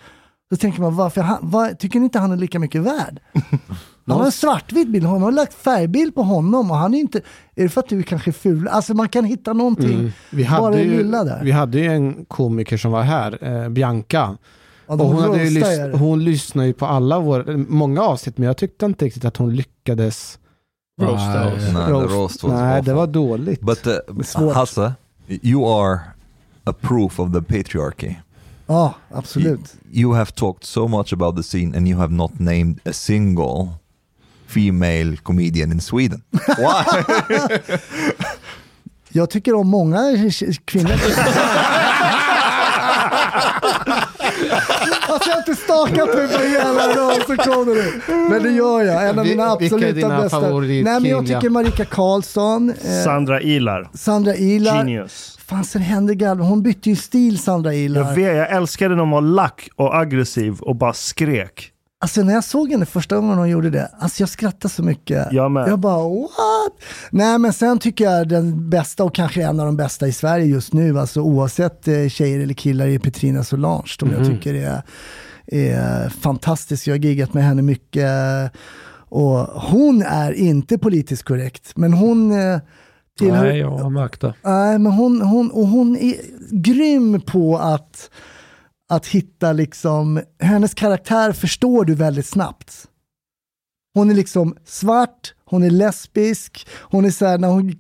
Då 0.51 0.57
tänker 0.57 0.81
man, 0.81 0.97
varför 0.97 1.20
han, 1.20 1.39
var, 1.43 1.70
tycker 1.70 1.98
ni 1.98 2.05
inte 2.05 2.19
han 2.19 2.32
är 2.32 2.36
lika 2.36 2.59
mycket 2.59 2.82
värd? 2.82 3.20
Han 4.10 4.18
har 4.18 4.26
en 4.26 4.32
svartvit 4.32 4.88
bild, 4.88 5.06
han 5.06 5.22
har 5.22 5.32
lagt 5.32 5.54
färgbild 5.54 6.14
på 6.14 6.22
honom 6.22 6.70
och 6.70 6.76
han 6.76 6.94
är 6.94 6.98
inte, 6.98 7.18
är 7.54 7.62
det 7.62 7.68
för 7.68 7.80
att 7.80 7.88
du 7.88 8.02
kanske 8.02 8.30
är 8.30 8.32
ful? 8.32 8.68
Alltså 8.68 8.94
man 8.94 9.08
kan 9.08 9.24
hitta 9.24 9.52
någonting, 9.52 9.98
Mm. 9.98 10.12
Vi 10.30 10.44
bara 10.44 10.48
hade, 10.50 10.76
det 10.76 10.82
ju, 10.82 10.96
lilla 10.96 11.24
där. 11.24 11.40
vi 11.44 11.50
hade 11.50 11.78
ju 11.78 11.86
en 11.86 12.24
komiker 12.24 12.76
som 12.76 12.92
var 12.92 13.02
här, 13.02 13.38
eh, 13.64 13.68
Bianca. 13.68 14.36
Ja, 14.86 14.94
Och 14.94 14.98
hon, 14.98 15.16
hade 15.22 15.44
ju 15.44 15.60
roastar 15.60 15.70
lys- 15.70 15.94
er. 15.94 15.98
hon 15.98 16.24
lyssnade 16.24 16.66
ju 16.68 16.74
på 16.74 16.86
alla 16.86 17.18
våra, 17.18 17.56
många 17.56 18.02
avsnitt, 18.02 18.38
men 18.38 18.46
jag 18.46 18.56
tyckte 18.56 18.86
inte 18.86 19.04
riktigt 19.04 19.24
att 19.24 19.36
hon 19.36 19.56
lyckades 19.56 20.38
Roasta 21.02 21.44
Nej, 21.44 21.54
oss. 21.56 21.62
Nej, 21.74 21.86
the 21.86 21.92
roast 22.14 22.42
was 22.42 22.52
Nej, 22.52 22.82
det 22.82 22.92
var 22.94 23.06
dåligt. 23.06 23.60
But 23.60 23.86
uh. 23.86 24.52
Hasse, 24.52 24.92
you 25.28 25.80
are 25.80 26.00
a 26.64 26.72
proof 26.80 27.20
of 27.20 27.32
the 27.32 27.42
patriarchy. 27.42 28.14
Ja, 28.66 28.94
absolut. 29.10 29.74
You 29.92 30.14
have 30.14 30.30
talked 30.32 30.64
so 30.64 30.88
much 30.88 31.12
about 31.12 31.36
the 31.36 31.42
scene 31.42 31.76
and 31.76 31.88
you 31.88 31.98
have 31.98 32.12
not 32.14 32.38
named 32.38 32.78
a 32.84 32.92
single 32.92 33.68
female 34.55 35.16
comedian 35.16 35.72
in 35.72 35.81
Sweden. 35.81 36.22
Why? 36.31 37.05
Jag 39.12 39.31
tycker 39.31 39.55
om 39.55 39.68
många 39.68 40.01
kvinnor. 40.64 40.90
Alltså 45.09 45.31
jag 45.31 45.36
har 45.36 45.40
inte 45.48 45.62
stakat 45.62 46.14
mig 46.14 46.28
på 46.28 46.39
hela 46.39 46.94
dagen 46.94 47.20
så 47.27 47.36
kommer 47.36 47.74
du. 47.74 48.01
Men 48.31 48.43
det 48.43 48.51
gör 48.51 48.82
jag. 48.82 49.09
En 49.09 49.18
av 49.18 49.27
mina 49.27 49.56
vilka 49.56 49.77
är 49.77 49.78
absoluta 49.78 50.09
dina 50.09 50.20
bästa. 50.22 50.51
Nej 50.51 50.82
men 50.82 51.05
jag 51.05 51.27
tycker 51.27 51.51
Marika 51.51 51.85
Karlsson, 51.85 52.70
eh, 52.70 53.05
Sandra 53.05 53.40
Ilar. 53.40 53.90
Sandra 53.94 54.35
Ilar. 54.36 54.77
Genius. 54.77 55.39
Fan 55.47 55.64
sen 55.64 55.82
hände. 55.82 56.27
Hon 56.28 56.62
bytte 56.62 56.90
ju 56.90 56.97
stil 56.97 57.39
Sandra 57.39 57.74
Ilar. 57.74 58.01
Jag, 58.01 58.14
vet, 58.14 58.36
jag 58.36 58.51
älskade 58.51 58.94
när 58.94 59.01
hon 59.01 59.10
var 59.10 59.20
lack 59.20 59.68
och 59.77 59.97
aggressiv 59.97 60.60
och 60.60 60.77
bara 60.77 60.93
skrek. 60.93 61.72
Alltså 62.02 62.22
när 62.22 62.35
jag 62.35 62.44
såg 62.44 62.70
henne 62.70 62.86
första 62.86 63.16
gången 63.16 63.39
hon 63.39 63.48
gjorde 63.48 63.70
det, 63.70 63.90
alltså 63.98 64.22
jag 64.22 64.28
skrattade 64.28 64.74
så 64.74 64.82
mycket. 64.82 65.32
Jag 65.32 65.51
med. 65.51 65.68
Jag 65.68 65.78
bara 65.78 66.09
what? 66.09 66.72
Nej 67.10 67.39
men 67.39 67.52
sen 67.52 67.78
tycker 67.78 68.05
jag 68.05 68.28
den 68.28 68.70
bästa 68.70 69.05
och 69.05 69.14
kanske 69.14 69.43
en 69.43 69.60
av 69.60 69.66
de 69.66 69.77
bästa 69.77 70.06
i 70.06 70.12
Sverige 70.12 70.47
just 70.47 70.72
nu, 70.72 70.98
alltså 70.98 71.20
oavsett 71.20 71.89
eh, 71.89 72.09
tjejer 72.09 72.40
eller 72.40 72.55
killar, 72.55 72.86
är 72.86 72.98
Petrina 72.98 73.44
Solange 73.44 73.97
som 74.01 74.10
jag 74.12 74.27
tycker 74.27 74.55
är, 74.55 74.82
är 75.47 76.09
fantastisk. 76.09 76.86
Jag 76.86 76.93
har 76.94 76.98
giggat 76.98 77.35
med 77.35 77.44
henne 77.44 77.62
mycket 77.62 78.10
och 79.09 79.39
hon 79.47 80.02
är 80.02 80.32
inte 80.32 80.78
politiskt 80.78 81.22
korrekt, 81.22 81.72
men 81.77 81.93
hon 81.93 82.32
eh, 82.32 82.60
tillhör, 83.18 83.44
Nej, 83.44 83.59
jag 83.59 83.70
har 83.70 83.90
märkt 83.90 84.20
det. 84.20 84.35
Nej, 84.44 84.78
men 84.78 84.93
hon, 84.93 85.20
hon, 85.22 85.51
och 85.51 85.66
hon 85.66 85.97
är 85.97 86.14
grym 86.51 87.20
på 87.20 87.59
att, 87.59 88.10
att 88.90 89.06
hitta 89.06 89.52
liksom, 89.52 90.20
hennes 90.40 90.74
karaktär 90.74 91.32
förstår 91.32 91.84
du 91.84 91.94
väldigt 91.94 92.26
snabbt. 92.26 92.86
Hon 93.94 94.10
är 94.10 94.14
liksom 94.14 94.56
svart, 94.64 95.34
hon 95.44 95.62
är 95.62 95.70
lesbisk, 95.70 96.68
hon 96.78 97.04
är 97.04 97.10
så 97.10 97.26
här 97.26 97.38
när 97.38 97.48
hon 97.48 97.74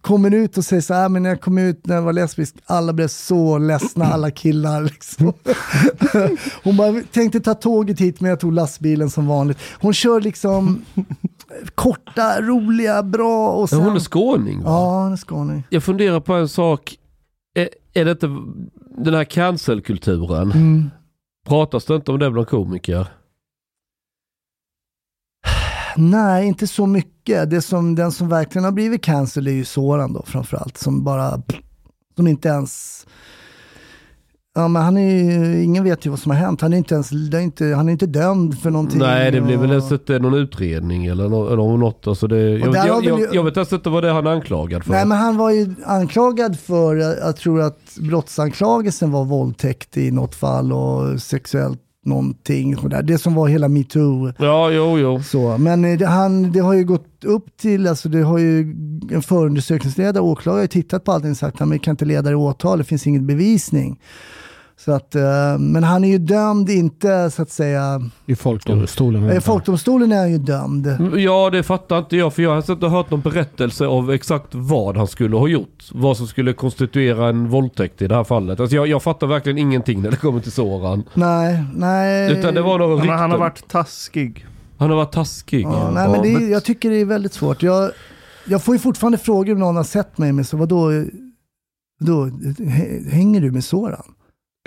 kommer 0.00 0.34
ut 0.34 0.58
och 0.58 0.64
säger 0.64 0.82
så 0.82 0.94
här, 0.94 1.08
men 1.08 1.22
när 1.22 1.30
jag 1.30 1.40
kom 1.40 1.58
ut 1.58 1.86
när 1.86 1.94
jag 1.94 2.02
var 2.02 2.12
lesbisk, 2.12 2.54
alla 2.66 2.92
blev 2.92 3.08
så 3.08 3.58
ledsna, 3.58 4.04
alla 4.04 4.30
killar 4.30 4.82
liksom. 4.82 5.32
Hon 6.64 6.76
bara, 6.76 7.02
tänkte 7.12 7.40
ta 7.40 7.54
tåget 7.54 8.00
hit 8.00 8.20
men 8.20 8.30
jag 8.30 8.40
tog 8.40 8.52
lastbilen 8.52 9.10
som 9.10 9.26
vanligt. 9.26 9.58
Hon 9.80 9.94
kör 9.94 10.20
liksom 10.20 10.84
korta, 11.74 12.40
roliga, 12.40 13.02
bra 13.02 13.52
och 13.52 13.68
sen... 13.68 13.78
hon 13.78 13.96
är 13.96 14.00
skåning 14.00 14.62
va? 14.62 14.70
Ja, 14.70 15.02
hon 15.02 15.12
är 15.12 15.16
skåning. 15.16 15.62
Jag 15.70 15.82
funderar 15.82 16.20
på 16.20 16.34
en 16.34 16.48
sak. 16.48 16.96
Är, 17.54 17.68
är 17.92 18.04
det 18.04 18.10
inte 18.10 18.26
den 18.96 19.14
här 19.14 19.24
cancelkulturen? 19.24 20.52
Mm. 20.52 20.90
Pratas 21.46 21.84
det 21.84 21.94
inte 21.94 22.12
om 22.12 22.18
det 22.18 22.30
bland 22.30 22.48
komiker? 22.48 23.08
Nej, 25.96 26.46
inte 26.46 26.66
så 26.66 26.86
mycket. 26.86 27.50
Det 27.50 27.62
som, 27.62 27.94
den 27.94 28.12
som 28.12 28.28
verkligen 28.28 28.64
har 28.64 28.72
blivit 28.72 29.02
cancel 29.02 29.46
är 29.46 29.52
ju 29.52 29.64
Soran 29.64 30.12
då 30.12 30.22
framförallt. 30.22 30.76
Som 30.76 31.04
bara, 31.04 31.42
som 32.16 32.26
inte 32.26 32.48
ens... 32.48 33.06
Ja 34.58 34.68
men 34.68 34.82
han 34.82 34.96
är 34.96 35.24
ju, 35.24 35.62
ingen 35.64 35.84
vet 35.84 36.06
ju 36.06 36.10
vad 36.10 36.18
som 36.18 36.30
har 36.30 36.38
hänt. 36.38 36.60
Han 36.60 36.72
är 36.72 36.76
inte 36.76 36.94
ens, 36.94 37.12
är 37.12 37.38
inte, 37.40 37.64
han 37.66 37.88
är 37.88 37.92
inte 37.92 38.06
dömd 38.06 38.58
för 38.58 38.70
någonting. 38.70 38.98
Nej, 38.98 39.30
det 39.30 39.40
blir 39.40 39.56
väl 39.56 39.70
ens 39.70 39.92
inte 39.92 40.18
någon 40.18 40.34
utredning 40.34 41.06
eller, 41.06 41.28
nå- 41.28 41.46
eller 41.46 41.76
något. 41.76 42.06
Alltså 42.06 42.26
det, 42.26 42.50
jag, 42.58 42.66
har 42.66 42.86
jag, 42.86 43.04
jag, 43.04 43.34
jag 43.34 43.44
vet 43.44 43.56
ens 43.56 43.72
inte 43.72 43.90
vad 43.90 44.02
det 44.04 44.08
är 44.08 44.12
han 44.12 44.26
är 44.26 44.30
anklagad 44.30 44.84
för. 44.84 44.92
Nej 44.92 45.06
men 45.06 45.18
han 45.18 45.36
var 45.36 45.50
ju 45.50 45.74
anklagad 45.86 46.58
för, 46.58 46.96
jag, 46.96 47.18
jag 47.18 47.36
tror 47.36 47.60
att 47.62 47.78
brottsanklagelsen 48.00 49.10
var 49.10 49.24
våldtäkt 49.24 49.96
i 49.96 50.10
något 50.10 50.34
fall 50.34 50.72
och 50.72 51.22
sexuellt 51.22 51.80
någonting. 52.04 52.76
sådär. 52.76 53.02
Det 53.02 53.18
som 53.18 53.34
var 53.34 53.48
hela 53.48 53.68
metoo. 53.68 54.32
Ja, 54.38 54.70
jo, 54.70 54.98
jo. 54.98 55.22
Så, 55.22 55.58
men 55.58 55.84
eh, 55.84 55.98
det, 55.98 56.06
han, 56.06 56.52
det 56.52 56.60
har 56.60 56.74
ju 56.74 56.84
gått 56.84 57.24
upp 57.24 57.56
till, 57.60 57.86
alltså 57.88 58.08
det 58.08 58.22
har 58.22 58.38
ju 58.38 58.60
en 59.10 59.22
förundersökningsledare, 59.22 60.22
åklagare, 60.22 60.66
tittat 60.66 61.04
på 61.04 61.12
allting 61.12 61.30
och 61.30 61.36
sagt 61.36 61.60
att 61.60 61.68
man 61.68 61.78
kan 61.78 61.92
inte 61.92 62.04
leda 62.04 62.22
det 62.22 62.30
i 62.30 62.34
åtal, 62.34 62.78
det 62.78 62.84
finns 62.84 63.06
ingen 63.06 63.26
bevisning. 63.26 64.00
Så 64.78 64.92
att, 64.92 65.14
eh, 65.14 65.58
men 65.58 65.84
han 65.84 66.04
är 66.04 66.08
ju 66.08 66.18
dömd, 66.18 66.70
inte 66.70 67.30
så 67.30 67.42
att 67.42 67.50
säga, 67.50 68.00
I 68.26 68.36
folkdomstolen. 68.36 69.30
eh, 69.30 69.40
folkdomstolen 69.40 70.12
är 70.12 70.16
han 70.18 70.30
ju 70.32 70.38
dömd. 70.38 70.86
Ja, 71.16 71.50
det 71.50 71.62
fattar 71.62 71.98
inte 71.98 72.16
jag 72.16 72.34
för 72.34 72.42
jag 72.42 72.50
har 72.62 72.70
inte 72.72 72.86
hört 72.86 73.10
någon 73.10 73.20
berättelse 73.20 73.86
av 73.86 74.12
exakt 74.12 74.48
vad 74.54 74.96
han 74.96 75.06
skulle 75.06 75.36
ha 75.36 75.48
gjort. 75.48 75.84
Vad 75.92 76.16
som 76.16 76.26
skulle 76.26 76.52
konstituera 76.52 77.28
en 77.28 77.48
våldtäkt 77.48 78.02
i 78.02 78.06
det 78.06 78.14
här 78.14 78.24
fallet. 78.24 78.60
Alltså 78.60 78.76
jag, 78.76 78.86
jag 78.86 79.02
fattar 79.02 79.26
verkligen 79.26 79.58
ingenting 79.58 80.02
när 80.02 80.10
det 80.10 80.16
kommer 80.16 80.40
till 80.40 80.52
Soran. 80.52 81.02
Nej, 81.14 81.64
nej. 81.76 82.32
Utan 82.38 82.54
det 82.54 82.62
var 82.62 82.78
några 82.78 83.16
Han, 83.16 83.30
har 83.30 83.38
varit 83.38 83.68
taskig. 83.68 84.46
han 84.78 84.90
har 84.90 84.96
varit 84.96 85.12
taskig. 85.12 85.64
Ja, 85.64 85.90
nej, 85.94 86.08
men 86.08 86.22
det, 86.22 86.32
är- 86.32 86.50
jag 86.52 86.64
tycker 86.64 86.90
det 86.90 86.96
är 87.00 87.04
väldigt 87.04 87.32
svårt. 87.32 87.62
Jag, 87.62 87.90
jag 88.46 88.62
får 88.62 88.74
ju 88.74 88.78
fortfarande 88.78 89.18
frågor 89.18 89.52
om 89.52 89.58
någon 89.58 89.76
har 89.76 89.84
sett 89.84 90.18
mig, 90.18 90.32
men 90.32 90.44
så 90.44 90.56
vadå, 90.56 90.90
då, 92.00 92.24
hä- 92.58 93.10
hänger 93.10 93.40
du 93.40 93.50
med 93.50 93.64
Soran? 93.64 94.02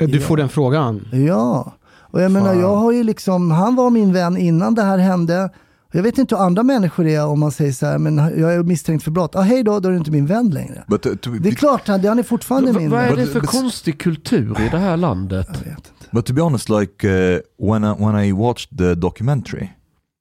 Du 0.08 0.20
får 0.22 0.38
den 0.38 0.50
frågan. 0.50 1.08
Ja, 1.12 1.74
och 2.12 2.22
jag 2.22 2.32
menar 2.32 2.54
jag 2.54 2.76
har 2.76 2.92
ju 2.92 3.04
liksom, 3.04 3.52
han 3.52 3.76
var 3.76 3.90
min 3.90 4.14
vän 4.14 4.38
innan 4.38 4.76
det 4.76 4.84
här 4.84 4.98
hände. 4.98 5.50
Jag 5.92 6.04
vet 6.04 6.18
inte 6.18 6.36
hur 6.36 6.44
andra 6.44 6.64
människor 6.64 7.08
är 7.08 7.26
om 7.26 7.40
man 7.40 7.52
säger 7.52 7.72
så 7.72 7.86
här, 7.86 7.98
men 7.98 8.18
jag 8.18 8.54
är 8.54 8.64
misstänkt 8.64 9.04
för 9.04 9.12
brott. 9.12 9.32
Ja, 9.34 9.42
hej 9.42 9.64
då, 9.64 9.80
då 9.80 9.88
är 9.90 9.92
du 9.92 9.98
inte 9.98 10.12
min 10.12 10.26
vän 10.26 10.50
längre. 10.50 10.84
But 10.88 11.06
uh, 11.06 11.16
to, 11.16 11.30
Det 11.32 11.50
är 11.50 11.54
klart, 11.54 11.88
han, 11.88 12.06
han 12.06 12.20
är 12.20 12.24
fortfarande 12.24 12.72
V- 12.72 12.80
min 12.80 12.90
vad 12.90 13.00
är 13.04 13.08
vän. 13.08 13.16
det 13.16 13.28
för 13.28 13.40
But- 13.40 13.46
konstig 13.48 14.00
kultur 14.00 14.62
i 14.62 14.70
det 14.72 14.78
här 14.78 14.98
landet? 14.98 15.48
Jag 15.52 15.60
vet 15.60 15.68
inte. 15.68 15.90
but 16.12 16.26
to 16.26 16.34
be 16.34 16.42
honest, 16.42 16.70
like 16.70 17.08
uh, 17.08 17.40
when 17.72 17.84
I, 17.84 17.94
when 18.06 18.26
I 18.26 18.32
watched 18.32 18.78
the 18.78 18.96
documentary, 18.96 19.70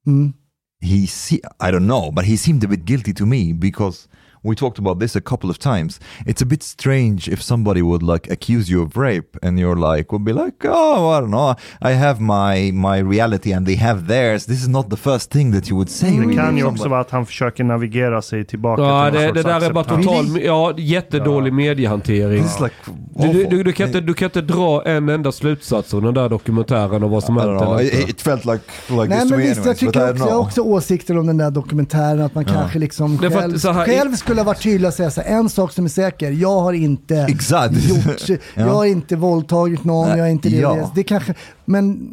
Mm. 0.07 0.33
he 0.81 1.07
se- 1.07 1.35
I 1.63 1.71
don't 1.71 1.85
know, 1.87 2.13
but 2.15 2.25
he 2.25 2.37
seemed 2.37 2.63
a 2.65 2.67
bit 2.67 2.79
guilty 2.85 3.13
to 3.13 3.25
me 3.25 3.53
because 3.53 4.07
we 4.43 4.55
talked 4.55 4.79
about 4.79 4.99
this 4.99 5.15
a 5.15 5.21
couple 5.21 5.49
of 5.49 5.57
times. 5.59 5.99
It's 6.25 6.41
a 6.41 6.45
bit 6.45 6.63
strange 6.63 7.27
if 7.27 7.41
somebody 7.41 7.81
would 7.81 8.03
like 8.13 8.33
accuse 8.33 8.71
you 8.71 8.83
of 8.85 8.97
rape 8.97 9.37
and 9.43 9.59
you're 9.59 9.95
like 9.95 10.11
would 10.11 10.25
be 10.25 10.33
like, 10.33 10.65
oh, 10.65 11.17
I 11.17 11.21
don't 11.21 11.31
know, 11.31 11.55
I 11.81 11.93
have 11.93 12.21
my 12.21 12.71
my 12.71 12.97
reality 13.01 13.53
and 13.53 13.65
they 13.65 13.75
have 13.75 14.07
theirs. 14.07 14.45
This 14.45 14.61
is 14.61 14.67
not 14.67 14.89
the 14.89 14.97
first 14.97 15.31
thing 15.31 15.51
that 15.53 15.69
you 15.69 15.75
would 15.77 15.89
say. 15.89 16.09
Det 16.11 16.17
really 16.21 16.35
kan 16.35 16.57
ju 16.57 16.63
också 16.65 16.89
vara 16.89 17.01
att 17.01 17.11
han 17.11 17.25
försöker 17.25 17.63
navigera 17.63 18.21
sig 18.21 18.45
tillbaka 18.45 18.81
Ja, 18.81 19.09
till 19.11 19.19
någon 19.21 19.33
det, 19.33 19.43
det 19.43 19.49
där 19.49 19.61
är 19.69 19.73
bara 19.73 19.83
total, 19.83 20.41
ja, 20.41 20.73
jättedålig 20.77 21.53
mediehantering. 21.53 22.43
This 22.43 22.55
is 22.55 22.59
like 22.61 22.75
Du, 23.15 23.27
du, 23.27 23.29
awful. 23.29 23.49
du, 23.57 23.63
du, 23.63 23.71
kan 23.71 23.87
inte, 23.87 24.01
du 24.01 24.13
kan 24.13 24.25
inte 24.25 24.41
dra 24.41 24.83
en 24.85 25.09
enda 25.09 25.31
slutsats 25.31 25.93
av 25.93 26.01
den 26.01 26.13
där 26.13 26.29
dokumentären 26.29 27.03
och 27.03 27.09
vad 27.09 27.23
som 27.23 27.37
hänt 27.37 27.81
It, 27.81 28.09
it 28.09 28.21
felt 28.21 28.45
like 28.45 28.59
like 28.89 29.07
Nej 29.07 29.19
this 29.19 29.29
to 29.29 29.35
men 29.35 29.39
me 29.39 29.45
visst, 29.45 29.55
jag 29.55 29.61
anyways, 29.61 29.79
tycker 29.79 30.11
också, 30.11 30.23
jag 30.25 30.31
har 30.33 30.39
också 30.39 30.61
åsikter 30.61 31.17
om 31.17 31.27
den 31.27 31.37
där 31.37 31.51
dokumentären, 31.51 32.21
att 32.21 32.35
man 32.35 32.45
kanske 32.45 32.79
liksom 32.79 33.17
så 33.57 33.71
här- 33.71 33.85
själv 33.85 34.15
skulle 34.29 34.41
ha 34.41 34.45
varit 34.45 34.63
tydlig 34.63 34.87
och 34.87 34.93
säga 34.93 35.11
så 35.11 35.21
här, 35.21 35.37
en 35.37 35.49
sak 35.49 35.71
som 35.71 35.85
är 35.85 35.89
säker, 35.89 36.31
jag 36.31 36.59
har 36.59 36.73
inte 36.73 37.15
Exakt. 37.15 37.73
gjort, 37.73 38.39
jag 38.53 38.65
har 38.65 38.85
inte 38.85 39.15
våldtagit 39.15 39.83
någon, 39.83 40.09
jag 40.09 40.19
är 40.19 40.31
inte 40.31 40.49
det. 40.49 40.55
Ja. 40.55 40.73
Det, 40.75 40.91
det 40.95 41.03
kanske, 41.03 41.33
men 41.65 42.11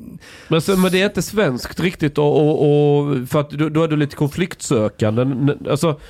Men, 0.49 0.61
så, 0.61 0.77
men 0.77 0.93
det 0.93 1.03
är 1.03 1.05
inte 1.05 1.23
svenskt 1.23 1.81
riktigt 1.81 2.19
och, 2.19 2.37
och, 2.37 2.61
och 2.61 3.29
för 3.29 3.41
att 3.41 3.51
då, 3.51 3.69
då 3.69 3.85
är 3.85 3.89
du 3.89 3.97
lite 3.97 4.17
konfliktsökande. 4.17 5.27
Alltså, 5.71 6.01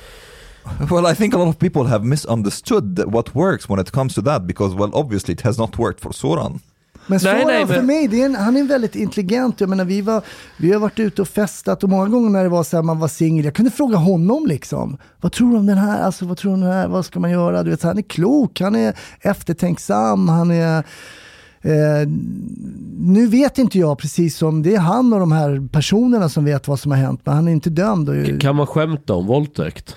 Well, 0.91 1.11
I 1.11 1.15
think 1.15 1.33
a 1.33 1.37
lot 1.37 1.47
of 1.47 1.59
people 1.59 1.83
have 1.83 2.05
misunderstood 2.05 3.03
what 3.07 3.35
works 3.35 3.69
when 3.69 3.79
it 3.79 3.91
comes 3.91 4.15
to 4.15 4.21
that 4.21 4.47
because, 4.47 4.75
well, 4.75 4.91
obviously 4.93 5.33
it 5.33 5.41
has 5.41 5.57
not 5.57 5.77
worked 5.77 6.01
for 6.01 6.11
Soran. 6.11 6.59
Men 7.09 7.19
Nej, 7.23 7.41
Soran 7.41 7.47
nej, 7.47 7.67
för 7.67 7.75
men- 7.75 7.85
mig, 7.85 8.21
är 8.21 8.25
en, 8.25 8.35
han 8.35 8.57
är 8.57 8.63
väldigt 8.63 8.95
intelligent. 8.95 9.61
Jag 9.61 9.69
menar, 9.69 9.85
vi, 9.85 10.01
var, 10.01 10.21
vi 10.57 10.71
har 10.73 10.79
varit 10.79 10.99
ute 10.99 11.21
och 11.21 11.27
festat 11.27 11.83
och 11.83 11.89
många 11.89 12.07
gånger 12.09 12.29
när 12.29 12.43
det 12.43 12.49
var 12.49 12.63
så 12.63 12.77
här, 12.77 12.83
man 12.83 12.99
var 12.99 13.07
singel, 13.07 13.45
jag 13.45 13.53
kunde 13.53 13.71
fråga 13.71 13.97
honom 13.97 14.45
liksom. 14.47 14.97
Vad 15.21 15.31
tror 15.31 15.51
du 15.51 15.57
om 15.57 15.65
den 15.65 15.77
här? 15.77 16.01
Alltså, 16.01 16.25
vad 16.25 16.37
tror 16.37 16.51
du 16.51 16.53
om 16.55 16.61
den 16.61 16.71
här? 16.71 16.87
Vad 16.87 17.05
ska 17.05 17.19
man 17.19 17.31
göra? 17.31 17.63
Du 17.63 17.69
vet, 17.69 17.81
så 17.81 17.87
han 17.87 17.97
är 17.97 18.01
klok, 18.01 18.59
han 18.61 18.75
är 18.75 18.93
eftertänksam, 19.21 20.29
han 20.29 20.51
är... 20.51 20.83
Eh, 21.61 22.07
nu 22.97 23.27
vet 23.27 23.57
inte 23.57 23.79
jag 23.79 23.97
precis 23.97 24.41
om 24.41 24.63
det 24.63 24.75
är 24.75 24.79
han 24.79 25.13
och 25.13 25.19
de 25.19 25.31
här 25.31 25.67
personerna 25.71 26.29
som 26.29 26.45
vet 26.45 26.67
vad 26.67 26.79
som 26.79 26.91
har 26.91 26.97
hänt, 26.97 27.21
men 27.23 27.35
han 27.35 27.47
är 27.47 27.51
inte 27.51 27.69
dömd. 27.69 28.09
Och, 28.09 28.41
kan 28.41 28.55
man 28.55 28.67
skämta 28.67 29.13
om 29.13 29.25
våldtäkt? 29.27 29.95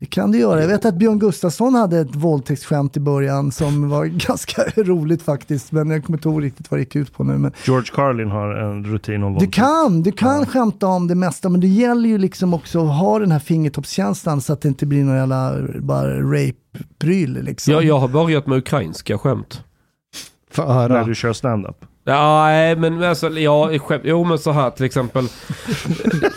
Det 0.00 0.06
kan 0.06 0.32
det 0.32 0.38
göra. 0.38 0.60
Jag 0.60 0.68
vet 0.68 0.84
att 0.84 0.94
Björn 0.94 1.18
Gustafsson 1.18 1.74
hade 1.74 1.98
ett 2.00 2.14
våldtäktsskämt 2.14 2.96
i 2.96 3.00
början 3.00 3.52
som 3.52 3.88
var 3.90 4.04
ganska 4.26 4.62
roligt 4.76 5.22
faktiskt, 5.22 5.72
men 5.72 5.90
jag 5.90 6.04
kommer 6.04 6.18
inte 6.18 6.28
ihåg 6.28 6.42
riktigt 6.44 6.70
vad 6.70 6.78
det 6.78 6.82
gick 6.82 6.96
ut 6.96 7.12
på 7.12 7.24
nu. 7.24 7.38
Men 7.38 7.52
George 7.66 7.90
Carlin 7.94 8.30
har 8.30 8.48
en 8.54 8.84
rutin 8.84 9.22
om 9.22 9.32
Du 9.32 9.34
våldtäkt. 9.34 9.54
kan, 9.54 10.02
du 10.02 10.12
kan 10.12 10.46
skämta 10.46 10.86
om 10.86 11.06
det 11.08 11.14
mesta, 11.14 11.48
men 11.48 11.60
det 11.60 11.66
gäller 11.66 12.08
ju 12.08 12.18
liksom 12.18 12.54
också 12.54 12.84
att 12.86 12.98
ha 12.98 13.18
den 13.18 13.32
här 13.32 13.38
fingertoppskänslan 13.38 14.40
så 14.40 14.52
att 14.52 14.60
det 14.60 14.68
inte 14.68 14.86
blir 14.86 15.04
någon 15.04 15.16
jävla 15.16 15.54
bara 15.80 16.20
rape-pryl 16.20 17.42
liksom. 17.42 17.72
Jag, 17.74 17.84
jag 17.84 17.98
har 17.98 18.08
börjat 18.08 18.46
med 18.46 18.58
ukrainska 18.58 19.18
skämt. 19.18 19.60
Få 20.50 20.62
När 20.66 20.72
höra. 20.74 21.04
du 21.04 21.14
kör 21.14 21.32
stand-up. 21.32 21.76
Ja, 22.06 22.44
nej, 22.44 22.76
men 22.76 23.02
alltså, 23.02 23.28
ja, 23.30 23.78
skämt, 23.78 24.02
jo 24.04 24.24
men 24.24 24.38
så 24.38 24.52
här 24.52 24.70
till 24.70 24.84
exempel. 24.86 25.24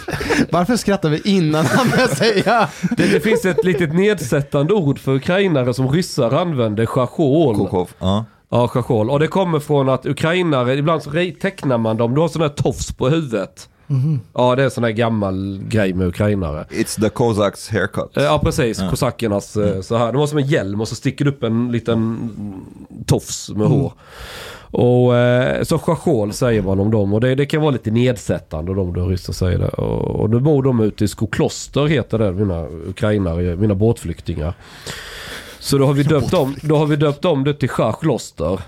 Varför 0.51 0.75
skrattar 0.75 1.09
vi 1.09 1.21
innan 1.23 1.65
han 1.65 1.89
börjar 1.89 2.07
säga? 2.07 2.69
Det, 2.97 3.07
det 3.13 3.19
finns 3.19 3.45
ett 3.45 3.63
litet 3.65 3.93
nedsättande 3.93 4.73
ord 4.73 4.99
för 4.99 5.15
ukrainare 5.15 5.73
som 5.73 5.91
ryssar 5.91 6.31
använder, 6.31 6.85
chachol. 6.85 7.55
Kokov. 7.55 7.89
Uh. 8.03 8.21
Ja, 8.49 8.67
chachol. 8.67 9.09
Och 9.09 9.19
det 9.19 9.27
kommer 9.27 9.59
från 9.59 9.89
att 9.89 10.05
ukrainare, 10.05 10.73
ibland 10.75 11.03
så 11.03 11.09
re- 11.09 11.39
tecknar 11.41 11.77
man 11.77 11.97
dem, 11.97 12.15
du 12.15 12.21
har 12.21 12.27
sån 12.27 12.41
här 12.41 12.49
tofs 12.49 12.91
på 12.91 13.09
huvudet. 13.09 13.69
Ja, 14.33 14.55
det 14.55 14.61
är 14.61 14.65
en 14.65 14.71
sån 14.71 14.83
här 14.83 14.91
gammal 14.91 15.59
grej 15.67 15.93
med 15.93 16.07
ukrainare. 16.07 16.65
It's 16.69 17.01
the 17.01 17.09
Cossacks 17.09 17.69
haircut. 17.69 18.17
Eh, 18.17 18.23
Ja 18.23 18.39
precis, 18.43 18.79
Ja. 18.81 18.89
kosackernas 18.89 19.57
eh, 19.57 19.81
så 19.81 19.97
här. 19.97 20.11
De 20.13 20.17
har 20.19 20.27
som 20.27 20.37
en 20.37 20.47
hjälm 20.47 20.81
och 20.81 20.87
så 20.87 20.95
sticker 20.95 21.25
det 21.25 21.31
upp 21.31 21.43
en 21.43 21.71
liten 21.71 22.29
tofs 23.05 23.49
med 23.49 23.67
hår. 23.67 23.93
Och 24.71 25.15
eh, 25.15 25.63
så 25.63 25.79
chachol 25.79 26.33
säger 26.33 26.61
man 26.61 26.79
om 26.79 26.91
dem 26.91 27.13
och 27.13 27.21
det, 27.21 27.35
det 27.35 27.45
kan 27.45 27.61
vara 27.61 27.71
lite 27.71 27.91
nedsättande 27.91 28.71
om 28.71 28.93
de 28.93 29.09
ryssar 29.09 29.33
säger 29.33 29.59
det. 29.59 29.67
Och, 29.67 30.19
och 30.19 30.29
nu 30.29 30.39
bor 30.39 30.63
de 30.63 30.79
ute 30.79 31.03
i 31.03 31.07
Skokloster 31.07 31.85
heter 31.85 32.19
det, 32.19 32.31
mina 32.31 32.67
ukrainare, 32.87 33.55
mina 33.55 33.75
båtflyktingar. 33.75 34.53
Så 35.59 35.77
då 35.77 35.85
har 35.85 35.93
vi 35.93 36.03
döpt 36.03 36.33
om, 36.33 36.55
då 36.61 36.77
har 36.77 36.85
vi 36.85 36.95
döpt 36.95 37.25
om 37.25 37.43
det 37.43 37.53
till 37.53 37.69
Schachloster. 37.69 38.59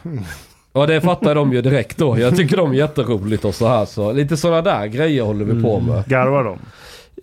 Ja 0.73 0.85
det 0.85 1.01
fattar 1.01 1.35
de 1.35 1.53
ju 1.53 1.61
direkt 1.61 1.97
då. 1.97 2.19
Jag 2.19 2.35
tycker 2.35 2.57
de 2.57 2.71
är 2.71 2.75
jätteroligt 2.75 3.45
och 3.45 3.55
så 3.55 3.67
här 3.67 3.85
så. 3.85 4.11
Lite 4.11 4.37
sådana 4.37 4.61
där 4.61 4.87
grejer 4.87 5.23
håller 5.23 5.45
vi 5.45 5.63
på 5.63 5.79
med. 5.79 5.93
Mm. 5.93 6.03
Garvar 6.07 6.43
de? 6.43 6.59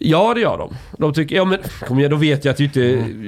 Ja 0.01 0.35
det 0.35 0.41
gör 0.41 0.59
de. 0.59 0.75
De 0.99 1.13
tycker, 1.13 1.37
ja 1.37 1.45
men 1.45 1.59
kom 1.89 1.99
igen 1.99 2.11
då 2.11 2.17
vet 2.17 2.45
jag 2.45 2.53
att 2.53 2.59
du 2.59 2.65
inte... 2.65 2.81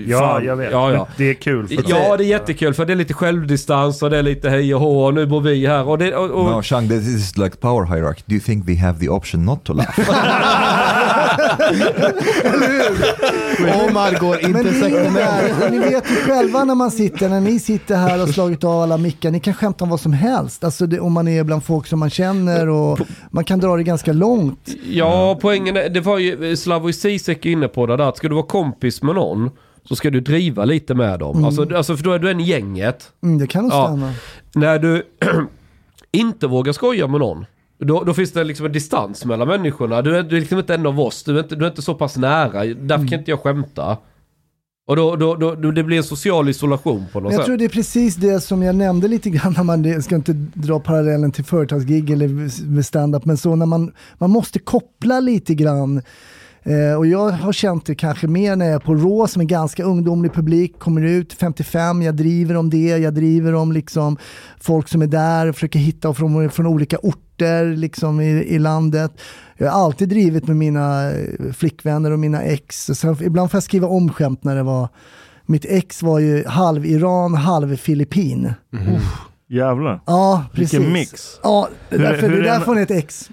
Ja, 0.07 0.19
fan. 0.19 0.45
jag 0.45 0.57
vet. 0.57 0.73
Ja, 0.73 0.93
ja. 0.93 1.09
Det 1.17 1.31
är 1.31 1.35
kul. 1.35 1.69
För 1.69 1.85
Ja 1.87 2.17
det 2.17 2.25
är 2.25 2.29
jättekul 2.29 2.75
för 2.75 2.87
det 2.87 2.93
är 2.93 2.97
lite 2.97 3.15
självdistans 3.15 4.03
och 4.03 4.11
det 4.11 4.19
är 4.19 4.23
lite 4.23 4.51
hej 4.51 4.75
och 4.75 4.81
hå 4.81 5.05
och 5.05 5.15
nu 5.15 5.27
bor 5.27 5.41
vi 5.41 5.67
här 5.67 5.89
och 5.89 5.99
det... 5.99 6.15
Och, 6.15 6.31
och, 6.31 6.51
No, 6.51 6.63
Shang, 6.63 6.89
this 6.89 7.09
is 7.09 7.37
like 7.37 7.57
power 7.57 7.87
hierarchy. 7.87 8.23
Do 8.27 8.35
you 8.35 8.41
think 8.41 8.69
we 8.69 8.77
have 8.77 8.99
the 9.01 9.09
option 9.09 9.45
not 9.45 9.65
to 9.65 9.73
laugh? 9.73 9.99
Omar 13.89 14.21
går 14.21 14.39
Men 14.43 14.53
det 14.53 14.59
är 14.59 14.63
det 14.65 14.69
intersektionell. 14.69 15.15
där, 15.61 15.71
ni 15.71 15.79
vet 15.79 16.11
ju 16.11 16.15
själva 16.15 16.65
när 16.65 16.75
man 16.75 16.91
sitter, 16.91 17.29
när 17.29 17.41
ni 17.41 17.59
sitter 17.59 17.97
här 17.97 18.23
och 18.23 18.29
slagit 18.29 18.65
av 18.65 18.83
alla 18.83 18.97
mickar, 18.97 19.31
ni 19.31 19.41
kan 19.41 19.55
skämta 19.55 19.85
om 19.85 19.91
vad 19.91 20.01
som 20.01 20.13
helst. 20.13 20.65
Alltså 20.65 20.87
det, 20.87 21.01
om 21.01 21.13
man 21.13 21.29
är 21.29 21.45
bland 21.45 21.65
folk 21.65 21.87
som 21.87 21.99
man 21.99 22.11
känner 22.11 22.69
och 22.69 22.99
man 23.31 23.45
kan 23.45 23.59
dra 23.61 23.77
det 23.77 23.83
ganska 23.83 24.13
långt. 24.13 24.69
Ja 24.91 25.39
poängen 25.41 25.77
är, 25.77 25.89
det 25.89 26.01
var 26.01 26.19
ju 26.19 26.57
Slavoj 26.57 26.93
Zizek 26.93 27.47
inne 27.47 27.69
på 27.69 27.87
det 27.87 27.97
där 27.97 28.09
att 28.09 28.17
ska 28.17 28.29
du 28.29 28.35
vara 28.35 28.47
kompis 28.47 29.03
med 29.03 29.15
någon 29.15 29.51
så 29.85 29.97
ska 29.97 30.11
du 30.11 30.21
driva 30.21 30.65
lite 30.65 30.95
med 30.95 31.19
dem. 31.19 31.45
Alltså, 31.45 31.77
alltså 31.77 31.97
för 31.97 32.05
då 32.05 32.13
är 32.13 32.19
du 32.19 32.31
en 32.31 32.41
gänget. 32.41 33.09
Mm, 33.23 33.39
det 33.39 33.47
kan 33.47 33.63
nog 33.63 33.73
Ja. 33.73 33.87
stämma. 33.87 34.13
När 34.55 34.79
du 34.79 35.03
inte 36.13 36.47
vågar 36.47 36.73
skoja 36.73 37.07
med 37.07 37.21
någon. 37.21 37.47
Då, 37.79 38.05
då 38.05 38.15
finns 38.15 38.33
det 38.33 38.45
liksom 38.45 38.67
en 38.67 38.73
distans 38.73 39.25
mellan 39.25 39.49
människorna. 39.49 40.03
Du 40.03 40.17
är, 40.17 40.23
du 40.23 40.37
är 40.37 40.41
liksom 40.41 40.59
inte 40.59 40.75
en 40.75 40.87
av 40.87 41.01
oss. 41.01 41.23
Du 41.23 41.39
är 41.39 41.43
inte, 41.43 41.57
du 41.57 41.65
är 41.65 41.69
inte 41.69 41.83
så 41.83 41.95
pass 41.95 42.17
nära. 42.17 42.65
Därför 42.65 43.09
kan 43.09 43.19
inte 43.19 43.31
jag 43.31 43.41
skämta. 43.41 43.97
Och 44.89 44.97
då, 44.97 45.17
då, 45.17 45.35
då, 45.35 45.55
då 45.55 45.71
det 45.71 45.85
blir 45.85 45.97
en 45.97 46.05
social 46.05 46.49
isolation 46.49 47.07
på 47.13 47.21
något 47.21 47.33
jag 47.33 47.39
sätt. 47.39 47.47
tror 47.47 47.57
det 47.57 47.65
är 47.65 47.69
precis 47.69 48.17
det 48.17 48.41
som 48.41 48.63
jag 48.63 48.77
nämnde 48.77 49.09
lite 49.09 49.31
grann 49.31 49.55
när 49.57 49.63
man, 49.63 49.85
jag 49.85 50.05
ska 50.05 50.15
inte 50.15 50.33
dra 50.55 50.81
parallellen 50.81 51.33
till 51.33 51.45
företagsgig 51.45 52.11
eller 52.11 52.83
stand-up, 52.83 53.25
men 53.25 53.37
så 53.37 53.57
när 53.57 53.67
man, 53.67 53.93
man 54.19 54.31
måste 54.31 54.59
koppla 54.59 55.21
lite 55.21 55.55
grann. 55.55 56.03
Eh, 56.69 56.95
och 56.95 57.07
jag 57.07 57.31
har 57.31 57.53
känt 57.53 57.87
det 57.87 57.95
kanske 57.95 58.27
mer 58.27 58.57
när 58.57 58.67
jag 58.67 58.75
är 58.75 58.79
på 58.79 58.95
Raw 58.95 59.29
som 59.29 59.43
är 59.43 59.47
ganska 59.47 59.85
ungdomlig 59.85 60.33
publik, 60.33 60.79
kommer 60.79 61.03
ut 61.03 61.33
55, 61.33 62.03
jag 62.03 62.15
driver 62.15 62.57
om 62.57 62.71
det, 62.71 62.89
jag 62.99 63.15
driver 63.15 63.55
om 63.55 63.73
liksom 63.73 64.17
folk 64.61 64.89
som 64.89 65.03
är 65.03 65.07
där, 65.07 65.53
försöker 65.53 65.79
hitta 65.79 66.15
från, 66.15 66.51
från 66.51 66.67
olika 66.67 66.99
orter 66.99 67.77
liksom 67.77 68.21
i, 68.21 68.29
i 68.31 68.59
landet. 68.59 69.21
Jag 69.57 69.71
har 69.71 69.85
alltid 69.85 70.09
drivit 70.09 70.47
med 70.47 70.57
mina 70.57 71.11
eh, 71.11 71.53
flickvänner 71.53 72.11
och 72.11 72.19
mina 72.19 72.43
ex. 72.43 72.89
Och 72.89 72.97
Sen, 72.97 73.17
ibland 73.21 73.51
får 73.51 73.57
jag 73.57 73.65
skriva 73.65 73.87
om 73.87 74.13
skämt 74.13 74.45
när 74.45 74.57
det 74.57 74.63
var 74.63 74.89
mitt 75.47 75.65
ex 75.65 76.03
var 76.03 76.19
ju 76.19 76.45
halv 76.47 76.87
Iran, 76.87 77.35
halv 77.35 77.77
Filippin. 77.77 78.53
Jävlar. 79.51 80.01
Ja, 80.07 80.45
precis. 80.53 80.75
Vilken 80.75 80.93
mix. 80.93 81.41
Ja, 81.43 81.69
Hur- 81.91 81.99
därför, 81.99 82.29
hur 82.29 82.43
det 82.43 82.49
är 82.49 82.53
därför 82.53 82.67
hon 82.67 82.79
är 82.79 82.83
ett 82.83 82.91
ex. 82.91 83.31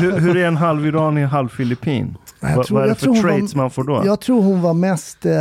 hur, 0.00 0.18
hur 0.18 0.36
är 0.36 0.46
en 0.46 0.56
halv 0.56 0.86
iranier, 0.86 1.26
halv 1.26 1.48
filippin? 1.48 2.16
Jag 2.40 2.66
tror- 2.66 2.74
vad 2.74 2.82
är 2.82 2.86
det 2.86 2.90
jag 2.90 2.98
för 2.98 3.04
tror 3.04 3.14
hon 3.14 3.22
traits 3.22 3.54
var- 3.54 3.62
man 3.62 3.70
får 3.70 3.84
då? 3.84 4.02
Jag 4.06 4.20
tror 4.20 4.42
hon 4.42 4.62
var 4.62 4.74
mest 4.74 5.26
eh, 5.26 5.32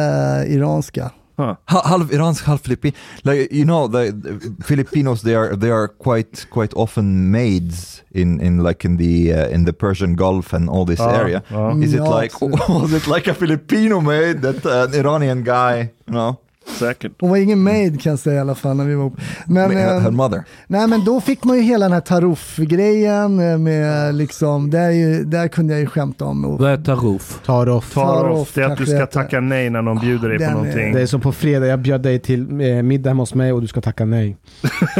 iranska. 0.55 1.11
Huh. 1.37 1.53
Ha- 1.65 1.81
half 1.87 2.11
Iransk, 2.11 2.45
half 2.45 2.61
Philippine. 2.63 2.93
Like 3.23 3.55
you 3.55 3.63
know, 3.65 3.91
the, 3.91 4.11
the 4.11 4.63
Filipinos 4.63 5.21
they 5.21 5.35
are 5.35 5.55
they 5.57 5.71
are 5.71 5.87
quite 5.87 6.45
quite 6.51 6.75
often 6.75 7.31
maids 7.31 8.03
in 8.11 8.41
in 8.41 8.63
like 8.63 8.87
in 8.87 8.97
the 8.97 9.33
uh, 9.33 9.53
in 9.55 9.65
the 9.65 9.73
Persian 9.73 10.15
Gulf 10.15 10.53
and 10.53 10.69
all 10.69 10.85
this 10.85 10.99
Ja, 10.99 11.11
area. 11.11 11.41
ja. 11.47 11.71
Is 11.83 11.93
it 11.93 11.99
Ja, 11.99 12.19
like 12.21 12.35
was 12.69 12.93
it 12.93 13.07
like 13.07 13.31
a 13.31 13.33
Filipino 13.33 14.01
maid 14.01 14.41
that 14.41 14.65
uh, 14.65 14.71
an 14.83 14.93
Iranian 14.93 15.43
guy? 15.43 15.77
You 16.07 16.13
know, 16.13 16.35
Säkert. 16.79 17.11
Hon 17.19 17.29
var 17.29 17.37
ingen 17.37 17.63
maid 17.63 18.01
kan 18.01 18.09
jag 18.09 18.19
säga 18.19 18.35
i 18.35 18.39
alla 18.39 18.55
fall 18.55 18.75
när 18.77 18.85
vi 18.85 18.95
var 18.95 19.01
ihop. 19.03 19.17
Men, 19.45 19.71
her, 19.71 19.95
eh, 19.95 20.01
her 20.01 20.11
mother. 20.11 20.43
nej, 20.67 20.87
men 20.87 21.05
då 21.05 21.21
fick 21.21 21.43
man 21.43 21.57
ju 21.57 21.63
hela 21.63 21.85
den 21.85 21.93
här 21.93 22.01
taruff-grejen 22.01 23.51
eh, 23.51 23.57
med 23.57 24.15
liksom, 24.15 24.69
där, 24.69 24.79
är 24.87 24.91
ju, 24.91 25.23
där 25.23 25.47
kunde 25.47 25.73
jag 25.73 25.81
ju 25.81 25.87
skämta 25.87 26.25
om. 26.25 26.45
Och, 26.45 26.59
Vad 26.59 26.71
är 26.71 26.77
taruf? 26.77 27.39
Tar 27.45 27.69
off. 27.69 27.93
Tar 27.93 28.03
Tar 28.05 28.29
off, 28.29 28.39
off 28.41 28.51
det 28.53 28.61
är 28.61 28.69
att 28.69 28.77
du 28.77 28.85
ska 28.85 29.05
tacka 29.05 29.39
nej 29.39 29.69
när 29.69 29.81
någon 29.81 29.99
bjuder 29.99 30.29
dig 30.29 30.37
på 30.37 30.43
är- 30.43 30.51
någonting. 30.51 30.93
Det 30.93 31.01
är 31.01 31.05
som 31.05 31.21
på 31.21 31.31
fredag, 31.31 31.65
jag 31.67 31.79
bjöd 31.79 32.01
dig 32.01 32.19
till 32.19 32.61
eh, 32.61 32.81
middag 32.83 33.09
hemma 33.09 33.21
hos 33.21 33.33
mig 33.33 33.53
och 33.53 33.61
du 33.61 33.67
ska 33.67 33.81
tacka 33.81 34.05
nej. 34.05 34.37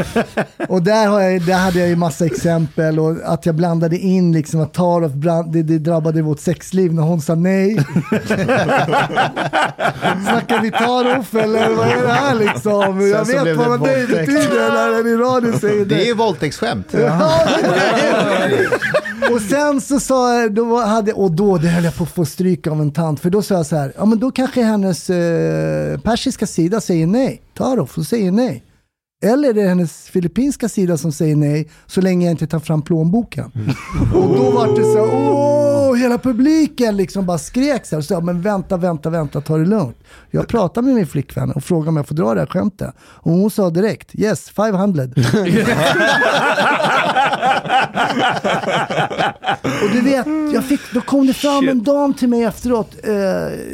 Och 0.68 0.82
där, 0.82 1.06
har 1.08 1.20
jag, 1.20 1.42
där 1.42 1.58
hade 1.58 1.78
jag 1.78 1.88
ju 1.88 1.96
massa 1.96 2.26
exempel 2.26 2.98
och 2.98 3.16
att 3.24 3.46
jag 3.46 3.54
blandade 3.54 3.98
in 3.98 4.32
liksom 4.32 4.60
att 4.60 4.74
Tarof 4.74 5.12
brand, 5.12 5.52
det, 5.52 5.62
det 5.62 5.78
drabbade 5.78 6.22
vårt 6.22 6.40
sexliv 6.40 6.94
när 6.94 7.02
hon 7.02 7.20
sa 7.20 7.34
nej. 7.34 7.74
Snackar 10.28 10.60
vi 10.62 10.70
Tarof 10.70 11.34
eller 11.34 11.53
vad 11.76 11.88
är 11.88 12.02
det 12.02 12.08
här 12.12 12.34
liksom? 12.34 13.08
Jag 13.10 13.26
så 13.26 13.44
vet 13.44 13.56
vad 13.56 13.80
det 13.80 14.06
betyder 14.08 14.72
när 14.72 15.00
en 15.00 15.06
iranier 15.06 15.58
säger 15.58 15.84
Det 15.84 15.94
är 15.94 15.98
nej. 15.98 16.06
ju 16.06 16.14
våldtäktsskämt. 16.14 16.86
Ja, 16.92 17.40
och 19.30 19.40
sen 19.40 19.80
så 19.80 20.00
sa 20.00 20.40
jag, 20.40 20.52
då 20.54 20.80
hade, 20.80 21.12
och 21.12 21.30
då 21.30 21.58
det 21.58 21.68
höll 21.68 21.84
jag 21.84 21.94
på 21.96 22.04
att 22.04 22.10
få 22.10 22.24
stryk 22.24 22.66
av 22.66 22.80
en 22.80 22.92
tant, 22.92 23.20
för 23.20 23.30
då 23.30 23.42
sa 23.42 23.54
jag 23.54 23.66
så 23.66 23.76
här, 23.76 23.92
ja 23.96 24.04
men 24.04 24.18
då 24.18 24.30
kanske 24.30 24.62
hennes 24.62 25.10
eh, 25.10 25.98
persiska 26.00 26.46
sida 26.46 26.80
säger 26.80 27.06
nej, 27.06 27.42
Tarof, 27.56 27.98
och 27.98 28.06
säger 28.06 28.32
nej. 28.32 28.64
Eller 29.24 29.48
är 29.48 29.52
det 29.52 29.62
hennes 29.68 29.92
filippinska 30.08 30.68
sida 30.68 30.96
som 30.96 31.12
säger 31.12 31.36
nej, 31.36 31.68
så 31.86 32.00
länge 32.00 32.26
jag 32.26 32.30
inte 32.32 32.46
tar 32.46 32.60
fram 32.60 32.82
plånboken. 32.82 33.52
Och 34.14 34.36
då 34.36 34.50
var 34.50 34.66
det 34.66 34.82
så 34.82 35.06
här, 35.06 35.14
åh, 35.14 35.63
hela 35.96 36.18
publiken 36.18 36.96
liksom 36.96 37.26
bara 37.26 37.38
skrek 37.38 37.86
så 37.86 37.96
här, 37.96 38.02
så 38.02 38.20
men 38.20 38.42
vänta, 38.42 38.76
vänta, 38.76 39.10
vänta, 39.10 39.40
ta 39.40 39.56
det 39.56 39.64
lugnt. 39.64 39.96
Jag 40.30 40.48
pratade 40.48 40.86
med 40.86 40.94
min 40.94 41.06
flickvän 41.06 41.52
och 41.52 41.64
frågade 41.64 41.88
om 41.88 41.96
jag 41.96 42.08
får 42.08 42.14
dra 42.14 42.34
det 42.34 42.40
här 42.40 42.46
skämtet. 42.46 42.94
Och 42.98 43.30
hon 43.32 43.50
sa 43.50 43.70
direkt, 43.70 44.10
yes, 44.14 44.50
500. 44.50 45.02
Och 49.82 49.90
du 49.92 50.00
vet, 50.00 50.26
jag 50.54 50.64
fick, 50.64 50.80
då 50.94 51.00
kom 51.00 51.26
det 51.26 51.34
fram 51.34 51.68
en 51.68 51.82
dam 51.82 52.14
till 52.14 52.28
mig 52.28 52.42
efteråt. 52.42 52.96
Eh, 53.04 53.14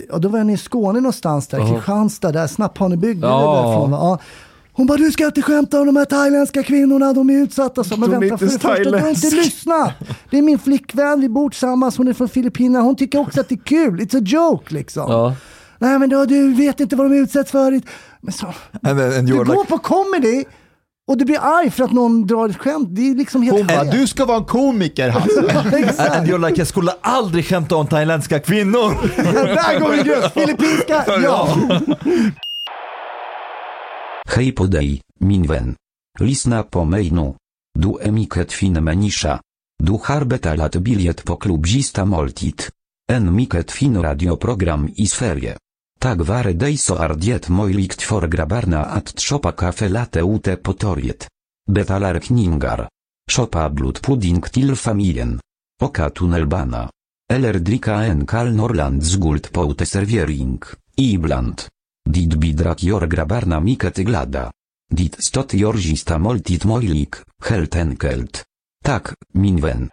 ja, 0.08 0.18
då 0.18 0.28
var 0.28 0.38
jag 0.38 0.46
nere 0.46 0.54
i 0.54 0.58
Skåne 0.58 1.00
någonstans 1.00 1.48
där, 1.48 1.74
Kristianstad, 1.74 2.32
där 2.32 2.46
Snapphanebygden. 2.46 3.30
Eller 3.30 3.62
därifrån? 3.62 3.90
Ja. 3.90 4.18
Hon 4.72 4.86
bara, 4.86 4.98
du 4.98 5.12
ska 5.12 5.26
inte 5.26 5.42
skämta 5.42 5.80
om 5.80 5.86
de 5.86 5.96
här 5.96 6.04
thailändska 6.04 6.62
kvinnorna, 6.62 7.12
de 7.12 7.30
är 7.30 7.34
utsatta. 7.34 7.84
Så, 7.84 7.96
men 7.96 8.10
De 8.10 8.20
vänta, 8.20 8.38
för 8.38 8.46
inte 8.46 8.56
det 8.68 8.74
första, 8.76 8.90
du 8.90 8.98
har 8.98 9.08
inte 9.08 9.30
lyssnat. 9.30 9.92
Det 10.30 10.38
är 10.38 10.42
min 10.42 10.58
flickvän, 10.58 11.20
vi 11.20 11.28
bor 11.28 11.50
tillsammans, 11.50 11.96
hon 11.98 12.08
är 12.08 12.12
från 12.12 12.28
Filippinerna. 12.28 12.84
Hon 12.84 12.96
tycker 12.96 13.18
också 13.18 13.40
att 13.40 13.48
det 13.48 13.54
är 13.54 13.64
kul, 13.64 14.00
it's 14.00 14.18
a 14.18 14.22
joke 14.26 14.74
liksom. 14.74 15.04
Ja. 15.08 15.34
Nej 15.78 15.98
men 15.98 16.08
då, 16.08 16.24
du 16.24 16.54
vet 16.54 16.80
inte 16.80 16.96
vad 16.96 17.10
de 17.10 17.16
utsätts 17.16 17.50
för. 17.50 17.80
Men 18.20 18.32
så, 18.32 18.46
And 18.82 19.00
and 19.00 19.26
du 19.26 19.36
går 19.36 19.44
like, 19.44 19.64
på 19.68 19.78
comedy 19.78 20.44
och 21.10 21.16
du 21.16 21.24
blir 21.24 21.38
arg 21.40 21.70
för 21.70 21.84
att 21.84 21.92
någon 21.92 22.26
drar 22.26 22.48
ett 22.48 22.58
skämt. 22.58 22.88
Det 22.90 23.10
är 23.10 23.14
liksom 23.14 23.42
helt 23.42 23.58
Hon 23.58 23.66
bara, 23.66 23.84
du 23.84 24.06
ska 24.06 24.24
vara 24.24 24.38
en 24.38 24.44
komiker 24.44 25.08
Hasse. 25.08 25.40
And 26.18 26.28
you're 26.28 26.48
like, 26.48 26.60
jag 26.60 26.68
skulle 26.68 26.92
aldrig 27.00 27.46
skämta 27.46 27.76
om 27.76 27.86
thailändska 27.86 28.40
kvinnor. 28.40 28.94
Där 29.44 29.80
går 29.80 29.90
vi 29.90 30.02
grönt. 30.02 30.32
Filippinska, 30.32 31.04
ja. 31.22 31.56
Hej 34.30 34.52
podej, 34.52 35.00
min 35.20 35.42
vän. 35.42 35.74
Lisna 36.20 36.62
po 36.62 36.84
mejnu. 36.84 37.34
Du 37.78 37.98
emiket 38.00 38.52
fin 38.52 38.82
menisza. 38.82 39.40
Du 39.82 39.98
harbeta 40.04 40.54
lat 40.54 40.76
biliet 40.76 41.24
po 41.24 41.36
klubzista 41.36 42.04
moltit. 42.04 42.70
En 43.12 43.34
miket 43.34 43.70
fin 43.70 44.02
radioprogram 44.02 44.88
i 44.96 45.06
sferie. 45.06 45.56
Tak 45.98 46.18
ware 46.28 46.52
dejso 46.52 46.94
ardiet 46.94 47.48
mojlikt 47.48 48.02
for 48.02 48.28
grabarna 48.28 48.82
at 48.82 49.14
tropa 49.14 49.52
kafe 49.52 49.88
late 49.88 50.22
ute 50.22 50.56
potoriet. 50.56 51.26
Betalar 51.66 52.20
kningar. 52.20 52.88
Shopa 53.30 53.68
blut 53.68 54.00
pudding 54.00 54.46
til 54.52 54.76
familien. 54.76 55.40
Oka 55.82 56.10
tunnelbana. 56.10 56.90
Eller 57.32 57.58
drika 57.58 58.04
en 58.04 58.26
kal 58.26 58.54
norland 58.54 59.02
z 59.02 59.16
guld 59.16 59.50
poute 59.52 59.86
serviering. 59.86 60.62
Ibland. 60.96 61.79
Dit 62.10 62.34
bidrak 62.42 62.80
jor 62.82 63.06
grabarna 63.06 63.60
miket 63.60 64.00
glada. 64.02 64.48
Dit 64.90 65.14
stot 65.22 65.52
jorzista 65.52 66.18
moltit 66.18 66.64
mojlik, 66.64 67.22
helt 67.46 67.74
enkelt. 67.74 68.42
Tak, 68.82 69.14
minwen. 69.32 69.90